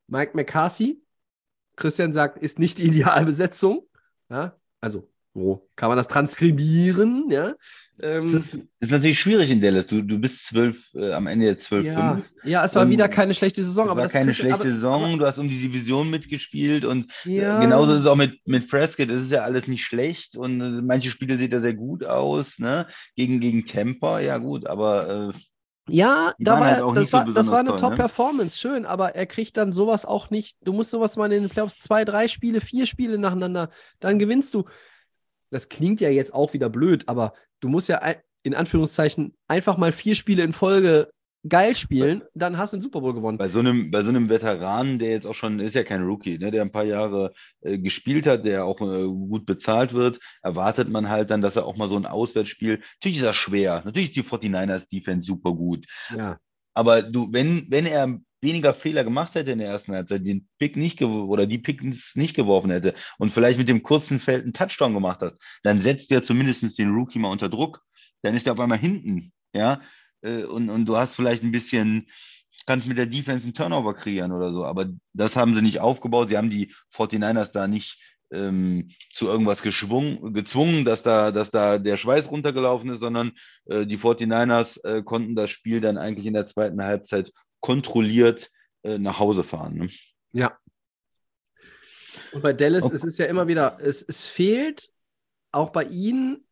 Mike 0.07 0.31
McCarthy, 0.33 1.01
Christian 1.75 2.13
sagt, 2.13 2.41
ist 2.41 2.57
nicht 2.57 2.79
die 2.79 2.85
ideale 2.85 3.25
Besetzung. 3.25 3.85
Ja, 4.29 4.58
also, 4.81 5.09
wo 5.33 5.69
kann 5.75 5.89
man 5.89 5.97
das 5.97 6.07
transkribieren? 6.07 7.29
Ja, 7.29 7.53
ähm, 8.01 8.33
das, 8.33 8.61
ist, 8.79 8.91
natürlich 8.91 9.19
schwierig 9.19 9.51
in 9.51 9.61
Dallas. 9.61 9.85
Du, 9.85 10.01
du 10.01 10.19
bist 10.19 10.47
zwölf, 10.47 10.93
äh, 10.95 11.11
am 11.11 11.27
Ende 11.27 11.45
jetzt 11.45 11.65
12, 11.65 11.85
ja, 11.85 12.13
5. 12.15 12.25
Ja, 12.43 12.65
es 12.65 12.75
war 12.75 12.83
um, 12.83 12.89
wieder 12.89 13.07
keine 13.09 13.33
schlechte 13.33 13.63
Saison. 13.63 13.85
Es 13.85 13.91
aber 13.91 14.01
war 14.01 14.09
keine 14.09 14.33
schlechte 14.33 14.55
aber, 14.55 14.63
Saison. 14.63 15.03
Aber, 15.03 15.17
du 15.17 15.25
hast 15.25 15.37
um 15.37 15.47
die 15.47 15.61
Division 15.61 16.09
mitgespielt 16.09 16.83
und 16.83 17.11
äh, 17.25 17.41
ja. 17.41 17.59
genauso 17.59 17.93
ist 17.93 18.01
es 18.01 18.05
auch 18.07 18.15
mit, 18.15 18.39
mit 18.45 18.69
Prescott. 18.69 19.09
Es 19.09 19.23
ist 19.23 19.31
ja 19.31 19.43
alles 19.43 19.67
nicht 19.67 19.85
schlecht 19.85 20.35
und 20.35 20.61
äh, 20.61 20.81
manche 20.81 21.11
Spiele 21.11 21.37
sieht 21.37 21.53
er 21.53 21.61
sehr 21.61 21.75
gut 21.75 22.03
aus. 22.03 22.57
Ne? 22.57 22.87
Gegen, 23.15 23.39
gegen 23.39 23.65
Tampa, 23.65 24.19
ja 24.19 24.37
gut, 24.37 24.67
aber. 24.67 25.33
Äh, 25.35 25.39
ja, 25.91 26.33
da 26.39 26.59
war, 26.59 26.65
halt 26.65 26.97
das, 26.97 27.13
war, 27.13 27.27
so 27.27 27.33
das 27.33 27.51
war 27.51 27.59
eine 27.59 27.71
ne? 27.71 27.75
Top-Performance, 27.75 28.57
schön, 28.57 28.85
aber 28.85 29.15
er 29.15 29.25
kriegt 29.25 29.57
dann 29.57 29.73
sowas 29.73 30.05
auch 30.05 30.29
nicht. 30.29 30.57
Du 30.61 30.73
musst 30.73 30.91
sowas 30.91 31.17
mal 31.17 31.31
in 31.31 31.43
den 31.43 31.49
Playoffs 31.49 31.77
zwei, 31.77 32.05
drei 32.05 32.27
Spiele, 32.27 32.61
vier 32.61 32.85
Spiele 32.85 33.17
nacheinander, 33.17 33.69
dann 33.99 34.19
gewinnst 34.19 34.53
du 34.53 34.65
das 35.49 35.69
klingt 35.69 36.01
ja 36.01 36.09
jetzt 36.09 36.33
auch 36.33 36.53
wieder 36.53 36.69
blöd, 36.69 37.07
aber 37.07 37.33
du 37.59 37.69
musst 37.69 37.89
ja 37.89 37.99
in 38.43 38.55
Anführungszeichen 38.55 39.35
einfach 39.47 39.77
mal 39.77 39.91
vier 39.91 40.15
Spiele 40.15 40.43
in 40.43 40.53
Folge 40.53 41.11
geil 41.47 41.75
spielen, 41.75 42.23
dann 42.33 42.57
hast 42.57 42.73
du 42.73 42.77
den 42.77 42.81
Super 42.81 43.01
Bowl 43.01 43.13
gewonnen. 43.13 43.37
Bei 43.37 43.47
so 43.47 43.59
einem, 43.59 43.91
bei 43.91 44.03
so 44.03 44.09
einem 44.09 44.29
Veteranen, 44.29 44.99
der 44.99 45.11
jetzt 45.11 45.25
auch 45.25 45.33
schon, 45.33 45.59
ist 45.59 45.75
ja 45.75 45.83
kein 45.83 46.03
Rookie, 46.03 46.37
ne, 46.37 46.51
der 46.51 46.61
ein 46.61 46.71
paar 46.71 46.83
Jahre 46.83 47.33
äh, 47.61 47.77
gespielt 47.77 48.27
hat, 48.27 48.45
der 48.45 48.65
auch 48.65 48.81
äh, 48.81 49.05
gut 49.05 49.45
bezahlt 49.45 49.93
wird, 49.93 50.19
erwartet 50.41 50.89
man 50.89 51.09
halt 51.09 51.31
dann, 51.31 51.41
dass 51.41 51.55
er 51.55 51.65
auch 51.65 51.77
mal 51.77 51.89
so 51.89 51.95
ein 51.95 52.05
Auswärtsspiel, 52.05 52.81
natürlich 52.95 53.19
ist 53.19 53.25
das 53.25 53.35
schwer, 53.35 53.81
natürlich 53.85 54.09
ist 54.09 54.15
die 54.17 54.23
49ers 54.23 54.89
Defense 54.89 55.25
super 55.25 55.53
gut. 55.53 55.85
Ja. 56.15 56.37
Aber 56.73 57.01
du, 57.01 57.31
wenn, 57.31 57.67
wenn 57.69 57.85
er 57.85 58.19
weniger 58.41 58.73
Fehler 58.73 59.03
gemacht 59.03 59.35
hätte 59.35 59.51
in 59.51 59.59
der 59.59 59.69
ersten 59.69 59.93
Halbzeit, 59.93 60.25
den 60.25 60.47
Pick 60.59 60.77
nicht 60.77 61.01
oder 61.01 61.45
die 61.45 61.57
Picks 61.57 62.15
nicht 62.15 62.35
geworfen 62.35 62.71
hätte 62.71 62.93
und 63.17 63.31
vielleicht 63.33 63.57
mit 63.57 63.67
dem 63.67 63.83
kurzen 63.83 64.19
Feld 64.19 64.43
einen 64.43 64.53
Touchdown 64.53 64.93
gemacht 64.93 65.19
hast, 65.21 65.35
dann 65.63 65.81
setzt 65.81 66.11
er 66.11 66.23
zumindest 66.23 66.77
den 66.77 66.93
Rookie 66.93 67.19
mal 67.19 67.31
unter 67.31 67.49
Druck. 67.49 67.81
Dann 68.21 68.35
ist 68.35 68.47
er 68.47 68.53
auf 68.53 68.59
einmal 68.59 68.77
hinten, 68.77 69.31
ja, 69.53 69.81
äh, 70.21 70.43
und, 70.43 70.69
und 70.69 70.85
du 70.85 70.97
hast 70.97 71.15
vielleicht 71.15 71.43
ein 71.43 71.51
bisschen, 71.51 72.07
kannst 72.65 72.87
mit 72.87 72.97
der 72.97 73.05
Defense 73.05 73.43
einen 73.43 73.53
Turnover 73.53 73.93
kreieren 73.93 74.31
oder 74.31 74.51
so, 74.51 74.65
aber 74.65 74.87
das 75.13 75.35
haben 75.35 75.55
sie 75.55 75.61
nicht 75.61 75.79
aufgebaut. 75.79 76.29
Sie 76.29 76.37
haben 76.37 76.49
die 76.49 76.73
49ers 76.93 77.51
da 77.51 77.67
nicht 77.67 77.99
ähm, 78.31 78.89
zu 79.11 79.27
irgendwas 79.27 79.61
geschwungen, 79.61 80.33
gezwungen, 80.33 80.85
dass 80.85 81.01
da, 81.01 81.31
dass 81.31 81.51
da 81.51 81.77
der 81.77 81.97
Schweiß 81.97 82.29
runtergelaufen 82.29 82.91
ist, 82.91 82.99
sondern 82.99 83.31
äh, 83.65 83.85
die 83.85 83.97
49ers 83.97 84.83
äh, 84.83 85.03
konnten 85.03 85.35
das 85.35 85.49
Spiel 85.49 85.81
dann 85.81 85.97
eigentlich 85.97 86.25
in 86.25 86.33
der 86.33 86.47
zweiten 86.47 86.81
Halbzeit 86.83 87.31
kontrolliert 87.59 88.51
äh, 88.83 88.97
nach 88.97 89.19
Hause 89.19 89.43
fahren. 89.43 89.75
Ne? 89.75 89.89
Ja. 90.31 90.57
Und 92.31 92.41
bei 92.41 92.53
Dallas 92.53 92.85
okay. 92.85 92.95
ist 92.95 93.05
es 93.05 93.17
ja 93.17 93.25
immer 93.25 93.47
wieder, 93.47 93.79
es, 93.81 94.03
es 94.03 94.25
fehlt 94.25 94.91
auch 95.51 95.71
bei 95.71 95.85
ihnen 95.85 96.45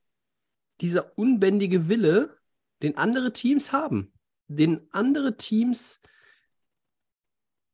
dieser 0.81 1.17
unbändige 1.17 1.87
Wille, 1.87 2.36
den 2.81 2.97
andere 2.97 3.33
Teams 3.33 3.71
haben, 3.71 4.13
den 4.47 4.87
andere 4.91 5.37
Teams 5.37 5.99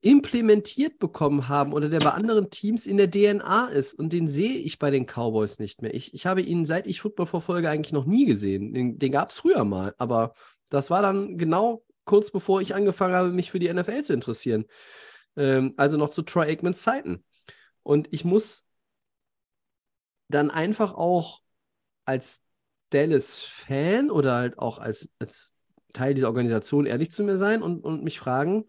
implementiert 0.02 1.00
bekommen 1.00 1.48
haben 1.48 1.72
oder 1.72 1.88
der 1.88 2.00
bei 2.00 2.10
anderen 2.10 2.50
Teams 2.50 2.86
in 2.86 2.98
der 2.98 3.10
DNA 3.10 3.70
ist. 3.70 3.94
Und 3.94 4.12
den 4.12 4.28
sehe 4.28 4.58
ich 4.58 4.78
bei 4.78 4.92
den 4.92 5.06
Cowboys 5.06 5.60
nicht 5.60 5.82
mehr. 5.82 5.94
Ich, 5.94 6.14
ich 6.14 6.26
habe 6.26 6.42
ihn, 6.42 6.66
seit 6.66 6.88
ich 6.88 7.00
Football 7.00 7.26
verfolge, 7.26 7.70
eigentlich 7.70 7.94
noch 7.94 8.06
nie 8.06 8.26
gesehen. 8.26 8.74
Den, 8.74 9.00
den 9.00 9.12
gab 9.14 9.30
es 9.30 9.38
früher 9.38 9.64
mal, 9.64 9.96
aber 9.98 10.34
das 10.68 10.90
war 10.90 11.02
dann 11.02 11.38
genau 11.38 11.86
kurz 12.04 12.32
bevor 12.32 12.62
ich 12.62 12.76
angefangen 12.76 13.16
habe, 13.16 13.32
mich 13.32 13.52
für 13.52 13.60
die 13.60 13.72
NFL 13.74 14.04
zu 14.04 14.14
interessieren. 14.14 14.66
Ähm, 15.38 15.74
also 15.78 15.98
noch 15.98 16.10
zu 16.10 16.22
Troy 16.22 16.48
Aikmans 16.48 16.82
Zeiten. 16.84 17.24
Und 17.82 18.10
ich 18.12 18.26
muss 18.26 18.68
dann 20.28 20.52
einfach 20.52 20.94
auch 20.94 21.42
als 22.06 22.43
Dallas-Fan 22.94 24.12
oder 24.12 24.36
halt 24.36 24.60
auch 24.60 24.78
als, 24.78 25.10
als 25.20 25.54
Teil 25.94 26.14
dieser 26.14 26.28
Organisation 26.28 26.86
ehrlich 26.86 27.12
zu 27.12 27.24
mir 27.24 27.38
sein 27.38 27.62
und, 27.62 27.84
und 27.84 28.04
mich 28.04 28.20
fragen, 28.20 28.66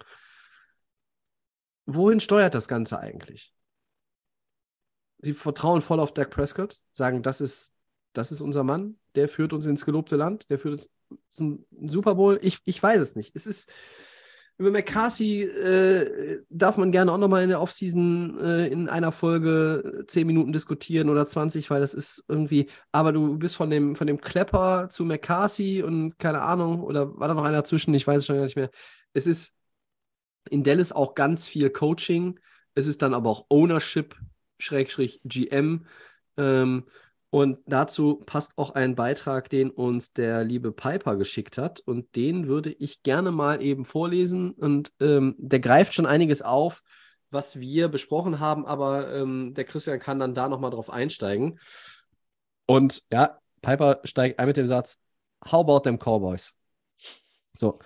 wohin 1.87 2.21
steuert 2.21 2.55
das 2.55 2.69
Ganze 2.69 2.99
eigentlich? 2.99 3.55
Sie 5.19 5.33
vertrauen 5.33 5.81
voll 5.81 6.01
auf 6.01 6.13
Dak 6.13 6.31
Prescott, 6.31 6.79
sagen, 6.93 7.23
das 7.23 7.41
ist, 7.41 7.75
das 8.13 8.31
ist 8.31 8.41
unser 8.41 8.63
Mann, 8.63 8.99
der 9.15 9.29
führt 9.29 9.53
uns 9.53 9.67
ins 9.67 9.85
gelobte 9.85 10.17
Land, 10.17 10.51
der 10.51 10.59
führt 10.59 10.73
uns 10.75 10.91
zum 11.31 11.65
Super 11.87 12.15
Bowl. 12.15 12.39
Ich, 12.43 12.61
ich 12.65 12.83
weiß 12.83 13.01
es 13.01 13.17
nicht. 13.17 13.35
Es 13.35 13.47
ist 13.47 13.71
über 14.57 14.71
McCarthy 14.71 15.43
äh, 15.43 16.43
darf 16.49 16.77
man 16.77 16.93
gerne 16.93 17.13
auch 17.13 17.19
nochmal 17.19 17.43
in 17.43 17.49
der 17.49 17.61
Offseason 17.61 18.39
äh, 18.41 18.69
in 18.69 18.89
einer 18.89 19.11
Folge 19.11 20.05
10 20.07 20.27
Minuten 20.27 20.53
diskutieren 20.53 21.09
oder 21.09 21.27
20, 21.27 21.71
weil 21.71 21.81
das 21.81 21.93
ist 21.93 22.25
irgendwie, 22.29 22.69
aber 22.93 23.13
du 23.13 23.37
bist 23.37 23.57
von 23.57 23.69
dem, 23.69 23.97
von 23.97 24.07
dem 24.07 24.21
Klepper 24.21 24.89
zu 24.91 25.05
McCarthy 25.05 25.83
und 25.83 26.19
keine 26.19 26.43
Ahnung, 26.43 26.83
oder 26.83 27.19
war 27.19 27.27
da 27.29 27.35
noch 27.35 27.45
einer 27.45 27.65
zwischen, 27.65 27.93
ich 27.95 28.07
weiß 28.07 28.19
es 28.19 28.27
schon 28.27 28.37
gar 28.37 28.45
nicht 28.45 28.57
mehr. 28.57 28.71
Es 29.13 29.27
ist 29.27 29.55
in 30.51 30.63
Dallas 30.63 30.93
auch 30.93 31.15
ganz 31.15 31.49
viel 31.49 31.71
Coaching, 31.71 32.39
es 32.75 32.87
ist 32.87 33.03
dann 33.03 33.15
aber 33.15 33.31
auch 33.31 33.47
Ownership, 33.49 34.17
Schrägstrich 34.59 35.21
GM. 35.25 35.87
Ähm, 36.37 36.85
und 37.35 37.59
dazu 37.67 38.23
passt 38.27 38.53
auch 38.59 38.77
ein 38.77 38.95
Beitrag, 38.95 39.51
den 39.51 39.69
uns 39.69 40.13
der 40.13 40.45
liebe 40.45 40.71
Piper 40.71 41.17
geschickt 41.17 41.59
hat. 41.59 41.81
Und 41.81 42.15
den 42.15 42.47
würde 42.47 42.71
ich 42.71 43.03
gerne 43.03 43.33
mal 43.33 43.61
eben 43.61 43.85
vorlesen. 43.85 44.53
Und 44.53 44.93
ähm, 45.01 45.35
der 45.39 45.59
greift 45.59 45.95
schon 45.95 46.07
einiges 46.07 46.43
auf, 46.43 46.85
was 47.31 47.59
wir 47.59 47.89
besprochen 47.89 48.39
haben, 48.39 48.65
aber 48.65 49.13
ähm, 49.13 49.53
der 49.53 49.65
Christian 49.65 49.99
kann 49.99 50.21
dann 50.21 50.35
da 50.35 50.49
nochmal 50.49 50.71
drauf 50.71 50.91
einsteigen. 50.91 51.59
Und 52.67 53.03
ja, 53.11 53.37
Piper 53.63 53.99
steigt 54.05 54.39
ein 54.39 54.47
mit 54.47 54.57
dem 54.57 54.69
Satz: 54.69 54.97
How 55.45 55.63
about 55.63 55.81
them 55.81 55.99
Cowboys? 55.99 56.53
So. 57.57 57.81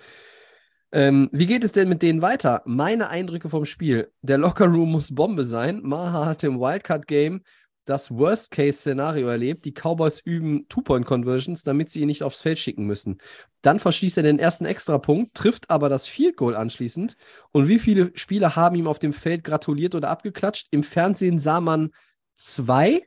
Ähm, 0.91 1.27
wie 1.31 1.47
geht 1.47 1.63
es 1.63 1.71
denn 1.71 1.89
mit 1.89 2.03
denen 2.03 2.21
weiter? 2.21 2.61
Meine 2.65 3.09
Eindrücke 3.09 3.49
vom 3.49 3.65
Spiel. 3.65 4.11
Der 4.21 4.37
Lockerroom 4.37 4.91
muss 4.91 5.15
Bombe 5.15 5.43
sein. 5.43 5.81
Maha 5.81 6.27
hat 6.27 6.43
im 6.43 6.59
Wildcard-Game 6.59 7.41
das 7.89 8.11
Worst-Case-Szenario 8.11 9.27
erlebt. 9.27 9.65
Die 9.65 9.73
Cowboys 9.73 10.19
üben 10.19 10.67
Two-Point-Conversions, 10.69 11.63
damit 11.63 11.89
sie 11.89 12.01
ihn 12.01 12.07
nicht 12.07 12.23
aufs 12.23 12.41
Feld 12.41 12.59
schicken 12.59 12.85
müssen. 12.85 13.17
Dann 13.61 13.79
verschießt 13.79 14.17
er 14.17 14.23
den 14.23 14.39
ersten 14.39 14.65
Extrapunkt, 14.65 15.35
trifft 15.35 15.69
aber 15.69 15.89
das 15.89 16.07
Field 16.07 16.37
Goal 16.37 16.55
anschließend. 16.55 17.15
Und 17.51 17.67
wie 17.67 17.79
viele 17.79 18.11
Spieler 18.15 18.55
haben 18.55 18.75
ihm 18.75 18.87
auf 18.87 18.99
dem 18.99 19.11
Feld 19.11 19.43
gratuliert 19.43 19.95
oder 19.95 20.09
abgeklatscht? 20.09 20.67
Im 20.71 20.83
Fernsehen 20.83 21.39
sah 21.39 21.59
man 21.59 21.89
zwei. 22.35 23.03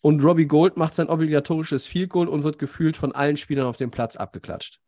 Und 0.00 0.24
Robbie 0.24 0.46
Gold 0.46 0.76
macht 0.76 0.94
sein 0.94 1.08
obligatorisches 1.08 1.86
Field 1.86 2.10
Goal 2.10 2.28
und 2.28 2.42
wird 2.42 2.58
gefühlt 2.58 2.96
von 2.96 3.12
allen 3.12 3.36
Spielern 3.36 3.66
auf 3.66 3.76
dem 3.76 3.92
Platz 3.92 4.16
abgeklatscht. 4.16 4.81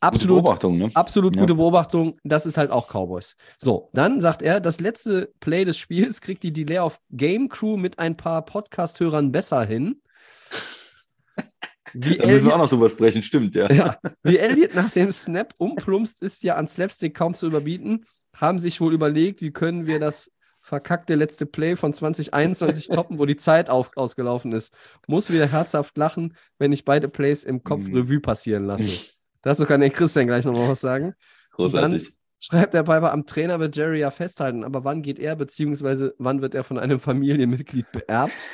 Absolut, 0.00 0.44
Beobachtung, 0.44 0.78
ne? 0.78 0.90
absolut 0.94 1.34
Ja. 1.36 1.40
gute 1.42 1.54
Beobachtung. 1.54 2.16
Das 2.22 2.44
ist 2.46 2.58
halt 2.58 2.70
auch 2.70 2.88
Cowboys. 2.88 3.34
So, 3.58 3.88
dann 3.94 4.20
sagt 4.20 4.42
er, 4.42 4.60
das 4.60 4.78
letzte 4.80 5.32
Play 5.40 5.64
des 5.64 5.78
Spiels 5.78 6.20
kriegt 6.20 6.42
die 6.42 6.52
Delay 6.52 6.78
of 6.80 7.00
Game 7.10 7.48
Crew 7.48 7.76
mit 7.76 7.98
ein 7.98 8.16
paar 8.16 8.44
Podcast-Hörern 8.44 9.32
besser 9.32 9.64
hin. 9.64 10.02
Wie 11.94 12.16
Da 12.18 12.26
müssen 12.26 12.44
wir 12.46 12.52
auch 12.54 12.58
noch 12.58 12.64
Elliot, 12.64 12.72
drüber 12.72 12.90
sprechen, 12.90 13.22
stimmt, 13.22 13.54
ja. 13.54 13.70
ja, 13.72 13.96
wie 14.22 14.36
Elliot 14.36 14.74
nach 14.74 14.90
dem 14.90 15.10
Snap 15.12 15.54
umplumpst, 15.56 16.20
ist 16.20 16.42
ja 16.42 16.56
an 16.56 16.66
Slapstick 16.68 17.14
kaum 17.14 17.32
zu 17.32 17.46
überbieten. 17.46 18.04
Haben 18.34 18.58
sich 18.58 18.80
wohl 18.80 18.92
überlegt, 18.92 19.40
wie 19.40 19.52
können 19.52 19.86
wir 19.86 19.98
das 19.98 20.30
verkackte 20.60 21.14
letzte 21.14 21.46
Play 21.46 21.76
von 21.76 21.94
2021 21.94 22.88
toppen, 22.88 23.18
wo 23.18 23.24
die 23.24 23.36
Zeit 23.36 23.70
auf, 23.70 23.92
ausgelaufen 23.96 24.52
ist. 24.52 24.74
Muss 25.06 25.30
wieder 25.30 25.46
herzhaft 25.46 25.96
lachen, 25.96 26.36
wenn 26.58 26.72
ich 26.72 26.84
beide 26.84 27.08
Plays 27.08 27.44
im 27.44 27.62
Kopf 27.62 27.86
Mhm. 27.86 27.94
Revue 27.96 28.20
passieren 28.20 28.64
lasse. 28.66 28.90
Dazu 29.46 29.64
kann 29.64 29.80
der 29.80 29.90
Christian 29.90 30.26
gleich 30.26 30.44
nochmal 30.44 30.70
was 30.70 30.80
sagen. 30.80 31.14
Großartig. 31.52 32.12
Schreibt 32.40 32.74
der 32.74 32.82
Piper, 32.82 33.12
am 33.12 33.26
Trainer 33.26 33.60
wird 33.60 33.76
Jerry 33.76 34.00
ja 34.00 34.10
festhalten, 34.10 34.64
aber 34.64 34.82
wann 34.82 35.02
geht 35.02 35.20
er, 35.20 35.36
beziehungsweise 35.36 36.16
wann 36.18 36.42
wird 36.42 36.56
er 36.56 36.64
von 36.64 36.78
einem 36.78 36.98
Familienmitglied 36.98 37.92
beerbt? 37.92 38.48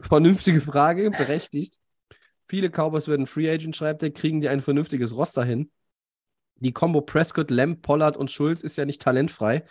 Vernünftige 0.00 0.60
Frage, 0.60 1.10
berechtigt. 1.10 1.76
Viele 2.46 2.68
Cowboys 2.68 3.08
werden 3.08 3.26
Free 3.26 3.50
Agent, 3.50 3.74
schreibt 3.74 4.02
er, 4.02 4.10
kriegen 4.10 4.42
die 4.42 4.50
ein 4.50 4.60
vernünftiges 4.60 5.16
Roster 5.16 5.44
hin. 5.44 5.70
Die 6.56 6.72
Combo 6.72 7.00
Prescott, 7.00 7.50
Lamb, 7.50 7.80
Pollard 7.80 8.18
und 8.18 8.30
Schulz 8.30 8.60
ist 8.60 8.76
ja 8.76 8.84
nicht 8.84 9.00
talentfrei. 9.00 9.64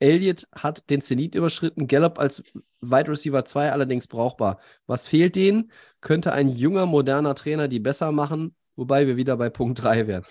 Elliott 0.00 0.48
hat 0.52 0.90
den 0.90 1.02
Zenit 1.02 1.36
überschritten, 1.36 1.86
Gallup 1.86 2.18
als 2.18 2.42
Wide 2.80 3.08
Receiver 3.08 3.44
2 3.44 3.70
allerdings 3.70 4.08
brauchbar. 4.08 4.58
Was 4.88 5.06
fehlt 5.06 5.36
denen? 5.36 5.70
Könnte 6.00 6.32
ein 6.32 6.48
junger, 6.48 6.86
moderner 6.86 7.36
Trainer 7.36 7.68
die 7.68 7.78
besser 7.78 8.10
machen, 8.10 8.56
wobei 8.80 9.06
wir 9.06 9.16
wieder 9.16 9.36
bei 9.36 9.50
Punkt 9.50 9.82
3 9.84 10.06
wären. 10.08 10.24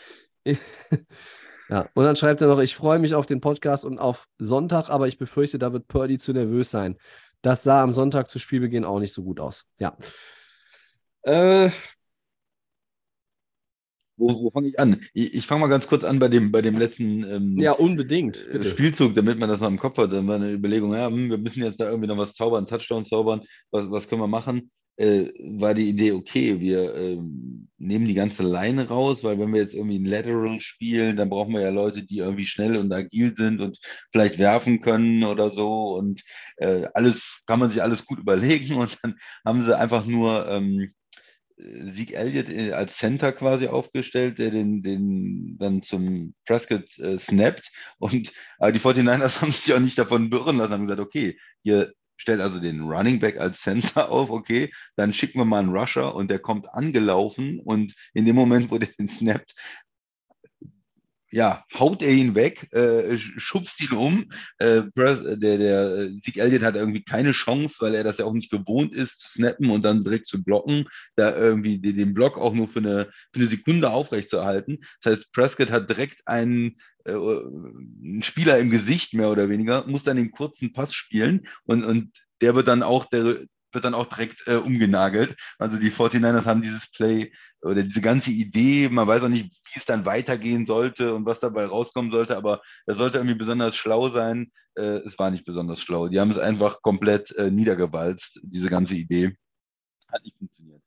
Ja, 1.70 1.88
und 1.94 2.04
dann 2.04 2.16
schreibt 2.16 2.42
er 2.42 2.48
noch, 2.48 2.60
ich 2.60 2.76
freue 2.76 2.98
mich 2.98 3.14
auf 3.14 3.28
den 3.28 3.42
Podcast 3.42 3.86
und 3.86 4.00
auf 4.00 4.28
Sonntag, 4.40 4.90
aber 4.90 5.08
ich 5.08 5.20
befürchte, 5.20 5.60
da 5.60 5.72
wird 5.72 5.88
Purdy 5.88 6.18
zu 6.18 6.34
nervös 6.34 6.72
sein. 6.72 6.98
Das 7.44 7.62
sah 7.62 7.84
am 7.84 7.92
Sonntag 7.92 8.28
zu 8.30 8.40
Spielbeginn 8.40 8.86
auch 8.86 9.00
nicht 9.00 9.14
so 9.14 9.24
gut 9.24 9.40
aus. 9.40 9.66
Ja. 9.78 9.96
Äh, 11.22 11.70
Wo, 14.18 14.28
wo 14.28 14.52
fange 14.52 14.68
ich 14.70 14.80
an? 14.80 15.00
Ich, 15.14 15.34
ich 15.34 15.48
fange 15.48 15.62
mal 15.62 15.68
ganz 15.68 15.88
kurz 15.88 16.04
an 16.04 16.20
bei 16.20 16.28
dem, 16.28 16.52
bei 16.52 16.62
dem 16.62 16.78
letzten 16.78 17.24
ähm, 17.24 17.58
ja, 17.58 17.72
unbedingt. 17.74 18.46
äh, 18.48 18.54
Bitte. 18.54 18.72
Spielzug, 18.72 19.16
damit 19.16 19.40
man 19.40 19.48
das 19.48 19.62
noch 19.62 19.70
im 19.70 19.80
Kopf 19.80 19.98
hat. 19.98 20.12
Dann 20.12 20.28
war 20.28 20.36
eine 20.36 20.52
Überlegung, 20.52 20.94
ja, 20.94 21.08
hm, 21.08 21.30
wir 21.30 21.38
müssen 21.38 21.64
jetzt 21.64 21.80
da 21.80 21.88
irgendwie 21.88 22.08
noch 22.08 22.18
was 22.18 22.34
zaubern, 22.34 22.68
Touchdown 22.68 23.06
zaubern, 23.06 23.42
was, 23.72 23.90
was 23.90 24.08
können 24.10 24.22
wir 24.22 24.28
machen? 24.28 24.72
Äh, 25.00 25.32
war 25.40 25.74
die 25.74 25.88
Idee, 25.88 26.12
okay, 26.12 26.60
wir 26.60 26.94
ähm, 26.94 27.70
nehmen 27.78 28.06
die 28.06 28.16
ganze 28.16 28.44
Line 28.44 28.90
raus, 28.90 29.24
weil 29.24 29.40
wenn 29.40 29.54
wir 29.54 29.62
jetzt 29.62 29.74
irgendwie 29.74 29.98
ein 29.98 30.04
Lateral 30.06 30.60
spielen, 30.60 31.16
dann 31.16 31.30
brauchen 31.30 31.54
wir 31.54 31.62
ja 31.62 31.70
Leute, 31.70 32.04
die 32.04 32.18
irgendwie 32.18 32.46
schnell 32.46 32.76
und 32.76 32.92
agil 32.92 33.34
sind 33.38 33.62
und 33.62 33.80
vielleicht 34.12 34.40
werfen 34.40 34.82
können 34.82 35.24
oder 35.24 35.52
so. 35.52 35.96
Und 35.96 36.22
äh, 36.58 36.88
alles 36.94 37.42
kann 37.46 37.60
man 37.60 37.70
sich 37.70 37.82
alles 37.82 38.06
gut 38.06 38.20
überlegen. 38.20 38.76
Und 38.76 38.98
dann 39.02 39.16
haben 39.46 39.62
sie 39.62 39.78
einfach 39.78 40.06
nur 40.06 40.50
ähm, 40.50 40.92
Zeke 41.96 42.16
Elliott 42.16 42.50
äh, 42.50 42.74
als 42.74 42.98
Center 42.98 43.32
quasi 43.32 43.68
aufgestellt, 43.68 44.38
der 44.38 44.52
den, 44.52 44.84
den 44.84 45.58
dann 45.58 45.82
zum 45.82 46.34
Prescott 46.46 46.98
äh, 47.00 47.20
snappt. 47.20 47.72
Und 48.00 48.34
aber 48.60 48.74
die 48.74 48.80
49ers 48.82 49.40
haben 49.42 49.54
sich 49.54 49.74
auch 49.74 49.80
nicht 49.80 49.98
davon 49.98 50.30
berühren 50.30 50.58
lassen, 50.58 50.74
haben 50.74 50.84
gesagt, 50.84 51.00
okay, 51.00 51.38
ihr 51.64 51.94
stellt 52.20 52.42
also 52.42 52.60
den 52.60 52.82
Running 52.82 53.20
Back 53.20 53.38
als 53.38 53.62
Center 53.62 54.12
auf, 54.12 54.30
okay, 54.30 54.72
dann 54.96 55.14
schicken 55.14 55.40
wir 55.40 55.46
mal 55.46 55.60
einen 55.60 55.76
Rusher 55.76 56.14
und 56.14 56.30
der 56.30 56.40
kommt 56.40 56.68
angelaufen 56.74 57.60
und 57.60 57.96
in 58.14 58.26
dem 58.26 58.36
Moment, 58.36 58.70
wo 58.70 58.78
der 58.78 58.90
den 58.90 59.10
snappt, 59.10 59.56
ja, 61.32 61.64
haut 61.78 62.02
er 62.02 62.12
ihn 62.12 62.36
weg, 62.36 62.68
äh, 62.72 63.14
sch- 63.14 63.40
schubst 63.40 63.82
ihn 63.82 63.96
um. 63.98 64.26
Äh, 64.58 64.84
der, 64.96 65.58
der 65.58 66.10
Zeke 66.24 66.42
Elliott 66.42 66.64
hat 66.64 66.76
irgendwie 66.76 67.04
keine 67.04 67.32
Chance, 67.32 67.76
weil 67.80 67.96
er 67.96 68.04
das 68.04 68.18
ja 68.18 68.26
auch 68.26 68.34
nicht 68.34 68.52
gewohnt 68.52 68.94
ist, 68.94 69.20
zu 69.20 69.30
snappen 69.30 69.70
und 69.70 69.84
dann 69.84 70.04
direkt 70.04 70.28
zu 70.28 70.44
blocken, 70.44 70.88
da 71.16 71.36
irgendwie 71.36 71.80
den, 71.80 71.98
den 71.98 72.14
Block 72.14 72.38
auch 72.38 72.54
nur 72.54 72.68
für 72.68 72.80
eine, 72.80 73.06
für 73.34 73.40
eine 73.42 73.48
Sekunde 73.50 73.92
aufrechtzuerhalten. 73.92 74.80
Das 75.02 75.14
heißt, 75.14 75.32
Prescott 75.32 75.70
hat 75.72 75.90
direkt 75.90 76.22
einen, 76.26 76.78
äh, 77.06 77.12
einen 77.14 78.22
Spieler 78.24 78.58
im 78.60 78.70
Gesicht, 78.70 79.14
mehr 79.14 79.30
oder 79.30 79.50
weniger, 79.50 79.86
muss 79.88 80.04
dann 80.04 80.18
den 80.18 80.32
kurzen 80.32 80.74
Pass 80.74 80.94
spielen 80.94 81.48
und, 81.66 81.84
und 81.84 82.12
der 82.42 82.56
wird 82.56 82.68
dann 82.68 82.84
auch, 82.84 83.06
der 83.06 83.46
wird 83.72 83.86
dann 83.86 83.94
auch 83.94 84.08
direkt 84.08 84.48
äh, 84.48 84.56
umgenagelt. 84.56 85.36
Also 85.58 85.78
die 85.78 85.92
49ers 85.92 86.46
haben 86.46 86.62
dieses 86.62 86.90
Play 86.92 87.32
oder 87.62 87.84
diese 87.84 88.02
ganze 88.02 88.32
Idee, 88.32 88.90
man 88.90 89.08
weiß 89.08 89.24
auch 89.24 89.30
nicht, 89.30 89.52
wie 89.52 89.80
es 89.80 89.86
dann 89.86 90.06
weitergehen 90.06 90.66
sollte 90.66 91.14
und 91.14 91.26
was 91.26 91.40
dabei 91.40 91.66
rauskommen 91.66 92.12
sollte, 92.12 92.38
aber 92.38 92.62
er 92.86 92.96
sollte 92.96 93.18
irgendwie 93.18 93.38
besonders 93.38 93.76
schlau 93.76 94.10
sein. 94.10 94.52
Äh, 94.76 95.02
es 95.06 95.20
war 95.20 95.32
nicht 95.32 95.46
besonders 95.46 95.82
schlau. 95.82 96.08
Die 96.08 96.20
haben 96.20 96.32
es 96.32 96.38
einfach 96.38 96.82
komplett 96.82 97.32
äh, 97.36 97.52
niedergewalzt, 97.52 98.40
diese 98.44 98.70
ganze 98.70 98.96
Idee. 98.96 99.36
Hat 100.08 100.24
nicht 100.24 100.38
funktioniert. 100.38 100.82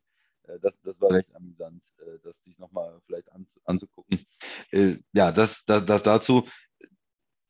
Äh, 0.44 0.58
das, 0.60 0.72
das 0.82 1.00
war 1.00 1.10
recht 1.10 1.34
amüsant, 1.34 1.82
äh, 1.98 2.18
das 2.22 2.34
sich 2.44 2.58
nochmal 2.58 3.00
vielleicht 3.06 3.30
an, 3.32 3.46
anzugucken. 3.64 4.24
Äh, 4.70 4.96
ja, 5.12 5.32
das, 5.32 5.64
das, 5.66 5.84
das 5.84 6.02
dazu. 6.02 6.46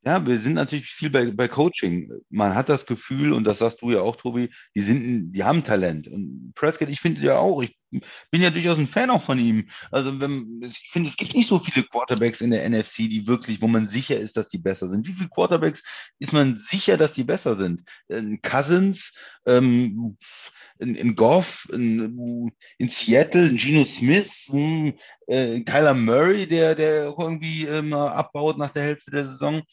Ja, 0.05 0.25
wir 0.25 0.37
sind 0.41 0.53
natürlich 0.53 0.87
viel 0.87 1.09
bei, 1.09 1.31
bei 1.31 1.47
Coaching. 1.47 2.11
Man 2.29 2.55
hat 2.55 2.67
das 2.67 2.85
Gefühl, 2.85 3.31
und 3.31 3.45
das 3.45 3.59
sagst 3.59 3.81
du 3.81 3.91
ja 3.91 4.01
auch, 4.01 4.17
Tobi, 4.17 4.49
die 4.75 4.81
sind, 4.81 5.31
die 5.31 5.43
haben 5.45 5.63
Talent. 5.63 6.09
Und 6.09 6.51
Prescott, 6.55 6.89
ich 6.89 6.99
finde 6.99 7.21
ja 7.21 7.37
auch, 7.37 7.63
ich 7.63 7.77
bin 8.29 8.41
ja 8.41 8.49
durchaus 8.49 8.77
ein 8.77 8.87
Fan 8.87 9.09
auch 9.09 9.23
von 9.23 9.39
ihm. 9.39 9.69
Also 9.91 10.19
wenn, 10.19 10.61
ich 10.61 10.89
finde, 10.91 11.09
es 11.09 11.15
gibt 11.15 11.33
nicht 11.33 11.47
so 11.47 11.59
viele 11.59 11.85
Quarterbacks 11.85 12.41
in 12.41 12.51
der 12.51 12.69
NFC, 12.69 12.97
die 12.97 13.27
wirklich, 13.27 13.61
wo 13.61 13.67
man 13.67 13.87
sicher 13.87 14.19
ist, 14.19 14.35
dass 14.35 14.49
die 14.49 14.57
besser 14.57 14.89
sind. 14.89 15.07
Wie 15.07 15.13
viele 15.13 15.29
Quarterbacks 15.29 15.83
ist 16.19 16.33
man 16.33 16.57
sicher, 16.57 16.97
dass 16.97 17.13
die 17.13 17.23
besser 17.23 17.55
sind? 17.55 17.83
Ein 18.09 18.41
Cousins, 18.41 19.13
ähm, 19.45 20.17
in, 20.83 20.95
in 20.95 21.15
Goff, 21.15 21.67
in, 21.71 22.51
in 22.77 22.89
Seattle, 22.89 23.47
in 23.47 23.57
Geno 23.57 23.85
Smith, 23.85 24.47
hm, 24.49 24.93
äh, 25.27 25.61
Kyler 25.61 25.93
Murray, 25.93 26.45
der, 26.45 26.75
der 26.75 27.15
irgendwie 27.17 27.65
ähm, 27.65 27.93
abbaut 27.93 28.57
nach 28.57 28.71
der 28.71 28.83
Hälfte 28.83 29.11
der 29.11 29.25
Saison. 29.25 29.63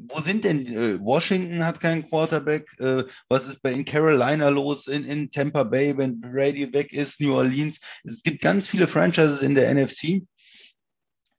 Wo 0.00 0.20
sind 0.20 0.44
denn, 0.44 0.66
äh, 0.66 1.00
Washington 1.00 1.64
hat 1.64 1.80
keinen 1.80 2.08
Quarterback, 2.08 2.68
äh, 2.78 3.04
was 3.28 3.48
ist 3.48 3.62
bei 3.62 3.72
in 3.72 3.84
Carolina 3.84 4.48
los, 4.48 4.86
in, 4.86 5.04
in 5.04 5.30
Tampa 5.30 5.64
Bay, 5.64 5.96
wenn 5.96 6.20
Brady 6.20 6.72
weg 6.72 6.92
ist, 6.92 7.20
New 7.20 7.34
Orleans. 7.34 7.78
Es 8.04 8.22
gibt 8.22 8.40
ganz 8.40 8.68
viele 8.68 8.86
Franchises 8.86 9.42
in 9.42 9.54
der 9.54 9.72
NFC, 9.74 10.22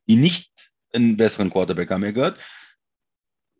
die 0.08 0.16
nicht 0.16 0.52
einen 0.94 1.18
besseren 1.18 1.50
Quarterback 1.50 1.92
haben. 1.92 2.04
Ihr 2.04 2.14
gehört, 2.14 2.40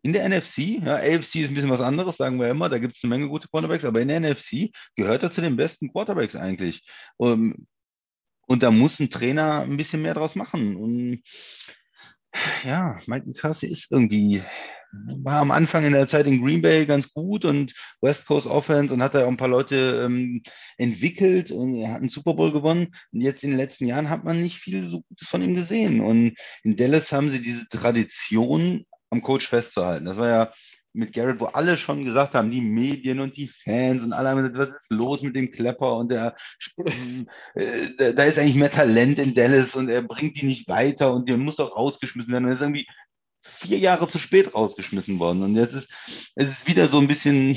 in 0.02 0.12
der 0.12 0.28
NFC, 0.28 0.82
ja, 0.82 0.96
AFC 0.96 1.36
ist 1.36 1.48
ein 1.48 1.54
bisschen 1.54 1.70
was 1.70 1.80
anderes, 1.80 2.16
sagen 2.16 2.40
wir 2.40 2.48
immer, 2.48 2.68
da 2.68 2.78
gibt 2.78 2.96
es 2.96 3.04
eine 3.04 3.10
Menge 3.10 3.28
gute 3.28 3.48
Quarterbacks, 3.48 3.84
aber 3.84 4.00
in 4.00 4.08
der 4.08 4.20
NFC 4.20 4.70
gehört 4.96 5.22
er 5.22 5.30
zu 5.30 5.40
den 5.40 5.56
besten 5.56 5.92
Quarterbacks 5.92 6.36
eigentlich. 6.36 6.86
Um, 7.18 7.66
und 8.46 8.62
da 8.62 8.70
muss 8.70 8.98
ein 8.98 9.10
Trainer 9.10 9.60
ein 9.60 9.76
bisschen 9.76 10.02
mehr 10.02 10.14
draus 10.14 10.34
machen. 10.34 10.74
Und 10.74 11.22
ja, 12.64 12.98
Mike 13.06 13.26
McCarthy 13.26 13.66
ist 13.66 13.92
irgendwie, 13.92 14.42
war 14.92 15.40
am 15.40 15.52
Anfang 15.52 15.84
in 15.84 15.92
der 15.92 16.08
Zeit 16.08 16.26
in 16.26 16.42
Green 16.42 16.62
Bay 16.62 16.84
ganz 16.86 17.12
gut 17.12 17.44
und 17.44 17.74
West 18.00 18.26
Coast 18.26 18.46
Offense 18.48 18.92
und 18.92 19.02
hat 19.02 19.14
da 19.14 19.24
auch 19.24 19.28
ein 19.28 19.36
paar 19.36 19.48
Leute 19.48 20.02
ähm, 20.04 20.42
entwickelt 20.78 21.52
und 21.52 21.86
hat 21.86 21.98
einen 21.98 22.08
Super 22.08 22.34
Bowl 22.34 22.50
gewonnen. 22.50 22.88
Und 23.12 23.20
jetzt 23.20 23.44
in 23.44 23.50
den 23.50 23.58
letzten 23.58 23.86
Jahren 23.86 24.10
hat 24.10 24.24
man 24.24 24.42
nicht 24.42 24.56
viel 24.56 24.88
so 24.88 25.02
Gutes 25.02 25.28
von 25.28 25.42
ihm 25.42 25.54
gesehen. 25.54 26.00
Und 26.00 26.34
in 26.64 26.76
Dallas 26.76 27.12
haben 27.12 27.30
sie 27.30 27.42
diese 27.42 27.68
Tradition 27.68 28.84
am 29.10 29.22
Coach 29.22 29.48
festzuhalten. 29.48 30.06
Das 30.06 30.16
war 30.16 30.28
ja 30.28 30.52
mit 30.92 31.12
Garrett, 31.12 31.40
wo 31.40 31.46
alle 31.46 31.76
schon 31.76 32.04
gesagt 32.04 32.34
haben, 32.34 32.50
die 32.50 32.60
Medien 32.60 33.20
und 33.20 33.36
die 33.36 33.48
Fans 33.48 34.02
und 34.02 34.12
alle 34.12 34.30
haben 34.30 34.38
gesagt, 34.38 34.58
was 34.58 34.68
ist 34.70 34.90
los 34.90 35.22
mit 35.22 35.36
dem 35.36 35.52
Klepper 35.52 35.96
und 35.96 36.10
der, 36.10 36.34
äh, 37.54 38.14
da, 38.14 38.24
ist 38.24 38.38
eigentlich 38.38 38.56
mehr 38.56 38.72
Talent 38.72 39.18
in 39.18 39.34
Dallas 39.34 39.76
und 39.76 39.88
er 39.88 40.02
bringt 40.02 40.40
die 40.40 40.46
nicht 40.46 40.68
weiter 40.68 41.12
und 41.12 41.28
der 41.28 41.36
muss 41.36 41.56
doch 41.56 41.76
rausgeschmissen 41.76 42.32
werden. 42.32 42.44
Und 42.44 42.50
er 42.50 42.54
ist 42.54 42.62
irgendwie 42.62 42.88
vier 43.42 43.78
Jahre 43.78 44.08
zu 44.08 44.18
spät 44.18 44.54
rausgeschmissen 44.54 45.18
worden. 45.18 45.42
Und 45.42 45.56
jetzt 45.56 45.74
ist 45.74 45.88
es 46.34 46.48
ist 46.48 46.68
wieder 46.68 46.88
so 46.88 46.98
ein 46.98 47.08
bisschen 47.08 47.56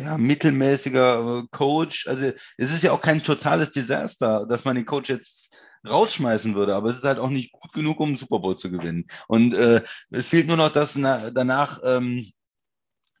ja, 0.00 0.18
mittelmäßiger 0.18 1.42
äh, 1.44 1.46
Coach. 1.50 2.06
Also 2.06 2.32
es 2.56 2.72
ist 2.72 2.82
ja 2.82 2.92
auch 2.92 3.00
kein 3.00 3.22
totales 3.22 3.72
Desaster, 3.72 4.46
dass 4.46 4.64
man 4.64 4.76
den 4.76 4.86
Coach 4.86 5.10
jetzt 5.10 5.41
rausschmeißen 5.86 6.54
würde, 6.54 6.74
aber 6.74 6.90
es 6.90 6.98
ist 6.98 7.04
halt 7.04 7.18
auch 7.18 7.30
nicht 7.30 7.52
gut 7.52 7.72
genug, 7.72 8.00
um 8.00 8.10
einen 8.10 8.18
Super 8.18 8.38
Bowl 8.38 8.56
zu 8.56 8.70
gewinnen. 8.70 9.08
Und 9.28 9.54
äh, 9.54 9.82
es 10.10 10.28
fehlt 10.28 10.46
nur 10.46 10.56
noch, 10.56 10.72
dass 10.72 10.94
na, 10.94 11.30
danach 11.30 11.80
ähm, 11.84 12.32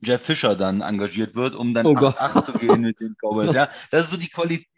Jeff 0.00 0.22
Fischer 0.22 0.56
dann 0.56 0.80
engagiert 0.80 1.34
wird, 1.34 1.54
um 1.54 1.74
dann 1.74 1.86
Oh 1.86 1.94
8-8 1.94 2.44
zu 2.44 2.52
gehen 2.52 2.80
mit 2.82 3.00
den 3.00 3.16
Cowboys. 3.20 3.52
Ja, 3.54 3.68
das 3.90 4.04
ist 4.04 4.10
so 4.10 4.16
die 4.16 4.28
Qualität. 4.28 4.68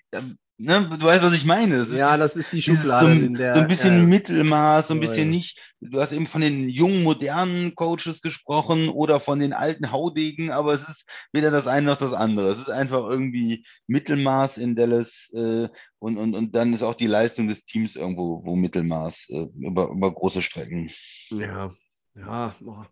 Ne, 0.58 0.88
du 0.98 1.04
weißt, 1.04 1.22
was 1.22 1.34
ich 1.34 1.44
meine. 1.44 1.78
Das 1.78 1.88
ja, 1.88 2.16
das 2.16 2.36
ist 2.36 2.52
die 2.52 2.62
Schublade, 2.62 3.14
so, 3.14 3.20
in 3.20 3.34
der. 3.34 3.54
so 3.54 3.60
ein 3.60 3.68
bisschen 3.68 4.04
äh, 4.04 4.06
Mittelmaß, 4.06 4.88
so 4.88 4.94
ein 4.94 5.00
bisschen 5.00 5.30
nicht. 5.30 5.58
Du 5.80 6.00
hast 6.00 6.12
eben 6.12 6.26
von 6.26 6.40
den 6.40 6.68
jungen, 6.68 7.02
modernen 7.02 7.74
Coaches 7.74 8.20
gesprochen 8.22 8.88
oder 8.88 9.20
von 9.20 9.40
den 9.40 9.52
alten 9.52 9.90
Haudegen, 9.90 10.50
aber 10.50 10.74
es 10.74 10.88
ist 10.88 11.04
weder 11.32 11.50
das 11.50 11.66
eine 11.66 11.86
noch 11.86 11.98
das 11.98 12.14
andere. 12.14 12.52
Es 12.52 12.58
ist 12.58 12.70
einfach 12.70 13.08
irgendwie 13.08 13.66
Mittelmaß 13.86 14.58
in 14.58 14.76
Dallas 14.76 15.30
äh, 15.34 15.68
und, 15.98 16.16
und, 16.16 16.34
und 16.34 16.54
dann 16.54 16.72
ist 16.72 16.82
auch 16.82 16.94
die 16.94 17.06
Leistung 17.06 17.48
des 17.48 17.64
Teams 17.64 17.96
irgendwo 17.96 18.42
wo 18.44 18.56
Mittelmaß 18.56 19.26
äh, 19.30 19.46
über, 19.60 19.88
über 19.90 20.12
große 20.12 20.42
Strecken. 20.42 20.90
Ja, 21.30 21.74
ja. 22.14 22.54
boah. 22.60 22.88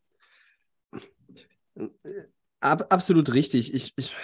Ab, 2.61 2.87
absolut 2.91 3.33
richtig. 3.35 3.75
Ich, 3.75 3.93
ich, 3.97 4.15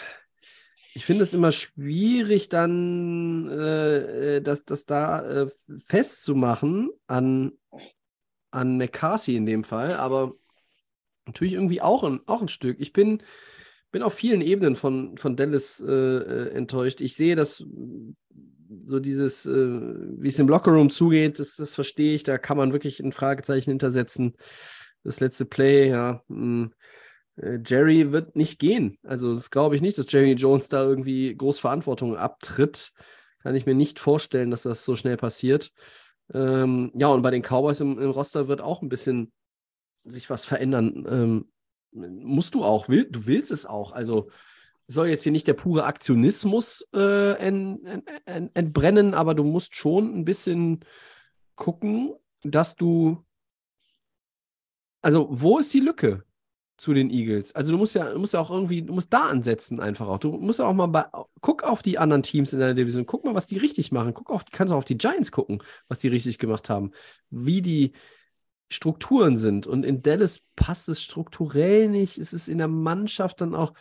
ich 0.99 1.05
finde 1.05 1.23
es 1.23 1.33
immer 1.33 1.53
schwierig, 1.53 2.49
dann 2.49 3.49
äh, 3.49 4.39
äh, 4.39 4.41
das, 4.41 4.65
das 4.65 4.85
da 4.85 5.45
äh, 5.45 5.49
festzumachen 5.87 6.91
an, 7.07 7.53
an 8.51 8.79
McCarthy 8.79 9.37
in 9.37 9.47
dem 9.47 9.63
Fall, 9.63 9.93
aber 9.93 10.35
natürlich 11.25 11.53
irgendwie 11.53 11.81
auch 11.81 12.03
ein, 12.03 12.19
auch 12.27 12.43
ein 12.43 12.49
Stück. 12.49 12.81
Ich 12.81 12.93
bin, 12.93 13.23
bin 13.93 14.03
auf 14.03 14.13
vielen 14.13 14.41
Ebenen 14.41 14.75
von, 14.75 15.17
von 15.19 15.37
Dallas 15.37 15.81
äh, 15.81 15.89
äh, 15.89 16.49
enttäuscht. 16.49 17.01
Ich 17.01 17.15
sehe, 17.15 17.37
dass 17.37 17.65
so 18.85 18.99
dieses, 18.99 19.47
äh, 19.47 19.53
wie 19.53 20.27
es 20.27 20.41
im 20.41 20.49
Lockerroom 20.49 20.91
zugeht, 20.91 21.39
das, 21.39 21.55
das 21.55 21.77
verstehe 21.77 22.15
ich. 22.15 22.25
Da 22.25 22.39
kann 22.39 22.57
man 22.57 22.73
wirklich 22.73 22.99
ein 22.99 23.13
Fragezeichen 23.13 23.71
hintersetzen. 23.71 24.35
Das 25.05 25.21
letzte 25.21 25.45
Play, 25.45 25.91
ja. 25.91 26.25
Mh, 26.27 26.67
äh, 26.67 26.69
Jerry 27.65 28.13
wird 28.13 28.37
nicht 28.37 28.59
gehen. 28.59 28.99
Also, 29.03 29.33
das 29.33 29.51
glaube 29.51 29.77
ich 29.77 29.83
nicht, 29.83 29.99
dass 29.99 30.11
Jerry 30.11 30.33
Jones 30.33 30.69
da 30.69 30.83
irgendwie 30.83 31.35
groß 31.35 31.61
Verantwortung 31.61 32.17
abtritt. 32.17 32.93
Kann 33.43 33.55
ich 33.55 33.67
mir 33.67 33.75
nicht 33.75 34.01
vorstellen, 34.01 34.51
dass 34.51 34.63
das 34.63 34.85
so 34.85 34.97
schnell 34.97 35.17
passiert. 35.17 35.73
Ähm, 36.35 36.91
ja, 36.95 37.09
und 37.09 37.23
bei 37.23 37.31
den 37.31 37.43
Cowboys 37.43 37.81
im, 37.81 37.99
im 37.99 38.11
Roster 38.11 38.49
wird 38.49 38.61
auch 38.61 38.83
ein 38.83 38.89
bisschen 38.89 39.33
sich 40.05 40.29
was 40.31 40.45
verändern. 40.45 41.07
Ähm, 41.09 41.53
musst 41.93 42.55
du 42.55 42.65
auch, 42.65 42.89
will, 42.89 43.09
du 43.11 43.27
willst 43.27 43.51
es 43.51 43.67
auch. 43.67 43.93
Also 43.93 44.29
soll 44.89 45.09
jetzt 45.09 45.23
hier 45.23 45.33
nicht 45.33 45.47
der 45.47 45.55
pure 45.55 45.85
Aktionismus 45.85 46.89
äh, 46.95 47.33
en, 47.35 47.85
en, 47.85 48.03
en, 48.25 48.51
entbrennen, 48.55 49.15
aber 49.15 49.35
du 49.35 49.45
musst 49.45 49.75
schon 49.77 50.19
ein 50.19 50.25
bisschen 50.25 50.81
gucken, 51.55 52.15
dass 52.43 52.77
du. 52.77 53.25
Also, 55.01 55.29
wo 55.31 55.59
ist 55.59 55.73
die 55.73 55.81
Lücke 55.81 56.25
zu 56.79 56.95
den 56.95 57.11
Eagles? 57.11 57.55
Also, 57.55 57.73
du 57.73 57.79
musst 57.79 57.95
ja, 57.95 58.11
du 58.11 58.19
musst 58.19 58.33
ja 58.33 58.41
auch 58.41 58.51
irgendwie, 58.51 58.83
du 58.83 58.95
musst 58.95 59.13
da 59.13 59.27
ansetzen 59.27 59.81
einfach 59.81 60.09
auch. 60.09 60.19
Du 60.19 60.33
musst 60.33 60.59
ja 60.61 60.67
auch 60.67 60.75
mal 60.75 60.87
bei, 60.87 61.05
guck 61.43 61.63
auf 61.65 61.83
die 61.83 61.99
anderen 61.99 62.23
Teams 62.23 62.55
in 62.55 62.61
der 62.61 62.73
Division, 62.73 63.05
guck 63.05 63.25
mal, 63.25 63.35
was 63.35 63.47
die 63.47 63.59
richtig 63.59 63.93
machen. 63.93 64.15
Guck 64.15 64.31
auf, 64.31 64.45
kannst 64.51 64.73
auch 64.73 64.79
auf 64.79 64.85
die 64.87 64.97
Giants 64.97 65.31
gucken, 65.31 65.63
was 65.89 65.99
die 65.99 66.09
richtig 66.09 66.39
gemacht 66.39 66.71
haben. 66.71 66.93
Wie 67.29 67.61
die, 67.61 67.93
Strukturen 68.71 69.37
sind. 69.37 69.67
Und 69.67 69.85
in 69.85 70.03
Dallas 70.03 70.43
passt 70.55 70.89
es 70.89 71.03
strukturell 71.03 71.89
nicht. 71.89 72.19
Es 72.19 72.33
ist 72.33 72.49
in 72.49 72.59
der 72.59 72.69
Mannschaft 72.69 73.41
dann 73.41 73.55
auch. 73.55 73.73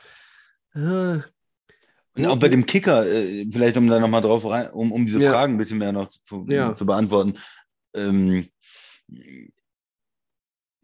Äh, 0.74 1.20
Und 2.16 2.26
auch 2.26 2.40
bei 2.40 2.48
dem 2.48 2.66
Kicker, 2.66 3.06
äh, 3.06 3.46
vielleicht 3.52 3.78
um 3.78 3.88
da 3.88 4.00
nochmal 4.00 4.22
drauf 4.22 4.46
rein, 4.46 4.70
um, 4.72 4.92
um 4.92 5.06
diese 5.06 5.22
Ja. 5.22 5.32
Fragen 5.32 5.56
ein 5.56 5.58
bisschen 5.58 5.78
mehr 5.78 5.92
noch 5.92 6.08
zu, 6.08 6.46
Ja. 6.48 6.76
zu 6.76 6.86
beantworten. 6.86 7.38
Ähm, 7.94 8.48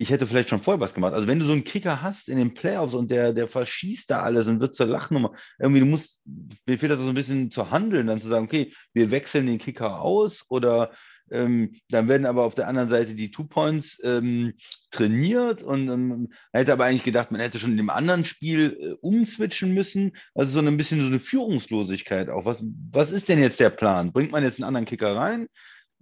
ich 0.04 0.10
hätte 0.10 0.28
vielleicht 0.28 0.50
schon 0.50 0.62
vorher 0.62 0.82
was 0.82 0.94
gemacht. 0.94 1.14
Also 1.14 1.28
wenn 1.28 1.40
du 1.40 1.46
so 1.46 1.54
einen 1.54 1.64
Kicker 1.64 2.02
hast 2.02 2.28
in 2.28 2.38
den 2.38 2.54
Playoffs 2.54 2.94
und 2.94 3.10
der, 3.10 3.34
der 3.34 3.48
verschießt 3.48 4.10
da 4.10 4.20
alles 4.20 4.48
und 4.48 4.60
wird 4.60 4.76
zur 4.76 4.88
Lachnummer, 4.88 5.32
irgendwie, 5.60 5.80
du 5.80 5.86
musst, 5.86 6.22
mir 6.66 6.78
fehlt 6.78 6.92
das 6.92 7.00
so 7.00 7.08
ein 7.08 7.16
bisschen 7.16 7.52
zu 7.52 7.72
handeln, 7.72 8.08
dann 8.08 8.22
zu 8.22 8.28
sagen, 8.28 8.46
okay, 8.46 8.74
wir 8.94 9.12
wechseln 9.12 9.48
den 9.48 9.60
Kicker 9.60 10.02
aus 10.02 10.44
oder 10.50 10.92
ähm, 11.32 11.80
dann 11.90 12.10
werden 12.10 12.26
aber 12.26 12.44
auf 12.44 12.54
der 12.54 12.68
anderen 12.68 12.90
Seite 12.90 13.16
die 13.16 13.32
Two 13.32 13.46
Points 13.46 13.98
ähm, 14.04 14.54
trainiert 14.92 15.64
und 15.64 15.88
ähm, 15.88 16.08
man 16.10 16.28
hätte 16.52 16.74
aber 16.74 16.84
eigentlich 16.84 17.04
gedacht, 17.04 17.32
man 17.32 17.40
hätte 17.40 17.60
schon 17.60 17.72
in 17.72 17.78
dem 17.78 17.90
anderen 17.90 18.26
Spiel 18.26 18.78
äh, 18.78 18.96
umswitchen 19.00 19.74
müssen. 19.74 20.18
Also 20.36 20.52
so 20.52 20.60
ein 20.60 20.78
bisschen 20.78 21.00
so 21.00 21.06
eine 21.06 21.22
Führungslosigkeit 21.22 22.30
auch. 22.30 22.46
Was, 22.46 22.62
was 22.92 23.10
ist 23.12 23.30
denn 23.30 23.42
jetzt 23.42 23.62
der 23.62 23.70
Plan? 23.70 24.12
Bringt 24.12 24.34
man 24.34 24.44
jetzt 24.44 24.58
einen 24.58 24.66
anderen 24.66 24.86
Kicker 24.86 25.16
rein? 25.16 25.48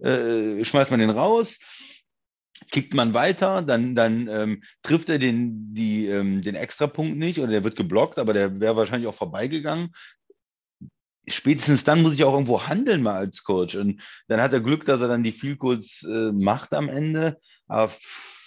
Äh, 0.00 0.64
schmeißt 0.64 0.90
man 0.90 0.98
den 0.98 1.10
raus? 1.10 1.56
Kickt 2.70 2.94
man 2.94 3.14
weiter, 3.14 3.62
dann, 3.62 3.94
dann 3.94 4.28
ähm, 4.28 4.62
trifft 4.82 5.08
er 5.08 5.18
den, 5.18 5.74
die, 5.74 6.06
ähm, 6.06 6.42
den 6.42 6.54
Extrapunkt 6.54 7.16
nicht 7.16 7.38
oder 7.38 7.50
der 7.50 7.64
wird 7.64 7.76
geblockt, 7.76 8.18
aber 8.18 8.32
der 8.32 8.60
wäre 8.60 8.76
wahrscheinlich 8.76 9.08
auch 9.08 9.14
vorbeigegangen 9.14 9.90
spätestens 11.26 11.84
dann 11.84 12.02
muss 12.02 12.14
ich 12.14 12.24
auch 12.24 12.32
irgendwo 12.32 12.66
handeln 12.66 13.02
mal 13.02 13.14
als 13.14 13.44
Coach. 13.44 13.76
Und 13.76 14.02
dann 14.28 14.40
hat 14.40 14.52
er 14.52 14.60
Glück, 14.60 14.84
dass 14.84 15.00
er 15.00 15.08
dann 15.08 15.22
die 15.22 15.32
Field 15.32 15.58
Goals 15.58 16.02
äh, 16.02 16.32
macht 16.32 16.74
am 16.74 16.88
Ende. 16.88 17.38
Aber 17.66 17.92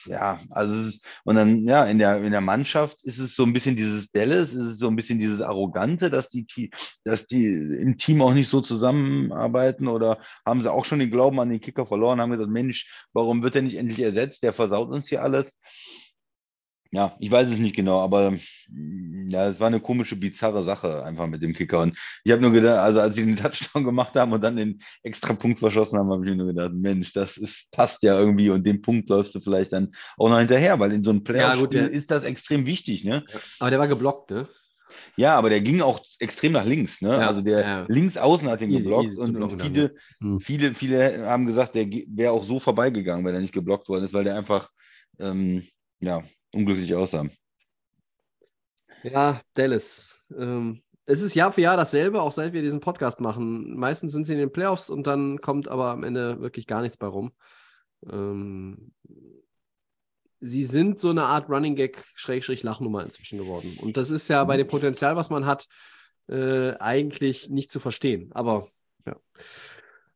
ja, 0.06 0.40
also 0.50 0.90
ist, 0.90 1.06
und 1.24 1.36
dann, 1.36 1.68
ja, 1.68 1.86
in 1.86 1.98
der, 1.98 2.24
in 2.24 2.32
der 2.32 2.42
Mannschaft 2.42 3.04
ist 3.04 3.20
es 3.20 3.36
so 3.36 3.44
ein 3.44 3.54
bisschen 3.54 3.76
dieses 3.76 4.12
Dallas, 4.12 4.50
ist 4.50 4.62
es 4.62 4.78
so 4.80 4.88
ein 4.88 4.96
bisschen 4.96 5.20
dieses 5.20 5.42
Arrogante, 5.42 6.10
dass 6.10 6.30
die, 6.30 6.72
dass 7.04 7.26
die 7.26 7.46
im 7.46 7.98
Team 7.98 8.22
auch 8.22 8.34
nicht 8.34 8.50
so 8.50 8.62
zusammenarbeiten 8.62 9.88
oder 9.88 10.20
haben 10.46 10.62
sie 10.62 10.72
auch 10.72 10.86
schon 10.86 11.00
den 11.00 11.12
Glauben 11.12 11.40
an 11.40 11.50
den 11.50 11.62
Kicker 11.62 11.86
verloren, 11.86 12.22
haben 12.22 12.32
gesagt, 12.32 12.50
Mensch, 12.50 13.06
warum 13.14 13.44
wird 13.44 13.56
er 13.56 13.62
nicht 13.62 13.78
endlich 13.78 14.00
ersetzt? 14.00 14.44
Der 14.44 14.54
versaut 14.54 14.90
uns 14.90 15.08
hier 15.08 15.24
alles. 15.24 15.54
Ja, 16.92 17.16
ich 17.20 17.30
weiß 17.30 17.50
es 17.50 17.60
nicht 17.60 17.76
genau, 17.76 18.00
aber 18.02 18.32
mm, 18.70 19.30
ja, 19.30 19.48
es 19.50 19.60
war 19.60 19.68
eine 19.68 19.82
komische, 19.82 20.16
bizarre 20.16 20.64
Sache 20.64 21.04
einfach 21.04 21.28
mit 21.28 21.42
dem 21.42 21.54
Kicker. 21.54 21.82
Und 21.82 21.98
ich 22.24 22.32
habe 22.32 22.42
nur 22.42 22.52
gedacht, 22.52 22.78
also 22.80 23.02
als 23.02 23.16
sie 23.16 23.26
den 23.26 23.36
Touchdown 23.38 23.84
gemacht 23.84 24.16
haben 24.16 24.32
und 24.32 24.42
dann 24.44 24.56
den 24.56 24.80
extra 25.04 25.34
Punkt 25.34 25.60
verschossen 25.60 25.98
haben, 25.98 26.10
habe 26.10 26.24
ich 26.24 26.30
mir 26.30 26.38
nur 26.38 26.48
gedacht, 26.48 26.72
Mensch, 26.74 27.12
das 27.12 27.38
ist, 27.38 27.70
passt 27.72 28.02
ja 28.04 28.18
irgendwie 28.18 28.50
und 28.50 28.66
den 28.66 28.82
Punkt 28.82 29.10
läufst 29.10 29.36
du 29.36 29.40
vielleicht 29.42 29.74
dann 29.74 29.94
auch 30.18 30.30
noch 30.30 30.40
hinterher, 30.40 30.80
weil 30.80 30.94
in 30.94 31.04
so 31.04 31.10
einem 31.12 31.20
Ja, 31.20 31.34
Playoff 31.34 31.60
gut, 31.60 31.74
der- 31.74 31.90
ist 31.92 32.12
das 32.12 32.24
extrem 32.24 32.66
wichtig, 32.66 33.04
ne? 33.04 33.26
aber 33.60 33.70
der 33.72 33.80
war 33.80 33.88
geblockt, 33.88 34.32
ne? 34.32 34.48
Ja, 35.18 35.36
aber 35.36 35.50
der 35.50 35.62
ging 35.62 35.82
auch 35.82 36.00
extrem 36.20 36.54
nach 36.54 36.66
links, 36.66 37.02
ne? 37.02 37.12
Ja, 37.12 37.28
also 37.28 37.42
der 37.42 37.62
ja. 37.62 37.86
links 37.88 38.18
außen 38.18 38.48
hat 38.50 38.62
ihn 38.62 38.72
Easy, 38.72 38.84
geblockt 38.84 39.06
easy 39.08 39.22
und, 39.22 39.62
viele, 39.62 39.96
Hm. 40.22 40.40
viele, 40.40 40.74
viele 40.76 41.26
haben 41.28 41.46
gesagt, 41.46 41.76
der 41.76 41.88
wäre 41.90 42.32
auch 42.32 42.44
so 42.44 42.60
vorbeigegangen, 42.60 43.26
wenn 43.26 43.34
er 43.36 43.42
nicht 43.42 43.54
geblockt 43.54 43.90
worden 43.90 44.06
ist, 44.06 44.14
weil 44.14 44.24
der 44.24 44.38
einfach 44.38 44.70
ähm, 45.20 45.64
ja, 46.00 46.24
unglücklich 46.56 46.96
aussah. 46.96 47.26
Ja, 49.04 49.42
Dallas. 49.54 50.16
Ähm, 50.36 50.82
es 51.06 51.22
ist 51.22 51.36
Jahr 51.36 51.52
für 51.52 51.62
Jahr 51.62 51.78
dasselbe, 51.78 52.22
auch 52.22 52.32
seit 52.32 52.54
wir 52.54 52.64
diesen 52.64 52.80
Podcast 52.80 53.22
machen. 53.22 53.76
Meistens 53.78 54.14
sind 54.14 54.26
sie 54.26 54.34
in 54.34 54.40
den 54.40 54.52
Playoffs 54.52 54.90
und 54.90 55.06
dann 55.06 55.40
kommt 55.40 55.68
aber 55.68 55.92
am 55.92 56.04
Ende 56.04 56.40
wirklich 56.42 56.66
gar 56.66 56.82
nichts 56.82 56.98
bei 56.98 57.06
rum. 57.06 57.32
Ähm, 58.10 58.94
sie 60.40 60.64
sind 60.64 60.98
so 60.98 61.12
eine 61.12 61.26
Art 61.26 61.50
Running 61.50 61.76
Gag 61.76 62.04
Schrägstrich 62.16 62.64
Lachnummer 62.64 63.04
inzwischen 63.04 63.38
geworden. 63.38 63.78
Und 63.80 63.98
das 63.98 64.10
ist 64.10 64.28
ja 64.28 64.44
bei 64.44 64.58
dem 64.58 64.68
Potenzial, 64.68 65.16
was 65.16 65.30
man 65.30 65.46
hat, 65.46 65.68
äh, 66.28 66.72
eigentlich 66.80 67.50
nicht 67.50 67.70
zu 67.70 67.80
verstehen. 67.80 68.32
Aber 68.34 68.68
ja. 69.06 69.16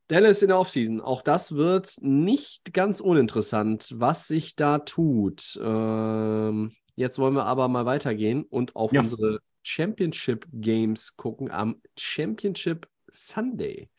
Dallas 0.09 0.41
in 0.41 0.49
der 0.49 0.59
Offseason. 0.59 0.99
Auch 1.01 1.21
das 1.21 1.55
wird 1.55 1.93
nicht 2.01 2.73
ganz 2.73 2.99
uninteressant, 2.99 3.93
was 3.95 4.27
sich 4.27 4.55
da 4.55 4.79
tut. 4.79 5.57
Ähm, 5.63 6.73
jetzt 6.95 7.19
wollen 7.19 7.35
wir 7.35 7.45
aber 7.45 7.67
mal 7.69 7.85
weitergehen 7.85 8.43
und 8.43 8.75
auf 8.75 8.91
Ja. 8.91 9.01
unsere 9.01 9.39
Championship 9.63 10.45
Games 10.51 11.15
gucken 11.15 11.51
am 11.51 11.81
Championship 11.97 12.87
Sunday. 13.11 13.89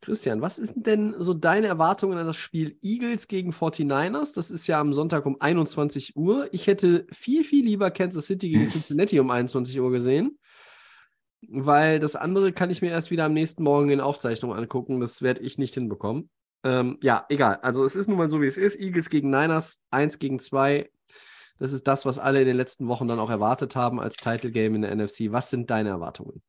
Christian, 0.00 0.40
was 0.42 0.58
ist 0.58 0.74
denn 0.74 1.14
so 1.18 1.32
deine 1.32 1.68
Erwartungen 1.68 2.18
an 2.18 2.26
das 2.26 2.36
Spiel 2.36 2.76
Eagles 2.82 3.28
gegen 3.28 3.52
49ers? 3.52 4.34
Das 4.34 4.50
ist 4.50 4.66
ja 4.66 4.80
am 4.80 4.92
Sonntag 4.92 5.24
um 5.26 5.40
21 5.40 6.16
Uhr. 6.16 6.48
Ich 6.50 6.66
hätte 6.66 7.06
viel, 7.12 7.44
viel 7.44 7.64
lieber 7.64 7.92
Kansas 7.92 8.26
City 8.26 8.50
gegen 8.50 8.66
Cincinnati 8.66 9.20
um 9.20 9.30
21 9.30 9.80
Uhr 9.80 9.92
gesehen, 9.92 10.38
weil 11.48 11.98
das 11.98 12.16
andere 12.16 12.52
kann 12.52 12.70
ich 12.70 12.82
mir 12.82 12.90
erst 12.90 13.10
wieder 13.10 13.24
am 13.24 13.32
nächsten 13.32 13.62
Morgen 13.62 13.90
in 13.90 14.00
Aufzeichnung 14.00 14.54
angucken. 14.54 15.00
Das 15.00 15.22
werde 15.22 15.42
ich 15.42 15.58
nicht 15.58 15.74
hinbekommen. 15.74 16.30
Ähm, 16.64 16.98
ja, 17.02 17.26
egal. 17.28 17.56
Also 17.62 17.84
es 17.84 17.96
ist 17.96 18.08
nun 18.08 18.18
mal 18.18 18.30
so, 18.30 18.40
wie 18.40 18.46
es 18.46 18.56
ist. 18.56 18.78
Eagles 18.78 19.10
gegen 19.10 19.30
Niners, 19.30 19.82
1 19.90 20.18
gegen 20.18 20.38
2. 20.38 20.90
Das 21.58 21.72
ist 21.72 21.86
das, 21.86 22.06
was 22.06 22.18
alle 22.18 22.40
in 22.40 22.46
den 22.46 22.56
letzten 22.56 22.88
Wochen 22.88 23.08
dann 23.08 23.18
auch 23.18 23.30
erwartet 23.30 23.76
haben 23.76 24.00
als 24.00 24.16
Title 24.16 24.50
Game 24.50 24.74
in 24.74 24.82
der 24.82 24.94
NFC. 24.94 25.32
Was 25.32 25.50
sind 25.50 25.70
deine 25.70 25.90
Erwartungen? 25.90 26.42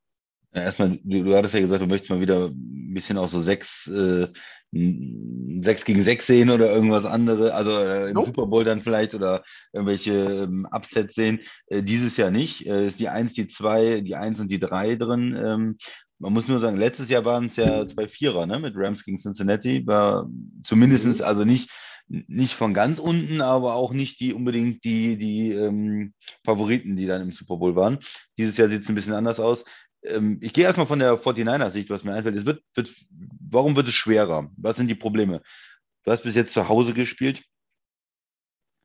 Ja, 0.54 0.62
erstmal, 0.64 1.00
du, 1.04 1.24
du 1.24 1.36
hattest 1.36 1.54
ja 1.54 1.60
gesagt, 1.62 1.82
du 1.82 1.88
möchtest 1.88 2.12
mal 2.12 2.20
wieder 2.22 2.48
ein 2.48 2.94
bisschen 2.94 3.18
auch 3.18 3.30
so 3.30 3.42
sechs, 3.42 3.88
äh, 3.88 4.28
sechs 4.72 5.86
gegen 5.86 6.04
sechs 6.04 6.28
sehen 6.28 6.50
oder 6.50 6.72
irgendwas 6.72 7.06
anderes, 7.06 7.52
also 7.52 7.72
äh, 7.72 8.08
im 8.10 8.14
Nope. 8.14 8.28
Super 8.28 8.48
Bowl 8.48 8.64
dann 8.64 8.82
vielleicht 8.82 9.14
oder 9.14 9.44
irgendwelche 9.72 10.12
ähm, 10.44 10.68
Upsets 10.72 11.16
sehen. 11.16 11.40
Äh, 11.68 11.84
dieses 11.84 12.18
Jahr 12.18 12.32
nicht. 12.32 12.66
Äh, 12.66 12.88
ist 12.88 13.00
die 13.00 13.10
Eins, 13.10 13.34
die 13.34 13.48
Zwei, 13.48 14.02
die 14.02 14.16
Eins 14.16 14.40
und 14.40 14.50
die 14.50 14.60
Drei 14.60 14.96
drin. 14.96 15.36
Ähm, 15.44 15.78
man 16.20 16.34
muss 16.34 16.48
nur 16.48 16.60
sagen, 16.60 16.78
letztes 16.78 17.10
Jahr 17.10 17.26
waren 17.26 17.48
es 17.48 17.56
ja 17.58 17.88
zwei 17.88 18.08
Vierer, 18.08 18.46
ne, 18.46 18.60
mit 18.60 18.74
Rams 18.78 19.04
gegen 19.04 19.20
Cincinnati, 19.20 19.86
war 19.86 20.30
zumindestens 20.64 21.20
Mhm. 21.20 21.24
also 21.26 21.44
nicht, 21.44 21.70
nicht 22.08 22.54
von 22.54 22.74
ganz 22.74 23.00
unten, 23.00 23.42
aber 23.42 23.76
auch 23.76 23.92
nicht 23.94 24.20
die 24.20 24.34
unbedingt 24.34 24.84
die, 24.84 25.18
die 25.18 25.52
ähm, 25.52 26.14
Favoriten, 26.46 26.96
die 26.96 27.06
dann 27.08 27.22
im 27.22 27.32
Super 27.32 27.58
Bowl 27.58 27.76
waren. 27.76 28.00
Dieses 28.38 28.58
Jahr 28.58 28.70
sieht 28.70 28.84
es 28.84 28.90
ein 28.90 28.96
bisschen 28.96 29.14
anders 29.14 29.40
aus. 29.40 29.66
Ähm, 30.06 30.38
ich 30.42 30.54
gehe 30.54 30.66
erstmal 30.66 30.88
von 30.88 31.00
der 31.00 31.18
49er-Sicht, 31.18 31.90
was 31.90 32.04
mir 32.04 32.14
einfällt. 32.14 32.36
Es 32.36 32.46
wird, 32.46 32.64
wird, 32.76 32.92
warum 33.50 33.76
wird 33.76 33.88
es 33.88 33.94
schwerer? 33.94 34.50
Was 34.58 34.78
sind 34.78 34.88
die 34.88 34.96
Probleme? 34.96 35.42
Du 36.06 36.12
hast 36.12 36.24
bis 36.24 36.36
jetzt 36.36 36.54
zu 36.54 36.68
Hause 36.70 36.94
gespielt. 36.94 37.44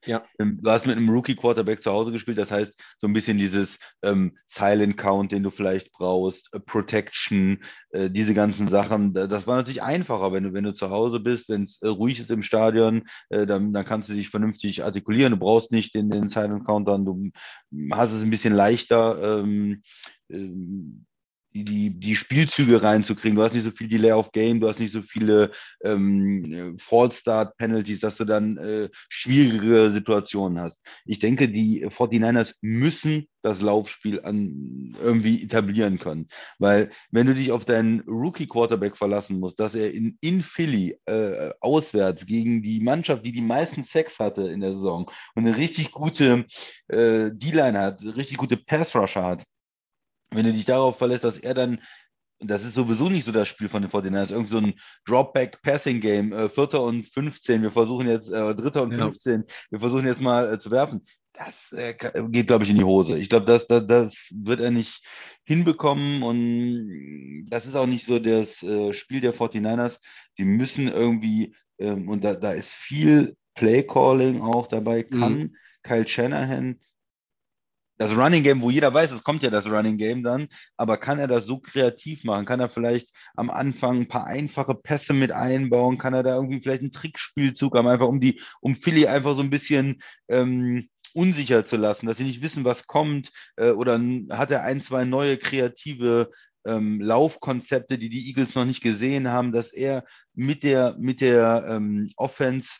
Ja. 0.06 0.24
Ähm, 0.38 0.60
Du 0.62 0.70
hast 0.70 0.86
mit 0.86 0.96
einem 0.96 1.08
Rookie-Quarterback 1.10 1.82
zu 1.82 1.90
Hause 1.90 2.12
gespielt, 2.12 2.38
das 2.38 2.50
heißt, 2.52 2.72
so 3.00 3.08
ein 3.08 3.12
bisschen 3.12 3.36
dieses 3.36 3.78
ähm, 4.02 4.38
Silent 4.46 4.96
Count, 4.96 5.32
den 5.32 5.42
du 5.42 5.50
vielleicht 5.50 5.92
brauchst, 5.92 6.48
äh, 6.54 6.60
Protection, 6.60 7.64
äh, 7.90 8.08
diese 8.08 8.32
ganzen 8.32 8.68
Sachen. 8.68 9.12
Da- 9.12 9.26
Das 9.26 9.46
war 9.48 9.56
natürlich 9.56 9.82
einfacher, 9.82 10.32
wenn 10.32 10.44
du, 10.44 10.52
wenn 10.52 10.64
du 10.64 10.72
zu 10.72 10.90
Hause 10.90 11.18
bist, 11.20 11.48
wenn 11.48 11.64
es 11.64 11.78
äh, 11.82 11.88
ruhig 11.88 12.20
ist 12.20 12.30
im 12.30 12.42
Stadion, 12.44 13.08
äh, 13.30 13.44
dann, 13.44 13.72
dann 13.72 13.84
kannst 13.84 14.08
du 14.08 14.14
dich 14.14 14.30
vernünftig 14.30 14.84
artikulieren. 14.84 15.32
Du 15.32 15.38
brauchst 15.38 15.72
nicht 15.72 15.94
den, 15.94 16.10
den 16.10 16.28
Silent 16.28 16.64
Countdown, 16.64 17.04
du 17.04 17.30
hast 17.92 18.12
es 18.12 18.22
ein 18.22 18.30
bisschen 18.30 18.54
leichter. 18.54 19.40
Ähm, 19.40 19.82
ähm, 20.30 21.06
die, 21.54 21.64
die, 21.64 21.90
die 21.90 22.16
Spielzüge 22.16 22.82
reinzukriegen. 22.82 23.36
Du 23.36 23.42
hast 23.42 23.54
nicht 23.54 23.64
so 23.64 23.70
viel 23.70 23.88
Delay 23.88 24.12
of 24.12 24.32
Game, 24.32 24.60
du 24.60 24.68
hast 24.68 24.80
nicht 24.80 24.92
so 24.92 25.02
viele 25.02 25.52
ähm, 25.82 26.76
Fall-Start-Penalties, 26.78 28.00
dass 28.00 28.16
du 28.16 28.24
dann 28.24 28.56
äh, 28.58 28.88
schwierige 29.08 29.90
Situationen 29.90 30.60
hast. 30.60 30.78
Ich 31.04 31.18
denke, 31.18 31.48
die 31.48 31.86
49ers 31.86 32.54
müssen 32.60 33.26
das 33.42 33.60
Laufspiel 33.60 34.20
an, 34.22 34.96
irgendwie 35.00 35.42
etablieren 35.42 35.98
können. 35.98 36.28
Weil 36.58 36.90
wenn 37.10 37.26
du 37.26 37.34
dich 37.34 37.52
auf 37.52 37.64
deinen 37.64 38.00
Rookie-Quarterback 38.00 38.96
verlassen 38.96 39.40
musst, 39.40 39.60
dass 39.60 39.74
er 39.74 39.92
in, 39.92 40.18
in 40.20 40.42
Philly 40.42 40.98
äh, 41.06 41.50
auswärts 41.60 42.26
gegen 42.26 42.62
die 42.62 42.80
Mannschaft, 42.80 43.24
die 43.24 43.32
die 43.32 43.40
meisten 43.40 43.84
Sex 43.84 44.18
hatte 44.18 44.42
in 44.48 44.60
der 44.60 44.72
Saison 44.72 45.10
und 45.34 45.46
eine 45.46 45.56
richtig 45.56 45.92
gute 45.92 46.44
äh, 46.88 47.30
D-Line 47.32 47.78
hat, 47.78 48.02
richtig 48.02 48.36
gute 48.38 48.56
Pass-Rusher 48.56 49.24
hat, 49.24 49.44
wenn 50.30 50.44
du 50.46 50.52
dich 50.52 50.64
darauf 50.64 50.98
verlässt, 50.98 51.24
dass 51.24 51.38
er 51.38 51.55
dann, 51.55 51.80
das 52.40 52.62
ist 52.62 52.74
sowieso 52.74 53.09
nicht 53.09 53.24
so 53.24 53.32
das 53.32 53.48
Spiel 53.48 53.68
von 53.68 53.82
den 53.82 53.90
49ers, 53.90 54.30
irgendwie 54.30 54.52
so 54.52 54.59
ein 54.59 54.74
Dropback-Passing-Game, 55.06 56.32
äh, 56.32 56.48
Vierter 56.48 56.82
und 56.82 57.06
15, 57.06 57.62
wir 57.62 57.70
versuchen 57.70 58.09
jetzt, 58.09 58.30
äh, 58.30 58.55
Dritter 58.55 58.82
und 58.82 58.92
Ja. 58.92 59.05
15, 59.05 59.44
wir 59.70 59.80
versuchen 59.80 60.06
jetzt 60.06 60.20
mal 60.20 60.52
äh, 60.55 60.59
zu 60.59 60.70
werfen. 60.70 61.05
Das 61.32 61.72
äh, 61.72 61.94
geht, 62.30 62.48
glaube 62.48 62.64
ich, 62.64 62.70
in 62.70 62.78
die 62.78 62.84
Hose. 62.84 63.16
Ich 63.16 63.28
glaube, 63.28 63.46
das, 63.46 63.66
das, 63.68 63.86
das 63.86 64.14
wird 64.34 64.60
er 64.60 64.70
nicht 64.72 65.05
hinbekommen 65.44 66.22
und 66.22 67.46
das 67.48 67.64
ist 67.64 67.76
auch 67.76 67.86
nicht 67.86 68.06
so 68.06 68.18
das 68.18 68.62
äh, 68.62 68.92
Spiel 68.92 69.20
der 69.20 69.34
49ers. 69.34 69.98
Die 70.36 70.44
müssen 70.44 70.88
irgendwie, 70.88 71.55
ähm, 71.78 72.09
und 72.09 72.24
da, 72.24 72.34
da 72.34 72.52
ist 72.52 72.70
viel 72.70 73.36
Play-Calling 73.55 74.40
auch 74.42 74.66
dabei, 74.66 75.05
kann 75.05 75.56
Kyle 75.82 76.06
Shanahan 76.06 76.80
das 77.98 78.16
Running 78.16 78.44
Game, 78.44 78.62
wo 78.62 78.70
jeder 78.70 78.94
weiß, 78.94 79.10
es 79.10 79.24
kommt 79.24 79.42
ja 79.42 79.50
das 79.50 79.66
Running 79.66 79.98
Game 79.98 80.22
dann, 80.22 80.48
aber 80.76 80.96
kann 80.96 81.18
er 81.18 81.26
das 81.26 81.46
so 81.46 81.58
kreativ 81.58 82.24
machen? 82.24 82.46
Kann 82.46 82.60
er 82.60 82.68
vielleicht 82.68 83.12
am 83.36 83.50
Anfang 83.50 84.02
ein 84.02 84.08
paar 84.08 84.26
einfache 84.26 84.74
Pässe 84.74 85.12
mit 85.12 85.32
einbauen? 85.32 85.98
Kann 85.98 86.14
er 86.14 86.22
da 86.22 86.36
irgendwie 86.36 86.60
vielleicht 86.60 86.82
einen 86.82 86.92
Trickspielzug 86.92 87.76
haben, 87.76 87.88
einfach 87.88 88.08
um 88.08 88.20
die, 88.20 88.40
um 88.60 88.76
Philly 88.76 89.06
einfach 89.06 89.34
so 89.34 89.42
ein 89.42 89.50
bisschen 89.50 90.00
ähm, 90.28 90.88
unsicher 91.12 91.66
zu 91.66 91.76
lassen, 91.76 92.06
dass 92.06 92.18
sie 92.18 92.24
nicht 92.24 92.42
wissen, 92.42 92.64
was 92.64 92.86
kommt? 92.86 93.32
Äh, 93.56 93.70
oder 93.70 94.00
hat 94.30 94.50
er 94.52 94.62
ein, 94.62 94.80
zwei 94.80 95.04
neue 95.04 95.36
kreative 95.36 96.30
ähm, 96.64 97.00
Laufkonzepte, 97.00 97.98
die 97.98 98.08
die 98.08 98.28
Eagles 98.28 98.54
noch 98.54 98.64
nicht 98.64 98.82
gesehen 98.82 99.28
haben, 99.28 99.52
dass 99.52 99.72
er 99.72 100.04
mit 100.34 100.62
der, 100.62 100.96
mit 100.98 101.20
der 101.20 101.66
ähm, 101.68 102.10
Offense 102.16 102.70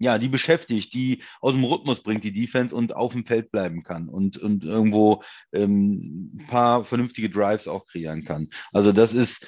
ja, 0.00 0.18
die 0.18 0.28
beschäftigt, 0.28 0.94
die 0.94 1.22
aus 1.40 1.52
dem 1.52 1.62
Rhythmus 1.62 2.02
bringt, 2.02 2.24
die 2.24 2.32
Defense 2.32 2.74
und 2.74 2.96
auf 2.96 3.12
dem 3.12 3.26
Feld 3.26 3.52
bleiben 3.52 3.82
kann 3.82 4.08
und, 4.08 4.38
und 4.38 4.64
irgendwo 4.64 5.22
ähm, 5.52 6.32
ein 6.38 6.46
paar 6.48 6.84
vernünftige 6.84 7.28
Drives 7.28 7.68
auch 7.68 7.86
kreieren 7.86 8.24
kann. 8.24 8.48
Also 8.72 8.92
das 8.92 9.12
ist, 9.12 9.46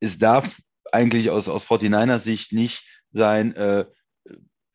es 0.00 0.18
darf 0.18 0.60
eigentlich 0.92 1.30
aus, 1.30 1.48
aus 1.48 1.66
49ers 1.66 2.20
Sicht 2.20 2.52
nicht 2.52 2.84
sein, 3.12 3.56
äh, 3.56 3.86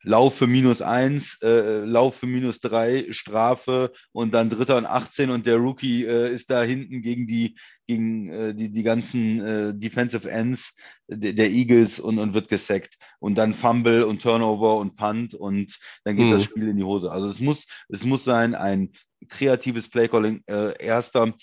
Lauf 0.02 0.36
für 0.36 0.46
minus 0.46 0.80
eins, 0.82 1.38
äh, 1.42 1.84
Lauf 1.84 2.16
für 2.16 2.26
minus 2.26 2.60
drei, 2.60 3.06
Strafe 3.10 3.92
und 4.12 4.32
dann 4.32 4.48
Dritter 4.50 4.76
und 4.78 4.86
18 4.86 5.30
und 5.30 5.46
der 5.46 5.56
Rookie 5.56 6.04
äh, 6.04 6.32
ist 6.32 6.50
da 6.50 6.62
hinten 6.62 7.02
gegen 7.02 7.26
die, 7.26 7.56
gegen 7.86 8.30
äh, 8.30 8.54
die, 8.54 8.70
die 8.70 8.82
ganzen 8.82 9.40
äh, 9.44 9.74
Defensive 9.74 10.30
Ends 10.30 10.74
der, 11.08 11.34
der 11.34 11.50
Eagles 11.50 12.00
und, 12.00 12.18
und 12.18 12.32
wird 12.34 12.48
gesackt. 12.48 12.96
Und 13.18 13.36
dann 13.36 13.52
Fumble 13.54 14.04
und 14.06 14.22
Turnover 14.22 14.78
und 14.78 14.96
Punt 14.96 15.34
und 15.34 15.78
dann 16.04 16.16
geht 16.16 16.28
Mhm. 16.28 16.30
das 16.30 16.44
Spiel 16.44 16.68
in 16.68 16.76
die 16.76 16.84
Hose. 16.84 17.10
Also 17.10 17.28
es 17.28 17.40
muss, 17.40 17.66
es 17.88 18.04
muss 18.04 18.24
sein, 18.24 18.54
ein 18.54 18.92
kreatives 19.28 19.88
Playcalling, 19.88 20.42
äh, 20.46 20.82
erster 20.82 21.34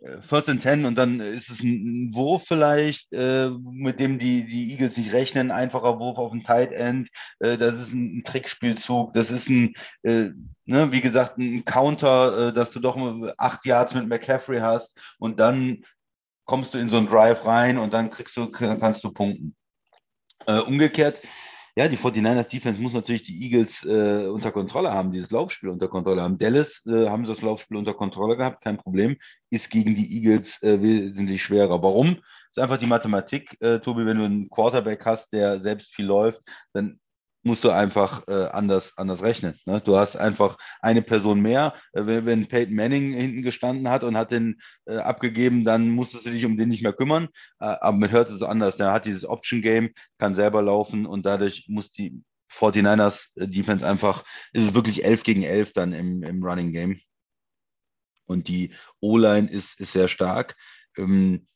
äh, 0.00 0.20
First 0.22 0.48
and 0.48 0.62
Ten 0.62 0.84
und 0.84 0.96
dann 0.96 1.20
ist 1.20 1.50
es 1.50 1.60
ein 1.60 2.06
ein 2.06 2.14
Wurf 2.14 2.44
vielleicht, 2.46 3.12
äh, 3.12 3.50
mit 3.50 4.00
dem 4.00 4.18
die, 4.18 4.44
die 4.46 4.72
Eagles 4.72 4.96
nicht 4.96 5.12
rechnen, 5.12 5.50
einfacher 5.50 5.98
Wurf 5.98 6.18
auf 6.18 6.32
den 6.32 6.44
Tight 6.44 6.72
End, 6.72 7.08
äh, 7.40 7.56
das 7.56 7.74
ist 7.74 7.92
ein, 7.92 8.18
ein 8.18 8.24
Trickspielzug, 8.24 9.14
das 9.14 9.30
ist 9.30 9.48
ein, 9.48 9.74
äh, 10.02 10.30
ne, 10.64 10.92
wie 10.92 11.00
gesagt, 11.00 11.38
ein 11.38 11.64
Counter, 11.64 12.48
äh, 12.48 12.52
dass 12.52 12.70
du 12.70 12.80
doch 12.80 12.96
acht 13.38 13.64
Yards 13.64 13.94
mit 13.94 14.08
McCaffrey 14.08 14.60
hast 14.60 14.92
und 15.18 15.40
dann 15.40 15.84
kommst 16.44 16.74
du 16.74 16.78
in 16.78 16.90
so 16.90 16.96
einen 16.96 17.08
Drive 17.08 17.44
rein 17.44 17.78
und 17.78 17.92
dann 17.92 18.10
kriegst 18.10 18.36
du, 18.36 18.50
kannst 18.50 19.02
du 19.02 19.10
punkten. 19.10 19.56
Äh, 20.46 20.60
umgekehrt, 20.60 21.20
ja, 21.76 21.88
die 21.88 21.98
49ers 21.98 22.48
Defense 22.48 22.80
muss 22.80 22.94
natürlich 22.94 23.24
die 23.24 23.42
Eagles 23.42 23.84
äh, 23.84 24.26
unter 24.28 24.50
Kontrolle 24.50 24.92
haben, 24.92 25.12
dieses 25.12 25.30
Laufspiel 25.30 25.68
unter 25.68 25.88
Kontrolle 25.88 26.22
haben. 26.22 26.38
Dallas 26.38 26.82
äh, 26.86 27.08
haben 27.08 27.26
sie 27.26 27.34
das 27.34 27.42
Laufspiel 27.42 27.76
unter 27.76 27.92
Kontrolle 27.92 28.38
gehabt, 28.38 28.64
kein 28.64 28.78
Problem. 28.78 29.16
Ist 29.50 29.68
gegen 29.68 29.94
die 29.94 30.16
Eagles 30.16 30.62
äh, 30.62 30.80
wesentlich 30.80 31.42
schwerer. 31.42 31.82
Warum? 31.82 32.16
Ist 32.50 32.58
einfach 32.58 32.78
die 32.78 32.86
Mathematik, 32.86 33.60
äh, 33.60 33.80
Tobi, 33.80 34.06
wenn 34.06 34.16
du 34.16 34.24
einen 34.24 34.48
Quarterback 34.48 35.04
hast, 35.04 35.30
der 35.34 35.60
selbst 35.60 35.94
viel 35.94 36.06
läuft, 36.06 36.40
dann 36.72 36.98
musst 37.46 37.62
du 37.62 37.70
einfach 37.70 38.26
äh, 38.26 38.46
anders, 38.46 38.98
anders 38.98 39.22
rechnen. 39.22 39.54
Ne? 39.66 39.80
Du 39.80 39.96
hast 39.96 40.16
einfach 40.16 40.58
eine 40.80 41.00
Person 41.00 41.40
mehr. 41.40 41.74
Äh, 41.92 42.04
wenn, 42.06 42.26
wenn 42.26 42.48
Peyton 42.48 42.74
Manning 42.74 43.12
hinten 43.12 43.42
gestanden 43.42 43.88
hat 43.88 44.02
und 44.02 44.16
hat 44.16 44.32
den 44.32 44.60
äh, 44.86 44.96
abgegeben, 44.96 45.64
dann 45.64 45.90
musstest 45.90 46.26
du 46.26 46.30
dich 46.30 46.44
um 46.44 46.56
den 46.56 46.68
nicht 46.68 46.82
mehr 46.82 46.92
kümmern. 46.92 47.28
Äh, 47.60 47.76
aber 47.80 48.10
Hurts 48.10 48.30
ist 48.30 48.36
es 48.36 48.42
anders. 48.42 48.76
Der 48.78 48.90
hat 48.90 49.06
dieses 49.06 49.24
Option 49.24 49.62
Game, 49.62 49.90
kann 50.18 50.34
selber 50.34 50.60
laufen 50.60 51.06
und 51.06 51.24
dadurch 51.24 51.66
muss 51.68 51.92
die 51.92 52.20
49ers 52.52 53.28
äh, 53.36 53.84
einfach, 53.84 54.24
ist 54.52 54.64
es 54.64 54.74
wirklich 54.74 55.04
11 55.04 55.22
gegen 55.22 55.44
11 55.44 55.72
dann 55.72 55.92
im, 55.92 56.24
im 56.24 56.42
Running 56.42 56.72
Game. 56.72 57.00
Und 58.26 58.48
die 58.48 58.72
O-Line 59.00 59.48
ist, 59.48 59.78
ist 59.78 59.92
sehr 59.92 60.08
stark. 60.08 60.56
Ähm, 60.96 61.46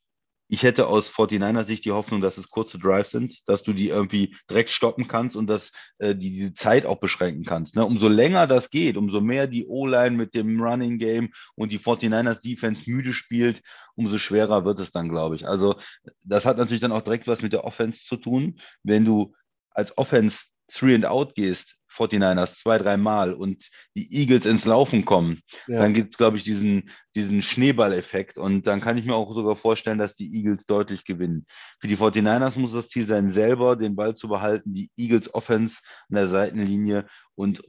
ich 0.51 0.63
hätte 0.63 0.87
aus 0.87 1.13
49er 1.13 1.63
Sicht 1.63 1.85
die 1.85 1.93
Hoffnung, 1.93 2.19
dass 2.19 2.37
es 2.37 2.49
kurze 2.49 2.77
Drives 2.77 3.11
sind, 3.11 3.39
dass 3.47 3.63
du 3.63 3.71
die 3.71 3.87
irgendwie 3.87 4.35
direkt 4.49 4.69
stoppen 4.69 5.07
kannst 5.07 5.37
und 5.37 5.47
dass 5.47 5.71
äh, 5.97 6.13
die 6.13 6.29
die 6.29 6.53
Zeit 6.53 6.85
auch 6.85 6.99
beschränken 6.99 7.45
kannst. 7.45 7.77
Ne? 7.77 7.85
Umso 7.85 8.09
länger 8.09 8.47
das 8.47 8.69
geht, 8.69 8.97
umso 8.97 9.21
mehr 9.21 9.47
die 9.47 9.65
O-Line 9.65 10.17
mit 10.17 10.35
dem 10.35 10.61
Running 10.61 10.99
Game 10.99 11.29
und 11.55 11.71
die 11.71 11.79
49ers 11.79 12.41
Defense 12.41 12.83
müde 12.85 13.13
spielt, 13.13 13.61
umso 13.95 14.17
schwerer 14.17 14.65
wird 14.65 14.81
es 14.81 14.91
dann, 14.91 15.07
glaube 15.07 15.37
ich. 15.37 15.47
Also 15.47 15.79
das 16.21 16.43
hat 16.43 16.57
natürlich 16.57 16.81
dann 16.81 16.91
auch 16.91 17.01
direkt 17.01 17.27
was 17.27 17.41
mit 17.41 17.53
der 17.53 17.63
Offense 17.63 18.03
zu 18.03 18.17
tun. 18.17 18.59
Wenn 18.83 19.05
du 19.05 19.33
als 19.69 19.97
Offense 19.97 20.39
three 20.67 20.95
and 20.95 21.05
out 21.05 21.33
gehst, 21.33 21.77
49ers 21.91 22.59
zwei, 22.61 22.77
drei 22.77 22.97
Mal 22.97 23.33
und 23.33 23.69
die 23.95 24.11
Eagles 24.13 24.45
ins 24.45 24.65
Laufen 24.65 25.05
kommen, 25.05 25.41
Ja. 25.67 25.79
dann 25.79 25.93
gibt 25.93 26.13
es, 26.13 26.17
glaube 26.17 26.37
ich, 26.37 26.43
diesen, 26.43 26.89
diesen 27.15 27.41
Schneeballeffekt. 27.41 28.37
Und 28.37 28.67
dann 28.67 28.81
kann 28.81 28.97
ich 28.97 29.05
mir 29.05 29.15
auch 29.15 29.33
sogar 29.33 29.55
vorstellen, 29.55 29.97
dass 29.97 30.13
die 30.15 30.33
Eagles 30.35 30.65
deutlich 30.65 31.05
gewinnen. 31.05 31.45
Für 31.79 31.87
die 31.87 31.97
49ers 31.97 32.57
muss 32.57 32.71
das 32.73 32.89
Ziel 32.89 33.07
sein, 33.07 33.29
selber 33.29 33.75
den 33.75 33.95
Ball 33.95 34.15
zu 34.15 34.27
behalten, 34.27 34.73
die 34.73 34.89
Eagles 34.97 35.33
Offense 35.33 35.79
an 36.09 36.15
der 36.15 36.27
Seitenlinie 36.29 37.07
und 37.35 37.61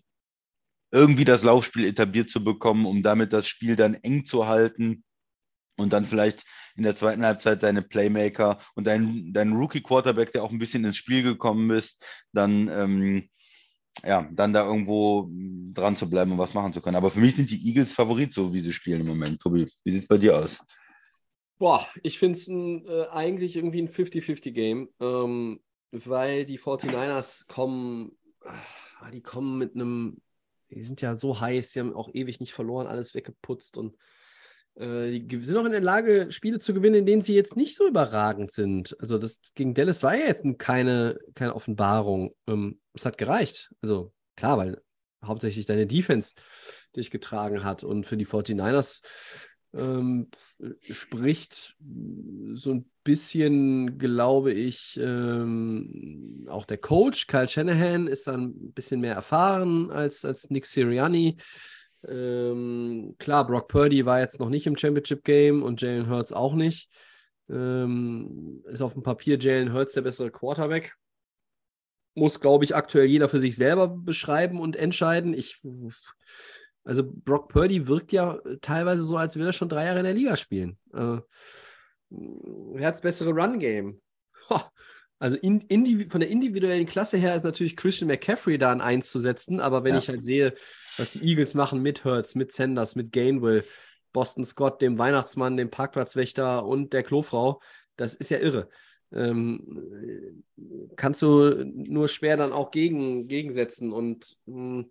irgendwie 0.91 1.25
das 1.25 1.43
Laufspiel 1.43 1.87
etabliert 1.87 2.31
zu 2.31 2.45
bekommen, 2.45 2.87
um 2.87 3.03
damit 3.03 3.33
das 3.33 3.49
Spiel 3.49 3.77
dann 3.77 3.95
eng 3.95 4.25
zu 4.25 4.47
halten 4.47 5.03
und 5.79 5.93
dann 5.93 6.05
vielleicht 6.05 6.45
in 6.77 6.83
der 6.83 6.97
zweiten 6.97 7.25
Halbzeit 7.25 7.63
deine 7.63 7.83
Playmaker 7.83 8.61
und 8.75 8.87
dein, 8.87 9.33
dein 9.33 9.53
Rookie-Quarterback, 9.53 10.33
der 10.33 10.43
auch 10.43 10.51
ein 10.51 10.59
bisschen 10.59 10.85
ins 10.85 10.97
Spiel 10.97 11.23
gekommen 11.23 11.71
ist, 11.71 12.03
dann 12.33 12.69
ähm, 12.69 13.29
ja, 14.05 14.29
dann 14.33 14.53
da 14.53 14.67
irgendwo 14.67 15.29
dran 15.75 15.97
zu 15.97 16.09
bleiben 16.09 16.33
und 16.33 16.39
was 16.39 16.55
machen 16.55 16.73
zu 16.73 16.81
können. 16.81 16.97
Aber 16.97 17.11
für 17.11 17.21
mich 17.21 17.37
sind 17.37 17.51
die 17.51 17.67
Eagles 17.67 17.93
Favorit, 17.93 18.35
so 18.35 18.53
wie 18.53 18.61
sie 18.61 18.73
spielen 18.73 19.03
im 19.03 19.09
Moment. 19.09 19.41
Tobi, 19.41 19.71
wie 19.85 19.91
sieht 19.91 20.03
es 20.03 20.09
bei 20.09 20.19
dir 20.19 20.37
aus? 20.37 20.59
Boah, 21.59 21.87
ich 22.03 22.19
finde 22.19 22.39
es 22.39 22.49
äh, 22.49 23.07
eigentlich 23.11 23.57
irgendwie 23.57 23.83
ein 23.83 23.89
50-50-Game, 23.89 24.89
ähm, 25.01 25.61
weil 25.93 26.45
die 26.45 26.59
49ers 26.59 27.47
kommen, 27.47 28.19
ah, 28.41 29.11
die 29.13 29.21
kommen 29.21 29.59
mit 29.59 29.75
einem, 29.75 30.21
die 30.71 30.83
sind 30.85 31.01
ja 31.03 31.15
so 31.15 31.41
heiß, 31.41 31.73
die 31.73 31.81
haben 31.81 31.95
auch 31.95 32.11
ewig 32.13 32.41
nicht 32.41 32.53
verloren, 32.53 32.89
alles 32.89 33.15
weggeputzt 33.15 33.77
und 33.77 33.97
äh, 34.77 35.21
die 35.21 35.45
sind 35.45 35.57
auch 35.57 35.65
in 35.65 35.73
der 35.73 35.81
Lage, 35.81 36.31
Spiele 36.31 36.59
zu 36.59 36.75
gewinnen, 36.75 36.97
in 36.97 37.07
denen 37.07 37.23
sie 37.23 37.35
jetzt 37.35 37.57
nicht 37.57 37.77
so 37.77 37.87
überragend 37.87 38.51
sind. 38.51 38.97
Also 39.01 39.19
das 39.19 39.41
gegen 39.55 39.75
Dallas 39.75 40.03
war 40.03 40.15
ja 40.15 40.27
jetzt 40.27 40.45
keine, 40.59 41.19
keine 41.35 41.55
Offenbarung. 41.55 42.35
Ähm, 42.47 42.81
es 42.95 43.05
hat 43.05 43.19
gereicht. 43.19 43.73
Also 43.83 44.13
klar, 44.37 44.59
weil 44.59 44.83
hauptsächlich 45.25 45.67
deine 45.67 45.87
Defense 45.87 46.35
dich 46.97 47.11
getragen 47.11 47.65
hat 47.65 47.85
und 47.85 48.07
für 48.07 48.17
die 48.17 48.27
49ers 48.27 49.01
ähm, 49.75 50.29
spricht 50.91 51.77
so 52.55 52.73
ein 52.73 52.91
bisschen, 53.05 53.99
glaube 53.99 54.53
ich, 54.53 54.99
ähm, 55.03 56.47
auch 56.49 56.65
der 56.67 56.79
Coach, 56.79 57.27
Kyle 57.27 57.49
Shanahan, 57.49 58.07
ist 58.07 58.27
dann 58.27 58.51
ein 58.51 58.73
bisschen 58.73 59.01
mehr 59.01 59.15
erfahren 59.15 59.91
als, 59.91 60.25
als 60.25 60.51
Nick 60.51 60.67
Sirianni. 60.67 61.37
Ähm, 62.09 63.15
klar, 63.19 63.47
Brock 63.47 63.69
Purdy 63.69 64.05
war 64.07 64.21
jetzt 64.21 64.41
noch 64.41 64.49
nicht 64.49 64.67
im 64.67 64.77
Championship 64.77 65.25
Game 65.25 65.63
und 65.63 65.81
Jalen 65.81 66.09
Hurts 66.09 66.33
auch 66.33 66.55
nicht. 66.55 66.91
Ähm, 67.49 68.63
ist 68.67 68.83
auf 68.83 68.95
dem 68.95 69.03
Papier 69.03 69.39
Jalen 69.39 69.73
Hurts 69.73 69.93
der 69.93 70.03
bessere 70.03 70.31
Quarterback. 70.31 70.97
Muss, 72.15 72.41
glaube 72.41 72.65
ich, 72.65 72.75
aktuell 72.75 73.07
jeder 73.07 73.29
für 73.29 73.41
sich 73.41 73.57
selber 73.57 73.89
beschreiben 73.89 74.61
und 74.61 74.77
entscheiden. 74.77 75.33
Ich, 75.33 75.63
also 76.85 77.03
Brock 77.07 77.49
Purdy 77.49 77.87
wirkt 77.87 78.13
ja 78.13 78.39
teilweise 78.61 79.05
so, 79.05 79.17
als 79.17 79.37
würde 79.37 79.51
er 79.51 79.53
schon 79.53 79.69
drei 79.69 79.87
Jahre 79.87 80.01
in 80.01 80.05
der 80.05 80.15
Liga 80.15 80.37
spielen. 80.37 80.79
Äh, 80.93 81.19
wer 82.11 82.87
hat 82.87 82.95
das 82.95 83.01
bessere 83.01 83.31
Run-Game? 83.31 84.01
Also 85.23 85.37
in, 85.37 85.61
in 85.69 86.09
von 86.09 86.19
der 86.19 86.31
individuellen 86.31 86.85
Klasse 86.85 87.17
her 87.17 87.37
ist 87.37 87.45
natürlich 87.45 87.77
Christian 87.77 88.09
McCaffrey 88.09 88.59
da 88.59 88.73
ein 88.73 88.81
Eins 88.81 89.13
zu 89.13 89.21
setzen, 89.21 89.61
aber 89.61 89.85
wenn 89.85 89.93
ja. 89.93 89.99
ich 89.99 90.09
halt 90.09 90.21
sehe, 90.21 90.53
was 90.97 91.13
die 91.13 91.23
Eagles 91.23 91.55
machen 91.55 91.81
mit 91.81 92.05
Hurts, 92.05 92.35
mit 92.35 92.51
Sanders, 92.51 92.97
mit 92.97 93.13
Gainwell, 93.13 93.65
Boston 94.13 94.45
Scott, 94.45 94.83
dem 94.83 94.99
Weihnachtsmann, 94.99 95.57
dem 95.57 95.71
Parkplatzwächter 95.71 96.67
und 96.67 96.93
der 96.93 97.05
Klofrau, 97.05 97.61
das 97.95 98.17
ist 98.17 98.31
ja 98.31 98.39
irre. 98.39 98.69
Ähm, 99.13 100.43
kannst 100.97 101.23
du 101.23 101.67
nur 101.67 102.09
schwer 102.09 102.37
dann 102.37 102.51
auch 102.51 102.73
gegen, 102.73 103.29
gegensetzen 103.29 103.93
und 103.93 104.37
mh, 104.47 104.57
hm, 104.57 104.91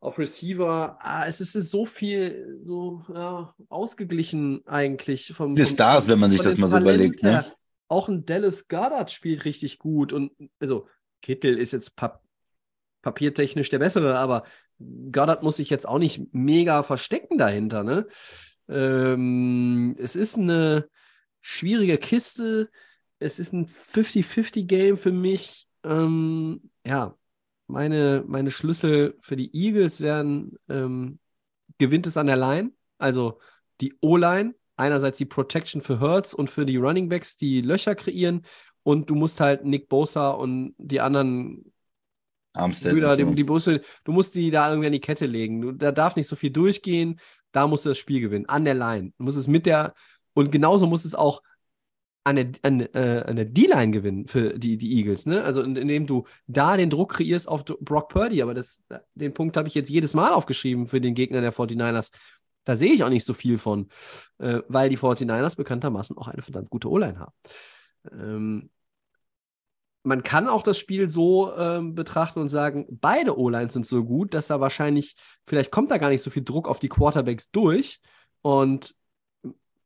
auf 0.00 0.18
Receiver, 0.18 0.96
ah, 1.02 1.26
es 1.26 1.42
ist 1.42 1.52
so 1.52 1.84
viel 1.84 2.60
so 2.62 3.02
ja, 3.12 3.54
ausgeglichen 3.68 4.66
eigentlich 4.66 5.34
vom, 5.34 5.54
vom 5.54 5.66
Stars, 5.66 6.08
wenn 6.08 6.18
man 6.18 6.30
sich 6.30 6.40
das 6.40 6.56
mal 6.56 6.70
so 6.70 6.78
überlegt. 6.78 7.22
Ne? 7.22 7.44
Auch 7.90 8.08
ein 8.08 8.24
Dallas 8.24 8.68
Goddard 8.68 9.10
spielt 9.10 9.44
richtig 9.44 9.78
gut 9.78 10.12
und 10.12 10.32
also 10.60 10.88
Kittel 11.20 11.58
ist 11.58 11.72
jetzt 11.72 11.96
pap 11.96 12.22
papiertechnisch 13.02 13.70
der 13.70 13.78
bessere, 13.78 14.18
aber 14.18 14.44
Goddard 14.78 15.42
muss 15.42 15.56
sich 15.56 15.70
jetzt 15.70 15.88
auch 15.88 15.98
nicht 15.98 16.32
mega 16.32 16.82
verstecken 16.82 17.38
dahinter. 17.38 17.82
Ne? 17.82 18.06
Ähm, 18.68 19.96
es 19.98 20.16
ist 20.16 20.38
eine 20.38 20.88
schwierige 21.40 21.96
Kiste. 21.96 22.70
Es 23.18 23.38
ist 23.38 23.54
ein 23.54 23.66
50-50-Game 23.66 24.98
für 24.98 25.12
mich. 25.12 25.66
Ähm, 25.82 26.70
ja, 26.86 27.16
meine, 27.66 28.22
meine 28.26 28.50
Schlüssel 28.50 29.16
für 29.22 29.36
die 29.36 29.54
Eagles 29.54 30.00
werden, 30.00 30.58
ähm, 30.68 31.18
gewinnt 31.78 32.06
es 32.06 32.16
an 32.16 32.26
der 32.26 32.36
Line, 32.36 32.72
also 32.98 33.40
die 33.80 33.96
O-Line, 34.00 34.54
einerseits 34.80 35.18
die 35.18 35.26
Protection 35.26 35.80
für 35.80 36.00
Hurts 36.00 36.34
und 36.34 36.50
für 36.50 36.66
die 36.66 36.76
Running 36.76 37.08
Backs, 37.08 37.36
die 37.36 37.60
Löcher 37.60 37.94
kreieren 37.94 38.44
und 38.82 39.10
du 39.10 39.14
musst 39.14 39.40
halt 39.40 39.64
Nick 39.64 39.88
Bosa 39.88 40.30
und 40.30 40.74
die 40.78 41.00
anderen 41.00 41.72
Armstead 42.52 42.92
Brüder, 42.92 43.16
so. 43.16 43.24
die, 43.24 43.34
die 43.34 43.44
Busse, 43.44 43.80
du 44.04 44.12
musst 44.12 44.34
die 44.34 44.50
da 44.50 44.68
irgendwie 44.68 44.86
an 44.86 44.92
die 44.92 45.00
Kette 45.00 45.26
legen. 45.26 45.60
Du, 45.60 45.72
da 45.72 45.92
darf 45.92 46.16
nicht 46.16 46.26
so 46.26 46.36
viel 46.36 46.50
durchgehen, 46.50 47.20
da 47.52 47.66
musst 47.66 47.84
du 47.84 47.90
das 47.90 47.98
Spiel 47.98 48.20
gewinnen, 48.20 48.48
an 48.48 48.64
der 48.64 48.74
Line. 48.74 49.12
Du 49.18 49.24
musst 49.24 49.38
es 49.38 49.46
mit 49.46 49.66
der, 49.66 49.94
und 50.34 50.50
genauso 50.50 50.86
muss 50.86 51.04
es 51.04 51.14
auch 51.14 51.42
an 52.24 52.36
der, 52.36 52.50
an, 52.62 52.80
äh, 52.80 53.24
an 53.26 53.36
der 53.36 53.46
D-Line 53.46 53.92
gewinnen 53.92 54.26
für 54.26 54.58
die, 54.58 54.76
die 54.76 54.98
Eagles, 54.98 55.26
ne? 55.26 55.42
Also 55.42 55.62
indem 55.62 56.06
du 56.06 56.26
da 56.46 56.76
den 56.76 56.90
Druck 56.90 57.14
kreierst 57.14 57.48
auf 57.48 57.64
Brock 57.64 58.10
Purdy, 58.10 58.42
aber 58.42 58.52
das, 58.52 58.82
den 59.14 59.32
Punkt 59.32 59.56
habe 59.56 59.68
ich 59.68 59.74
jetzt 59.74 59.88
jedes 59.88 60.12
Mal 60.12 60.32
aufgeschrieben 60.32 60.86
für 60.86 61.00
den 61.00 61.14
Gegner 61.14 61.40
der 61.40 61.52
49ers. 61.52 62.10
Da 62.64 62.76
sehe 62.76 62.92
ich 62.92 63.04
auch 63.04 63.08
nicht 63.08 63.24
so 63.24 63.34
viel 63.34 63.58
von, 63.58 63.88
äh, 64.38 64.60
weil 64.68 64.88
die 64.88 64.98
49ers 64.98 65.56
bekanntermaßen 65.56 66.16
auch 66.16 66.28
eine 66.28 66.42
verdammt 66.42 66.70
gute 66.70 66.90
O-Line 66.90 67.18
haben. 67.18 67.32
Ähm, 68.10 68.70
man 70.02 70.22
kann 70.22 70.48
auch 70.48 70.62
das 70.62 70.78
Spiel 70.78 71.08
so 71.08 71.54
ähm, 71.56 71.94
betrachten 71.94 72.40
und 72.40 72.48
sagen, 72.48 72.86
beide 72.90 73.38
O-Lines 73.38 73.74
sind 73.74 73.86
so 73.86 74.04
gut, 74.04 74.32
dass 74.32 74.46
da 74.46 74.60
wahrscheinlich, 74.60 75.14
vielleicht 75.46 75.70
kommt 75.70 75.90
da 75.90 75.98
gar 75.98 76.08
nicht 76.08 76.22
so 76.22 76.30
viel 76.30 76.44
Druck 76.44 76.68
auf 76.68 76.78
die 76.78 76.88
Quarterbacks 76.88 77.50
durch 77.50 78.00
und 78.40 78.94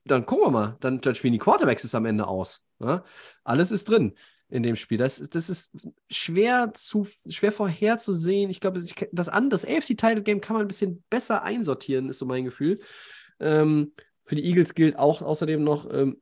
dann 0.04 0.26
gucken 0.26 0.46
wir 0.46 0.50
mal, 0.50 0.76
dann, 0.80 1.00
dann 1.00 1.14
spielen 1.14 1.32
die 1.32 1.38
Quarterbacks 1.38 1.82
es 1.82 1.94
am 1.94 2.04
Ende 2.04 2.26
aus. 2.26 2.62
Ne? 2.78 3.02
Alles 3.42 3.72
ist 3.72 3.88
drin 3.88 4.14
in 4.54 4.62
dem 4.62 4.76
Spiel. 4.76 4.98
Das, 4.98 5.18
das 5.30 5.50
ist 5.50 5.72
schwer 6.08 6.70
zu 6.74 7.08
schwer 7.28 7.50
vorherzusehen. 7.50 8.50
Ich 8.50 8.60
glaube, 8.60 8.80
das 9.10 9.28
andere, 9.28 9.50
das 9.50 9.64
AFC-Title-Game 9.64 10.40
kann 10.40 10.54
man 10.54 10.64
ein 10.64 10.68
bisschen 10.68 11.02
besser 11.10 11.42
einsortieren, 11.42 12.08
ist 12.08 12.20
so 12.20 12.26
mein 12.26 12.44
Gefühl. 12.44 12.78
Ähm, 13.40 13.92
für 14.24 14.36
die 14.36 14.44
Eagles 14.44 14.74
gilt 14.74 14.96
auch 14.96 15.22
außerdem 15.22 15.62
noch, 15.62 15.92
ähm, 15.92 16.12
äh, 16.12 16.16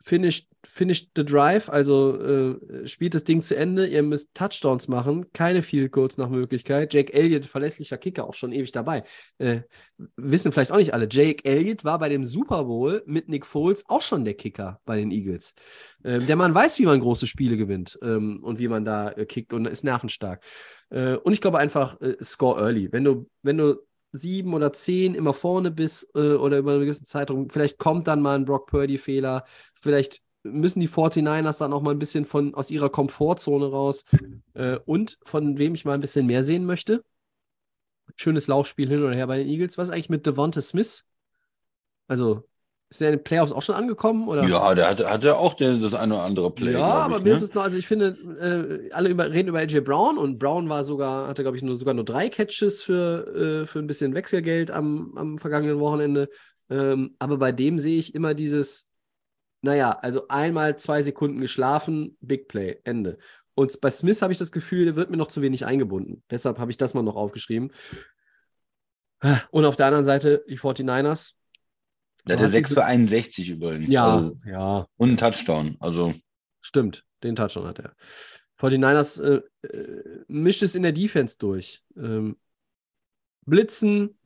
finished, 0.00 0.48
finished 0.64 1.10
the 1.16 1.24
drive, 1.24 1.68
also 1.68 2.20
äh, 2.20 2.86
spielt 2.86 3.14
das 3.14 3.24
Ding 3.24 3.42
zu 3.42 3.56
Ende. 3.56 3.86
Ihr 3.86 4.02
müsst 4.02 4.34
Touchdowns 4.34 4.88
machen, 4.88 5.32
keine 5.32 5.62
Field 5.62 5.92
Goals 5.92 6.18
nach 6.18 6.28
Möglichkeit. 6.28 6.94
Jake 6.94 7.12
Elliott, 7.12 7.44
verlässlicher 7.44 7.98
Kicker, 7.98 8.26
auch 8.26 8.34
schon 8.34 8.52
ewig 8.52 8.72
dabei. 8.72 9.04
Äh, 9.38 9.60
wissen 10.16 10.52
vielleicht 10.52 10.72
auch 10.72 10.76
nicht 10.76 10.94
alle. 10.94 11.08
Jake 11.10 11.44
Elliott 11.44 11.84
war 11.84 11.98
bei 11.98 12.08
dem 12.08 12.24
Super 12.24 12.64
Bowl 12.64 13.02
mit 13.06 13.28
Nick 13.28 13.44
Foles 13.46 13.84
auch 13.88 14.02
schon 14.02 14.24
der 14.24 14.34
Kicker 14.34 14.80
bei 14.84 14.96
den 14.96 15.10
Eagles. 15.10 15.54
Ähm, 16.04 16.26
der 16.26 16.36
Mann 16.36 16.54
weiß, 16.54 16.78
wie 16.78 16.86
man 16.86 17.00
große 17.00 17.26
Spiele 17.26 17.56
gewinnt 17.56 17.98
ähm, 18.02 18.40
und 18.42 18.58
wie 18.58 18.68
man 18.68 18.84
da 18.84 19.10
äh, 19.10 19.26
kickt 19.26 19.52
und 19.52 19.66
ist 19.66 19.84
nervenstark. 19.84 20.42
Äh, 20.90 21.16
und 21.16 21.32
ich 21.32 21.40
glaube 21.40 21.58
einfach, 21.58 22.00
äh, 22.00 22.16
score 22.22 22.60
early. 22.60 22.90
Wenn 22.92 23.04
du, 23.04 23.28
wenn 23.42 23.58
du 23.58 23.76
sieben 24.12 24.54
oder 24.54 24.72
zehn 24.72 25.14
immer 25.14 25.34
vorne 25.34 25.70
bist 25.70 26.10
äh, 26.14 26.34
oder 26.34 26.58
über 26.58 26.72
einen 26.72 26.80
gewissen 26.82 27.04
Zeitraum, 27.06 27.50
vielleicht 27.50 27.78
kommt 27.78 28.06
dann 28.06 28.22
mal 28.22 28.36
ein 28.36 28.44
Brock 28.44 28.66
Purdy-Fehler, 28.68 29.44
vielleicht 29.74 30.22
müssen 30.42 30.80
die 30.80 30.88
49ers 30.88 31.58
dann 31.58 31.72
auch 31.72 31.82
mal 31.82 31.90
ein 31.90 31.98
bisschen 31.98 32.24
von, 32.24 32.54
aus 32.54 32.70
ihrer 32.70 32.90
Komfortzone 32.90 33.66
raus. 33.66 34.04
Äh, 34.54 34.78
und 34.86 35.18
von 35.24 35.58
wem 35.58 35.74
ich 35.74 35.84
mal 35.84 35.94
ein 35.94 36.00
bisschen 36.00 36.26
mehr 36.26 36.42
sehen 36.42 36.64
möchte, 36.64 37.04
schönes 38.16 38.48
Laufspiel 38.48 38.88
hin 38.88 39.02
oder 39.02 39.14
her 39.14 39.26
bei 39.26 39.38
den 39.38 39.48
Eagles. 39.48 39.78
Was 39.78 39.88
ist 39.88 39.94
eigentlich 39.94 40.08
mit 40.08 40.26
Devonta 40.26 40.60
Smith? 40.60 41.06
Also, 42.06 42.48
ist 42.90 43.02
er 43.02 43.10
in 43.10 43.18
den 43.18 43.24
Playoffs 43.24 43.52
auch 43.52 43.62
schon 43.62 43.74
angekommen? 43.74 44.28
Oder? 44.28 44.44
Ja, 44.44 44.74
der 44.74 44.88
hatte, 44.88 45.10
hatte 45.10 45.36
auch 45.36 45.54
den, 45.54 45.82
das 45.82 45.92
eine 45.92 46.14
oder 46.14 46.22
andere 46.22 46.50
Play. 46.50 46.72
Ja, 46.72 46.84
aber 46.84 47.18
ich, 47.18 47.22
mir 47.22 47.28
ne? 47.28 47.34
ist 47.34 47.42
es 47.42 47.54
noch, 47.54 47.62
also 47.62 47.76
ich 47.76 47.86
finde, 47.86 48.16
äh, 48.40 48.92
alle 48.92 49.10
über, 49.10 49.30
reden 49.30 49.48
über 49.48 49.58
AJ 49.58 49.80
Brown 49.80 50.16
und 50.16 50.38
Brown 50.38 50.68
war 50.68 50.84
sogar, 50.84 51.28
hatte, 51.28 51.42
glaube 51.42 51.56
ich, 51.56 51.62
nur, 51.62 51.76
sogar 51.76 51.92
nur 51.92 52.04
drei 52.04 52.30
Catches 52.30 52.82
für, 52.82 53.62
äh, 53.62 53.66
für 53.66 53.78
ein 53.80 53.86
bisschen 53.86 54.14
Wechselgeld 54.14 54.70
am, 54.70 55.12
am 55.16 55.38
vergangenen 55.38 55.80
Wochenende. 55.80 56.30
Ähm, 56.70 57.14
aber 57.18 57.36
bei 57.36 57.52
dem 57.52 57.78
sehe 57.78 57.98
ich 57.98 58.14
immer 58.14 58.32
dieses, 58.32 58.88
naja, 59.60 59.90
also 59.90 60.28
einmal 60.28 60.78
zwei 60.78 61.02
Sekunden 61.02 61.40
geschlafen, 61.40 62.16
Big 62.20 62.48
Play, 62.48 62.80
Ende. 62.84 63.18
Und 63.54 63.80
bei 63.80 63.90
Smith 63.90 64.22
habe 64.22 64.32
ich 64.32 64.38
das 64.38 64.52
Gefühl, 64.52 64.86
der 64.86 64.96
wird 64.96 65.10
mir 65.10 65.16
noch 65.16 65.28
zu 65.28 65.42
wenig 65.42 65.66
eingebunden. 65.66 66.22
Deshalb 66.30 66.58
habe 66.58 66.70
ich 66.70 66.76
das 66.76 66.94
mal 66.94 67.02
noch 67.02 67.16
aufgeschrieben. 67.16 67.72
Und 69.50 69.64
auf 69.64 69.76
der 69.76 69.86
anderen 69.86 70.04
Seite 70.04 70.44
die 70.48 70.58
49ers 70.58 71.32
der 72.28 72.38
hatte 72.38 72.48
6 72.48 72.74
für 72.74 72.84
61 72.84 73.50
übrigens. 73.50 73.88
Ja, 73.88 74.16
also, 74.16 74.36
ja. 74.46 74.86
Und 74.96 75.08
einen 75.08 75.16
Touchdown. 75.16 75.76
Also. 75.80 76.14
Stimmt, 76.60 77.04
den 77.22 77.36
Touchdown 77.36 77.66
hat 77.66 77.78
er. 77.78 77.92
49ers 78.60 79.22
äh, 79.22 79.66
äh, 79.66 80.24
mischt 80.26 80.62
es 80.62 80.74
in 80.74 80.82
der 80.82 80.92
Defense 80.92 81.38
durch. 81.38 81.82
Ähm, 81.96 82.36
blitzen, 83.46 84.18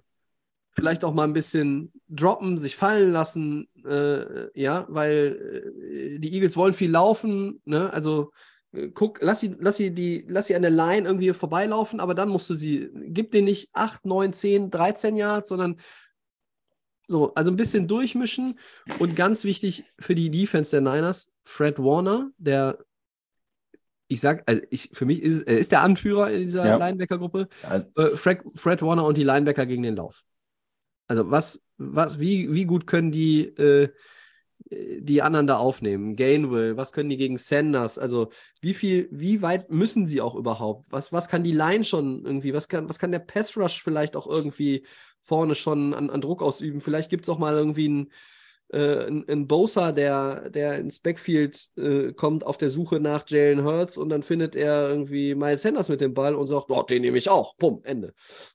vielleicht 0.72 1.04
auch 1.04 1.12
mal 1.12 1.24
ein 1.24 1.34
bisschen 1.34 1.92
droppen, 2.08 2.56
sich 2.58 2.76
fallen 2.76 3.12
lassen, 3.12 3.68
äh, 3.84 4.58
ja, 4.58 4.86
weil 4.88 6.14
äh, 6.14 6.18
die 6.18 6.32
Eagles 6.32 6.56
wollen 6.56 6.74
viel 6.74 6.90
laufen, 6.90 7.60
ne? 7.64 7.92
Also 7.92 8.32
äh, 8.72 8.88
guck, 8.88 9.18
lass 9.20 9.40
sie, 9.40 9.54
lass 9.58 9.76
sie 9.76 9.92
die, 9.92 10.24
lass 10.28 10.46
sie 10.46 10.56
an 10.56 10.62
der 10.62 10.70
Line 10.70 11.06
irgendwie 11.06 11.32
vorbeilaufen, 11.32 12.00
aber 12.00 12.14
dann 12.14 12.30
musst 12.30 12.48
du 12.48 12.54
sie, 12.54 12.90
gib 13.08 13.30
denen 13.32 13.44
nicht 13.44 13.68
8, 13.74 14.06
9, 14.06 14.32
10, 14.32 14.70
13 14.70 15.16
Yards, 15.16 15.50
sondern 15.50 15.76
so, 17.08 17.34
also 17.34 17.50
ein 17.50 17.56
bisschen 17.56 17.88
durchmischen 17.88 18.58
und 18.98 19.16
ganz 19.16 19.44
wichtig 19.44 19.84
für 19.98 20.14
die 20.14 20.30
Defense 20.30 20.70
der 20.70 20.80
Niners, 20.80 21.30
Fred 21.44 21.78
Warner, 21.78 22.30
der 22.38 22.78
ich 24.08 24.20
sag, 24.20 24.42
also 24.46 24.60
ich, 24.70 24.90
für 24.92 25.06
mich 25.06 25.22
ist 25.22 25.42
er 25.42 25.58
ist 25.58 25.72
der 25.72 25.82
Anführer 25.82 26.30
in 26.30 26.42
dieser 26.42 26.66
ja. 26.66 26.76
Linebacker-Gruppe. 26.76 27.48
Äh, 27.62 28.16
Fred, 28.16 28.42
Fred, 28.54 28.82
Warner 28.82 29.06
und 29.06 29.16
die 29.16 29.24
Linebacker 29.24 29.64
gegen 29.64 29.82
den 29.82 29.96
Lauf. 29.96 30.24
Also 31.06 31.30
was, 31.30 31.62
was, 31.78 32.20
wie, 32.20 32.52
wie 32.52 32.66
gut 32.66 32.86
können 32.86 33.10
die 33.10 33.44
äh, 33.44 33.88
die 34.98 35.22
anderen 35.22 35.46
da 35.46 35.56
aufnehmen? 35.56 36.16
Gainwell, 36.16 36.76
was 36.76 36.92
können 36.92 37.10
die 37.10 37.16
gegen 37.16 37.38
Sanders? 37.38 37.98
Also 37.98 38.30
wie 38.60 38.74
viel, 38.74 39.08
wie 39.10 39.42
weit 39.42 39.70
müssen 39.70 40.06
sie 40.06 40.20
auch 40.20 40.34
überhaupt? 40.34 40.86
Was, 40.90 41.12
was 41.12 41.28
kann 41.28 41.44
die 41.44 41.52
Line 41.52 41.84
schon 41.84 42.24
irgendwie? 42.24 42.54
Was 42.54 42.68
kann, 42.68 42.88
was 42.88 42.98
kann 42.98 43.12
der 43.12 43.18
Pass 43.18 43.56
Rush 43.56 43.82
vielleicht 43.82 44.16
auch 44.16 44.26
irgendwie 44.26 44.84
vorne 45.20 45.54
schon 45.54 45.94
an, 45.94 46.10
an 46.10 46.20
Druck 46.20 46.42
ausüben? 46.42 46.80
Vielleicht 46.80 47.10
gibt 47.10 47.24
es 47.24 47.28
auch 47.28 47.38
mal 47.38 47.54
irgendwie 47.54 47.86
einen 47.86 48.12
äh, 48.72 49.06
ein, 49.06 49.28
ein 49.28 49.46
Bosa, 49.46 49.92
der, 49.92 50.48
der 50.48 50.78
ins 50.78 50.98
Backfield 50.98 51.68
äh, 51.76 52.12
kommt 52.12 52.44
auf 52.44 52.56
der 52.56 52.70
Suche 52.70 53.00
nach 53.00 53.24
Jalen 53.28 53.64
Hurts 53.64 53.98
und 53.98 54.08
dann 54.08 54.22
findet 54.22 54.56
er 54.56 54.88
irgendwie 54.88 55.34
Miles 55.34 55.62
Sanders 55.62 55.90
mit 55.90 56.00
dem 56.00 56.14
Ball 56.14 56.34
und 56.34 56.46
sagt, 56.46 56.70
oh, 56.70 56.82
den 56.82 57.02
nehme 57.02 57.18
ich 57.18 57.28
auch. 57.28 57.54
Bumm, 57.56 57.82
Ende. 57.84 58.14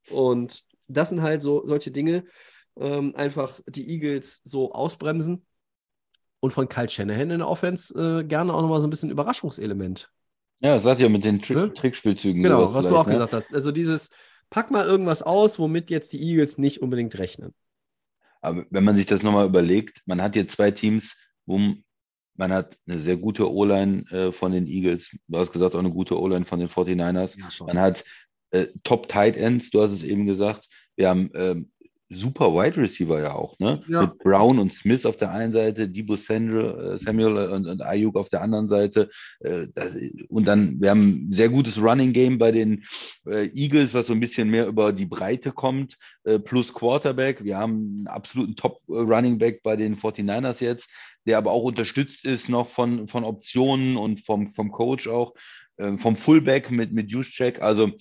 Und 0.09 0.63
das 0.87 1.09
sind 1.09 1.21
halt 1.21 1.43
so 1.43 1.65
solche 1.67 1.91
Dinge, 1.91 2.23
ähm, 2.79 3.15
einfach 3.15 3.59
die 3.67 3.89
Eagles 3.91 4.41
so 4.43 4.71
ausbremsen. 4.71 5.45
Und 6.39 6.51
von 6.51 6.69
Kyle 6.69 6.89
Shanahan 6.89 7.31
in 7.31 7.39
der 7.39 7.47
Offense 7.47 7.93
äh, 7.93 8.23
gerne 8.23 8.53
auch 8.53 8.61
nochmal 8.61 8.79
so 8.79 8.87
ein 8.87 8.89
bisschen 8.89 9.09
Überraschungselement. 9.09 10.09
Ja, 10.59 10.75
das 10.75 10.83
sagt 10.83 11.01
ja 11.01 11.09
mit 11.09 11.23
den 11.23 11.41
Trick 11.41 11.57
Ne? 11.57 11.73
Trickspielzügen. 11.73 12.43
Genau, 12.43 12.73
was 12.73 12.87
du 12.87 12.95
auch 12.95 13.05
ne? 13.05 13.13
gesagt 13.13 13.33
hast. 13.33 13.53
Also 13.53 13.71
dieses, 13.71 14.11
pack 14.49 14.71
mal 14.71 14.85
irgendwas 14.85 15.21
aus, 15.21 15.59
womit 15.59 15.89
jetzt 15.89 16.13
die 16.13 16.21
Eagles 16.21 16.57
nicht 16.57 16.81
unbedingt 16.81 17.17
rechnen. 17.17 17.53
Aber 18.41 18.65
wenn 18.69 18.83
man 18.83 18.95
sich 18.95 19.05
das 19.05 19.23
nochmal 19.23 19.47
überlegt, 19.47 20.01
man 20.05 20.21
hat 20.21 20.35
hier 20.35 20.47
zwei 20.47 20.71
Teams, 20.71 21.15
wo 21.45 21.59
man 22.35 22.53
hat 22.53 22.77
eine 22.87 22.99
sehr 22.99 23.17
gute 23.17 23.51
O-Line 23.51 24.03
äh, 24.11 24.31
von 24.31 24.51
den 24.51 24.67
Eagles, 24.67 25.15
du 25.27 25.37
hast 25.37 25.51
gesagt, 25.51 25.73
auch 25.73 25.79
eine 25.79 25.89
gute 25.89 26.19
O-Line 26.19 26.45
von 26.45 26.59
den 26.59 26.69
49ers. 26.69 27.37
Ja. 27.37 27.65
Man 27.65 27.79
hat 27.79 28.03
äh, 28.51 28.67
Top 28.83 29.09
Tight 29.09 29.35
Ends, 29.35 29.71
du 29.71 29.81
hast 29.81 29.91
es 29.91 30.03
eben 30.03 30.25
gesagt. 30.25 30.67
Wir 30.95 31.09
haben 31.09 31.29
ähm, 31.33 31.71
super 32.09 32.53
Wide 32.53 32.77
Receiver 32.77 33.21
ja 33.21 33.33
auch, 33.33 33.59
ne? 33.59 33.83
Ja. 33.87 34.03
Mit 34.03 34.19
Brown 34.19 34.59
und 34.59 34.73
Smith 34.73 35.05
auf 35.05 35.17
der 35.17 35.31
einen 35.31 35.51
Seite, 35.51 35.89
Debo 35.89 36.15
Samuel, 36.15 36.93
äh, 36.93 36.97
Samuel 36.97 37.49
und, 37.49 37.67
und 37.67 37.81
Ayuk 37.81 38.15
auf 38.15 38.29
der 38.29 38.41
anderen 38.41 38.69
Seite. 38.69 39.09
Äh, 39.39 39.67
das, 39.73 39.93
und 40.29 40.45
dann, 40.45 40.79
wir 40.79 40.91
haben 40.91 41.29
ein 41.29 41.33
sehr 41.33 41.49
gutes 41.49 41.81
Running 41.81 42.13
Game 42.13 42.37
bei 42.37 42.51
den 42.51 42.85
äh, 43.25 43.49
Eagles, 43.53 43.93
was 43.93 44.07
so 44.07 44.13
ein 44.13 44.21
bisschen 44.21 44.49
mehr 44.49 44.67
über 44.67 44.93
die 44.93 45.05
Breite 45.05 45.51
kommt, 45.51 45.97
plus 46.43 46.73
Quarterback. 46.73 47.43
Wir 47.43 47.57
haben 47.57 47.73
einen 47.73 48.07
absoluten 48.07 48.55
Top 48.55 48.81
Running 48.89 49.37
Back 49.37 49.63
bei 49.63 49.75
den 49.75 49.95
49ers 49.95 50.61
jetzt, 50.61 50.89
der 51.25 51.37
aber 51.37 51.51
auch 51.51 51.63
unterstützt 51.63 52.25
ist 52.25 52.49
noch 52.49 52.69
von, 52.69 53.07
von 53.07 53.23
Optionen 53.23 53.95
und 53.95 54.25
vom, 54.25 54.49
vom 54.49 54.71
Coach 54.71 55.07
auch, 55.07 55.33
vom 55.77 56.17
Fullback 56.17 56.69
mit, 56.69 56.91
mit 56.91 57.11
Juszczyk. 57.11 57.61
Also 57.61 57.91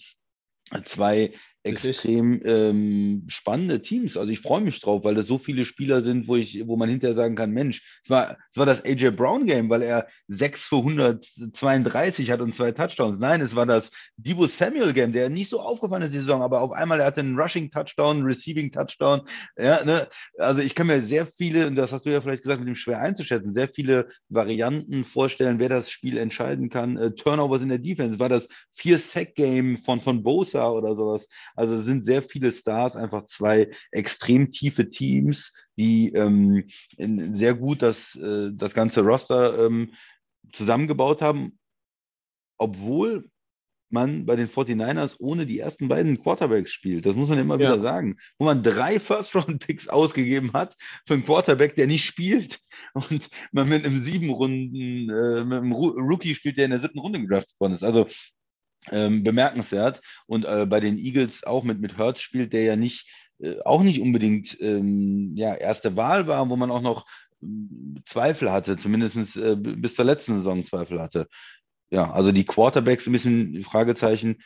zwei. 0.86 1.32
Extrem 1.66 2.40
ähm, 2.44 3.24
spannende 3.28 3.82
Teams. 3.82 4.16
Also 4.16 4.30
ich 4.30 4.40
freue 4.40 4.60
mich 4.60 4.80
drauf, 4.80 5.04
weil 5.04 5.14
das 5.14 5.26
so 5.26 5.38
viele 5.38 5.64
Spieler 5.64 6.02
sind, 6.02 6.28
wo 6.28 6.36
ich, 6.36 6.66
wo 6.66 6.76
man 6.76 6.88
hinterher 6.88 7.16
sagen 7.16 7.34
kann, 7.34 7.50
Mensch, 7.50 7.82
es 8.04 8.10
war, 8.10 8.38
es 8.50 8.56
war 8.56 8.66
das 8.66 8.84
AJ 8.84 9.10
Brown 9.10 9.46
Game, 9.46 9.68
weil 9.68 9.82
er 9.82 10.06
6 10.28 10.62
für 10.62 10.76
132 10.76 12.30
hat 12.30 12.40
und 12.40 12.54
zwei 12.54 12.72
Touchdowns. 12.72 13.18
Nein, 13.18 13.40
es 13.40 13.54
war 13.54 13.66
das 13.66 13.90
Debo 14.16 14.46
Samuel 14.46 14.92
Game, 14.92 15.12
der 15.12 15.28
nicht 15.28 15.50
so 15.50 15.60
aufgefallen 15.60 16.02
ist 16.02 16.14
die 16.14 16.18
Saison, 16.18 16.42
aber 16.42 16.62
auf 16.62 16.72
einmal 16.72 17.00
er 17.00 17.06
hatte 17.06 17.20
einen 17.20 17.38
Rushing 17.38 17.70
Touchdown, 17.70 18.22
Receiving 18.22 18.70
Touchdown. 18.70 19.22
Ja, 19.58 19.84
ne? 19.84 20.08
Also 20.38 20.60
ich 20.60 20.74
kann 20.74 20.86
mir 20.86 21.02
sehr 21.02 21.26
viele, 21.26 21.66
und 21.66 21.76
das 21.76 21.92
hast 21.92 22.06
du 22.06 22.10
ja 22.10 22.20
vielleicht 22.20 22.42
gesagt, 22.42 22.60
mit 22.60 22.68
dem 22.68 22.76
schwer 22.76 23.00
einzuschätzen, 23.00 23.54
sehr 23.54 23.68
viele 23.68 24.08
Varianten 24.28 25.04
vorstellen, 25.04 25.58
wer 25.58 25.68
das 25.68 25.90
Spiel 25.90 26.16
entscheiden 26.16 26.70
kann. 26.70 26.96
Äh, 26.96 27.12
Turnovers 27.12 27.62
in 27.62 27.68
der 27.68 27.78
Defense, 27.78 28.18
war 28.18 28.28
das 28.28 28.48
Vier-Sack-Game 28.72 29.78
von, 29.78 30.00
von 30.00 30.22
Bosa 30.22 30.70
oder 30.70 30.94
sowas. 30.94 31.26
Also 31.56 31.74
es 31.76 31.84
sind 31.84 32.04
sehr 32.04 32.22
viele 32.22 32.52
Stars, 32.52 32.96
einfach 32.96 33.26
zwei 33.26 33.70
extrem 33.90 34.52
tiefe 34.52 34.90
Teams, 34.90 35.52
die 35.78 36.12
ähm, 36.12 36.64
sehr 37.34 37.54
gut 37.54 37.82
das, 37.82 38.14
äh, 38.16 38.50
das 38.52 38.74
ganze 38.74 39.00
Roster 39.02 39.64
ähm, 39.66 39.92
zusammengebaut 40.52 41.22
haben, 41.22 41.58
obwohl 42.58 43.28
man 43.88 44.26
bei 44.26 44.34
den 44.34 44.48
49ers 44.48 45.14
ohne 45.20 45.46
die 45.46 45.60
ersten 45.60 45.86
beiden 45.88 46.18
Quarterbacks 46.20 46.72
spielt. 46.72 47.06
Das 47.06 47.14
muss 47.14 47.28
man 47.28 47.38
immer 47.38 47.54
Ja. 47.54 47.60
wieder 47.60 47.80
sagen. 47.80 48.16
Wo 48.36 48.44
man 48.44 48.62
drei 48.64 48.98
First-Round-Picks 48.98 49.88
ausgegeben 49.88 50.52
hat 50.54 50.76
für 51.06 51.14
einen 51.14 51.24
Quarterback, 51.24 51.76
der 51.76 51.86
nicht 51.86 52.04
spielt 52.04 52.58
und 52.94 53.28
man 53.52 53.68
mit 53.68 53.84
einem 53.84 54.02
sieben 54.02 54.30
Runden, 54.30 55.08
äh, 55.08 55.44
mit 55.44 55.58
einem 55.58 55.72
Rookie 55.72 56.34
spielt, 56.34 56.58
der 56.58 56.64
in 56.64 56.72
der 56.72 56.80
siebten 56.80 56.98
Runde 56.98 57.20
gedraftet 57.20 57.54
worden 57.60 57.74
ist. 57.74 57.84
Also 57.84 58.08
ähm, 58.90 59.22
bemerkenswert. 59.22 60.00
Und 60.26 60.44
äh, 60.44 60.66
bei 60.66 60.80
den 60.80 60.98
Eagles 60.98 61.44
auch 61.44 61.64
mit, 61.64 61.80
mit 61.80 61.98
Hurts 61.98 62.20
spielt, 62.20 62.52
der 62.52 62.62
ja 62.62 62.76
nicht, 62.76 63.08
äh, 63.38 63.60
auch 63.64 63.82
nicht 63.82 64.00
unbedingt 64.00 64.56
ähm, 64.60 65.32
ja, 65.36 65.54
erste 65.54 65.96
Wahl 65.96 66.26
war, 66.26 66.48
wo 66.48 66.56
man 66.56 66.70
auch 66.70 66.82
noch 66.82 67.06
ähm, 67.42 68.02
Zweifel 68.06 68.50
hatte, 68.52 68.76
zumindest 68.76 69.36
äh, 69.36 69.56
bis 69.56 69.94
zur 69.94 70.04
letzten 70.04 70.36
Saison 70.36 70.64
Zweifel 70.64 71.00
hatte. 71.00 71.28
Ja, 71.90 72.10
also 72.12 72.32
die 72.32 72.44
Quarterbacks 72.44 73.06
ein 73.06 73.12
bisschen 73.12 73.62
Fragezeichen. 73.62 74.42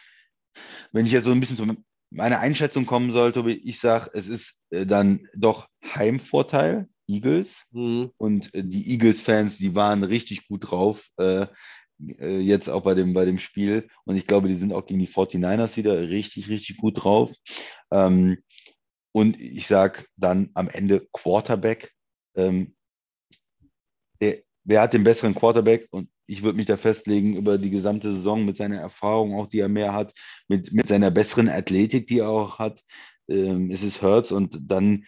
Wenn 0.93 1.07
ich 1.07 1.13
jetzt 1.13 1.25
so 1.25 1.33
ein 1.33 1.41
bisschen 1.41 1.57
zu 1.57 1.67
meiner 2.11 2.41
Einschätzung 2.41 2.87
kommen 2.87 3.13
sollte, 3.13 3.49
ich 3.51 3.81
sage, 3.81 4.11
es 4.15 4.29
ist 4.29 4.55
äh, 4.71 4.85
dann 4.85 5.27
doch 5.35 5.69
Heimvorteil, 5.83 6.89
Eagles. 7.11 7.65
Mhm. 7.73 8.11
Und 8.17 8.55
äh, 8.55 8.63
die 8.65 8.91
Eagles-Fans, 8.91 9.59
die 9.59 9.75
waren 9.75 10.03
richtig 10.05 10.49
gut 10.49 10.71
drauf, 10.71 11.09
äh, 11.19 11.43
äh, 11.43 11.47
jetzt 12.09 12.69
auch 12.69 12.83
bei 12.83 12.95
dem, 12.95 13.13
bei 13.13 13.25
dem 13.25 13.39
Spiel. 13.39 13.89
Und 14.05 14.17
ich 14.17 14.27
glaube, 14.27 14.49
die 14.49 14.57
sind 14.57 14.73
auch 14.73 14.87
gegen 14.87 15.01
die 15.01 15.09
49ers 15.09 15.77
wieder 15.77 16.09
richtig, 16.09 16.49
richtig 16.49 16.79
gut 16.79 17.03
drauf. 17.03 17.33
Ähm, 17.91 18.39
und 19.13 19.41
ich 19.41 19.67
sage 19.67 20.05
dann 20.17 20.51
am 20.55 20.69
Ende 20.69 21.07
Quarterback. 21.13 21.93
Ähm, 22.37 22.75
der, 24.21 24.39
wer 24.65 24.83
hat 24.83 24.95
den 24.95 25.05
besseren 25.05 25.35
Quarterback? 25.35 25.89
Und 25.91 26.09
ich 26.27 26.43
würde 26.43 26.57
mich 26.57 26.67
da 26.67 26.77
festlegen 26.77 27.37
über 27.37 27.59
die 27.59 27.71
gesamte 27.71 28.13
Saison 28.13 28.45
mit 28.45 28.57
seiner 28.57 28.79
Erfahrung, 28.79 29.35
auch 29.35 29.49
die 29.49 29.59
er 29.59 29.69
mehr 29.69 29.93
hat, 29.93 30.15
mit, 30.49 30.73
mit 30.73 30.89
seiner 30.89 31.11
besseren 31.11 31.49
Athletik, 31.49 32.07
die 32.07 32.21
er 32.21 32.29
auch 32.29 32.59
hat. 32.59 32.83
Ähm, 33.29 33.71
es 33.71 33.83
ist 33.83 34.01
Hurts 34.01 34.31
und 34.31 34.59
dann 34.63 35.07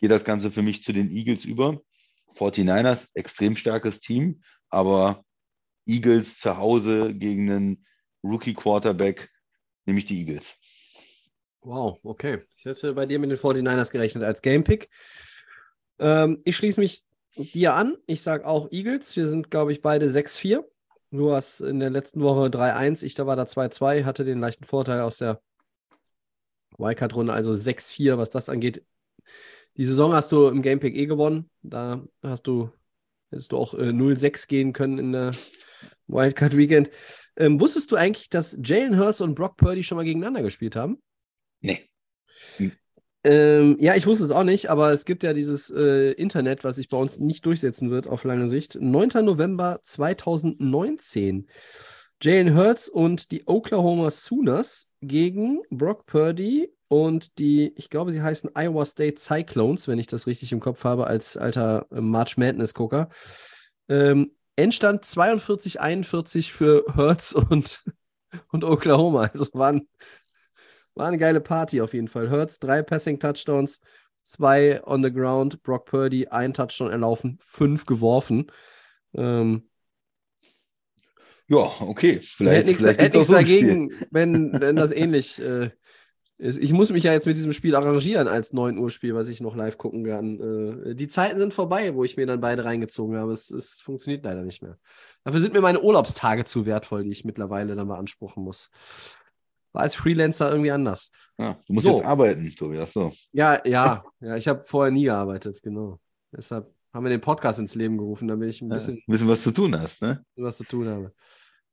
geht 0.00 0.10
das 0.10 0.24
Ganze 0.24 0.50
für 0.50 0.62
mich 0.62 0.82
zu 0.84 0.92
den 0.92 1.10
Eagles 1.10 1.44
über. 1.44 1.80
49ers, 2.36 3.08
extrem 3.14 3.56
starkes 3.56 3.98
Team, 3.98 4.42
aber 4.70 5.24
Eagles 5.86 6.38
zu 6.38 6.56
Hause 6.56 7.14
gegen 7.14 7.50
einen 7.50 7.86
Rookie-Quarterback, 8.22 9.30
nämlich 9.86 10.06
die 10.06 10.20
Eagles. 10.20 10.56
Wow, 11.60 11.98
okay. 12.02 12.44
Ich 12.56 12.64
hätte 12.64 12.94
bei 12.94 13.06
dir 13.06 13.18
mit 13.18 13.30
den 13.30 13.38
49ers 13.38 13.90
gerechnet 13.90 14.24
als 14.24 14.42
Gamepick. 14.42 14.88
Ähm, 15.98 16.40
ich 16.44 16.56
schließe 16.56 16.80
mich 16.80 17.02
dir 17.36 17.74
an. 17.74 17.96
Ich 18.06 18.22
sage 18.22 18.46
auch 18.46 18.70
Eagles. 18.70 19.16
Wir 19.16 19.26
sind, 19.26 19.50
glaube 19.50 19.72
ich, 19.72 19.82
beide 19.82 20.06
6-4. 20.08 20.64
Du 21.10 21.32
hast 21.32 21.60
in 21.60 21.80
der 21.80 21.90
letzten 21.90 22.20
Woche 22.22 22.50
3-1. 22.50 23.02
Ich 23.02 23.14
da 23.14 23.26
war 23.26 23.36
da 23.36 23.44
2-2, 23.44 24.04
hatte 24.04 24.24
den 24.24 24.40
leichten 24.40 24.64
Vorteil 24.64 25.00
aus 25.00 25.18
der 25.18 25.40
Wildcard-Runde, 26.76 27.32
also 27.32 27.52
6-4, 27.52 28.18
was 28.18 28.30
das 28.30 28.48
angeht. 28.48 28.84
Die 29.76 29.84
Saison 29.84 30.12
hast 30.12 30.32
du 30.32 30.48
im 30.48 30.62
Gamepick 30.62 30.94
eh 30.96 31.06
gewonnen. 31.06 31.50
Da 31.62 32.04
hast 32.22 32.46
du, 32.46 32.70
hättest 33.30 33.52
du 33.52 33.56
auch 33.56 33.74
äh, 33.74 33.90
0-6 33.90 34.48
gehen 34.48 34.72
können 34.72 34.98
in 34.98 35.12
der 35.12 35.32
Wildcard 36.06 36.56
Weekend. 36.56 36.90
Ähm, 37.36 37.60
wusstest 37.60 37.92
du 37.92 37.96
eigentlich, 37.96 38.30
dass 38.30 38.58
Jalen 38.62 38.98
Hurts 38.98 39.20
und 39.20 39.34
Brock 39.34 39.56
Purdy 39.56 39.82
schon 39.82 39.96
mal 39.96 40.04
gegeneinander 40.04 40.42
gespielt 40.42 40.74
haben? 40.76 41.00
Nee. 41.60 41.88
Ähm, 43.24 43.76
ja, 43.80 43.94
ich 43.94 44.06
wusste 44.06 44.24
es 44.24 44.30
auch 44.30 44.44
nicht, 44.44 44.70
aber 44.70 44.92
es 44.92 45.04
gibt 45.04 45.22
ja 45.22 45.32
dieses 45.32 45.70
äh, 45.70 46.12
Internet, 46.12 46.64
was 46.64 46.76
sich 46.76 46.88
bei 46.88 46.96
uns 46.96 47.18
nicht 47.18 47.44
durchsetzen 47.44 47.90
wird 47.90 48.06
auf 48.06 48.24
lange 48.24 48.48
Sicht. 48.48 48.78
9. 48.80 49.24
November 49.24 49.80
2019. 49.82 51.46
Jalen 52.22 52.56
Hurts 52.56 52.88
und 52.88 53.30
die 53.30 53.46
Oklahoma 53.46 54.10
Sooners 54.10 54.88
gegen 55.00 55.60
Brock 55.70 56.06
Purdy 56.06 56.72
und 56.88 57.38
die, 57.38 57.72
ich 57.76 57.90
glaube, 57.90 58.12
sie 58.12 58.22
heißen 58.22 58.50
Iowa 58.54 58.84
State 58.84 59.20
Cyclones, 59.20 59.88
wenn 59.88 59.98
ich 59.98 60.06
das 60.06 60.26
richtig 60.26 60.52
im 60.52 60.60
Kopf 60.60 60.84
habe, 60.84 61.06
als 61.06 61.36
alter 61.36 61.86
äh, 61.90 62.00
March 62.00 62.36
Madness-Gucker. 62.36 63.08
Ähm, 63.88 64.32
Endstand 64.56 65.04
42-41 65.04 66.50
für 66.50 66.84
Hurts 66.96 67.32
und, 67.32 67.84
und 68.50 68.64
Oklahoma. 68.64 69.30
Also 69.32 69.46
waren 69.52 69.88
war 70.98 71.06
eine 71.06 71.18
geile 71.18 71.40
Party 71.40 71.80
auf 71.80 71.94
jeden 71.94 72.08
Fall. 72.08 72.28
Hurts, 72.30 72.58
drei 72.58 72.82
Passing-Touchdowns, 72.82 73.80
zwei 74.22 74.82
on 74.84 75.02
the 75.02 75.12
ground. 75.12 75.62
Brock 75.62 75.86
Purdy, 75.86 76.26
ein 76.26 76.52
Touchdown 76.52 76.90
erlaufen, 76.90 77.38
fünf 77.40 77.86
geworfen. 77.86 78.50
Ähm, 79.14 79.68
Ja, 81.46 81.72
okay. 81.80 82.14
hätte 82.14 82.26
Vielleicht, 82.26 82.66
nichts, 82.66 82.84
hätte 82.84 83.18
nichts 83.18 83.32
ein 83.32 83.46
Spiel. 83.46 83.60
dagegen, 83.60 83.92
wenn, 84.10 84.60
wenn 84.60 84.76
das 84.76 84.90
ähnlich 84.90 85.38
äh. 85.40 85.70
Ich 86.40 86.72
muss 86.72 86.92
mich 86.92 87.02
ja 87.02 87.12
jetzt 87.12 87.26
mit 87.26 87.36
diesem 87.36 87.52
Spiel 87.52 87.74
arrangieren 87.74 88.28
als 88.28 88.52
9 88.52 88.78
Uhr 88.78 88.90
Spiel, 88.90 89.12
was 89.14 89.26
ich 89.26 89.40
noch 89.40 89.56
live 89.56 89.76
gucken 89.76 90.04
kann. 90.04 90.86
Äh, 90.90 90.94
die 90.94 91.08
Zeiten 91.08 91.40
sind 91.40 91.52
vorbei, 91.52 91.94
wo 91.96 92.04
ich 92.04 92.16
mir 92.16 92.26
dann 92.26 92.40
beide 92.40 92.64
reingezogen 92.64 93.16
habe. 93.16 93.32
Es, 93.32 93.50
es 93.50 93.80
funktioniert 93.80 94.24
leider 94.24 94.42
nicht 94.42 94.62
mehr. 94.62 94.78
Dafür 95.24 95.40
sind 95.40 95.52
mir 95.52 95.60
meine 95.60 95.80
Urlaubstage 95.82 96.44
zu 96.44 96.64
wertvoll, 96.64 97.02
die 97.02 97.10
ich 97.10 97.24
mittlerweile 97.24 97.74
dann 97.74 97.88
beanspruchen 97.88 98.44
muss. 98.44 98.70
War 99.72 99.82
als 99.82 99.96
Freelancer 99.96 100.48
irgendwie 100.50 100.70
anders. 100.70 101.10
Ja, 101.38 101.58
du 101.66 101.72
musst 101.72 101.86
So. 101.86 101.96
jetzt 101.96 102.06
arbeiten, 102.06 102.54
Tobias. 102.54 102.92
So. 102.92 103.12
Ja, 103.32 103.60
ja, 103.66 104.04
ja, 104.20 104.36
ich 104.36 104.46
habe 104.46 104.60
vorher 104.60 104.92
nie 104.92 105.04
gearbeitet, 105.04 105.60
genau. 105.62 105.98
Deshalb 106.32 106.72
haben 106.94 107.04
wir 107.04 107.10
den 107.10 107.20
Podcast 107.20 107.58
ins 107.58 107.74
Leben 107.74 107.98
gerufen, 107.98 108.28
damit 108.28 108.48
ich 108.48 108.62
ein 108.62 108.68
Ja, 108.70 108.74
bisschen 108.76 108.94
ein 108.94 109.02
bisschen 109.06 109.28
was 109.28 109.42
zu 109.42 109.50
tun 109.50 109.78
hast, 109.78 110.00
ne? 110.00 110.24
was 110.36 110.58
zu 110.58 110.64
tun 110.64 110.88
habe. 110.88 111.12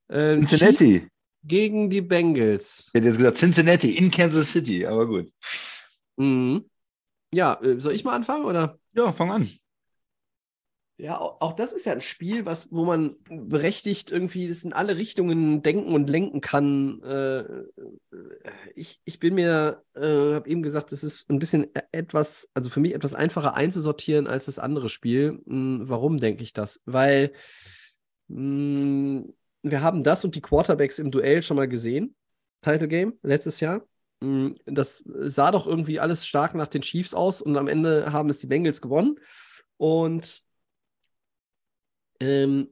Ähm, 0.09 0.45
Cincinnati. 0.47 1.07
Gegen 1.47 1.89
die 1.89 2.01
Bengals. 2.01 2.87
Ich 2.87 2.93
hätte 2.93 3.07
jetzt 3.07 3.17
gesagt 3.17 3.37
Cincinnati 3.37 3.97
in 3.97 4.11
Kansas 4.11 4.51
City, 4.51 4.85
aber 4.85 5.05
gut. 5.07 5.31
Mhm. 6.17 6.65
Ja, 7.33 7.59
äh, 7.61 7.79
soll 7.79 7.93
ich 7.93 8.03
mal 8.03 8.15
anfangen 8.15 8.45
oder? 8.45 8.79
Ja, 8.93 9.11
fang 9.13 9.31
an. 9.31 9.49
Ja, 10.97 11.19
auch 11.19 11.51
das 11.51 11.73
ist 11.73 11.85
ja 11.85 11.91
ein 11.91 11.99
Spiel, 11.99 12.45
was, 12.45 12.71
wo 12.71 12.85
man 12.85 13.17
berechtigt 13.27 14.13
irgendwie 14.13 14.47
das 14.47 14.63
in 14.63 14.71
alle 14.71 14.95
Richtungen 14.95 15.61
denken 15.61 15.93
und 15.93 16.09
lenken 16.09 16.39
kann. 16.39 17.03
Äh, 17.03 17.43
ich, 18.75 19.01
ich 19.03 19.19
bin 19.19 19.35
mir, 19.35 19.83
äh, 19.93 20.35
habe 20.35 20.49
eben 20.49 20.63
gesagt, 20.63 20.93
das 20.93 21.03
ist 21.03 21.29
ein 21.29 21.37
bisschen 21.37 21.65
e-, 21.75 21.81
etwas, 21.91 22.49
also 22.53 22.69
für 22.69 22.79
mich 22.79 22.95
etwas 22.95 23.13
einfacher 23.13 23.55
einzusortieren 23.55 24.25
als 24.25 24.45
das 24.45 24.57
andere 24.57 24.87
Spiel. 24.87 25.41
Hm, 25.45 25.81
warum 25.83 26.17
denke 26.17 26.43
ich 26.43 26.53
das? 26.53 26.81
Weil 26.85 27.33
hm, 28.29 29.33
wir 29.71 29.81
haben 29.81 30.03
das 30.03 30.23
und 30.23 30.35
die 30.35 30.41
Quarterbacks 30.41 30.99
im 30.99 31.11
Duell 31.11 31.41
schon 31.41 31.57
mal 31.57 31.67
gesehen. 31.67 32.15
Title 32.61 32.87
Game 32.87 33.17
letztes 33.23 33.59
Jahr. 33.59 33.85
Hm, 34.21 34.55
das 34.65 35.03
sah 35.05 35.51
doch 35.51 35.67
irgendwie 35.67 35.99
alles 35.99 36.25
stark 36.25 36.53
nach 36.55 36.67
den 36.67 36.81
Chiefs 36.81 37.13
aus 37.13 37.41
und 37.41 37.57
am 37.57 37.67
Ende 37.67 38.11
haben 38.13 38.29
es 38.29 38.39
die 38.39 38.47
Bengals 38.47 38.81
gewonnen. 38.81 39.19
Und 39.77 40.43
ähm, 42.19 42.69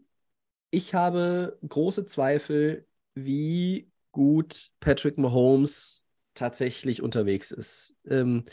ich 0.69 0.93
habe 0.93 1.59
große 1.67 2.05
Zweifel, 2.05 2.87
wie 3.15 3.91
gut 4.11 4.69
Patrick 4.79 5.17
Mahomes 5.17 6.03
tatsächlich 6.33 7.01
unterwegs 7.01 7.51
ist. 7.51 7.95
Ähm, 8.07 8.45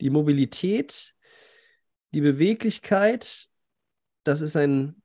die 0.00 0.10
Mobilität, 0.10 1.14
die 2.12 2.20
Beweglichkeit, 2.20 3.48
das 4.24 4.40
ist 4.42 4.56
ein, 4.56 5.02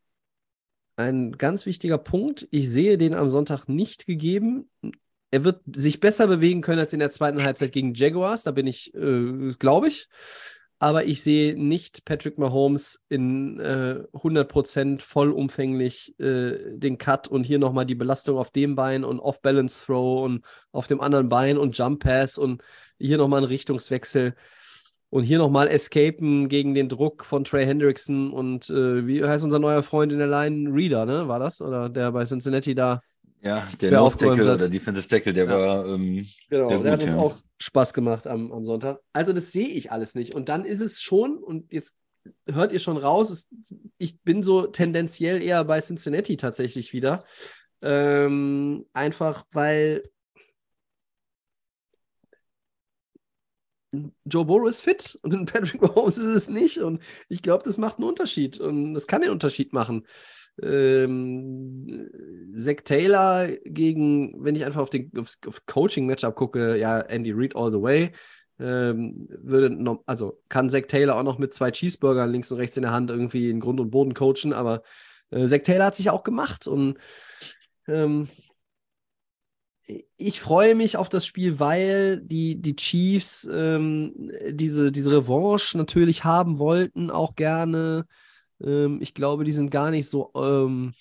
ein 0.95 1.33
ganz 1.33 1.65
wichtiger 1.65 1.97
Punkt. 1.97 2.47
Ich 2.51 2.69
sehe 2.69 2.97
den 2.97 3.15
am 3.15 3.29
Sonntag 3.29 3.67
nicht 3.67 4.05
gegeben. 4.05 4.69
Er 5.31 5.43
wird 5.43 5.61
sich 5.73 5.99
besser 5.99 6.27
bewegen 6.27 6.61
können 6.61 6.79
als 6.79 6.93
in 6.93 6.99
der 6.99 7.11
zweiten 7.11 7.43
Halbzeit 7.43 7.71
gegen 7.71 7.93
Jaguars, 7.95 8.43
da 8.43 8.51
bin 8.51 8.67
ich, 8.67 8.93
äh, 8.93 9.53
glaube 9.57 9.87
ich 9.87 10.07
aber 10.83 11.05
ich 11.05 11.21
sehe 11.21 11.55
nicht 11.57 12.03
Patrick 12.03 12.37
Mahomes 12.37 13.05
in 13.07 13.57
äh, 13.61 14.03
100% 14.11 14.99
vollumfänglich 14.99 16.19
äh, 16.19 16.57
den 16.77 16.97
Cut 16.97 17.29
und 17.29 17.45
hier 17.45 17.57
nochmal 17.57 17.85
die 17.85 17.95
Belastung 17.95 18.37
auf 18.37 18.51
dem 18.51 18.75
Bein 18.75 19.05
und 19.05 19.21
Off-Balance-Throw 19.21 20.25
und 20.25 20.43
auf 20.73 20.87
dem 20.87 20.99
anderen 20.99 21.29
Bein 21.29 21.57
und 21.57 21.77
Jump-Pass 21.77 22.37
und 22.37 22.61
hier 22.99 23.17
nochmal 23.17 23.43
ein 23.43 23.47
Richtungswechsel 23.47 24.35
und 25.13 25.21
hier 25.21 25.37
nochmal 25.37 25.67
Escapen 25.67 26.49
gegen 26.49 26.73
den 26.73 26.89
Druck 26.89 27.23
von 27.23 27.43
Trey 27.43 27.67
Hendrickson 27.67 28.33
und 28.33 28.67
äh, 28.71 29.05
wie 29.05 29.23
heißt 29.23 29.43
unser 29.43 29.59
neuer 29.59 29.83
Freund 29.83 30.11
in 30.11 30.17
der 30.17 30.27
Line? 30.27 30.73
Reader, 30.73 31.05
ne? 31.05 31.27
War 31.27 31.37
das? 31.37 31.61
Oder 31.61 31.87
der 31.87 32.11
bei 32.11 32.25
Cincinnati 32.25 32.73
da 32.73 32.99
ja, 33.43 33.67
der 33.79 33.91
Nose 33.91 34.17
Tackle 34.17 34.55
oder 34.55 34.69
Defensive 34.69 35.07
Tackle, 35.07 35.33
der 35.33 35.45
ja. 35.45 35.51
war. 35.51 35.85
Ähm, 35.85 36.25
genau, 36.49 36.67
der, 36.67 36.77
gut, 36.79 36.87
hat 36.87 37.03
uns 37.03 37.13
auch 37.13 37.35
Spaß 37.59 37.93
gemacht 37.93 38.25
am, 38.25 38.51
am 38.51 38.65
Sonntag. 38.65 39.01
Also, 39.11 39.33
das 39.33 39.51
sehe 39.51 39.67
ich 39.67 39.91
alles 39.91 40.15
nicht. 40.15 40.33
Und 40.33 40.49
dann 40.49 40.65
ist 40.65 40.81
es 40.81 40.99
schon, 40.99 41.37
und 41.37 41.71
jetzt 41.71 41.95
hört 42.49 42.71
ihr 42.71 42.79
schon 42.79 42.97
raus, 42.97 43.29
es, 43.29 43.49
ich 43.99 44.19
bin 44.23 44.41
so 44.41 44.65
tendenziell 44.65 45.43
eher 45.43 45.63
bei 45.65 45.79
Cincinnati 45.79 46.37
tatsächlich 46.37 46.91
wieder. 46.91 47.23
Ähm, 47.83 48.87
einfach 48.93 49.45
weil 49.51 50.01
Joe 54.25 54.45
Burrow 54.45 54.67
ist 54.67 54.81
fit 54.81 55.17
und 55.21 55.51
Patrick 55.51 55.81
Mahomes 55.81 56.17
ist 56.17 56.35
es 56.35 56.49
nicht. 56.49 56.79
Und 56.79 57.01
ich 57.29 57.41
glaube, 57.41 57.63
das 57.63 57.77
macht 57.77 57.97
einen 57.97 58.07
Unterschied. 58.07 58.59
Und 58.59 58.93
das 58.93 59.07
kann 59.07 59.21
den 59.21 59.31
Unterschied 59.31 59.73
machen 59.73 60.05
ähm, 60.61 62.09
Zach 62.55 62.83
Taylor 62.83 63.47
gegen, 63.65 64.43
wenn 64.43 64.55
ich 64.55 64.65
einfach 64.65 64.81
auf 64.81 64.89
den 64.89 65.11
aufs, 65.17 65.39
auf 65.47 65.65
Coaching-Matchup 65.65 66.35
gucke, 66.35 66.77
ja, 66.77 66.99
Andy 66.99 67.31
Reid 67.31 67.55
all 67.55 67.71
the 67.71 67.81
way. 67.81 68.11
Ähm, 68.59 69.27
würde 69.29 69.71
noch, 69.71 70.03
also 70.05 70.39
kann 70.47 70.69
Zach 70.69 70.83
Taylor 70.87 71.15
auch 71.15 71.23
noch 71.23 71.39
mit 71.39 71.53
zwei 71.53 71.71
Cheeseburgern 71.71 72.31
links 72.31 72.51
und 72.51 72.59
rechts 72.59 72.77
in 72.77 72.83
der 72.83 72.91
Hand 72.91 73.09
irgendwie 73.09 73.49
in 73.49 73.59
Grund 73.59 73.79
und 73.79 73.89
Boden 73.89 74.13
coachen, 74.13 74.53
aber 74.53 74.83
äh, 75.31 75.47
Zach 75.47 75.63
Taylor 75.63 75.87
hat 75.87 75.95
sich 75.95 76.11
auch 76.11 76.23
gemacht 76.23 76.67
und 76.67 76.99
ähm, 77.87 78.29
ich 80.17 80.39
freue 80.39 80.75
mich 80.75 80.97
auf 80.97 81.09
das 81.09 81.25
Spiel, 81.25 81.59
weil 81.59 82.21
die, 82.21 82.61
die 82.61 82.75
Chiefs 82.75 83.49
ähm, 83.51 84.31
diese, 84.49 84.91
diese 84.91 85.11
Revanche 85.11 85.77
natürlich 85.77 86.23
haben 86.23 86.59
wollten, 86.59 87.09
auch 87.09 87.35
gerne. 87.35 88.05
Ähm, 88.61 88.99
ich 89.01 89.13
glaube, 89.13 89.43
die 89.43 89.51
sind 89.51 89.69
gar 89.71 89.91
nicht 89.91 90.07
so, 90.07 90.31
ähm, 90.35 90.93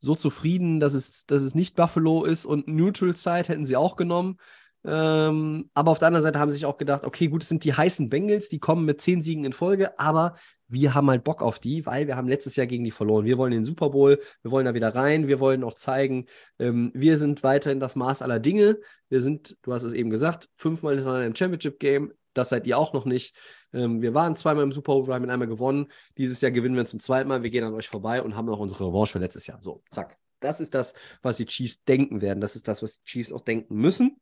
so 0.00 0.14
zufrieden, 0.14 0.80
dass 0.80 0.94
es, 0.94 1.26
dass 1.26 1.42
es 1.42 1.54
nicht 1.54 1.76
Buffalo 1.76 2.24
ist 2.24 2.46
und 2.46 2.68
Neutral 2.68 3.16
Side 3.16 3.48
hätten 3.48 3.64
sie 3.64 3.76
auch 3.76 3.96
genommen. 3.96 4.38
Ähm, 4.84 5.70
aber 5.74 5.90
auf 5.90 5.98
der 5.98 6.08
anderen 6.08 6.22
Seite 6.22 6.38
haben 6.38 6.50
sie 6.50 6.56
sich 6.56 6.66
auch 6.66 6.78
gedacht, 6.78 7.04
okay, 7.04 7.28
gut, 7.28 7.42
es 7.42 7.48
sind 7.48 7.64
die 7.64 7.74
heißen 7.74 8.08
Bengals, 8.08 8.48
die 8.48 8.58
kommen 8.58 8.86
mit 8.86 9.00
zehn 9.00 9.20
Siegen 9.20 9.44
in 9.44 9.52
Folge, 9.52 9.98
aber 9.98 10.36
wir 10.68 10.94
haben 10.94 11.10
halt 11.10 11.24
Bock 11.24 11.42
auf 11.42 11.58
die, 11.58 11.84
weil 11.84 12.06
wir 12.06 12.16
haben 12.16 12.28
letztes 12.28 12.56
Jahr 12.56 12.66
gegen 12.66 12.84
die 12.84 12.90
verloren. 12.90 13.24
Wir 13.24 13.36
wollen 13.36 13.52
den 13.52 13.64
Super 13.64 13.90
Bowl, 13.90 14.20
wir 14.42 14.50
wollen 14.50 14.64
da 14.64 14.72
wieder 14.72 14.94
rein, 14.94 15.28
wir 15.28 15.40
wollen 15.40 15.64
auch 15.64 15.74
zeigen, 15.74 16.26
ähm, 16.58 16.92
wir 16.94 17.18
sind 17.18 17.42
weiterhin 17.42 17.80
das 17.80 17.96
Maß 17.96 18.22
aller 18.22 18.38
Dinge. 18.38 18.78
Wir 19.08 19.20
sind, 19.20 19.56
du 19.62 19.72
hast 19.72 19.82
es 19.82 19.92
eben 19.92 20.10
gesagt, 20.10 20.48
fünfmal 20.54 20.94
hintereinander 20.94 21.26
im 21.26 21.34
Championship 21.34 21.78
Game. 21.78 22.12
Das 22.32 22.48
seid 22.48 22.66
ihr 22.66 22.78
auch 22.78 22.92
noch 22.92 23.04
nicht. 23.04 23.36
Ähm, 23.72 24.00
wir 24.00 24.14
waren 24.14 24.36
zweimal 24.36 24.62
im 24.62 24.72
Super 24.72 24.92
Bowl, 24.92 25.08
wir 25.08 25.14
haben 25.14 25.24
ihn 25.24 25.30
einmal 25.30 25.48
gewonnen. 25.48 25.88
Dieses 26.16 26.40
Jahr 26.40 26.52
gewinnen 26.52 26.76
wir 26.76 26.86
zum 26.86 27.00
zweiten 27.00 27.28
Mal. 27.28 27.42
Wir 27.42 27.50
gehen 27.50 27.64
an 27.64 27.74
euch 27.74 27.88
vorbei 27.88 28.22
und 28.22 28.36
haben 28.36 28.46
noch 28.46 28.60
unsere 28.60 28.86
Revanche 28.86 29.12
für 29.12 29.18
letztes 29.18 29.46
Jahr. 29.46 29.58
So, 29.60 29.82
zack. 29.90 30.16
Das 30.38 30.60
ist 30.60 30.74
das, 30.74 30.94
was 31.20 31.36
die 31.36 31.44
Chiefs 31.44 31.82
denken 31.84 32.22
werden. 32.22 32.40
Das 32.40 32.56
ist 32.56 32.66
das, 32.66 32.82
was 32.82 33.02
die 33.02 33.04
Chiefs 33.04 33.32
auch 33.32 33.42
denken 33.42 33.74
müssen. 33.74 34.20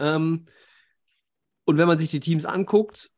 Ähm, 0.00 0.46
und 1.64 1.78
wenn 1.78 1.86
man 1.86 1.98
sich 1.98 2.10
die 2.10 2.20
Teams 2.20 2.46
anguckt, 2.46 3.12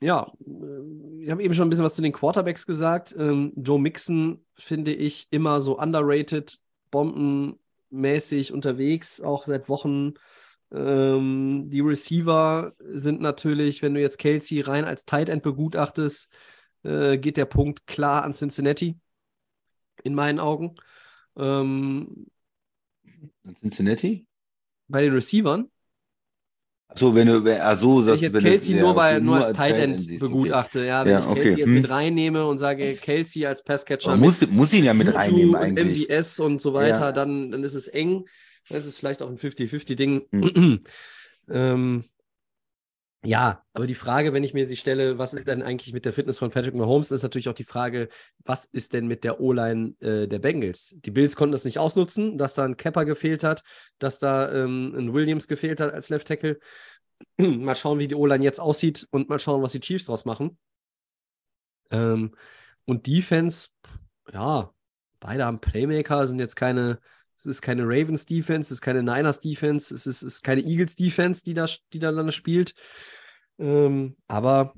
ja, 0.00 0.32
äh, 0.46 1.22
ich 1.22 1.30
habe 1.30 1.42
eben 1.42 1.54
schon 1.54 1.66
ein 1.66 1.70
bisschen 1.70 1.84
was 1.84 1.96
zu 1.96 2.02
den 2.02 2.12
Quarterbacks 2.12 2.66
gesagt. 2.66 3.14
Ähm, 3.18 3.52
Joe 3.56 3.80
Mixon 3.80 4.44
finde 4.54 4.92
ich 4.92 5.26
immer 5.30 5.60
so 5.60 5.78
underrated, 5.78 6.60
bombenmäßig 6.90 8.52
unterwegs, 8.52 9.20
auch 9.20 9.46
seit 9.46 9.68
Wochen. 9.68 10.14
Ähm, 10.70 11.66
die 11.68 11.80
Receiver 11.80 12.74
sind 12.80 13.20
natürlich, 13.20 13.82
wenn 13.82 13.94
du 13.94 14.00
jetzt 14.00 14.18
Kelsey 14.18 14.60
rein 14.60 14.84
als 14.84 15.04
Tight 15.04 15.28
End 15.28 15.42
begutachtest, 15.42 16.30
äh, 16.84 17.18
geht 17.18 17.36
der 17.36 17.46
Punkt 17.46 17.86
klar 17.86 18.22
an 18.24 18.32
Cincinnati. 18.32 18.96
In 20.04 20.14
meinen 20.14 20.38
Augen. 20.38 20.76
Ähm, 21.36 22.26
an 23.44 23.56
Cincinnati? 23.56 24.27
Bei 24.88 25.02
den 25.02 25.12
Receivern. 25.12 25.68
So, 26.94 27.14
wenn 27.14 27.28
du, 27.28 27.62
also, 27.62 28.06
wenn 28.06 28.14
ich 28.14 28.22
jetzt 28.22 28.38
Kelsey 28.38 28.80
nur, 28.80 28.94
bei, 28.94 29.18
nur, 29.20 29.44
als 29.44 29.56
Tight 29.56 29.76
End, 29.76 30.18
begutachte, 30.18 30.80
okay. 30.80 30.88
ja, 30.88 31.04
wenn 31.04 31.12
ja, 31.12 31.18
ich 31.18 31.26
Kelsey 31.26 31.50
okay. 31.52 31.60
jetzt 31.60 31.68
hm. 31.68 31.74
mit 31.74 31.90
reinnehme 31.90 32.46
und 32.46 32.56
sage, 32.56 32.94
Kelsey 32.94 33.44
als 33.44 33.62
Passcatcher. 33.62 34.16
Muss, 34.16 34.40
muss 34.48 34.72
ihn 34.72 34.84
ja 34.84 34.94
mit 34.94 35.14
reinnehmen 35.14 35.54
eigentlich. 35.54 36.08
MVS 36.08 36.40
und 36.40 36.62
so 36.62 36.72
weiter, 36.72 37.00
ja. 37.00 37.12
dann, 37.12 37.50
dann 37.50 37.62
ist 37.62 37.74
es 37.74 37.88
eng. 37.88 38.24
Das 38.70 38.86
ist 38.86 38.98
vielleicht 38.98 39.22
auch 39.22 39.28
ein 39.28 39.36
50-50-Ding. 39.36 40.22
Mhm. 40.30 40.80
ähm, 41.50 42.04
ja, 43.24 43.64
aber 43.72 43.86
die 43.86 43.96
Frage, 43.96 44.32
wenn 44.32 44.44
ich 44.44 44.54
mir 44.54 44.68
sie 44.68 44.76
stelle, 44.76 45.18
was 45.18 45.34
ist 45.34 45.48
denn 45.48 45.62
eigentlich 45.62 45.92
mit 45.92 46.04
der 46.04 46.12
Fitness 46.12 46.38
von 46.38 46.50
Patrick 46.50 46.74
Mahomes, 46.74 47.10
ist 47.10 47.24
natürlich 47.24 47.48
auch 47.48 47.54
die 47.54 47.64
Frage, 47.64 48.08
was 48.44 48.64
ist 48.64 48.92
denn 48.92 49.08
mit 49.08 49.24
der 49.24 49.40
O-Line 49.40 49.94
äh, 50.00 50.28
der 50.28 50.38
Bengals? 50.38 50.94
Die 50.98 51.10
Bills 51.10 51.34
konnten 51.34 51.52
das 51.52 51.64
nicht 51.64 51.80
ausnutzen, 51.80 52.38
dass 52.38 52.54
da 52.54 52.64
ein 52.64 52.76
Kepper 52.76 53.04
gefehlt 53.04 53.42
hat, 53.42 53.64
dass 53.98 54.20
da 54.20 54.52
ähm, 54.52 54.94
ein 54.96 55.12
Williams 55.14 55.48
gefehlt 55.48 55.80
hat 55.80 55.92
als 55.92 56.10
Left 56.10 56.28
Tackle. 56.28 56.60
mal 57.38 57.74
schauen, 57.74 57.98
wie 57.98 58.06
die 58.06 58.14
O-Line 58.14 58.44
jetzt 58.44 58.60
aussieht 58.60 59.08
und 59.10 59.28
mal 59.28 59.40
schauen, 59.40 59.62
was 59.62 59.72
die 59.72 59.80
Chiefs 59.80 60.06
draus 60.06 60.24
machen. 60.24 60.56
Ähm, 61.90 62.36
und 62.84 63.06
Defense, 63.08 63.70
ja, 64.32 64.72
beide 65.18 65.44
haben 65.44 65.60
Playmaker, 65.60 66.26
sind 66.28 66.38
jetzt 66.38 66.54
keine 66.54 67.00
es 67.38 67.46
ist 67.46 67.62
keine 67.62 67.84
Ravens 67.84 68.26
Defense, 68.26 68.66
es 68.66 68.72
ist 68.72 68.80
keine 68.80 69.04
Niners 69.04 69.38
Defense, 69.38 69.94
es 69.94 70.06
ist, 70.06 70.22
es 70.22 70.34
ist 70.34 70.42
keine 70.42 70.60
Eagles 70.62 70.96
Defense, 70.96 71.44
die 71.44 71.54
da, 71.54 71.66
die 71.92 72.00
da 72.00 72.10
dann 72.10 72.32
spielt. 72.32 72.74
Ähm, 73.58 74.16
aber 74.26 74.74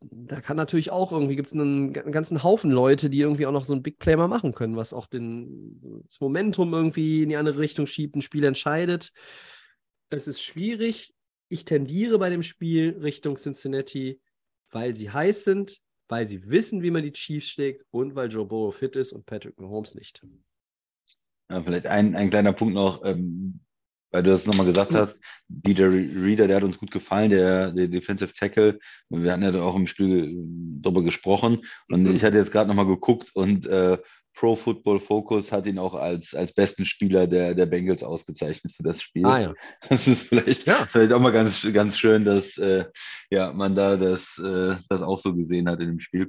da 0.00 0.40
kann 0.40 0.56
natürlich 0.56 0.90
auch 0.90 1.12
irgendwie 1.12 1.36
gibt 1.36 1.48
es 1.48 1.54
einen, 1.54 1.92
ganzen 1.92 2.42
Haufen 2.42 2.70
Leute, 2.70 3.10
die 3.10 3.20
irgendwie 3.20 3.46
auch 3.46 3.52
noch 3.52 3.64
so 3.64 3.74
ein 3.74 3.82
Big 3.82 3.98
Play 3.98 4.16
mal 4.16 4.26
machen 4.26 4.54
können, 4.54 4.76
was 4.76 4.94
auch 4.94 5.06
den, 5.06 6.02
das 6.06 6.18
Momentum 6.20 6.72
irgendwie 6.72 7.22
in 7.22 7.28
die 7.28 7.36
andere 7.36 7.58
Richtung 7.58 7.86
schiebt, 7.86 8.16
ein 8.16 8.22
Spiel 8.22 8.44
entscheidet. 8.44 9.12
Es 10.08 10.28
ist 10.28 10.42
schwierig. 10.42 11.14
Ich 11.50 11.66
tendiere 11.66 12.18
bei 12.18 12.30
dem 12.30 12.42
Spiel 12.42 12.98
Richtung 13.00 13.36
Cincinnati, 13.36 14.20
weil 14.70 14.94
sie 14.94 15.10
heiß 15.10 15.44
sind, 15.44 15.78
weil 16.08 16.26
sie 16.26 16.48
wissen, 16.48 16.82
wie 16.82 16.90
man 16.90 17.02
die 17.02 17.12
Chiefs 17.12 17.50
schlägt 17.50 17.84
und 17.90 18.14
weil 18.14 18.30
Joe 18.30 18.46
Burrow 18.46 18.74
fit 18.74 18.96
ist 18.96 19.12
und 19.12 19.26
Patrick 19.26 19.60
Mahomes 19.60 19.94
nicht. 19.94 20.22
Ja, 21.50 21.62
vielleicht 21.62 21.86
ein, 21.86 22.14
ein 22.14 22.30
kleiner 22.30 22.52
Punkt 22.52 22.74
noch, 22.74 23.04
ähm, 23.04 23.60
weil 24.10 24.22
du 24.22 24.30
das 24.30 24.46
nochmal 24.46 24.66
gesagt 24.66 24.94
hast, 24.94 25.18
DJ 25.48 25.84
Reader, 25.84 26.46
der 26.46 26.56
hat 26.56 26.62
uns 26.62 26.78
gut 26.78 26.90
gefallen, 26.90 27.30
der, 27.30 27.72
der 27.72 27.88
Defensive 27.88 28.32
Tackle. 28.34 28.78
Wir 29.08 29.32
hatten 29.32 29.42
ja 29.42 29.52
da 29.52 29.62
auch 29.62 29.76
im 29.76 29.86
Spiel 29.86 30.34
darüber 30.80 31.02
gesprochen 31.02 31.64
und 31.88 32.02
mhm. 32.04 32.14
ich 32.14 32.24
hatte 32.24 32.36
jetzt 32.36 32.52
gerade 32.52 32.68
nochmal 32.68 32.86
geguckt 32.86 33.30
und 33.34 33.66
äh, 33.66 33.98
Pro 34.38 34.54
Football 34.54 35.00
Focus 35.00 35.50
hat 35.50 35.66
ihn 35.66 35.80
auch 35.80 35.94
als, 35.94 36.32
als 36.32 36.52
besten 36.52 36.84
Spieler 36.84 37.26
der, 37.26 37.54
der 37.54 37.66
Bengals 37.66 38.04
ausgezeichnet 38.04 38.72
für 38.72 38.84
das 38.84 39.02
Spiel. 39.02 39.26
Ah 39.26 39.40
ja. 39.40 39.54
Das 39.88 40.06
ist 40.06 40.28
vielleicht, 40.28 40.64
Ja. 40.64 40.86
vielleicht 40.88 41.12
auch 41.12 41.18
mal 41.18 41.32
ganz, 41.32 41.66
ganz 41.72 41.98
schön, 41.98 42.24
dass 42.24 42.56
äh, 42.56 42.84
ja, 43.30 43.52
man 43.52 43.74
da 43.74 43.96
das, 43.96 44.38
äh, 44.38 44.76
das 44.88 45.02
auch 45.02 45.18
so 45.18 45.34
gesehen 45.34 45.68
hat 45.68 45.80
in 45.80 45.88
dem 45.88 45.98
Spiel. 45.98 46.28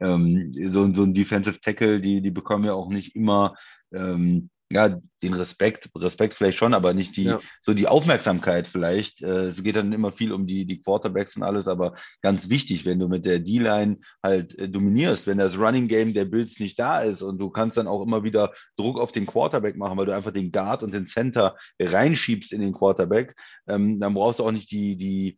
Ähm, 0.00 0.50
so, 0.70 0.90
so 0.94 1.02
ein 1.02 1.12
Defensive 1.12 1.60
Tackle, 1.60 2.00
die, 2.00 2.22
die 2.22 2.30
bekommen 2.30 2.64
ja 2.64 2.72
auch 2.72 2.88
nicht 2.88 3.14
immer 3.14 3.54
ähm, 3.92 4.48
ja, 4.72 5.00
den 5.22 5.34
Respekt, 5.34 5.90
Respekt 5.96 6.34
vielleicht 6.34 6.56
schon, 6.56 6.74
aber 6.74 6.94
nicht 6.94 7.16
die, 7.16 7.24
Ja. 7.24 7.40
so 7.60 7.74
die 7.74 7.88
Aufmerksamkeit 7.88 8.66
vielleicht. 8.66 9.20
Äh, 9.20 9.48
es 9.48 9.62
geht 9.62 9.76
dann 9.76 9.92
immer 9.92 10.12
viel 10.12 10.32
um 10.32 10.46
die, 10.46 10.64
die 10.64 10.80
Quarterbacks 10.80 11.36
und 11.36 11.42
alles, 11.42 11.66
aber 11.66 11.94
ganz 12.22 12.48
wichtig, 12.48 12.86
wenn 12.86 12.98
du 13.00 13.08
mit 13.08 13.26
der 13.26 13.40
D-Line 13.40 13.98
halt 14.22 14.56
äh, 14.58 14.68
dominierst, 14.68 15.26
wenn 15.26 15.38
das 15.38 15.58
Running 15.58 15.88
Game 15.88 16.14
der 16.14 16.24
Bills 16.24 16.60
nicht 16.60 16.78
da 16.78 17.00
ist 17.00 17.20
und 17.22 17.38
du 17.38 17.50
kannst 17.50 17.76
dann 17.76 17.88
auch 17.88 18.02
immer 18.02 18.22
wieder 18.22 18.52
Druck 18.76 18.98
auf 18.98 19.12
den 19.12 19.26
Quarterback 19.26 19.76
machen, 19.76 19.98
weil 19.98 20.06
du 20.06 20.14
einfach 20.14 20.32
den 20.32 20.52
Guard 20.52 20.82
und 20.84 20.94
den 20.94 21.06
Center 21.06 21.56
reinschiebst 21.80 22.52
in 22.52 22.60
den 22.60 22.72
Quarterback, 22.72 23.34
ähm, 23.66 23.98
dann 23.98 24.14
brauchst 24.14 24.38
du 24.38 24.44
auch 24.44 24.52
nicht 24.52 24.70
die, 24.70 24.96
die, 24.96 25.36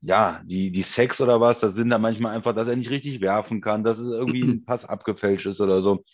ja, 0.00 0.42
die, 0.44 0.70
die 0.70 0.82
Sex 0.82 1.20
oder 1.22 1.40
was, 1.40 1.58
das 1.58 1.74
sind 1.74 1.88
dann 1.88 2.02
manchmal 2.02 2.36
einfach, 2.36 2.54
dass 2.54 2.68
er 2.68 2.76
nicht 2.76 2.90
richtig 2.90 3.22
werfen 3.22 3.62
kann, 3.62 3.82
dass 3.82 3.98
es 3.98 4.12
irgendwie 4.12 4.42
ein 4.60 4.64
Pass 4.64 4.84
abgefälscht 4.84 5.46
ist 5.46 5.60
oder 5.60 5.80
so. 5.80 6.04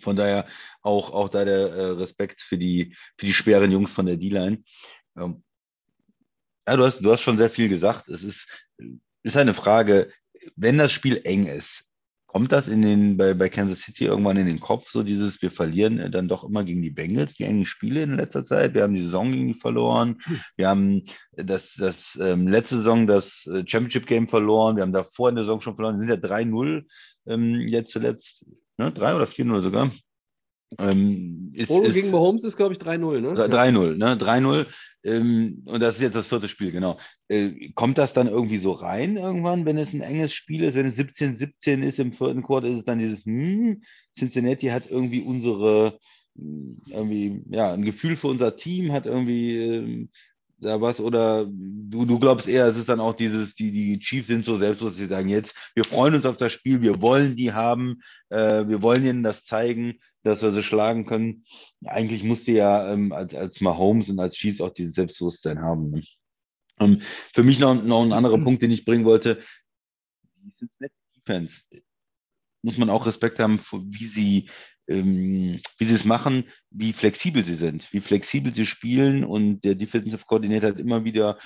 Von 0.00 0.16
daher 0.16 0.46
auch, 0.82 1.10
auch 1.12 1.28
da 1.28 1.44
der 1.44 1.72
äh, 1.72 1.90
Respekt 1.92 2.40
für 2.40 2.58
die, 2.58 2.96
für 3.16 3.26
die 3.26 3.32
schweren 3.32 3.70
Jungs 3.70 3.92
von 3.92 4.06
der 4.06 4.16
D-Line. 4.16 4.62
Ähm, 5.16 5.42
ja, 6.66 6.76
du 6.76 6.84
hast, 6.84 7.00
du 7.00 7.12
hast 7.12 7.20
schon 7.20 7.38
sehr 7.38 7.50
viel 7.50 7.68
gesagt. 7.68 8.08
Es 8.08 8.22
ist, 8.22 8.48
ist 9.22 9.36
eine 9.36 9.54
Frage, 9.54 10.12
wenn 10.56 10.78
das 10.78 10.92
Spiel 10.92 11.20
eng 11.24 11.46
ist, 11.46 11.84
kommt 12.32 12.50
das 12.50 12.66
in 12.66 12.80
den, 12.80 13.18
bei, 13.18 13.34
bei 13.34 13.50
Kansas 13.50 13.80
City 13.80 14.06
irgendwann 14.06 14.38
in 14.38 14.46
den 14.46 14.58
Kopf, 14.58 14.88
so 14.88 15.02
dieses, 15.02 15.42
wir 15.42 15.50
verlieren 15.50 15.98
äh, 15.98 16.10
dann 16.10 16.28
doch 16.28 16.44
immer 16.44 16.64
gegen 16.64 16.80
die 16.80 16.90
Bengals, 16.90 17.34
die 17.34 17.44
engen 17.44 17.66
Spiele 17.66 18.02
in 18.02 18.16
letzter 18.16 18.44
Zeit. 18.44 18.74
Wir 18.74 18.84
haben 18.84 18.94
die 18.94 19.02
Saison 19.02 19.30
gegen 19.30 19.48
die 19.48 19.54
verloren. 19.54 20.18
Wir 20.56 20.68
haben 20.68 21.04
das, 21.32 21.74
das 21.74 22.18
ähm, 22.20 22.48
letzte 22.48 22.78
Saison 22.78 23.06
das 23.06 23.46
äh, 23.46 23.64
Championship 23.66 24.06
Game 24.06 24.28
verloren. 24.28 24.76
Wir 24.76 24.82
haben 24.82 24.94
davor 24.94 25.28
in 25.28 25.34
der 25.34 25.44
Saison 25.44 25.60
schon 25.60 25.76
verloren. 25.76 26.00
Wir 26.00 26.08
sind 26.08 26.24
ja 26.24 26.30
3-0 26.30 26.84
ähm, 27.26 27.54
jetzt 27.68 27.90
zuletzt, 27.90 28.46
ne? 28.82 28.92
3 28.92 29.14
oder 29.14 29.26
4-0 29.26 29.62
sogar. 29.62 29.90
Ähm, 30.78 31.52
ist, 31.54 31.68
Polo 31.68 31.86
ist, 31.86 31.94
gegen 31.94 32.10
Mahomes 32.10 32.44
ist, 32.44 32.56
glaube 32.56 32.72
ich, 32.72 32.78
3-0, 32.78 33.20
ne? 33.20 33.34
3-0, 33.34 33.96
ne? 33.96 34.16
3-0. 34.16 34.66
Ähm, 35.04 35.62
und 35.66 35.80
das 35.80 35.96
ist 35.96 36.00
jetzt 36.00 36.14
das 36.14 36.28
vierte 36.28 36.48
Spiel, 36.48 36.70
genau. 36.70 36.98
Äh, 37.28 37.70
kommt 37.74 37.98
das 37.98 38.12
dann 38.12 38.28
irgendwie 38.28 38.58
so 38.58 38.72
rein 38.72 39.16
irgendwann, 39.16 39.64
wenn 39.64 39.76
es 39.76 39.92
ein 39.92 40.00
enges 40.00 40.32
Spiel 40.32 40.62
ist? 40.62 40.74
Wenn 40.74 40.86
es 40.86 40.96
17-17 40.96 41.82
ist 41.82 41.98
im 41.98 42.12
vierten 42.12 42.42
Quartal, 42.42 42.70
ist 42.70 42.78
es 42.78 42.84
dann 42.84 43.00
dieses, 43.00 43.24
hm, 43.24 43.82
Cincinnati 44.16 44.68
hat 44.68 44.88
irgendwie 44.88 45.22
unsere, 45.22 45.98
hm, 46.36 46.80
irgendwie, 46.86 47.42
ja, 47.50 47.72
ein 47.72 47.84
Gefühl 47.84 48.16
für 48.16 48.28
unser 48.28 48.56
Team, 48.56 48.92
hat 48.92 49.06
irgendwie 49.06 49.58
ähm, 49.58 50.10
da 50.62 50.80
was 50.80 51.00
oder 51.00 51.46
du, 51.46 52.04
du 52.04 52.18
glaubst 52.18 52.48
eher, 52.48 52.66
es 52.66 52.76
ist 52.76 52.88
dann 52.88 53.00
auch 53.00 53.14
dieses, 53.14 53.54
die, 53.54 53.72
die 53.72 53.98
Chiefs 53.98 54.28
sind 54.28 54.44
so 54.44 54.56
selbstbewusst, 54.56 54.96
sie 54.96 55.06
sagen 55.06 55.28
jetzt, 55.28 55.54
wir 55.74 55.84
freuen 55.84 56.14
uns 56.14 56.24
auf 56.24 56.36
das 56.36 56.52
Spiel, 56.52 56.80
wir 56.82 57.02
wollen 57.02 57.36
die 57.36 57.52
haben, 57.52 58.00
äh, 58.30 58.66
wir 58.66 58.80
wollen 58.82 59.04
ihnen 59.04 59.22
das 59.22 59.44
zeigen, 59.44 59.98
dass 60.22 60.42
wir 60.42 60.52
sie 60.52 60.62
schlagen 60.62 61.04
können. 61.04 61.44
Eigentlich 61.84 62.22
musste 62.22 62.52
ja 62.52 62.92
ähm, 62.92 63.12
als, 63.12 63.34
als 63.34 63.60
Mahomes 63.60 64.08
und 64.08 64.20
als 64.20 64.36
Chiefs 64.36 64.60
auch 64.60 64.70
dieses 64.70 64.94
Selbstbewusstsein 64.94 65.60
haben. 65.60 65.90
Ne? 65.90 66.02
Ähm, 66.78 67.02
für 67.34 67.42
mich 67.42 67.58
noch, 67.58 67.74
noch 67.82 68.02
ein 68.02 68.12
anderer 68.12 68.38
Punkt, 68.38 68.62
den 68.62 68.70
ich 68.70 68.84
bringen 68.84 69.04
wollte, 69.04 69.40
die 70.36 70.68
Defense 71.16 71.62
muss 72.62 72.78
man 72.78 72.90
auch 72.90 73.06
Respekt 73.06 73.40
haben, 73.40 73.60
wie 73.90 74.06
sie 74.06 74.50
ähm, 74.88 75.60
wie 75.78 75.84
sie 75.84 75.94
es 75.94 76.04
machen, 76.04 76.44
wie 76.70 76.92
flexibel 76.92 77.44
sie 77.44 77.56
sind, 77.56 77.92
wie 77.92 78.00
flexibel 78.00 78.54
sie 78.54 78.66
spielen 78.66 79.24
und 79.24 79.62
der 79.62 79.74
Defensive 79.74 80.24
Coordinator 80.26 80.70
hat 80.70 80.78
immer 80.78 81.04
wieder 81.04 81.38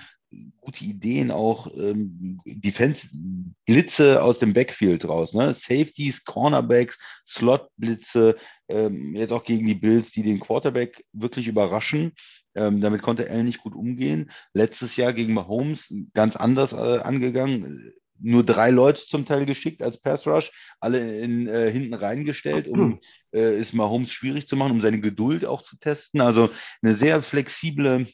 gute 0.60 0.84
Ideen, 0.84 1.30
auch 1.30 1.68
ähm, 1.76 2.40
Defense-Blitze 2.44 4.22
aus 4.22 4.38
dem 4.38 4.52
Backfield 4.52 5.08
raus, 5.08 5.32
ne? 5.32 5.54
Safeties, 5.54 6.24
Cornerbacks, 6.24 6.98
Slot-Blitze, 7.26 8.36
ähm, 8.68 9.14
jetzt 9.14 9.32
auch 9.32 9.44
gegen 9.44 9.66
die 9.66 9.74
Bills, 9.74 10.10
die 10.10 10.22
den 10.22 10.40
Quarterback 10.40 11.04
wirklich 11.12 11.46
überraschen. 11.46 12.12
Ähm, 12.54 12.80
damit 12.80 13.02
konnte 13.02 13.30
Allen 13.30 13.46
nicht 13.46 13.62
gut 13.62 13.74
umgehen. 13.74 14.30
Letztes 14.54 14.96
Jahr 14.96 15.12
gegen 15.12 15.34
Mahomes 15.34 15.92
ganz 16.14 16.36
anders 16.36 16.72
äh, 16.72 17.00
angegangen. 17.00 17.92
Nur 18.20 18.44
drei 18.44 18.70
Leute 18.70 19.02
zum 19.06 19.26
Teil 19.26 19.46
geschickt 19.46 19.82
als 19.82 19.98
Pass 19.98 20.26
Rush, 20.26 20.52
alle 20.80 21.20
in, 21.20 21.48
äh, 21.48 21.70
hinten 21.70 21.94
reingestellt, 21.94 22.68
um 22.68 23.00
äh, 23.32 23.56
es 23.56 23.72
Mahomes 23.72 24.10
schwierig 24.10 24.48
zu 24.48 24.56
machen, 24.56 24.72
um 24.72 24.80
seine 24.80 25.00
Geduld 25.00 25.44
auch 25.44 25.62
zu 25.62 25.76
testen. 25.78 26.20
Also 26.20 26.50
eine 26.82 26.94
sehr 26.94 27.22
flexible 27.22 28.06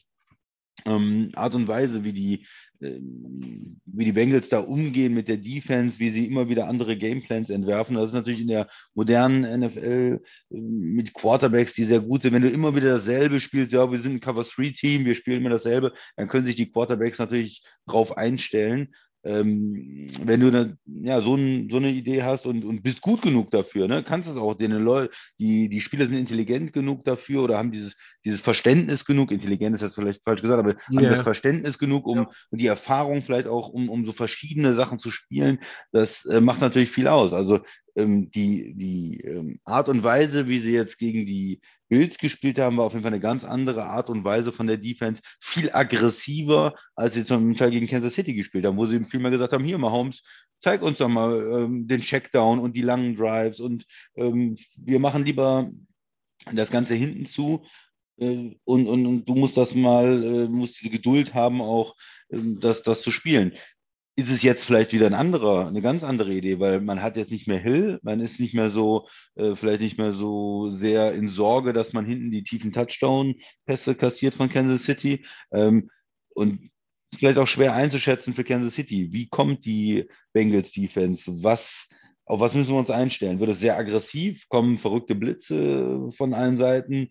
ähm, 0.85 1.31
Art 1.35 1.55
und 1.55 1.67
Weise, 1.67 2.03
wie 2.03 2.13
die, 2.13 2.45
ähm, 2.81 3.79
wie 3.85 4.05
die 4.05 4.11
Bengals 4.11 4.49
da 4.49 4.59
umgehen 4.59 5.13
mit 5.13 5.27
der 5.27 5.37
Defense, 5.37 5.99
wie 5.99 6.09
sie 6.09 6.25
immer 6.25 6.49
wieder 6.49 6.67
andere 6.67 6.97
Gameplans 6.97 7.49
entwerfen. 7.49 7.95
Das 7.95 8.07
ist 8.07 8.13
natürlich 8.13 8.41
in 8.41 8.47
der 8.47 8.67
modernen 8.93 9.61
NFL 9.61 10.21
äh, 10.51 10.55
mit 10.57 11.13
Quarterbacks, 11.13 11.73
die 11.73 11.85
sehr 11.85 12.01
gut 12.01 12.23
sind. 12.23 12.33
Wenn 12.33 12.41
du 12.41 12.49
immer 12.49 12.75
wieder 12.75 12.97
dasselbe 12.97 13.39
spielst, 13.39 13.73
ja, 13.73 13.89
wir 13.91 13.99
sind 13.99 14.13
ein 14.13 14.19
Cover-3-Team, 14.19 15.05
wir 15.05 15.15
spielen 15.15 15.41
immer 15.41 15.49
dasselbe, 15.49 15.93
dann 16.17 16.27
können 16.27 16.45
sich 16.45 16.55
die 16.55 16.71
Quarterbacks 16.71 17.19
natürlich 17.19 17.63
drauf 17.85 18.17
einstellen. 18.17 18.93
Ähm, 19.25 20.07
wenn 20.23 20.39
du 20.41 20.47
eine, 20.47 20.77
ja, 20.85 21.21
so, 21.21 21.35
ein, 21.35 21.69
so 21.69 21.77
eine 21.77 21.91
Idee 21.91 22.23
hast 22.23 22.45
und, 22.45 22.65
und 22.65 22.83
bist 22.83 23.01
gut 23.01 23.21
genug 23.21 23.51
dafür, 23.51 23.87
ne, 23.87 24.03
kannst 24.03 24.29
es 24.29 24.35
auch. 24.35 24.53
Den 24.53 24.71
Leute, 24.71 25.13
die, 25.39 25.69
die 25.69 25.81
Spieler 25.81 26.07
sind 26.07 26.17
intelligent 26.17 26.73
genug 26.73 27.05
dafür 27.05 27.43
oder 27.43 27.57
haben 27.57 27.71
dieses, 27.71 27.95
dieses 28.25 28.41
Verständnis 28.41 29.05
genug, 29.05 29.31
intelligent 29.31 29.75
ist 29.75 29.81
das 29.81 29.95
vielleicht 29.95 30.23
falsch 30.23 30.41
gesagt, 30.41 30.59
aber 30.59 30.75
haben 30.87 31.03
Ja. 31.03 31.09
das 31.09 31.21
Verständnis 31.21 31.77
genug, 31.77 32.05
um 32.05 32.27
und 32.49 32.61
die 32.61 32.67
Erfahrung 32.67 33.23
vielleicht 33.23 33.47
auch, 33.47 33.69
um, 33.69 33.89
um 33.89 34.05
so 34.05 34.11
verschiedene 34.11 34.75
Sachen 34.75 34.99
zu 34.99 35.09
spielen, 35.11 35.59
das 35.91 36.25
äh, 36.25 36.41
macht 36.41 36.61
natürlich 36.61 36.91
viel 36.91 37.07
aus. 37.07 37.33
Also 37.33 37.59
ähm, 37.95 38.31
die, 38.31 38.73
die 38.75 39.21
ähm, 39.21 39.59
Art 39.65 39.89
und 39.89 40.03
Weise, 40.03 40.47
wie 40.47 40.59
sie 40.59 40.73
jetzt 40.73 40.97
gegen 40.97 41.25
die 41.25 41.61
Bills 41.89 42.17
gespielt 42.17 42.57
haben, 42.57 42.77
war 42.77 42.85
auf 42.85 42.93
jeden 42.93 43.03
Fall 43.03 43.13
eine 43.13 43.21
ganz 43.21 43.43
andere 43.43 43.85
Art 43.85 44.09
und 44.09 44.23
Weise 44.23 44.51
von 44.51 44.67
der 44.67 44.77
Defense, 44.77 45.21
viel 45.39 45.71
aggressiver, 45.71 46.75
als 46.95 47.13
sie 47.13 47.23
zum 47.23 47.55
Teil 47.55 47.71
gegen 47.71 47.87
Kansas 47.87 48.15
City 48.15 48.33
gespielt 48.33 48.65
haben, 48.65 48.77
wo 48.77 48.87
sie 48.87 49.03
viel 49.03 49.19
mehr 49.19 49.31
gesagt 49.31 49.53
haben, 49.53 49.63
hier 49.63 49.77
Mahomes, 49.77 50.23
zeig 50.61 50.81
uns 50.81 50.97
doch 50.97 51.09
mal 51.09 51.35
ähm, 51.53 51.87
den 51.87 52.01
Checkdown 52.01 52.59
und 52.59 52.75
die 52.75 52.81
langen 52.81 53.15
Drives 53.15 53.59
und 53.59 53.85
ähm, 54.15 54.55
wir 54.77 54.99
machen 54.99 55.25
lieber 55.25 55.69
das 56.51 56.71
Ganze 56.71 56.95
hinten 56.95 57.25
zu 57.27 57.65
äh, 58.17 58.55
und, 58.63 58.87
und, 58.87 59.05
und 59.05 59.25
du 59.25 59.35
musst 59.35 59.57
das 59.57 59.75
mal, 59.75 60.23
äh, 60.23 60.47
musst 60.47 60.81
diese 60.81 60.91
Geduld 60.91 61.33
haben, 61.33 61.61
auch 61.61 61.95
ähm, 62.31 62.59
das, 62.59 62.81
das 62.83 63.01
zu 63.01 63.11
spielen 63.11 63.53
ist 64.15 64.29
es 64.29 64.43
jetzt 64.43 64.63
vielleicht 64.63 64.93
wieder 64.93 65.07
ein 65.07 65.15
anderer, 65.15 65.67
eine 65.67 65.81
ganz 65.81 66.03
andere 66.03 66.33
Idee, 66.33 66.59
weil 66.59 66.81
man 66.81 67.01
hat 67.01 67.17
jetzt 67.17 67.31
nicht 67.31 67.47
mehr 67.47 67.59
Hill, 67.59 67.99
man 68.03 68.19
ist 68.19 68.39
nicht 68.39 68.53
mehr 68.53 68.69
so, 68.69 69.07
äh, 69.35 69.55
vielleicht 69.55 69.81
nicht 69.81 69.97
mehr 69.97 70.13
so 70.13 70.69
sehr 70.69 71.13
in 71.13 71.29
Sorge, 71.29 71.73
dass 71.73 71.93
man 71.93 72.05
hinten 72.05 72.29
die 72.29 72.43
tiefen 72.43 72.71
Touchdown-Pässe 72.71 73.95
kassiert 73.95 74.35
von 74.35 74.49
Kansas 74.49 74.83
City. 74.83 75.25
Ähm, 75.51 75.89
und 76.35 76.69
vielleicht 77.17 77.37
auch 77.39 77.47
schwer 77.47 77.73
einzuschätzen 77.73 78.33
für 78.33 78.43
Kansas 78.43 78.75
City. 78.75 79.11
Wie 79.11 79.27
kommt 79.27 79.65
die 79.65 80.07
Bengals 80.31 80.71
Defense? 80.71 81.43
Was, 81.43 81.87
auf 82.25 82.39
was 82.39 82.53
müssen 82.53 82.71
wir 82.71 82.79
uns 82.79 82.89
einstellen? 82.91 83.39
Wird 83.39 83.51
es 83.51 83.59
sehr 83.59 83.77
aggressiv? 83.77 84.47
Kommen 84.47 84.77
verrückte 84.77 85.15
Blitze 85.15 86.09
von 86.15 86.33
allen 86.33 86.57
Seiten? 86.57 87.09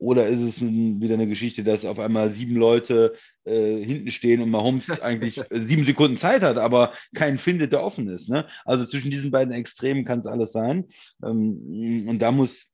Oder 0.00 0.28
ist 0.28 0.40
es 0.40 0.60
ein, 0.62 1.00
wieder 1.02 1.14
eine 1.14 1.28
Geschichte, 1.28 1.62
dass 1.62 1.84
auf 1.84 1.98
einmal 1.98 2.30
sieben 2.30 2.56
Leute 2.56 3.14
äh, 3.44 3.84
hinten 3.84 4.10
stehen 4.10 4.40
und 4.40 4.50
Mahomes 4.50 4.88
eigentlich 5.02 5.38
äh, 5.38 5.60
sieben 5.66 5.84
Sekunden 5.84 6.16
Zeit 6.16 6.40
hat, 6.40 6.56
aber 6.56 6.94
keinen 7.14 7.36
findet, 7.36 7.72
der 7.72 7.84
offen 7.84 8.08
ist? 8.08 8.30
Ne? 8.30 8.46
Also 8.64 8.86
zwischen 8.86 9.10
diesen 9.10 9.30
beiden 9.30 9.52
Extremen 9.52 10.06
kann 10.06 10.20
es 10.20 10.26
alles 10.26 10.52
sein. 10.52 10.86
Ähm, 11.22 12.06
und 12.08 12.18
da 12.18 12.32
muss 12.32 12.68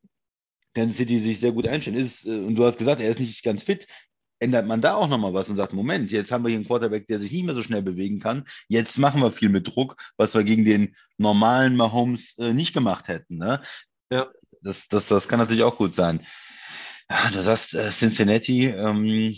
Kansas 0.73 0.99
City 0.99 1.19
sich 1.19 1.41
sehr 1.41 1.51
gut 1.51 1.67
einstellen. 1.67 1.97
Ist, 1.97 2.25
äh, 2.25 2.39
und 2.39 2.55
du 2.55 2.65
hast 2.65 2.79
gesagt, 2.79 3.01
er 3.01 3.11
ist 3.11 3.19
nicht 3.19 3.43
ganz 3.43 3.65
fit. 3.65 3.89
Ändert 4.39 4.67
man 4.67 4.81
da 4.81 4.95
auch 4.95 5.09
nochmal 5.09 5.35
was 5.35 5.49
und 5.49 5.57
sagt, 5.57 5.73
Moment, 5.73 6.13
jetzt 6.13 6.31
haben 6.31 6.45
wir 6.45 6.51
hier 6.51 6.59
einen 6.59 6.67
Quarterback, 6.67 7.09
der 7.09 7.19
sich 7.19 7.33
nicht 7.33 7.45
mehr 7.45 7.57
so 7.57 7.65
schnell 7.65 7.83
bewegen 7.83 8.21
kann. 8.21 8.45
Jetzt 8.69 8.99
machen 8.99 9.21
wir 9.21 9.33
viel 9.33 9.49
mit 9.49 9.67
Druck, 9.67 9.97
was 10.17 10.33
wir 10.33 10.45
gegen 10.45 10.65
den 10.65 10.95
normalen 11.19 11.75
Mahomes 11.75 12.39
äh, 12.39 12.53
nicht 12.53 12.73
gemacht 12.73 13.09
hätten. 13.09 13.39
Ne? 13.39 13.63
Ja. 14.11 14.29
Das, 14.63 14.87
das, 14.87 15.09
das 15.09 15.27
kann 15.27 15.41
natürlich 15.41 15.65
auch 15.65 15.77
gut 15.77 15.97
sein. 15.97 16.21
Ja, 17.09 17.31
du 17.31 17.43
sagst 17.43 17.75
äh, 17.75 17.91
Cincinnati, 17.91 18.67
ähm, 18.67 19.35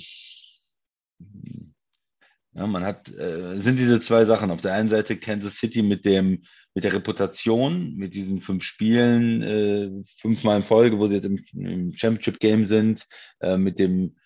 ja, 2.55 2.67
man 2.67 2.85
hat, 2.85 3.09
äh, 3.09 3.59
sind 3.59 3.77
diese 3.79 4.01
zwei 4.01 4.25
Sachen. 4.25 4.51
Auf 4.51 4.63
der 4.63 4.75
einen 4.75 4.89
Seite 4.89 5.17
Kansas 5.19 5.57
City 5.57 5.83
mit 5.83 6.05
dem, 6.05 6.45
mit 6.75 6.85
der 6.85 6.95
Reputation, 6.95 7.95
mit 7.95 8.15
diesen 8.15 8.41
fünf 8.41 8.65
Spielen, 8.65 9.43
äh, 9.43 9.91
fünfmal 10.21 10.59
in 10.59 10.65
Folge, 10.65 10.99
wo 10.99 11.09
sie 11.09 11.17
jetzt 11.17 11.27
im, 11.27 11.45
im 11.53 11.97
Championship 11.97 12.41
Game 12.41 12.67
sind, 12.67 13.07
äh, 13.41 13.59
mit 13.59 13.79
dem, 13.79 14.17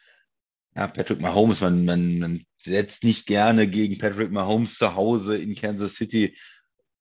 ja, 0.77 0.86
Patrick 0.86 1.20
Mahomes, 1.20 1.60
man, 1.60 1.85
man, 1.85 2.19
man 2.19 2.44
setzt 2.59 3.02
nicht 3.05 3.27
gerne 3.27 3.69
gegen 3.69 3.98
Patrick 3.98 4.31
Mahomes 4.31 4.77
zu 4.77 4.94
Hause 4.94 5.36
in 5.36 5.56
Kansas 5.56 5.94
City 5.97 6.36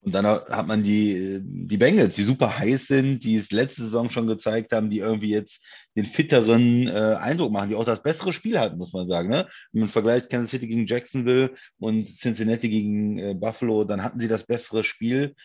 Und 0.04 0.12
dann 0.12 0.26
hat 0.26 0.66
man 0.66 0.82
die, 0.82 1.38
die 1.40 1.76
Bengals, 1.76 2.16
die 2.16 2.24
super 2.24 2.58
heiß 2.58 2.88
sind, 2.88 3.22
die 3.22 3.36
es 3.36 3.52
letzte 3.52 3.82
Saison 3.82 4.10
schon 4.10 4.26
gezeigt 4.26 4.72
haben, 4.72 4.90
die 4.90 4.98
irgendwie 4.98 5.30
jetzt 5.30 5.62
den 5.96 6.06
fitteren 6.06 6.88
äh, 6.88 7.16
Eindruck 7.20 7.52
machen, 7.52 7.68
die 7.68 7.76
auch 7.76 7.84
das 7.84 8.02
bessere 8.02 8.32
Spiel 8.32 8.58
hatten, 8.58 8.78
muss 8.78 8.92
man 8.92 9.06
sagen. 9.06 9.28
Ne? 9.28 9.48
Wenn 9.70 9.82
man 9.82 9.88
vergleicht 9.88 10.28
Kansas 10.28 10.50
City 10.50 10.66
gegen 10.66 10.86
Jacksonville 10.88 11.54
und 11.78 12.08
Cincinnati 12.08 12.68
gegen 12.68 13.18
äh, 13.18 13.34
Buffalo, 13.34 13.84
dann 13.84 14.02
hatten 14.02 14.18
sie 14.18 14.26
das 14.26 14.44
bessere 14.44 14.82
Spiel, 14.82 15.36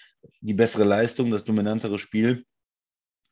die 0.41 0.55
bessere 0.55 0.85
Leistung, 0.85 1.29
das 1.29 1.43
dominantere 1.43 1.99
Spiel. 1.99 2.43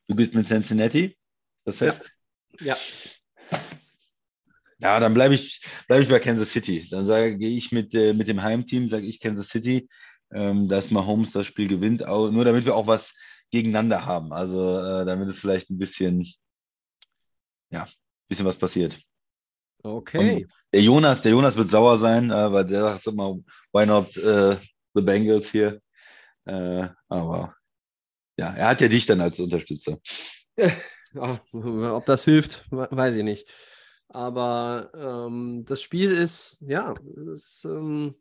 Du 0.06 0.14
bist 0.14 0.32
mit 0.32 0.46
Cincinnati, 0.46 1.18
das 1.64 1.78
fest? 1.78 2.12
Ja. 2.60 2.76
Ja, 4.78 5.00
dann 5.00 5.14
bleibe 5.14 5.34
ich, 5.34 5.60
bleib 5.88 6.02
ich 6.02 6.08
bei 6.08 6.20
Kansas 6.20 6.50
City. 6.50 6.86
Dann 6.88 7.06
sage 7.06 7.36
gehe 7.36 7.56
ich 7.56 7.72
mit, 7.72 7.94
äh, 7.94 8.12
mit 8.12 8.28
dem 8.28 8.42
Heimteam, 8.42 8.90
sage 8.90 9.06
ich 9.06 9.18
Kansas 9.18 9.48
City 9.48 9.88
ähm, 10.32 10.68
dass 10.68 10.90
Mahomes 10.90 11.32
das 11.32 11.46
Spiel 11.46 11.68
gewinnt, 11.68 12.06
auch, 12.06 12.30
nur 12.30 12.44
damit 12.44 12.64
wir 12.64 12.74
auch 12.74 12.86
was 12.86 13.12
gegeneinander 13.50 14.04
haben. 14.04 14.32
Also 14.32 14.78
äh, 14.78 15.04
damit 15.04 15.30
es 15.30 15.38
vielleicht 15.38 15.70
ein 15.70 15.78
bisschen, 15.78 16.26
ja, 17.70 17.84
ein 17.84 18.28
bisschen 18.28 18.46
was 18.46 18.56
passiert. 18.56 18.98
Okay. 19.82 20.42
Und 20.42 20.52
der 20.72 20.82
Jonas, 20.82 21.22
der 21.22 21.32
Jonas 21.32 21.56
wird 21.56 21.70
sauer 21.70 21.98
sein, 21.98 22.30
äh, 22.30 22.52
weil 22.52 22.64
der 22.64 22.82
sagt 22.82 23.06
immer, 23.06 23.36
why 23.72 23.86
not 23.86 24.16
äh, 24.16 24.56
the 24.94 25.02
Bengals 25.02 25.50
hier? 25.50 25.80
Äh, 26.44 26.88
aber 27.08 27.54
ja, 28.36 28.52
er 28.52 28.68
hat 28.68 28.80
ja 28.80 28.88
dich 28.88 29.06
dann 29.06 29.20
als 29.20 29.38
Unterstützer. 29.38 29.98
Ob 31.14 32.04
das 32.04 32.24
hilft, 32.24 32.66
weiß 32.70 33.16
ich 33.16 33.24
nicht. 33.24 33.48
Aber 34.08 34.90
ähm, 34.94 35.64
das 35.66 35.82
Spiel 35.82 36.12
ist, 36.12 36.62
ja, 36.66 36.94
ist, 37.32 37.64
ähm, 37.64 38.14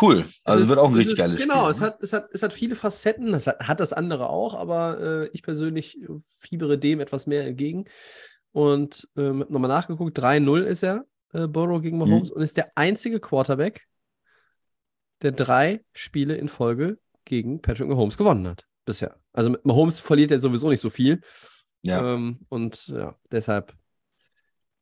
Cool. 0.00 0.26
Also 0.44 0.58
es, 0.58 0.64
ist, 0.64 0.68
wird 0.68 0.78
auch 0.78 0.88
ein 0.88 0.94
richtig 0.94 1.12
ist, 1.12 1.18
geiles 1.18 1.40
genau, 1.40 1.54
Spiel. 1.54 1.62
Genau, 1.62 1.70
es, 1.70 1.80
hat, 1.80 2.02
es, 2.02 2.12
hat, 2.12 2.28
es 2.32 2.42
hat 2.42 2.52
viele 2.52 2.76
Facetten. 2.76 3.32
Das 3.32 3.46
hat, 3.46 3.60
hat 3.66 3.80
das 3.80 3.92
andere 3.92 4.28
auch, 4.28 4.54
aber 4.54 5.00
äh, 5.00 5.30
ich 5.32 5.42
persönlich 5.42 5.98
fiebere 6.40 6.78
dem 6.78 7.00
etwas 7.00 7.26
mehr 7.26 7.46
entgegen. 7.46 7.86
Und 8.52 9.08
äh, 9.16 9.32
nochmal 9.32 9.68
nachgeguckt, 9.68 10.18
3-0 10.18 10.62
ist 10.62 10.82
er, 10.82 11.06
äh, 11.32 11.46
Burrow 11.46 11.80
gegen 11.80 11.98
Mahomes, 11.98 12.30
mhm. 12.30 12.36
und 12.36 12.42
ist 12.42 12.56
der 12.56 12.72
einzige 12.74 13.20
Quarterback, 13.20 13.86
der 15.22 15.32
drei 15.32 15.84
Spiele 15.92 16.36
in 16.36 16.48
Folge 16.48 16.98
gegen 17.24 17.60
Patrick 17.62 17.88
Mahomes 17.88 18.18
gewonnen 18.18 18.46
hat. 18.46 18.66
Bisher. 18.84 19.16
Also 19.32 19.56
Mahomes 19.64 19.98
verliert 19.98 20.30
ja 20.30 20.38
sowieso 20.38 20.68
nicht 20.68 20.80
so 20.80 20.90
viel. 20.90 21.20
Ja. 21.82 22.14
Ähm, 22.14 22.40
und 22.48 22.88
ja, 22.88 23.16
deshalb 23.30 23.74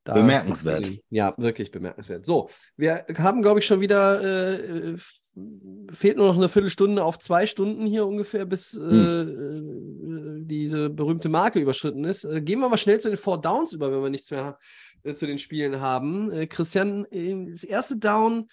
da 0.05 0.13
bemerkenswert. 0.13 0.87
Ja, 1.09 1.33
wirklich 1.37 1.71
bemerkenswert. 1.71 2.25
So, 2.25 2.49
wir 2.77 3.05
haben, 3.17 3.41
glaube 3.41 3.59
ich, 3.59 3.65
schon 3.65 3.81
wieder, 3.81 4.21
äh, 4.21 4.95
fehlt 5.91 6.17
nur 6.17 6.27
noch 6.27 6.37
eine 6.37 6.47
Viertelstunde 6.47 7.03
auf 7.03 7.17
zwei 7.17 7.47
Stunden 7.47 7.87
hier 7.87 8.05
ungefähr, 8.05 8.45
bis 8.45 8.73
hm. 8.73 10.41
äh, 10.41 10.45
diese 10.45 10.91
berühmte 10.91 11.27
Marke 11.27 11.59
überschritten 11.59 12.05
ist. 12.05 12.23
Äh, 12.23 12.41
gehen 12.41 12.59
wir 12.59 12.69
mal 12.69 12.77
schnell 12.77 12.99
zu 12.99 13.09
den 13.09 13.17
Four 13.17 13.41
Downs 13.41 13.73
über, 13.73 13.91
wenn 13.91 14.03
wir 14.03 14.11
nichts 14.11 14.29
mehr 14.29 14.59
äh, 15.03 15.15
zu 15.15 15.25
den 15.25 15.39
Spielen 15.39 15.81
haben. 15.81 16.31
Äh, 16.31 16.45
Christian, 16.45 17.07
das 17.51 17.63
erste 17.63 17.97
Down, 17.97 18.47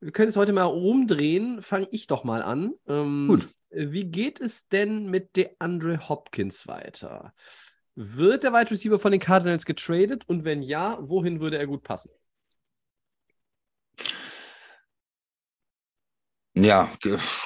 wir 0.00 0.12
können 0.12 0.28
es 0.28 0.36
heute 0.36 0.52
mal 0.52 0.64
umdrehen, 0.64 1.62
fange 1.62 1.88
ich 1.90 2.06
doch 2.06 2.22
mal 2.22 2.42
an. 2.42 2.74
Ähm, 2.86 3.26
Gut. 3.28 3.48
Wie 3.70 4.04
geht 4.04 4.40
es 4.40 4.68
denn 4.68 5.10
mit 5.10 5.36
DeAndre 5.36 6.08
Hopkins 6.08 6.68
weiter? 6.68 7.34
Wird 7.96 8.42
der 8.44 8.52
Wide 8.52 8.70
Receiver 8.70 8.98
von 8.98 9.12
den 9.12 9.20
Cardinals 9.20 9.64
getradet? 9.64 10.24
Und 10.28 10.44
wenn 10.44 10.62
ja, 10.62 10.98
wohin 11.00 11.40
würde 11.40 11.58
er 11.58 11.66
gut 11.66 11.82
passen? 11.82 12.10
Ja, 16.56 16.96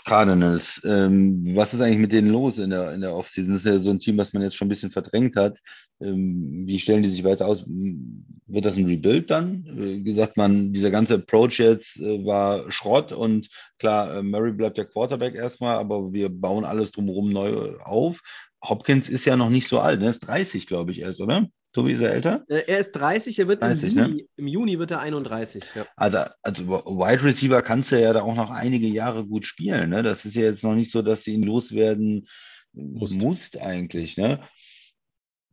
Cardinals. 0.04 0.82
Ähm, 0.84 1.56
was 1.56 1.72
ist 1.72 1.80
eigentlich 1.80 1.98
mit 1.98 2.12
denen 2.12 2.30
los 2.30 2.58
in 2.58 2.68
der, 2.70 2.92
in 2.92 3.00
der 3.00 3.14
Offseason? 3.14 3.54
Das 3.54 3.64
ist 3.64 3.66
ja 3.66 3.78
so 3.78 3.88
ein 3.88 4.00
Team, 4.00 4.18
was 4.18 4.34
man 4.34 4.42
jetzt 4.42 4.54
schon 4.54 4.66
ein 4.66 4.68
bisschen 4.68 4.90
verdrängt 4.90 5.34
hat. 5.34 5.58
Ähm, 6.00 6.64
wie 6.66 6.78
stellen 6.78 7.02
die 7.02 7.08
sich 7.08 7.24
weiter 7.24 7.46
aus? 7.46 7.64
Wird 7.66 8.64
das 8.66 8.76
ein 8.76 8.84
Rebuild 8.86 9.30
dann? 9.30 9.64
Äh, 9.78 10.00
gesagt 10.02 10.36
man, 10.36 10.74
dieser 10.74 10.90
ganze 10.90 11.14
Approach 11.14 11.58
jetzt 11.58 11.96
äh, 11.96 12.22
war 12.26 12.70
Schrott 12.70 13.12
und 13.12 13.48
klar, 13.78 14.18
äh, 14.18 14.22
Murray 14.22 14.52
bleibt 14.52 14.76
der 14.76 14.84
Quarterback 14.84 15.34
erstmal, 15.34 15.76
aber 15.76 16.12
wir 16.12 16.28
bauen 16.28 16.66
alles 16.66 16.92
drumherum 16.92 17.30
neu 17.32 17.76
auf. 17.80 18.20
Hopkins 18.62 19.08
ist 19.08 19.24
ja 19.24 19.36
noch 19.36 19.50
nicht 19.50 19.68
so 19.68 19.80
alt, 19.80 20.02
er 20.02 20.10
ist 20.10 20.20
30, 20.20 20.66
glaube 20.66 20.90
ich, 20.90 21.00
erst, 21.00 21.20
oder? 21.20 21.48
Tobi, 21.72 21.92
ist 21.92 22.00
er 22.00 22.12
älter? 22.12 22.44
Äh, 22.48 22.64
er 22.66 22.78
ist 22.78 22.92
30, 22.92 23.38
er 23.38 23.48
wird 23.48 23.62
30, 23.62 23.90
im, 23.90 23.94
ne? 23.94 24.02
Juni, 24.06 24.28
im 24.36 24.46
Juni 24.46 24.78
wird 24.78 24.90
er 24.90 25.00
31. 25.00 25.64
Ja. 25.74 25.86
Also, 25.96 26.18
also 26.42 26.66
Wide 26.66 27.22
Receiver 27.22 27.62
kannst 27.62 27.92
du 27.92 28.00
ja 28.00 28.12
da 28.12 28.22
auch 28.22 28.34
noch 28.34 28.50
einige 28.50 28.86
Jahre 28.86 29.26
gut 29.26 29.44
spielen. 29.44 29.90
Ne? 29.90 30.02
Das 30.02 30.24
ist 30.24 30.34
ja 30.34 30.42
jetzt 30.42 30.64
noch 30.64 30.74
nicht 30.74 30.90
so, 30.90 31.02
dass 31.02 31.24
du 31.24 31.30
ihn 31.30 31.42
loswerden 31.42 32.26
musst, 32.72 33.20
musst 33.20 33.58
eigentlich. 33.58 34.16
Ne? 34.16 34.40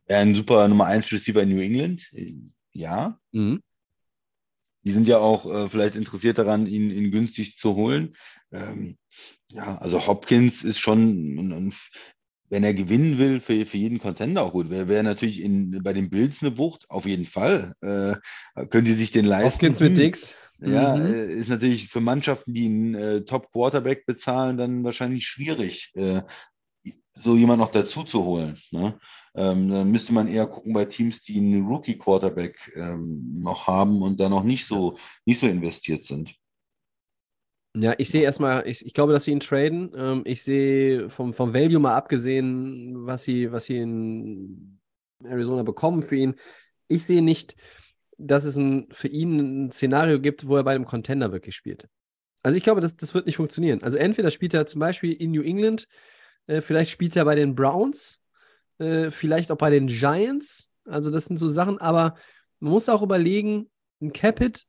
Er 0.06 0.20
ein 0.20 0.34
super 0.34 0.66
Nummer 0.68 0.86
1 0.86 1.12
Receiver 1.12 1.42
in 1.42 1.50
New 1.50 1.60
England. 1.60 2.10
Ja. 2.72 3.20
Mhm. 3.32 3.62
Die 4.84 4.92
sind 4.92 5.06
ja 5.06 5.18
auch 5.18 5.46
äh, 5.46 5.68
vielleicht 5.68 5.96
interessiert 5.96 6.38
daran, 6.38 6.66
ihn, 6.66 6.90
ihn 6.90 7.10
günstig 7.10 7.58
zu 7.58 7.74
holen. 7.74 8.16
Ähm, 8.52 8.96
ja, 9.50 9.78
also 9.78 10.06
Hopkins 10.06 10.62
ist 10.64 10.78
schon 10.78 11.38
ein, 11.38 11.52
ein 11.52 11.74
wenn 12.48 12.64
er 12.64 12.74
gewinnen 12.74 13.18
will, 13.18 13.40
für, 13.40 13.66
für 13.66 13.76
jeden 13.76 13.98
Contender 13.98 14.42
auch 14.42 14.52
gut. 14.52 14.70
Wäre 14.70 14.88
wär 14.88 15.02
natürlich 15.02 15.40
in, 15.40 15.82
bei 15.82 15.92
den 15.92 16.10
Bills 16.10 16.42
eine 16.42 16.58
Wucht, 16.58 16.88
auf 16.90 17.06
jeden 17.06 17.26
Fall. 17.26 17.72
Äh, 17.80 18.16
können 18.66 18.84
die 18.84 18.94
sich 18.94 19.12
den 19.12 19.24
leisten. 19.24 19.52
Hopkins 19.52 19.80
mit 19.80 19.98
Dix. 19.98 20.34
Ja, 20.60 20.96
mhm. 20.96 21.06
Äh, 21.06 21.32
ist 21.34 21.48
natürlich 21.48 21.88
für 21.88 22.00
Mannschaften, 22.00 22.54
die 22.54 22.66
einen 22.66 22.94
äh, 22.94 23.22
Top-Quarterback 23.22 24.06
bezahlen, 24.06 24.56
dann 24.56 24.84
wahrscheinlich 24.84 25.26
schwierig, 25.26 25.92
äh, 25.94 26.22
so 27.22 27.36
jemand 27.36 27.60
noch 27.60 27.70
dazu 27.70 28.04
zu 28.04 28.24
holen. 28.24 28.58
Ne? 28.70 28.98
Ähm, 29.34 29.70
dann 29.70 29.90
müsste 29.90 30.12
man 30.12 30.28
eher 30.28 30.46
gucken 30.46 30.72
bei 30.72 30.86
Teams, 30.86 31.22
die 31.22 31.38
einen 31.38 31.66
Rookie-Quarterback 31.66 32.72
ähm, 32.74 33.38
noch 33.40 33.66
haben 33.66 34.02
und 34.02 34.18
da 34.18 34.28
noch 34.28 34.44
nicht 34.44 34.66
so, 34.66 34.96
nicht 35.24 35.40
so 35.40 35.46
investiert 35.46 36.04
sind. 36.04 36.34
Ja, 37.78 37.94
ich 37.98 38.08
sehe 38.08 38.22
erstmal, 38.22 38.66
ich, 38.66 38.86
ich 38.86 38.94
glaube, 38.94 39.12
dass 39.12 39.24
sie 39.24 39.32
ihn 39.32 39.40
traden. 39.40 39.92
Ähm, 39.94 40.22
ich 40.24 40.42
sehe 40.42 41.10
vom, 41.10 41.34
vom 41.34 41.52
Value 41.52 41.78
mal 41.78 41.94
abgesehen, 41.94 43.06
was 43.06 43.24
sie, 43.24 43.52
was 43.52 43.66
sie 43.66 43.78
in 43.78 44.78
Arizona 45.22 45.62
bekommen 45.62 46.02
für 46.02 46.16
ihn. 46.16 46.36
Ich 46.88 47.04
sehe 47.04 47.20
nicht, 47.20 47.54
dass 48.16 48.44
es 48.44 48.56
ein, 48.56 48.88
für 48.92 49.08
ihn 49.08 49.66
ein 49.66 49.72
Szenario 49.72 50.20
gibt, 50.20 50.48
wo 50.48 50.56
er 50.56 50.64
bei 50.64 50.74
einem 50.74 50.86
Contender 50.86 51.32
wirklich 51.32 51.54
spielt. 51.54 51.86
Also 52.42 52.56
ich 52.56 52.64
glaube, 52.64 52.80
das, 52.80 52.96
das 52.96 53.12
wird 53.12 53.26
nicht 53.26 53.36
funktionieren. 53.36 53.82
Also 53.82 53.98
entweder 53.98 54.30
spielt 54.30 54.54
er 54.54 54.64
zum 54.64 54.80
Beispiel 54.80 55.12
in 55.12 55.32
New 55.32 55.42
England, 55.42 55.86
äh, 56.46 56.62
vielleicht 56.62 56.90
spielt 56.90 57.14
er 57.14 57.26
bei 57.26 57.34
den 57.34 57.54
Browns, 57.54 58.22
äh, 58.78 59.10
vielleicht 59.10 59.52
auch 59.52 59.58
bei 59.58 59.68
den 59.68 59.88
Giants. 59.88 60.70
Also 60.86 61.10
das 61.10 61.26
sind 61.26 61.36
so 61.36 61.48
Sachen, 61.48 61.78
aber 61.78 62.14
man 62.58 62.72
muss 62.72 62.88
auch 62.88 63.02
überlegen, 63.02 63.68
ein 64.00 64.14
Capit 64.14 64.64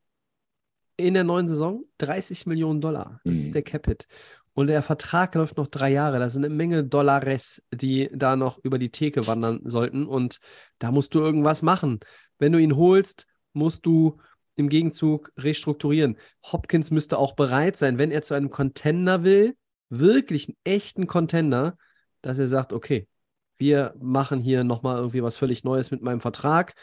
in 0.98 1.14
der 1.14 1.24
neuen 1.24 1.48
Saison 1.48 1.84
30 1.98 2.46
Millionen 2.46 2.82
Dollar. 2.82 3.20
Das 3.24 3.36
mhm. 3.36 3.42
ist 3.42 3.54
der 3.54 3.62
Capit. 3.62 4.06
Und 4.52 4.66
der 4.66 4.82
Vertrag 4.82 5.36
läuft 5.36 5.56
noch 5.56 5.68
drei 5.68 5.90
Jahre. 5.92 6.18
Da 6.18 6.28
sind 6.28 6.44
eine 6.44 6.52
Menge 6.52 6.82
Dollares, 6.82 7.62
die 7.72 8.10
da 8.12 8.34
noch 8.34 8.58
über 8.64 8.78
die 8.78 8.90
Theke 8.90 9.26
wandern 9.28 9.60
sollten. 9.64 10.04
Und 10.04 10.40
da 10.80 10.90
musst 10.90 11.14
du 11.14 11.20
irgendwas 11.20 11.62
machen. 11.62 12.00
Wenn 12.38 12.52
du 12.52 12.58
ihn 12.58 12.76
holst, 12.76 13.26
musst 13.52 13.86
du 13.86 14.18
im 14.56 14.68
Gegenzug 14.68 15.32
restrukturieren. 15.38 16.16
Hopkins 16.42 16.90
müsste 16.90 17.18
auch 17.18 17.36
bereit 17.36 17.76
sein, 17.76 17.98
wenn 17.98 18.10
er 18.10 18.22
zu 18.22 18.34
einem 18.34 18.50
Contender 18.50 19.22
will, 19.22 19.56
wirklich 19.90 20.48
einen 20.48 20.56
echten 20.64 21.06
Contender, 21.06 21.78
dass 22.20 22.38
er 22.38 22.48
sagt, 22.48 22.72
okay, 22.72 23.06
wir 23.58 23.94
machen 24.00 24.40
hier 24.40 24.64
nochmal 24.64 24.96
irgendwie 24.96 25.22
was 25.22 25.36
völlig 25.36 25.62
Neues 25.62 25.92
mit 25.92 26.02
meinem 26.02 26.20
Vertrag 26.20 26.74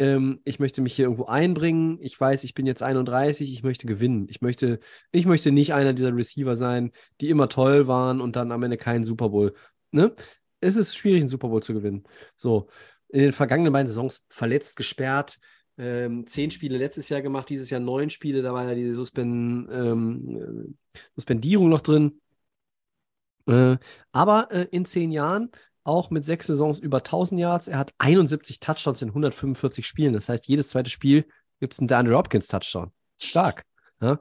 ähm, 0.00 0.40
ich 0.44 0.58
möchte 0.58 0.80
mich 0.80 0.94
hier 0.94 1.04
irgendwo 1.04 1.26
einbringen. 1.26 1.98
Ich 2.00 2.18
weiß, 2.18 2.44
ich 2.44 2.54
bin 2.54 2.66
jetzt 2.66 2.82
31, 2.82 3.52
ich 3.52 3.62
möchte 3.62 3.86
gewinnen. 3.86 4.26
Ich 4.30 4.40
möchte, 4.40 4.80
ich 5.12 5.26
möchte 5.26 5.52
nicht 5.52 5.74
einer 5.74 5.92
dieser 5.92 6.16
Receiver 6.16 6.56
sein, 6.56 6.90
die 7.20 7.28
immer 7.28 7.48
toll 7.48 7.86
waren 7.86 8.20
und 8.20 8.34
dann 8.34 8.50
am 8.50 8.62
Ende 8.62 8.78
keinen 8.78 9.04
Super 9.04 9.28
Bowl. 9.28 9.54
Ne? 9.90 10.14
Es 10.60 10.76
ist 10.76 10.96
schwierig, 10.96 11.20
einen 11.20 11.28
Super 11.28 11.48
Bowl 11.48 11.62
zu 11.62 11.74
gewinnen. 11.74 12.04
So, 12.36 12.68
in 13.08 13.20
den 13.20 13.32
vergangenen 13.32 13.72
beiden 13.72 13.88
Saisons 13.88 14.24
verletzt, 14.30 14.76
gesperrt, 14.76 15.38
ähm, 15.76 16.26
zehn 16.26 16.50
Spiele 16.50 16.78
letztes 16.78 17.10
Jahr 17.10 17.20
gemacht, 17.20 17.50
dieses 17.50 17.68
Jahr 17.68 17.80
neun 17.80 18.08
Spiele, 18.08 18.40
da 18.42 18.54
war 18.54 18.64
ja 18.68 18.74
die 18.74 18.94
Suspen 18.94 19.68
ähm, 19.70 20.78
Suspendierung 21.14 21.68
noch 21.68 21.80
drin. 21.80 22.20
Äh, 23.46 23.76
aber 24.12 24.50
äh, 24.50 24.66
in 24.70 24.86
zehn 24.86 25.10
Jahren 25.10 25.50
auch 25.84 26.10
mit 26.10 26.24
sechs 26.24 26.46
Saisons 26.46 26.78
über 26.78 26.98
1000 26.98 27.40
Yards. 27.40 27.68
Er 27.68 27.78
hat 27.78 27.92
71 27.98 28.60
Touchdowns 28.60 29.02
in 29.02 29.08
145 29.08 29.86
Spielen. 29.86 30.12
Das 30.12 30.28
heißt, 30.28 30.46
jedes 30.46 30.68
zweite 30.70 30.90
Spiel 30.90 31.26
gibt 31.58 31.72
es 31.72 31.78
einen 31.78 31.88
DeAndre 31.88 32.16
Hopkins 32.16 32.48
Touchdown. 32.48 32.92
Stark. 33.20 33.64
Ja? 34.00 34.18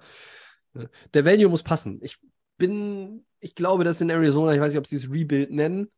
Der 1.14 1.26
Value 1.26 1.50
muss 1.50 1.64
passen. 1.64 2.00
Ich 2.02 2.18
bin, 2.58 3.26
ich 3.40 3.56
glaube, 3.56 3.84
dass 3.84 4.02
in 4.02 4.10
Arizona, 4.10 4.54
ich 4.54 4.60
weiß 4.60 4.74
nicht, 4.74 4.80
ob 4.80 4.88
sie 4.88 4.98
es 4.98 5.10
Rebuild 5.10 5.52
nennen, 5.52 5.92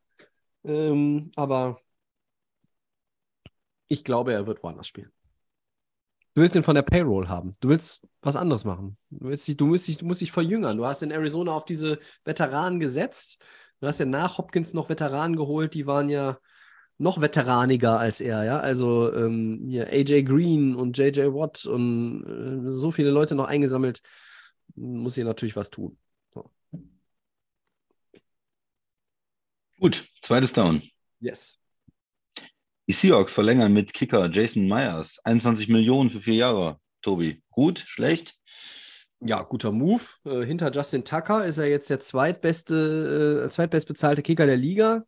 ähm, 0.63 1.31
aber 1.35 1.79
ich 3.88 4.03
glaube, 4.03 4.33
er 4.33 4.47
wird 4.47 4.63
woanders 4.63 4.88
spielen. 4.88 5.11
Du 6.33 6.41
willst 6.41 6.55
ihn 6.55 6.63
von 6.63 6.75
der 6.75 6.83
Payroll 6.83 7.27
haben. 7.27 7.57
Du 7.59 7.67
willst 7.67 8.07
was 8.21 8.38
anderes 8.38 8.63
machen. 8.63 8.97
Du, 9.09 9.27
willst 9.27 9.47
dich, 9.47 9.57
du, 9.57 9.65
musst, 9.65 9.88
dich, 9.89 9.97
du 9.97 10.05
musst 10.05 10.21
dich 10.21 10.31
verjüngern. 10.31 10.77
Du 10.77 10.85
hast 10.85 11.01
in 11.01 11.11
Arizona 11.11 11.51
auf 11.51 11.65
diese 11.65 11.99
Veteranen 12.23 12.79
gesetzt. 12.79 13.43
Du 13.81 13.87
hast 13.87 13.99
ja 13.99 14.05
nach 14.05 14.37
Hopkins 14.37 14.73
noch 14.75 14.89
Veteranen 14.89 15.35
geholt, 15.35 15.73
die 15.73 15.87
waren 15.87 16.07
ja 16.07 16.37
noch 16.99 17.19
veteraniger 17.19 17.99
als 17.99 18.21
er, 18.21 18.43
ja. 18.43 18.59
Also 18.59 19.11
ähm, 19.11 19.59
hier 19.65 19.87
AJ 19.87 20.23
Green 20.23 20.75
und 20.75 20.95
JJ 20.95 21.33
Watt 21.33 21.65
und 21.65 22.23
äh, 22.67 22.69
so 22.69 22.91
viele 22.91 23.09
Leute 23.09 23.33
noch 23.33 23.47
eingesammelt. 23.47 24.01
Muss 24.75 25.15
hier 25.15 25.25
natürlich 25.25 25.55
was 25.55 25.71
tun. 25.71 25.97
So. 26.31 26.51
Gut, 29.79 30.07
zweites 30.21 30.53
Down. 30.53 30.83
Yes. 31.19 31.59
Die 32.87 32.93
Seahawks 32.93 33.33
verlängern 33.33 33.73
mit 33.73 33.93
Kicker 33.93 34.29
Jason 34.29 34.67
Myers 34.67 35.17
21 35.23 35.69
Millionen 35.69 36.11
für 36.11 36.21
vier 36.21 36.35
Jahre. 36.35 36.79
Tobi, 37.01 37.41
gut, 37.49 37.79
schlecht? 37.87 38.37
Ja, 39.23 39.43
guter 39.43 39.72
Move. 39.72 40.02
Äh, 40.26 40.45
hinter 40.45 40.72
Justin 40.72 41.03
Tucker 41.06 41.45
ist 41.45 41.60
er 41.60 41.68
jetzt 41.68 41.89
der 41.89 41.99
zweitbeste, 41.99 43.43
äh, 43.45 43.49
zweitbestbezahlte 43.49 44.23
Kicker 44.23 44.48
der 44.48 44.57
Liga. 44.57 45.06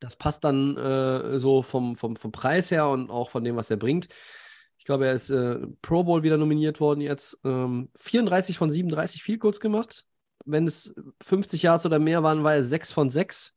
Das 0.00 0.16
passt 0.16 0.44
dann 0.44 0.76
äh, 0.76 1.38
so 1.38 1.62
vom, 1.62 1.96
vom, 1.96 2.16
vom 2.16 2.32
Preis 2.32 2.70
her 2.70 2.88
und 2.88 3.10
auch 3.10 3.30
von 3.30 3.44
dem, 3.44 3.56
was 3.56 3.70
er 3.70 3.76
bringt. 3.76 4.08
Ich 4.78 4.86
glaube, 4.86 5.06
er 5.06 5.12
ist 5.14 5.30
äh, 5.30 5.58
Pro 5.82 6.04
Bowl 6.04 6.22
wieder 6.22 6.38
nominiert 6.38 6.80
worden 6.80 7.00
jetzt. 7.00 7.38
Ähm, 7.44 7.90
34 7.98 8.56
von 8.56 8.70
37 8.70 9.22
Field 9.22 9.40
Goals 9.40 9.60
gemacht. 9.60 10.06
Wenn 10.46 10.66
es 10.66 10.94
50 11.22 11.62
Yards 11.62 11.86
oder 11.86 11.98
mehr 11.98 12.22
waren, 12.22 12.42
war 12.42 12.54
er 12.54 12.64
6 12.64 12.92
von 12.92 13.10
6. 13.10 13.54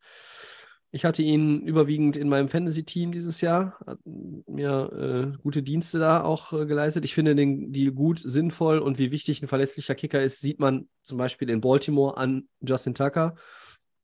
Ich 0.91 1.03
hatte 1.03 1.21
ihn 1.21 1.61
überwiegend 1.61 2.15
in 2.15 2.29
meinem 2.29 2.47
Fantasy-Team 2.47 3.11
dieses 3.11 3.41
Jahr, 3.41 3.77
hat 3.85 3.99
mir 4.05 5.33
äh, 5.35 5.37
gute 5.43 5.61
Dienste 5.61 5.99
da 5.99 6.23
auch 6.23 6.53
äh, 6.53 6.65
geleistet. 6.65 7.03
Ich 7.03 7.13
finde 7.13 7.35
den 7.35 7.73
Deal 7.73 7.91
gut, 7.91 8.19
sinnvoll 8.23 8.79
und 8.79 8.97
wie 8.97 9.11
wichtig 9.11 9.41
ein 9.41 9.49
verlässlicher 9.49 9.95
Kicker 9.95 10.23
ist, 10.23 10.39
sieht 10.39 10.59
man 10.59 10.87
zum 11.01 11.17
Beispiel 11.17 11.49
in 11.49 11.59
Baltimore 11.59 12.15
an 12.15 12.47
Justin 12.61 12.93
Tucker 12.93 13.35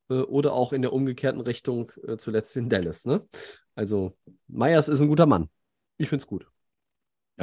äh, 0.09 0.15
oder 0.15 0.53
auch 0.53 0.73
in 0.73 0.81
der 0.81 0.91
umgekehrten 0.91 1.41
Richtung 1.41 1.91
äh, 2.05 2.17
zuletzt 2.17 2.57
in 2.57 2.67
Dallas. 2.67 3.05
Ne? 3.05 3.25
Also 3.75 4.17
Myers 4.47 4.89
ist 4.89 5.01
ein 5.01 5.07
guter 5.07 5.25
Mann. 5.25 5.49
Ich 5.97 6.09
finde 6.09 6.21
es 6.21 6.27
gut. 6.27 6.47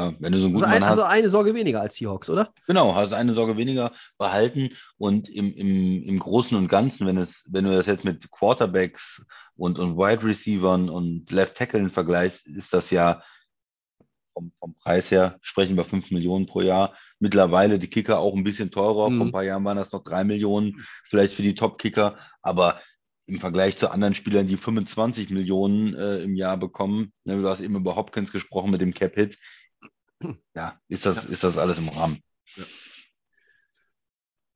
Ja, 0.01 0.15
wenn 0.19 0.33
du 0.33 0.39
so 0.39 0.47
einen 0.47 0.55
Also, 0.55 0.65
guten 0.65 0.73
ein, 0.73 0.81
Mann 0.81 0.89
also 0.89 1.05
hast. 1.05 1.11
eine 1.11 1.29
Sorge 1.29 1.55
weniger 1.55 1.81
als 1.81 1.97
Seahawks, 1.97 2.31
oder? 2.31 2.53
Genau, 2.67 2.95
hast 2.95 3.13
eine 3.13 3.35
Sorge 3.35 3.57
weniger 3.57 3.93
behalten 4.19 4.71
und 4.97 5.29
im, 5.29 5.53
im, 5.55 6.03
im 6.05 6.19
Großen 6.19 6.57
und 6.57 6.69
Ganzen, 6.69 7.07
wenn 7.07 7.17
es, 7.17 7.45
wenn 7.49 7.65
du 7.65 7.71
das 7.73 7.87
jetzt 7.87 8.05
mit 8.05 8.31
Quarterbacks 8.31 9.23
und, 9.57 9.79
und 9.79 9.97
Wide 9.97 10.25
Receivern 10.25 10.89
und 10.89 11.31
Left 11.31 11.57
Tackle 11.57 11.91
vergleichst, 11.91 12.47
ist 12.47 12.73
das 12.73 12.91
ja 12.91 13.23
vom, 14.33 14.53
vom 14.59 14.75
Preis 14.75 15.11
her, 15.11 15.39
sprechen 15.43 15.77
wir 15.77 15.85
5 15.85 16.11
Millionen 16.13 16.47
pro 16.47 16.63
Jahr. 16.63 16.95
Mittlerweile 17.19 17.79
die 17.79 17.89
Kicker 17.91 18.21
auch 18.21 18.35
ein 18.35 18.45
bisschen 18.45 18.71
teurer. 18.71 19.11
Mhm. 19.11 19.17
Vor 19.17 19.27
ein 19.27 19.33
paar 19.33 19.45
Jahren 19.45 19.65
waren 19.65 19.77
das 19.77 19.93
noch 19.93 20.05
3 20.05 20.25
Millionen, 20.25 20.87
vielleicht 21.05 21.35
für 21.35 21.43
die 21.43 21.55
Top-Kicker, 21.55 22.17
aber 22.41 22.81
im 23.27 23.39
Vergleich 23.39 23.77
zu 23.77 23.91
anderen 23.91 24.15
Spielern, 24.15 24.47
die 24.47 24.57
25 24.57 25.31
Millionen 25.31 25.95
äh, 25.95 26.23
im 26.23 26.35
Jahr 26.35 26.57
bekommen, 26.57 27.13
ne, 27.25 27.37
du 27.37 27.49
hast 27.49 27.61
eben 27.61 27.77
über 27.77 27.95
Hopkins 27.97 28.33
gesprochen 28.33 28.71
mit 28.71 28.81
dem 28.81 28.95
Cap-Hit, 28.95 29.39
ja, 30.55 30.81
ist 30.89 31.07
das, 31.07 31.25
ist 31.27 31.45
das 31.45 31.57
alles 31.57 31.79
im 31.79 31.89
Rahmen. 31.89 32.23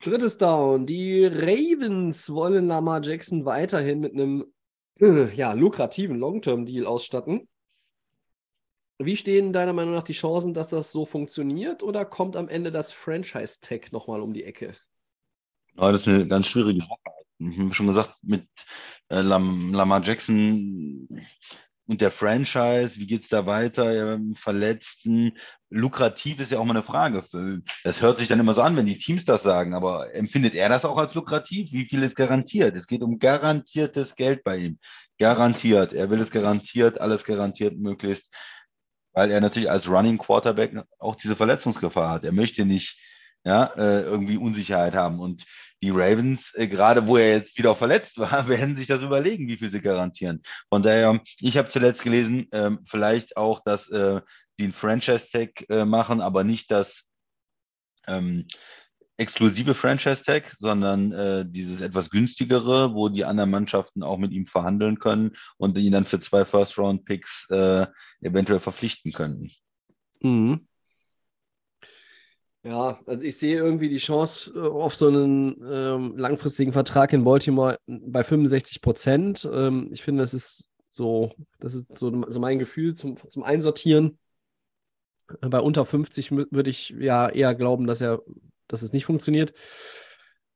Drittes 0.02 0.36
Down. 0.36 0.86
Die 0.86 1.24
Ravens 1.24 2.30
wollen 2.30 2.66
Lamar 2.66 3.02
Jackson 3.02 3.44
weiterhin 3.44 4.00
mit 4.00 4.12
einem 4.12 4.44
äh, 5.00 5.24
ja, 5.34 5.52
lukrativen 5.52 6.18
Long-Term-Deal 6.18 6.86
ausstatten. 6.86 7.48
Wie 8.98 9.16
stehen 9.16 9.52
deiner 9.52 9.72
Meinung 9.72 9.94
nach 9.94 10.04
die 10.04 10.12
Chancen, 10.12 10.54
dass 10.54 10.68
das 10.68 10.92
so 10.92 11.04
funktioniert 11.04 11.82
oder 11.82 12.04
kommt 12.04 12.36
am 12.36 12.48
Ende 12.48 12.70
das 12.70 12.92
Franchise-Tag 12.92 13.92
nochmal 13.92 14.20
um 14.20 14.32
die 14.32 14.44
Ecke? 14.44 14.76
Ja, 15.76 15.90
das 15.90 16.02
ist 16.02 16.08
eine 16.08 16.28
ganz 16.28 16.46
schwierige 16.46 16.80
Sache. 16.80 16.98
Ich 17.38 17.58
habe 17.58 17.74
schon 17.74 17.88
gesagt, 17.88 18.14
mit 18.22 18.46
äh, 19.08 19.20
Lam 19.20 19.74
Lamar 19.74 20.02
Jackson 20.02 21.08
und 21.86 22.00
der 22.00 22.10
Franchise, 22.10 22.96
wie 22.96 23.06
geht's 23.06 23.28
da 23.28 23.46
weiter? 23.46 24.18
Verletzten, 24.36 25.32
lukrativ 25.68 26.40
ist 26.40 26.50
ja 26.50 26.58
auch 26.58 26.64
mal 26.64 26.72
eine 26.72 26.82
Frage. 26.82 27.22
Das 27.84 28.00
hört 28.00 28.18
sich 28.18 28.28
dann 28.28 28.40
immer 28.40 28.54
so 28.54 28.62
an, 28.62 28.76
wenn 28.76 28.86
die 28.86 28.98
Teams 28.98 29.24
das 29.24 29.42
sagen, 29.42 29.74
aber 29.74 30.14
empfindet 30.14 30.54
er 30.54 30.68
das 30.68 30.84
auch 30.84 30.96
als 30.96 31.14
lukrativ? 31.14 31.72
Wie 31.72 31.84
viel 31.84 32.02
ist 32.02 32.16
garantiert? 32.16 32.74
Es 32.76 32.86
geht 32.86 33.02
um 33.02 33.18
garantiertes 33.18 34.14
Geld 34.16 34.44
bei 34.44 34.56
ihm. 34.56 34.78
Garantiert. 35.18 35.92
Er 35.92 36.10
will 36.10 36.20
es 36.20 36.30
garantiert, 36.30 37.00
alles 37.00 37.24
garantiert 37.24 37.76
möglichst, 37.76 38.30
weil 39.12 39.30
er 39.30 39.40
natürlich 39.40 39.70
als 39.70 39.88
Running 39.88 40.18
Quarterback 40.18 40.74
auch 40.98 41.16
diese 41.16 41.36
Verletzungsgefahr 41.36 42.10
hat. 42.10 42.24
Er 42.24 42.32
möchte 42.32 42.64
nicht 42.64 42.98
ja, 43.44 43.64
äh, 43.76 44.00
irgendwie 44.00 44.38
Unsicherheit 44.38 44.94
haben. 44.94 45.20
Und 45.20 45.44
die 45.84 45.90
Ravens, 45.90 46.54
äh, 46.54 46.66
gerade 46.66 47.06
wo 47.06 47.18
er 47.18 47.32
jetzt 47.32 47.58
wieder 47.58 47.76
verletzt 47.76 48.18
war, 48.18 48.48
werden 48.48 48.76
sich 48.76 48.86
das 48.86 49.02
überlegen, 49.02 49.48
wie 49.48 49.58
viel 49.58 49.70
sie 49.70 49.82
garantieren. 49.82 50.42
Von 50.70 50.82
daher, 50.82 51.20
ich 51.40 51.58
habe 51.58 51.68
zuletzt 51.68 52.02
gelesen, 52.02 52.48
ähm, 52.52 52.80
vielleicht 52.86 53.36
auch, 53.36 53.60
dass 53.62 53.88
äh, 53.90 54.22
die 54.58 54.64
einen 54.64 54.72
Franchise-Tag 54.72 55.68
äh, 55.68 55.84
machen, 55.84 56.20
aber 56.20 56.42
nicht 56.42 56.70
das 56.70 57.04
ähm, 58.06 58.46
exklusive 59.18 59.74
Franchise-Tag, 59.74 60.56
sondern 60.58 61.12
äh, 61.12 61.44
dieses 61.46 61.80
etwas 61.82 62.08
günstigere, 62.08 62.94
wo 62.94 63.10
die 63.10 63.24
anderen 63.24 63.50
Mannschaften 63.50 64.02
auch 64.02 64.18
mit 64.18 64.32
ihm 64.32 64.46
verhandeln 64.46 64.98
können 64.98 65.36
und 65.58 65.76
ihn 65.76 65.92
dann 65.92 66.06
für 66.06 66.20
zwei 66.20 66.44
First-Round-Picks 66.44 67.50
äh, 67.50 67.86
eventuell 68.22 68.60
verpflichten 68.60 69.12
können. 69.12 69.50
Mhm. 70.20 70.66
Ja, 72.64 72.98
also 73.06 73.24
ich 73.26 73.36
sehe 73.36 73.56
irgendwie 73.58 73.90
die 73.90 73.98
Chance 73.98 74.50
äh, 74.54 74.58
auf 74.60 74.94
so 74.94 75.08
einen 75.08 75.56
ähm, 75.70 76.16
langfristigen 76.16 76.72
Vertrag 76.72 77.12
in 77.12 77.22
Baltimore 77.22 77.78
bei 77.86 78.22
65 78.24 78.80
Prozent. 78.80 79.46
Ähm, 79.52 79.90
ich 79.92 80.02
finde, 80.02 80.22
das 80.22 80.32
ist 80.32 80.68
so, 80.92 81.32
das 81.60 81.74
ist 81.74 81.98
so, 81.98 82.24
so 82.30 82.40
mein 82.40 82.58
Gefühl 82.58 82.94
zum, 82.94 83.16
zum 83.30 83.42
Einsortieren. 83.42 84.18
Äh, 85.42 85.48
Bei 85.48 85.60
unter 85.60 85.84
50 85.84 86.30
mü- 86.30 86.46
würde 86.50 86.70
ich 86.70 86.90
ja 86.90 87.28
eher 87.28 87.54
glauben, 87.54 87.86
dass 87.86 88.00
er, 88.00 88.22
dass 88.68 88.82
es 88.82 88.92
nicht 88.92 89.04
funktioniert. 89.06 89.52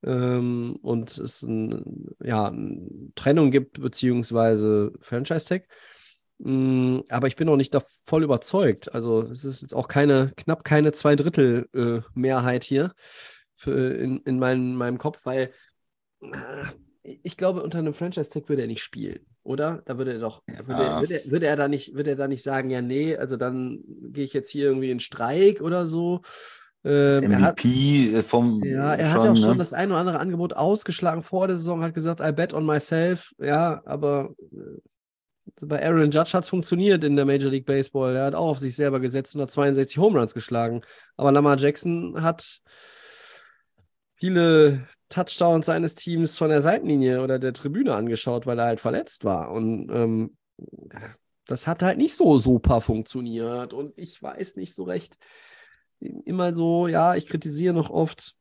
Ähm, 0.05 0.79
und 0.83 1.19
es 1.19 1.43
ein, 1.43 2.15
ja, 2.23 2.47
eine 2.49 2.89
Trennung 3.17 3.51
gibt, 3.51 3.81
beziehungsweise 3.81 4.93
Franchise-Tag. 5.01 5.67
Mm, 6.39 7.01
Aber 7.09 7.27
ich 7.27 7.37
bin 7.37 7.47
noch 7.47 7.57
nicht 7.57 7.75
da 7.75 7.83
voll 8.05 8.23
überzeugt. 8.25 8.95
Also 8.95 9.23
es 9.23 9.45
ist 9.45 9.63
jetzt 9.63 9.75
auch 9.75 9.89
keine, 9.89 10.33
knapp 10.37 10.65
keine 10.65 10.93
Zweidrittel-Mehrheit 10.93 12.65
hier 12.65 12.93
für, 13.57 13.95
in, 13.95 14.19
in 14.19 14.39
meinem, 14.39 14.75
meinem 14.75 14.99
Kopf, 14.99 15.25
weil 15.25 15.51
äh, 16.23 16.65
ich 17.03 17.37
glaube, 17.37 17.63
unter 17.63 17.79
einem 17.79 17.95
Franchise-Tag 17.95 18.49
würde 18.49 18.63
er 18.63 18.69
nicht 18.69 18.83
spielen, 18.83 19.21
oder? 19.43 19.83
Da 19.87 19.99
würde 19.99 20.13
er 20.13 20.19
doch, 20.19 20.43
würde, 20.47 20.83
Ja. 20.83 21.01
würde, 21.01 21.23
er, 21.23 21.31
würde 21.31 21.47
er 21.47 21.57
da 21.57 21.69
nicht, 21.69 21.95
würde 21.95 22.11
er 22.11 22.17
da 22.17 22.29
nicht 22.29 22.43
sagen, 22.43 22.71
ja, 22.71 22.83
nee, 22.83 23.17
also 23.17 23.37
dann 23.37 23.83
gehe 24.13 24.25
ich 24.25 24.33
jetzt 24.33 24.51
hier 24.51 24.67
irgendwie 24.67 24.91
in 24.91 25.01
Streik 25.01 25.61
oder 25.61 25.87
so. 25.87 26.21
Ähm, 26.85 27.33
er 27.33 27.41
hat, 27.41 27.59
MVP 27.65 28.23
vom 28.23 28.63
ja, 28.63 28.95
er 28.95 29.13
hat 29.13 29.25
ja 29.25 29.33
auch 29.33 29.37
schon 29.37 29.59
das 29.59 29.73
ein 29.73 29.91
oder 29.91 30.01
andere 30.01 30.21
Angebot 30.21 30.53
ausgeschlagen 30.55 31.23
vor 31.23 31.49
der 31.49 31.57
Saison, 31.57 31.83
hat 31.83 31.95
gesagt, 31.95 32.21
I 32.21 32.31
bet 32.31 32.55
on 32.55 32.67
myself. 32.67 33.33
Ja, 33.39 33.83
aber 33.85 34.35
äh, 34.53 34.79
bei 35.61 35.85
Aaron 35.85 36.11
Judge 36.11 36.33
hat 36.33 36.45
es 36.45 36.51
funktioniert 36.51 37.05
in 37.05 37.17
der 37.17 37.25
Major 37.25 37.51
League 37.51 37.67
Baseball. 37.67 38.17
Er 38.17 38.27
hat 38.27 38.35
auch 38.35 38.49
auf 38.49 38.59
sich 38.59 38.77
selber 38.77 39.01
gesetzt 39.01 39.35
und 39.35 39.43
hat 39.43 39.51
62 39.51 39.99
Home 39.99 40.19
Runs 40.19 40.35
geschlagen. 40.35 40.83
Aber 41.17 41.33
Lamar 41.33 41.59
Jackson 41.59 42.23
hat 42.23 42.61
viele 44.17 44.87
Touchdowns 45.09 45.67
seines 45.67 45.95
Teams 45.95 46.37
von 46.37 46.51
der 46.51 46.61
Seitenlinie 46.61 47.23
oder 47.23 47.39
der 47.39 47.53
Tribüne 47.53 47.95
angeschaut, 47.95 48.47
weil 48.47 48.59
er 48.59 48.67
halt 48.67 48.81
verletzt 48.81 49.25
war. 49.25 49.51
Und 49.51 49.91
ähm, 49.91 50.37
das 51.47 51.67
hat 51.67 51.83
halt 51.83 51.99
nicht 51.99 52.15
so 52.15 52.39
super 52.39 52.81
funktioniert. 52.81 53.73
Und 53.73 53.93
ich 53.97 54.23
weiß 54.23 54.57
nicht 54.57 54.75
so 54.75 54.85
recht. 54.85 55.17
Immer 56.01 56.55
so, 56.55 56.89
ja, 56.89 57.15
ich 57.17 57.27
kritisiere 57.27 57.75
noch 57.75 57.91
oft. 57.91 58.35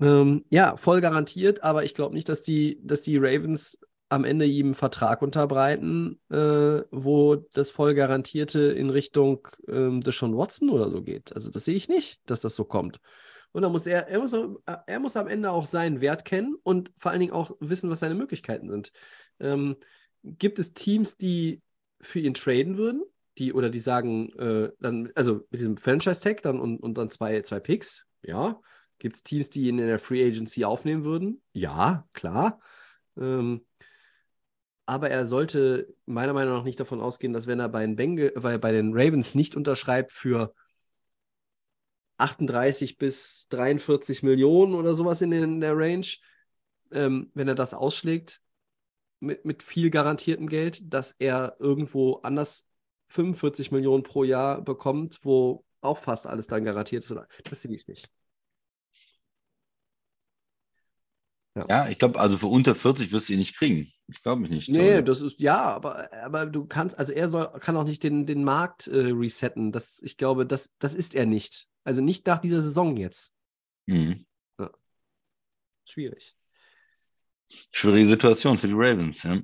Ähm, 0.00 0.44
ja, 0.50 0.76
voll 0.76 1.00
garantiert, 1.00 1.62
aber 1.62 1.84
ich 1.84 1.94
glaube 1.94 2.14
nicht, 2.14 2.28
dass 2.28 2.42
die, 2.42 2.80
dass 2.82 3.02
die 3.02 3.16
Ravens 3.16 3.78
am 4.08 4.24
Ende 4.24 4.46
ihm 4.46 4.66
einen 4.66 4.74
Vertrag 4.74 5.22
unterbreiten, 5.22 6.20
äh, 6.30 6.82
wo 6.90 7.36
das 7.36 7.70
voll 7.70 7.94
garantierte 7.94 8.60
in 8.60 8.90
Richtung 8.90 9.48
ähm, 9.68 10.00
Deshaun 10.00 10.36
Watson 10.36 10.70
oder 10.70 10.90
so 10.90 11.02
geht. 11.02 11.34
Also 11.34 11.50
das 11.50 11.64
sehe 11.64 11.74
ich 11.74 11.88
nicht, 11.88 12.20
dass 12.26 12.40
das 12.40 12.54
so 12.54 12.64
kommt. 12.64 13.00
Und 13.52 13.62
dann 13.62 13.72
muss 13.72 13.86
er, 13.86 14.08
er 14.08 14.18
muss, 14.18 14.34
er 14.34 15.00
muss 15.00 15.16
am 15.16 15.28
Ende 15.28 15.50
auch 15.50 15.66
seinen 15.66 16.00
Wert 16.00 16.24
kennen 16.24 16.56
und 16.62 16.92
vor 16.96 17.10
allen 17.10 17.20
Dingen 17.20 17.32
auch 17.32 17.56
wissen, 17.58 17.90
was 17.90 18.00
seine 18.00 18.14
Möglichkeiten 18.14 18.70
sind. 18.70 18.92
Ähm, 19.40 19.76
gibt 20.22 20.58
es 20.58 20.74
Teams, 20.74 21.16
die 21.16 21.62
für 22.00 22.20
ihn 22.20 22.34
traden 22.34 22.76
würden? 22.76 23.02
Die, 23.38 23.52
oder 23.52 23.68
die 23.68 23.80
sagen, 23.80 24.32
äh, 24.38 24.70
dann, 24.80 25.10
also 25.14 25.46
mit 25.50 25.60
diesem 25.60 25.76
Franchise-Tag 25.76 26.42
dann 26.42 26.58
und, 26.58 26.78
und 26.78 26.96
dann 26.96 27.10
zwei, 27.10 27.42
zwei 27.42 27.60
Picks, 27.60 28.06
ja. 28.22 28.60
Gibt 28.98 29.16
es 29.16 29.22
Teams, 29.22 29.50
die 29.50 29.68
ihn 29.68 29.78
in 29.78 29.88
der 29.88 29.98
Free 29.98 30.26
Agency 30.26 30.64
aufnehmen 30.64 31.04
würden? 31.04 31.42
Ja, 31.52 32.06
klar. 32.14 32.60
Ähm, 33.18 33.65
aber 34.86 35.10
er 35.10 35.26
sollte 35.26 35.92
meiner 36.06 36.32
Meinung 36.32 36.54
nach 36.54 36.64
nicht 36.64 36.80
davon 36.80 37.00
ausgehen, 37.00 37.32
dass 37.32 37.46
wenn 37.46 37.60
er 37.60 37.68
bei 37.68 37.80
den, 37.82 37.96
Bengel, 37.96 38.32
bei, 38.32 38.56
bei 38.56 38.72
den 38.72 38.92
Ravens 38.94 39.34
nicht 39.34 39.56
unterschreibt 39.56 40.12
für 40.12 40.54
38 42.18 42.96
bis 42.96 43.48
43 43.50 44.22
Millionen 44.22 44.74
oder 44.74 44.94
sowas 44.94 45.20
in, 45.22 45.32
in 45.32 45.60
der 45.60 45.76
Range, 45.76 46.06
ähm, 46.92 47.30
wenn 47.34 47.48
er 47.48 47.54
das 47.54 47.74
ausschlägt 47.74 48.40
mit, 49.20 49.44
mit 49.44 49.62
viel 49.62 49.90
garantiertem 49.90 50.48
Geld, 50.48 50.92
dass 50.92 51.12
er 51.18 51.56
irgendwo 51.58 52.14
anders 52.22 52.66
45 53.08 53.72
Millionen 53.72 54.02
pro 54.02 54.24
Jahr 54.24 54.62
bekommt, 54.62 55.20
wo 55.22 55.64
auch 55.80 55.98
fast 55.98 56.26
alles 56.26 56.46
dann 56.46 56.64
garantiert 56.64 57.04
ist. 57.04 57.14
Das 57.44 57.62
sehe 57.62 57.74
ich 57.74 57.86
nicht. 57.88 58.10
Ja, 61.56 61.66
ja 61.68 61.88
ich 61.88 61.98
glaube, 61.98 62.20
also 62.20 62.36
für 62.38 62.46
unter 62.46 62.74
40 62.74 63.10
wirst 63.12 63.28
du 63.28 63.32
ihn 63.32 63.38
nicht 63.38 63.56
kriegen. 63.56 63.90
Ich 64.08 64.22
glaube 64.22 64.42
mich 64.42 64.50
nicht. 64.50 64.68
Nee, 64.68 65.02
das 65.02 65.20
ist, 65.20 65.40
ja, 65.40 65.60
aber, 65.64 66.12
aber 66.22 66.46
du 66.46 66.66
kannst, 66.66 66.98
also 66.98 67.12
er 67.12 67.28
soll, 67.28 67.50
kann 67.60 67.76
auch 67.76 67.84
nicht 67.84 68.02
den, 68.02 68.26
den 68.26 68.44
Markt 68.44 68.86
äh, 68.86 69.10
resetten. 69.10 69.72
Das, 69.72 70.00
ich 70.02 70.16
glaube, 70.16 70.46
das, 70.46 70.74
das 70.78 70.94
ist 70.94 71.14
er 71.14 71.26
nicht. 71.26 71.66
Also 71.82 72.02
nicht 72.02 72.26
nach 72.26 72.40
dieser 72.40 72.62
Saison 72.62 72.96
jetzt. 72.96 73.32
Mhm. 73.86 74.26
Ja. 74.60 74.70
Schwierig. 75.84 76.36
Schwierige 77.72 78.08
Situation 78.08 78.58
für 78.58 78.66
die 78.68 78.74
Ravens, 78.74 79.22
ja. 79.22 79.40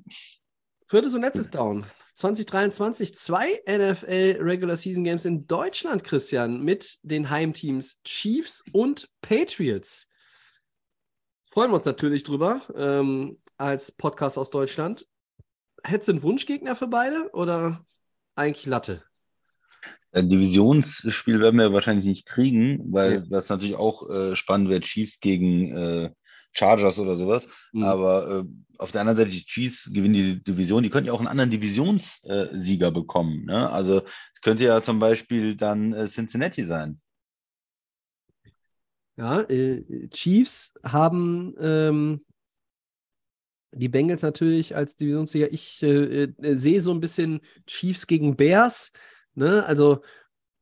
Viertes 0.87 1.15
und 1.15 1.21
letztes 1.21 1.49
Down. 1.49 1.85
2023 2.15 3.15
zwei 3.15 3.61
NFL 3.67 4.37
Regular 4.39 4.77
Season 4.77 5.03
Games 5.03 5.25
in 5.25 5.47
Deutschland, 5.47 6.03
Christian, 6.03 6.61
mit 6.61 6.99
den 7.01 7.29
Heimteams 7.29 7.99
Chiefs 8.03 8.63
und 8.71 9.09
Patriots. 9.21 10.07
Freuen 11.53 11.69
wir 11.69 11.75
uns 11.75 11.85
natürlich 11.85 12.23
drüber 12.23 12.63
ähm, 12.75 13.37
als 13.57 13.91
Podcast 13.91 14.39
aus 14.39 14.49
Deutschland. 14.49 15.05
Hättest 15.83 16.07
du 16.07 16.13
einen 16.13 16.23
Wunschgegner 16.23 16.75
für 16.75 16.87
beide 16.87 17.29
oder 17.31 17.85
eigentlich 18.33 18.65
Latte? 18.65 19.03
Ein 20.11 20.29
Divisionsspiel 20.29 21.39
werden 21.39 21.59
wir 21.59 21.71
wahrscheinlich 21.71 22.07
nicht 22.07 22.25
kriegen, 22.25 22.91
weil 22.91 23.13
ja. 23.13 23.23
das 23.29 23.49
natürlich 23.49 23.75
auch 23.75 24.09
äh, 24.09 24.35
spannend 24.35 24.69
wird, 24.69 24.85
Chiefs 24.85 25.19
gegen 25.19 25.77
äh, 25.77 26.09
Chargers 26.53 26.97
oder 26.97 27.17
sowas. 27.17 27.47
Mhm. 27.71 27.83
Aber 27.83 28.39
äh, 28.39 28.43
auf 28.79 28.91
der 28.91 29.01
anderen 29.01 29.17
Seite, 29.17 29.29
die 29.29 29.45
Chiefs 29.45 29.91
gewinnen 29.93 30.15
die 30.15 30.43
Division, 30.43 30.81
die 30.81 30.89
könnten 30.89 31.09
ja 31.09 31.13
auch 31.13 31.19
einen 31.19 31.27
anderen 31.27 31.51
Divisionssieger 31.51 32.89
bekommen. 32.89 33.45
Ne? 33.45 33.69
Also 33.69 34.01
es 34.33 34.41
könnte 34.41 34.63
ja 34.63 34.81
zum 34.81 34.97
Beispiel 34.97 35.55
dann 35.55 35.93
äh, 35.93 36.07
Cincinnati 36.07 36.65
sein. 36.65 36.99
Ja, 39.15 39.41
äh, 39.41 40.07
Chiefs 40.09 40.73
haben 40.83 41.53
ähm, 41.59 42.25
die 43.71 43.89
Bengals 43.89 44.21
natürlich 44.21 44.75
als 44.75 44.97
Divisionssieger. 44.97 45.51
Ich 45.51 45.81
äh, 45.83 46.23
äh, 46.23 46.55
sehe 46.55 46.81
so 46.81 46.91
ein 46.91 46.99
bisschen 46.99 47.41
Chiefs 47.67 48.07
gegen 48.07 48.35
Bears. 48.35 48.91
Ne? 49.35 49.65
Also, 49.65 50.01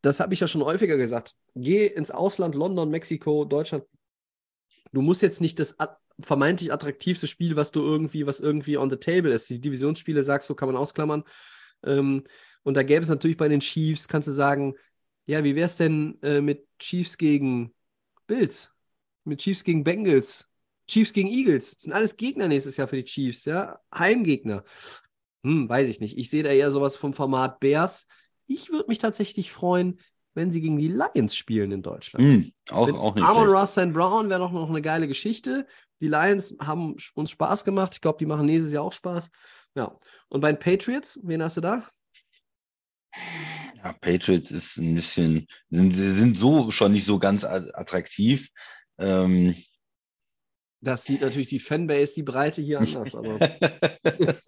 das 0.02 0.20
habe 0.20 0.34
ich 0.34 0.40
ja 0.40 0.48
schon 0.48 0.64
häufiger 0.64 0.98
gesagt. 0.98 1.36
Geh 1.56 1.88
ins 1.88 2.12
Ausland, 2.12 2.56
London, 2.56 2.90
Mexiko, 2.90 3.46
Deutschland. 3.46 3.86
Du 4.92 5.02
musst 5.02 5.22
jetzt 5.22 5.42
nicht 5.42 5.60
das 5.60 5.76
vermeintlich 6.20 6.74
attraktivste 6.74 7.28
Spiel, 7.28 7.56
was 7.56 7.72
du 7.72 7.82
irgendwie, 7.82 8.26
was 8.26 8.40
irgendwie 8.40 8.78
on 8.78 8.90
the 8.90 8.98
table 8.98 9.34
ist. 9.34 9.50
Die 9.50 9.62
Divisionsspiele 9.62 10.24
sagst 10.24 10.50
du, 10.50 10.56
kann 10.56 10.68
man 10.68 10.76
ausklammern. 10.76 11.24
Ähm, 11.84 12.24
und 12.64 12.76
da 12.76 12.84
gäbe 12.84 13.02
es 13.02 13.10
natürlich 13.10 13.38
bei 13.38 13.48
den 13.48 13.60
Chiefs, 13.60 14.08
kannst 14.08 14.28
du 14.28 14.32
sagen, 14.32 14.76
ja, 15.26 15.44
wie 15.44 15.56
wäre 15.56 15.66
es 15.66 15.78
denn 15.78 16.18
äh, 16.22 16.42
mit 16.42 16.68
Chiefs 16.80 17.18
gegen 17.18 17.74
Bills, 18.32 18.74
mit 19.26 19.42
Chiefs 19.42 19.66
gegen 19.66 19.84
Bengals, 19.84 20.48
Chiefs 20.88 21.12
gegen 21.12 21.28
Eagles. 21.28 21.72
Das 21.72 21.84
sind 21.84 21.92
alles 21.92 22.16
Gegner 22.16 22.48
nächstes 22.48 22.78
Jahr 22.78 22.88
für 22.88 22.96
die 22.96 23.04
Chiefs, 23.04 23.44
ja. 23.44 23.78
Heimgegner. 23.94 24.64
Hm, 25.44 25.68
weiß 25.68 25.90
ich 25.90 26.00
nicht. 26.00 26.18
Ich 26.18 26.30
sehe 26.30 26.42
da 26.42 26.50
eher 26.50 26.72
sowas 26.72 26.96
vom 26.96 27.12
Format 27.14 27.60
Bears. 27.60 28.08
Ich 28.48 28.70
würde 28.70 28.88
mich 28.88 29.00
tatsächlich 29.00 29.52
freuen, 29.52 30.00
wenn 30.34 30.50
sie 30.50 30.62
gegen 30.62 30.78
die 30.78 30.88
Lions 30.88 31.36
spielen 31.36 31.74
in 31.74 31.82
Deutschland. 31.82 32.26
Mm, 32.26 32.74
auch, 32.74 32.90
auch 32.94 33.16
nicht. 33.16 33.28
Amon 33.28 33.50
Ross 33.50 33.74
St. 33.74 33.92
Brown 33.92 34.30
wäre 34.30 34.40
doch 34.40 34.54
noch 34.54 34.70
eine 34.70 34.82
geile 34.82 35.10
Geschichte. 35.10 35.68
Die 36.00 36.08
Lions 36.08 36.56
haben 36.62 36.96
uns 37.16 37.32
Spaß 37.32 37.66
gemacht. 37.66 37.92
Ich 37.96 38.02
glaube, 38.02 38.18
die 38.18 38.26
machen 38.26 38.46
nächstes 38.46 38.72
Jahr 38.72 38.84
auch 38.84 38.94
Spaß. 38.94 39.30
Ja. 39.76 40.00
Und 40.30 40.40
bei 40.40 40.54
den 40.54 40.60
Patriots, 40.60 41.20
wen 41.24 41.44
hast 41.44 41.58
du 41.58 41.62
da? 41.62 41.86
Ja, 43.84 43.94
Patriots 43.94 44.52
ist 44.52 44.78
ein 44.78 44.96
bisschen, 44.96 45.48
sind, 45.70 45.94
sind 45.94 46.38
so 46.38 46.70
schon 46.72 46.92
nicht 46.92 47.06
so 47.06 47.18
ganz 47.18 47.44
attraktiv. 47.44 48.50
Ähm, 49.00 49.56
das 50.84 51.06
sieht 51.06 51.22
natürlich 51.22 51.48
die 51.48 51.60
Fanbase, 51.60 52.16
die 52.16 52.24
Breite 52.24 52.62
hier 52.62 52.80
anders, 52.80 53.16
aber. 53.16 53.38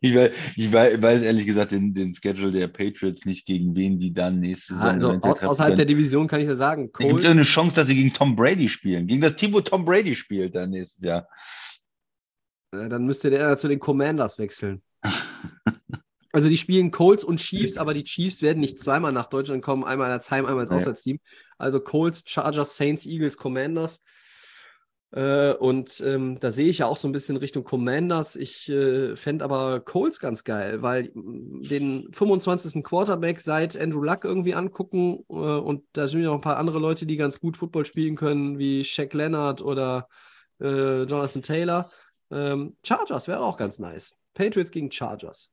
ich, 0.00 0.14
weiß, 0.14 0.32
ich 0.56 0.72
weiß, 0.72 1.22
ehrlich 1.22 1.46
gesagt 1.46 1.72
den, 1.72 1.92
den 1.92 2.14
Schedule 2.14 2.52
der 2.52 2.68
Patriots 2.68 3.24
nicht, 3.24 3.44
gegen 3.44 3.74
wen 3.74 3.98
die 3.98 4.14
dann 4.14 4.38
nächste 4.38 4.74
Saison. 4.74 4.88
Also 4.88 5.10
au 5.20 5.48
außerhalb 5.48 5.74
der 5.74 5.84
Division 5.84 6.28
kann 6.28 6.40
ich 6.40 6.46
ja 6.46 6.54
sagen. 6.54 6.92
Gibt 6.92 7.20
es 7.20 7.26
eine 7.26 7.42
Chance, 7.42 7.74
dass 7.74 7.88
sie 7.88 7.96
gegen 7.96 8.12
Tom 8.12 8.36
Brady 8.36 8.68
spielen? 8.68 9.08
Gegen 9.08 9.20
das 9.20 9.34
Team, 9.34 9.52
wo 9.52 9.60
Tom 9.60 9.84
Brady 9.84 10.14
spielt 10.14 10.54
dann 10.54 10.70
nächstes 10.70 11.04
Jahr. 11.04 11.28
Dann 12.70 13.04
müsste 13.04 13.30
der 13.30 13.56
zu 13.56 13.66
den 13.66 13.80
Commanders 13.80 14.38
wechseln. 14.38 14.82
Also 16.32 16.48
die 16.48 16.58
spielen 16.58 16.90
Colts 16.90 17.24
und 17.24 17.38
Chiefs, 17.38 17.78
aber 17.78 17.94
die 17.94 18.04
Chiefs 18.04 18.42
werden 18.42 18.60
nicht 18.60 18.78
zweimal 18.78 19.12
nach 19.12 19.26
Deutschland 19.26 19.62
kommen, 19.62 19.84
einmal 19.84 20.10
als 20.10 20.30
Heim, 20.30 20.44
einmal 20.44 20.64
als 20.64 20.70
Auswärtsteam. 20.70 21.20
Also 21.56 21.80
Colts, 21.80 22.24
Chargers, 22.26 22.76
Saints, 22.76 23.06
Eagles, 23.06 23.38
Commanders. 23.38 24.02
Äh, 25.10 25.54
und 25.54 26.02
ähm, 26.04 26.38
da 26.38 26.50
sehe 26.50 26.68
ich 26.68 26.78
ja 26.78 26.86
auch 26.86 26.98
so 26.98 27.08
ein 27.08 27.12
bisschen 27.12 27.38
Richtung 27.38 27.64
Commanders. 27.64 28.36
Ich 28.36 28.68
äh, 28.68 29.16
fände 29.16 29.42
aber 29.42 29.80
Colts 29.80 30.20
ganz 30.20 30.44
geil, 30.44 30.82
weil 30.82 31.10
mm, 31.14 31.62
den 31.62 32.12
25. 32.12 32.84
Quarterback 32.84 33.40
seit 33.40 33.80
Andrew 33.80 34.02
Luck 34.02 34.24
irgendwie 34.24 34.54
angucken 34.54 35.24
äh, 35.30 35.32
und 35.32 35.84
da 35.92 36.06
sind 36.06 36.20
ja 36.20 36.26
noch 36.26 36.34
ein 36.34 36.40
paar 36.42 36.58
andere 36.58 36.78
Leute, 36.78 37.06
die 37.06 37.16
ganz 37.16 37.40
gut 37.40 37.56
Football 37.56 37.86
spielen 37.86 38.16
können, 38.16 38.58
wie 38.58 38.84
Shaq 38.84 39.14
Leonard 39.14 39.62
oder 39.62 40.08
äh, 40.60 41.04
Jonathan 41.04 41.42
Taylor. 41.42 41.90
Ähm, 42.30 42.76
Chargers 42.84 43.28
wäre 43.28 43.40
auch 43.40 43.56
ganz 43.56 43.78
nice. 43.78 44.14
Patriots 44.34 44.70
gegen 44.70 44.90
Chargers. 44.90 45.50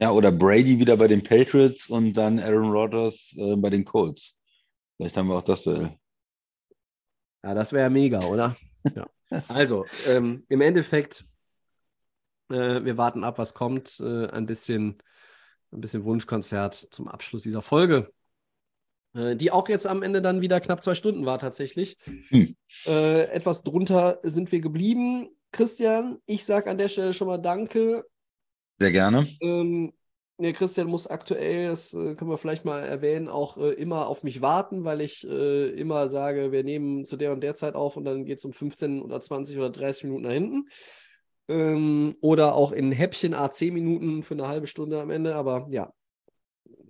Ja, 0.00 0.10
oder 0.10 0.32
Brady 0.32 0.78
wieder 0.78 0.96
bei 0.96 1.08
den 1.08 1.22
Patriots 1.22 1.88
und 1.88 2.14
dann 2.14 2.38
Aaron 2.38 2.70
Rodgers 2.70 3.34
äh, 3.36 3.56
bei 3.56 3.70
den 3.70 3.84
Colts. 3.84 4.34
Vielleicht 4.96 5.16
haben 5.16 5.28
wir 5.28 5.36
auch 5.36 5.42
das 5.42 5.62
Duell. 5.62 5.96
Ja, 7.42 7.54
das 7.54 7.72
wäre 7.72 7.90
mega, 7.90 8.24
oder? 8.24 8.56
Ja. 8.94 9.06
Also, 9.48 9.86
ähm, 10.06 10.44
im 10.48 10.60
Endeffekt, 10.60 11.24
äh, 12.50 12.84
wir 12.84 12.96
warten 12.96 13.24
ab, 13.24 13.38
was 13.38 13.54
kommt. 13.54 13.98
Äh, 14.00 14.28
ein, 14.28 14.46
bisschen, 14.46 14.98
ein 15.72 15.80
bisschen 15.80 16.04
Wunschkonzert 16.04 16.74
zum 16.74 17.08
Abschluss 17.08 17.42
dieser 17.42 17.62
Folge. 17.62 18.12
Äh, 19.14 19.36
die 19.36 19.50
auch 19.50 19.68
jetzt 19.68 19.86
am 19.86 20.02
Ende 20.02 20.22
dann 20.22 20.40
wieder 20.40 20.60
knapp 20.60 20.82
zwei 20.82 20.94
Stunden 20.94 21.24
war, 21.24 21.38
tatsächlich. 21.38 21.96
Hm. 22.28 22.56
Äh, 22.86 23.24
etwas 23.30 23.62
drunter 23.62 24.20
sind 24.22 24.52
wir 24.52 24.60
geblieben. 24.60 25.28
Christian, 25.52 26.18
ich 26.26 26.44
sage 26.44 26.70
an 26.70 26.78
der 26.78 26.88
Stelle 26.88 27.14
schon 27.14 27.28
mal 27.28 27.38
Danke. 27.38 28.04
Sehr 28.78 28.92
gerne. 28.92 29.26
Ähm, 29.40 29.92
ja, 30.38 30.50
Christian 30.50 30.88
muss 30.88 31.06
aktuell, 31.06 31.68
das 31.68 31.94
äh, 31.94 32.16
können 32.16 32.30
wir 32.30 32.38
vielleicht 32.38 32.64
mal 32.64 32.80
erwähnen, 32.80 33.28
auch 33.28 33.56
äh, 33.56 33.72
immer 33.74 34.08
auf 34.08 34.24
mich 34.24 34.40
warten, 34.40 34.82
weil 34.82 35.00
ich 35.00 35.24
äh, 35.28 35.70
immer 35.70 36.08
sage, 36.08 36.50
wir 36.50 36.64
nehmen 36.64 37.04
zu 37.06 37.16
der 37.16 37.32
und 37.32 37.40
der 37.40 37.54
Zeit 37.54 37.76
auf 37.76 37.96
und 37.96 38.04
dann 38.04 38.24
geht 38.24 38.38
es 38.38 38.44
um 38.44 38.52
15 38.52 39.00
oder 39.00 39.20
20 39.20 39.56
oder 39.58 39.70
30 39.70 40.04
Minuten 40.04 40.22
nach 40.24 40.32
hinten. 40.32 40.68
Ähm, 41.46 42.16
oder 42.20 42.54
auch 42.54 42.72
in 42.72 42.90
Häppchen 42.90 43.34
A10 43.34 43.72
Minuten 43.72 44.22
für 44.24 44.34
eine 44.34 44.48
halbe 44.48 44.66
Stunde 44.66 45.00
am 45.00 45.10
Ende. 45.10 45.36
Aber 45.36 45.68
ja, 45.70 45.92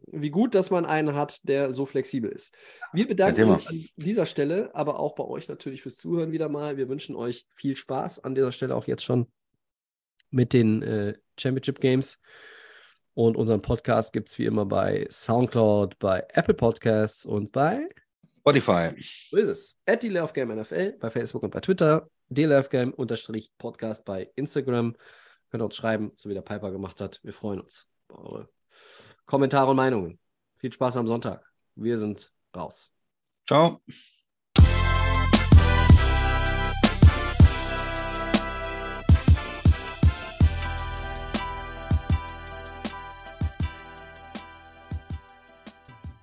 wie 0.06 0.31
gut, 0.31 0.55
dass 0.55 0.70
man 0.70 0.86
einen 0.86 1.15
hat, 1.15 1.47
der 1.47 1.73
so 1.73 1.85
flexibel 1.85 2.31
ist. 2.31 2.55
Wir 2.93 3.06
bedanken 3.06 3.51
uns 3.51 3.66
an 3.66 3.85
dieser 3.97 4.27
Stelle, 4.27 4.70
aber 4.74 5.01
auch 5.01 5.16
bei 5.16 5.24
euch 5.24 5.48
natürlich 5.48 5.82
fürs 5.82 5.97
Zuhören 5.97 6.32
wieder 6.32 6.48
mal. 6.48 6.77
Wir 6.77 6.89
wünschen 6.89 7.15
euch 7.15 7.47
viel 7.55 7.77
Spaß 7.77 8.24
an 8.24 8.35
dieser 8.35 8.52
Stelle 8.52 8.74
auch 8.74 8.86
jetzt 8.86 9.05
schon 9.05 9.27
mit 10.35 10.52
den 10.52 10.82
äh, 10.82 11.15
Championship 11.39 11.81
Games. 11.81 12.19
Und 13.15 13.36
unseren 13.36 13.62
Podcast 13.62 14.12
gibt 14.12 14.28
es 14.28 14.39
wie 14.39 14.44
immer 14.44 14.66
bei 14.66 15.06
Soundcloud, 15.09 15.98
bei 16.01 16.27
Apple 16.31 16.55
Podcasts 16.55 17.24
und 17.24 17.52
bei 17.52 17.89
Spotify. 18.40 18.90
So 19.31 19.36
ist 19.36 19.48
es. 19.48 19.78
At 19.86 20.01
Game 20.01 20.55
NFL 20.55 20.97
bei 20.98 21.11
Facebook 21.11 21.44
und 21.44 21.51
bei 21.51 21.61
Twitter. 21.61 22.11
DLFGame-Podcast 22.28 24.05
bei 24.05 24.31
Instagram. 24.35 24.97
Könnt 25.51 25.62
ihr 25.62 25.65
uns 25.65 25.77
schreiben, 25.77 26.12
so 26.16 26.28
wie 26.28 26.35
der 26.35 26.43
Piper 26.43 26.73
gemacht 26.73 27.01
hat. 27.01 27.20
Wir 27.23 27.32
freuen 27.32 27.61
uns 27.61 27.86
über 28.09 28.19
eure 28.19 28.48
Kommentare 29.27 29.70
und 29.70 29.77
Meinungen. 29.77 30.19
Viel 30.56 30.73
Spaß 30.73 30.97
am 30.97 31.06
Sonntag. 31.06 31.48
Wir 31.77 31.97
sind 31.97 32.32
raus. 32.56 32.93
Ciao. 33.47 33.81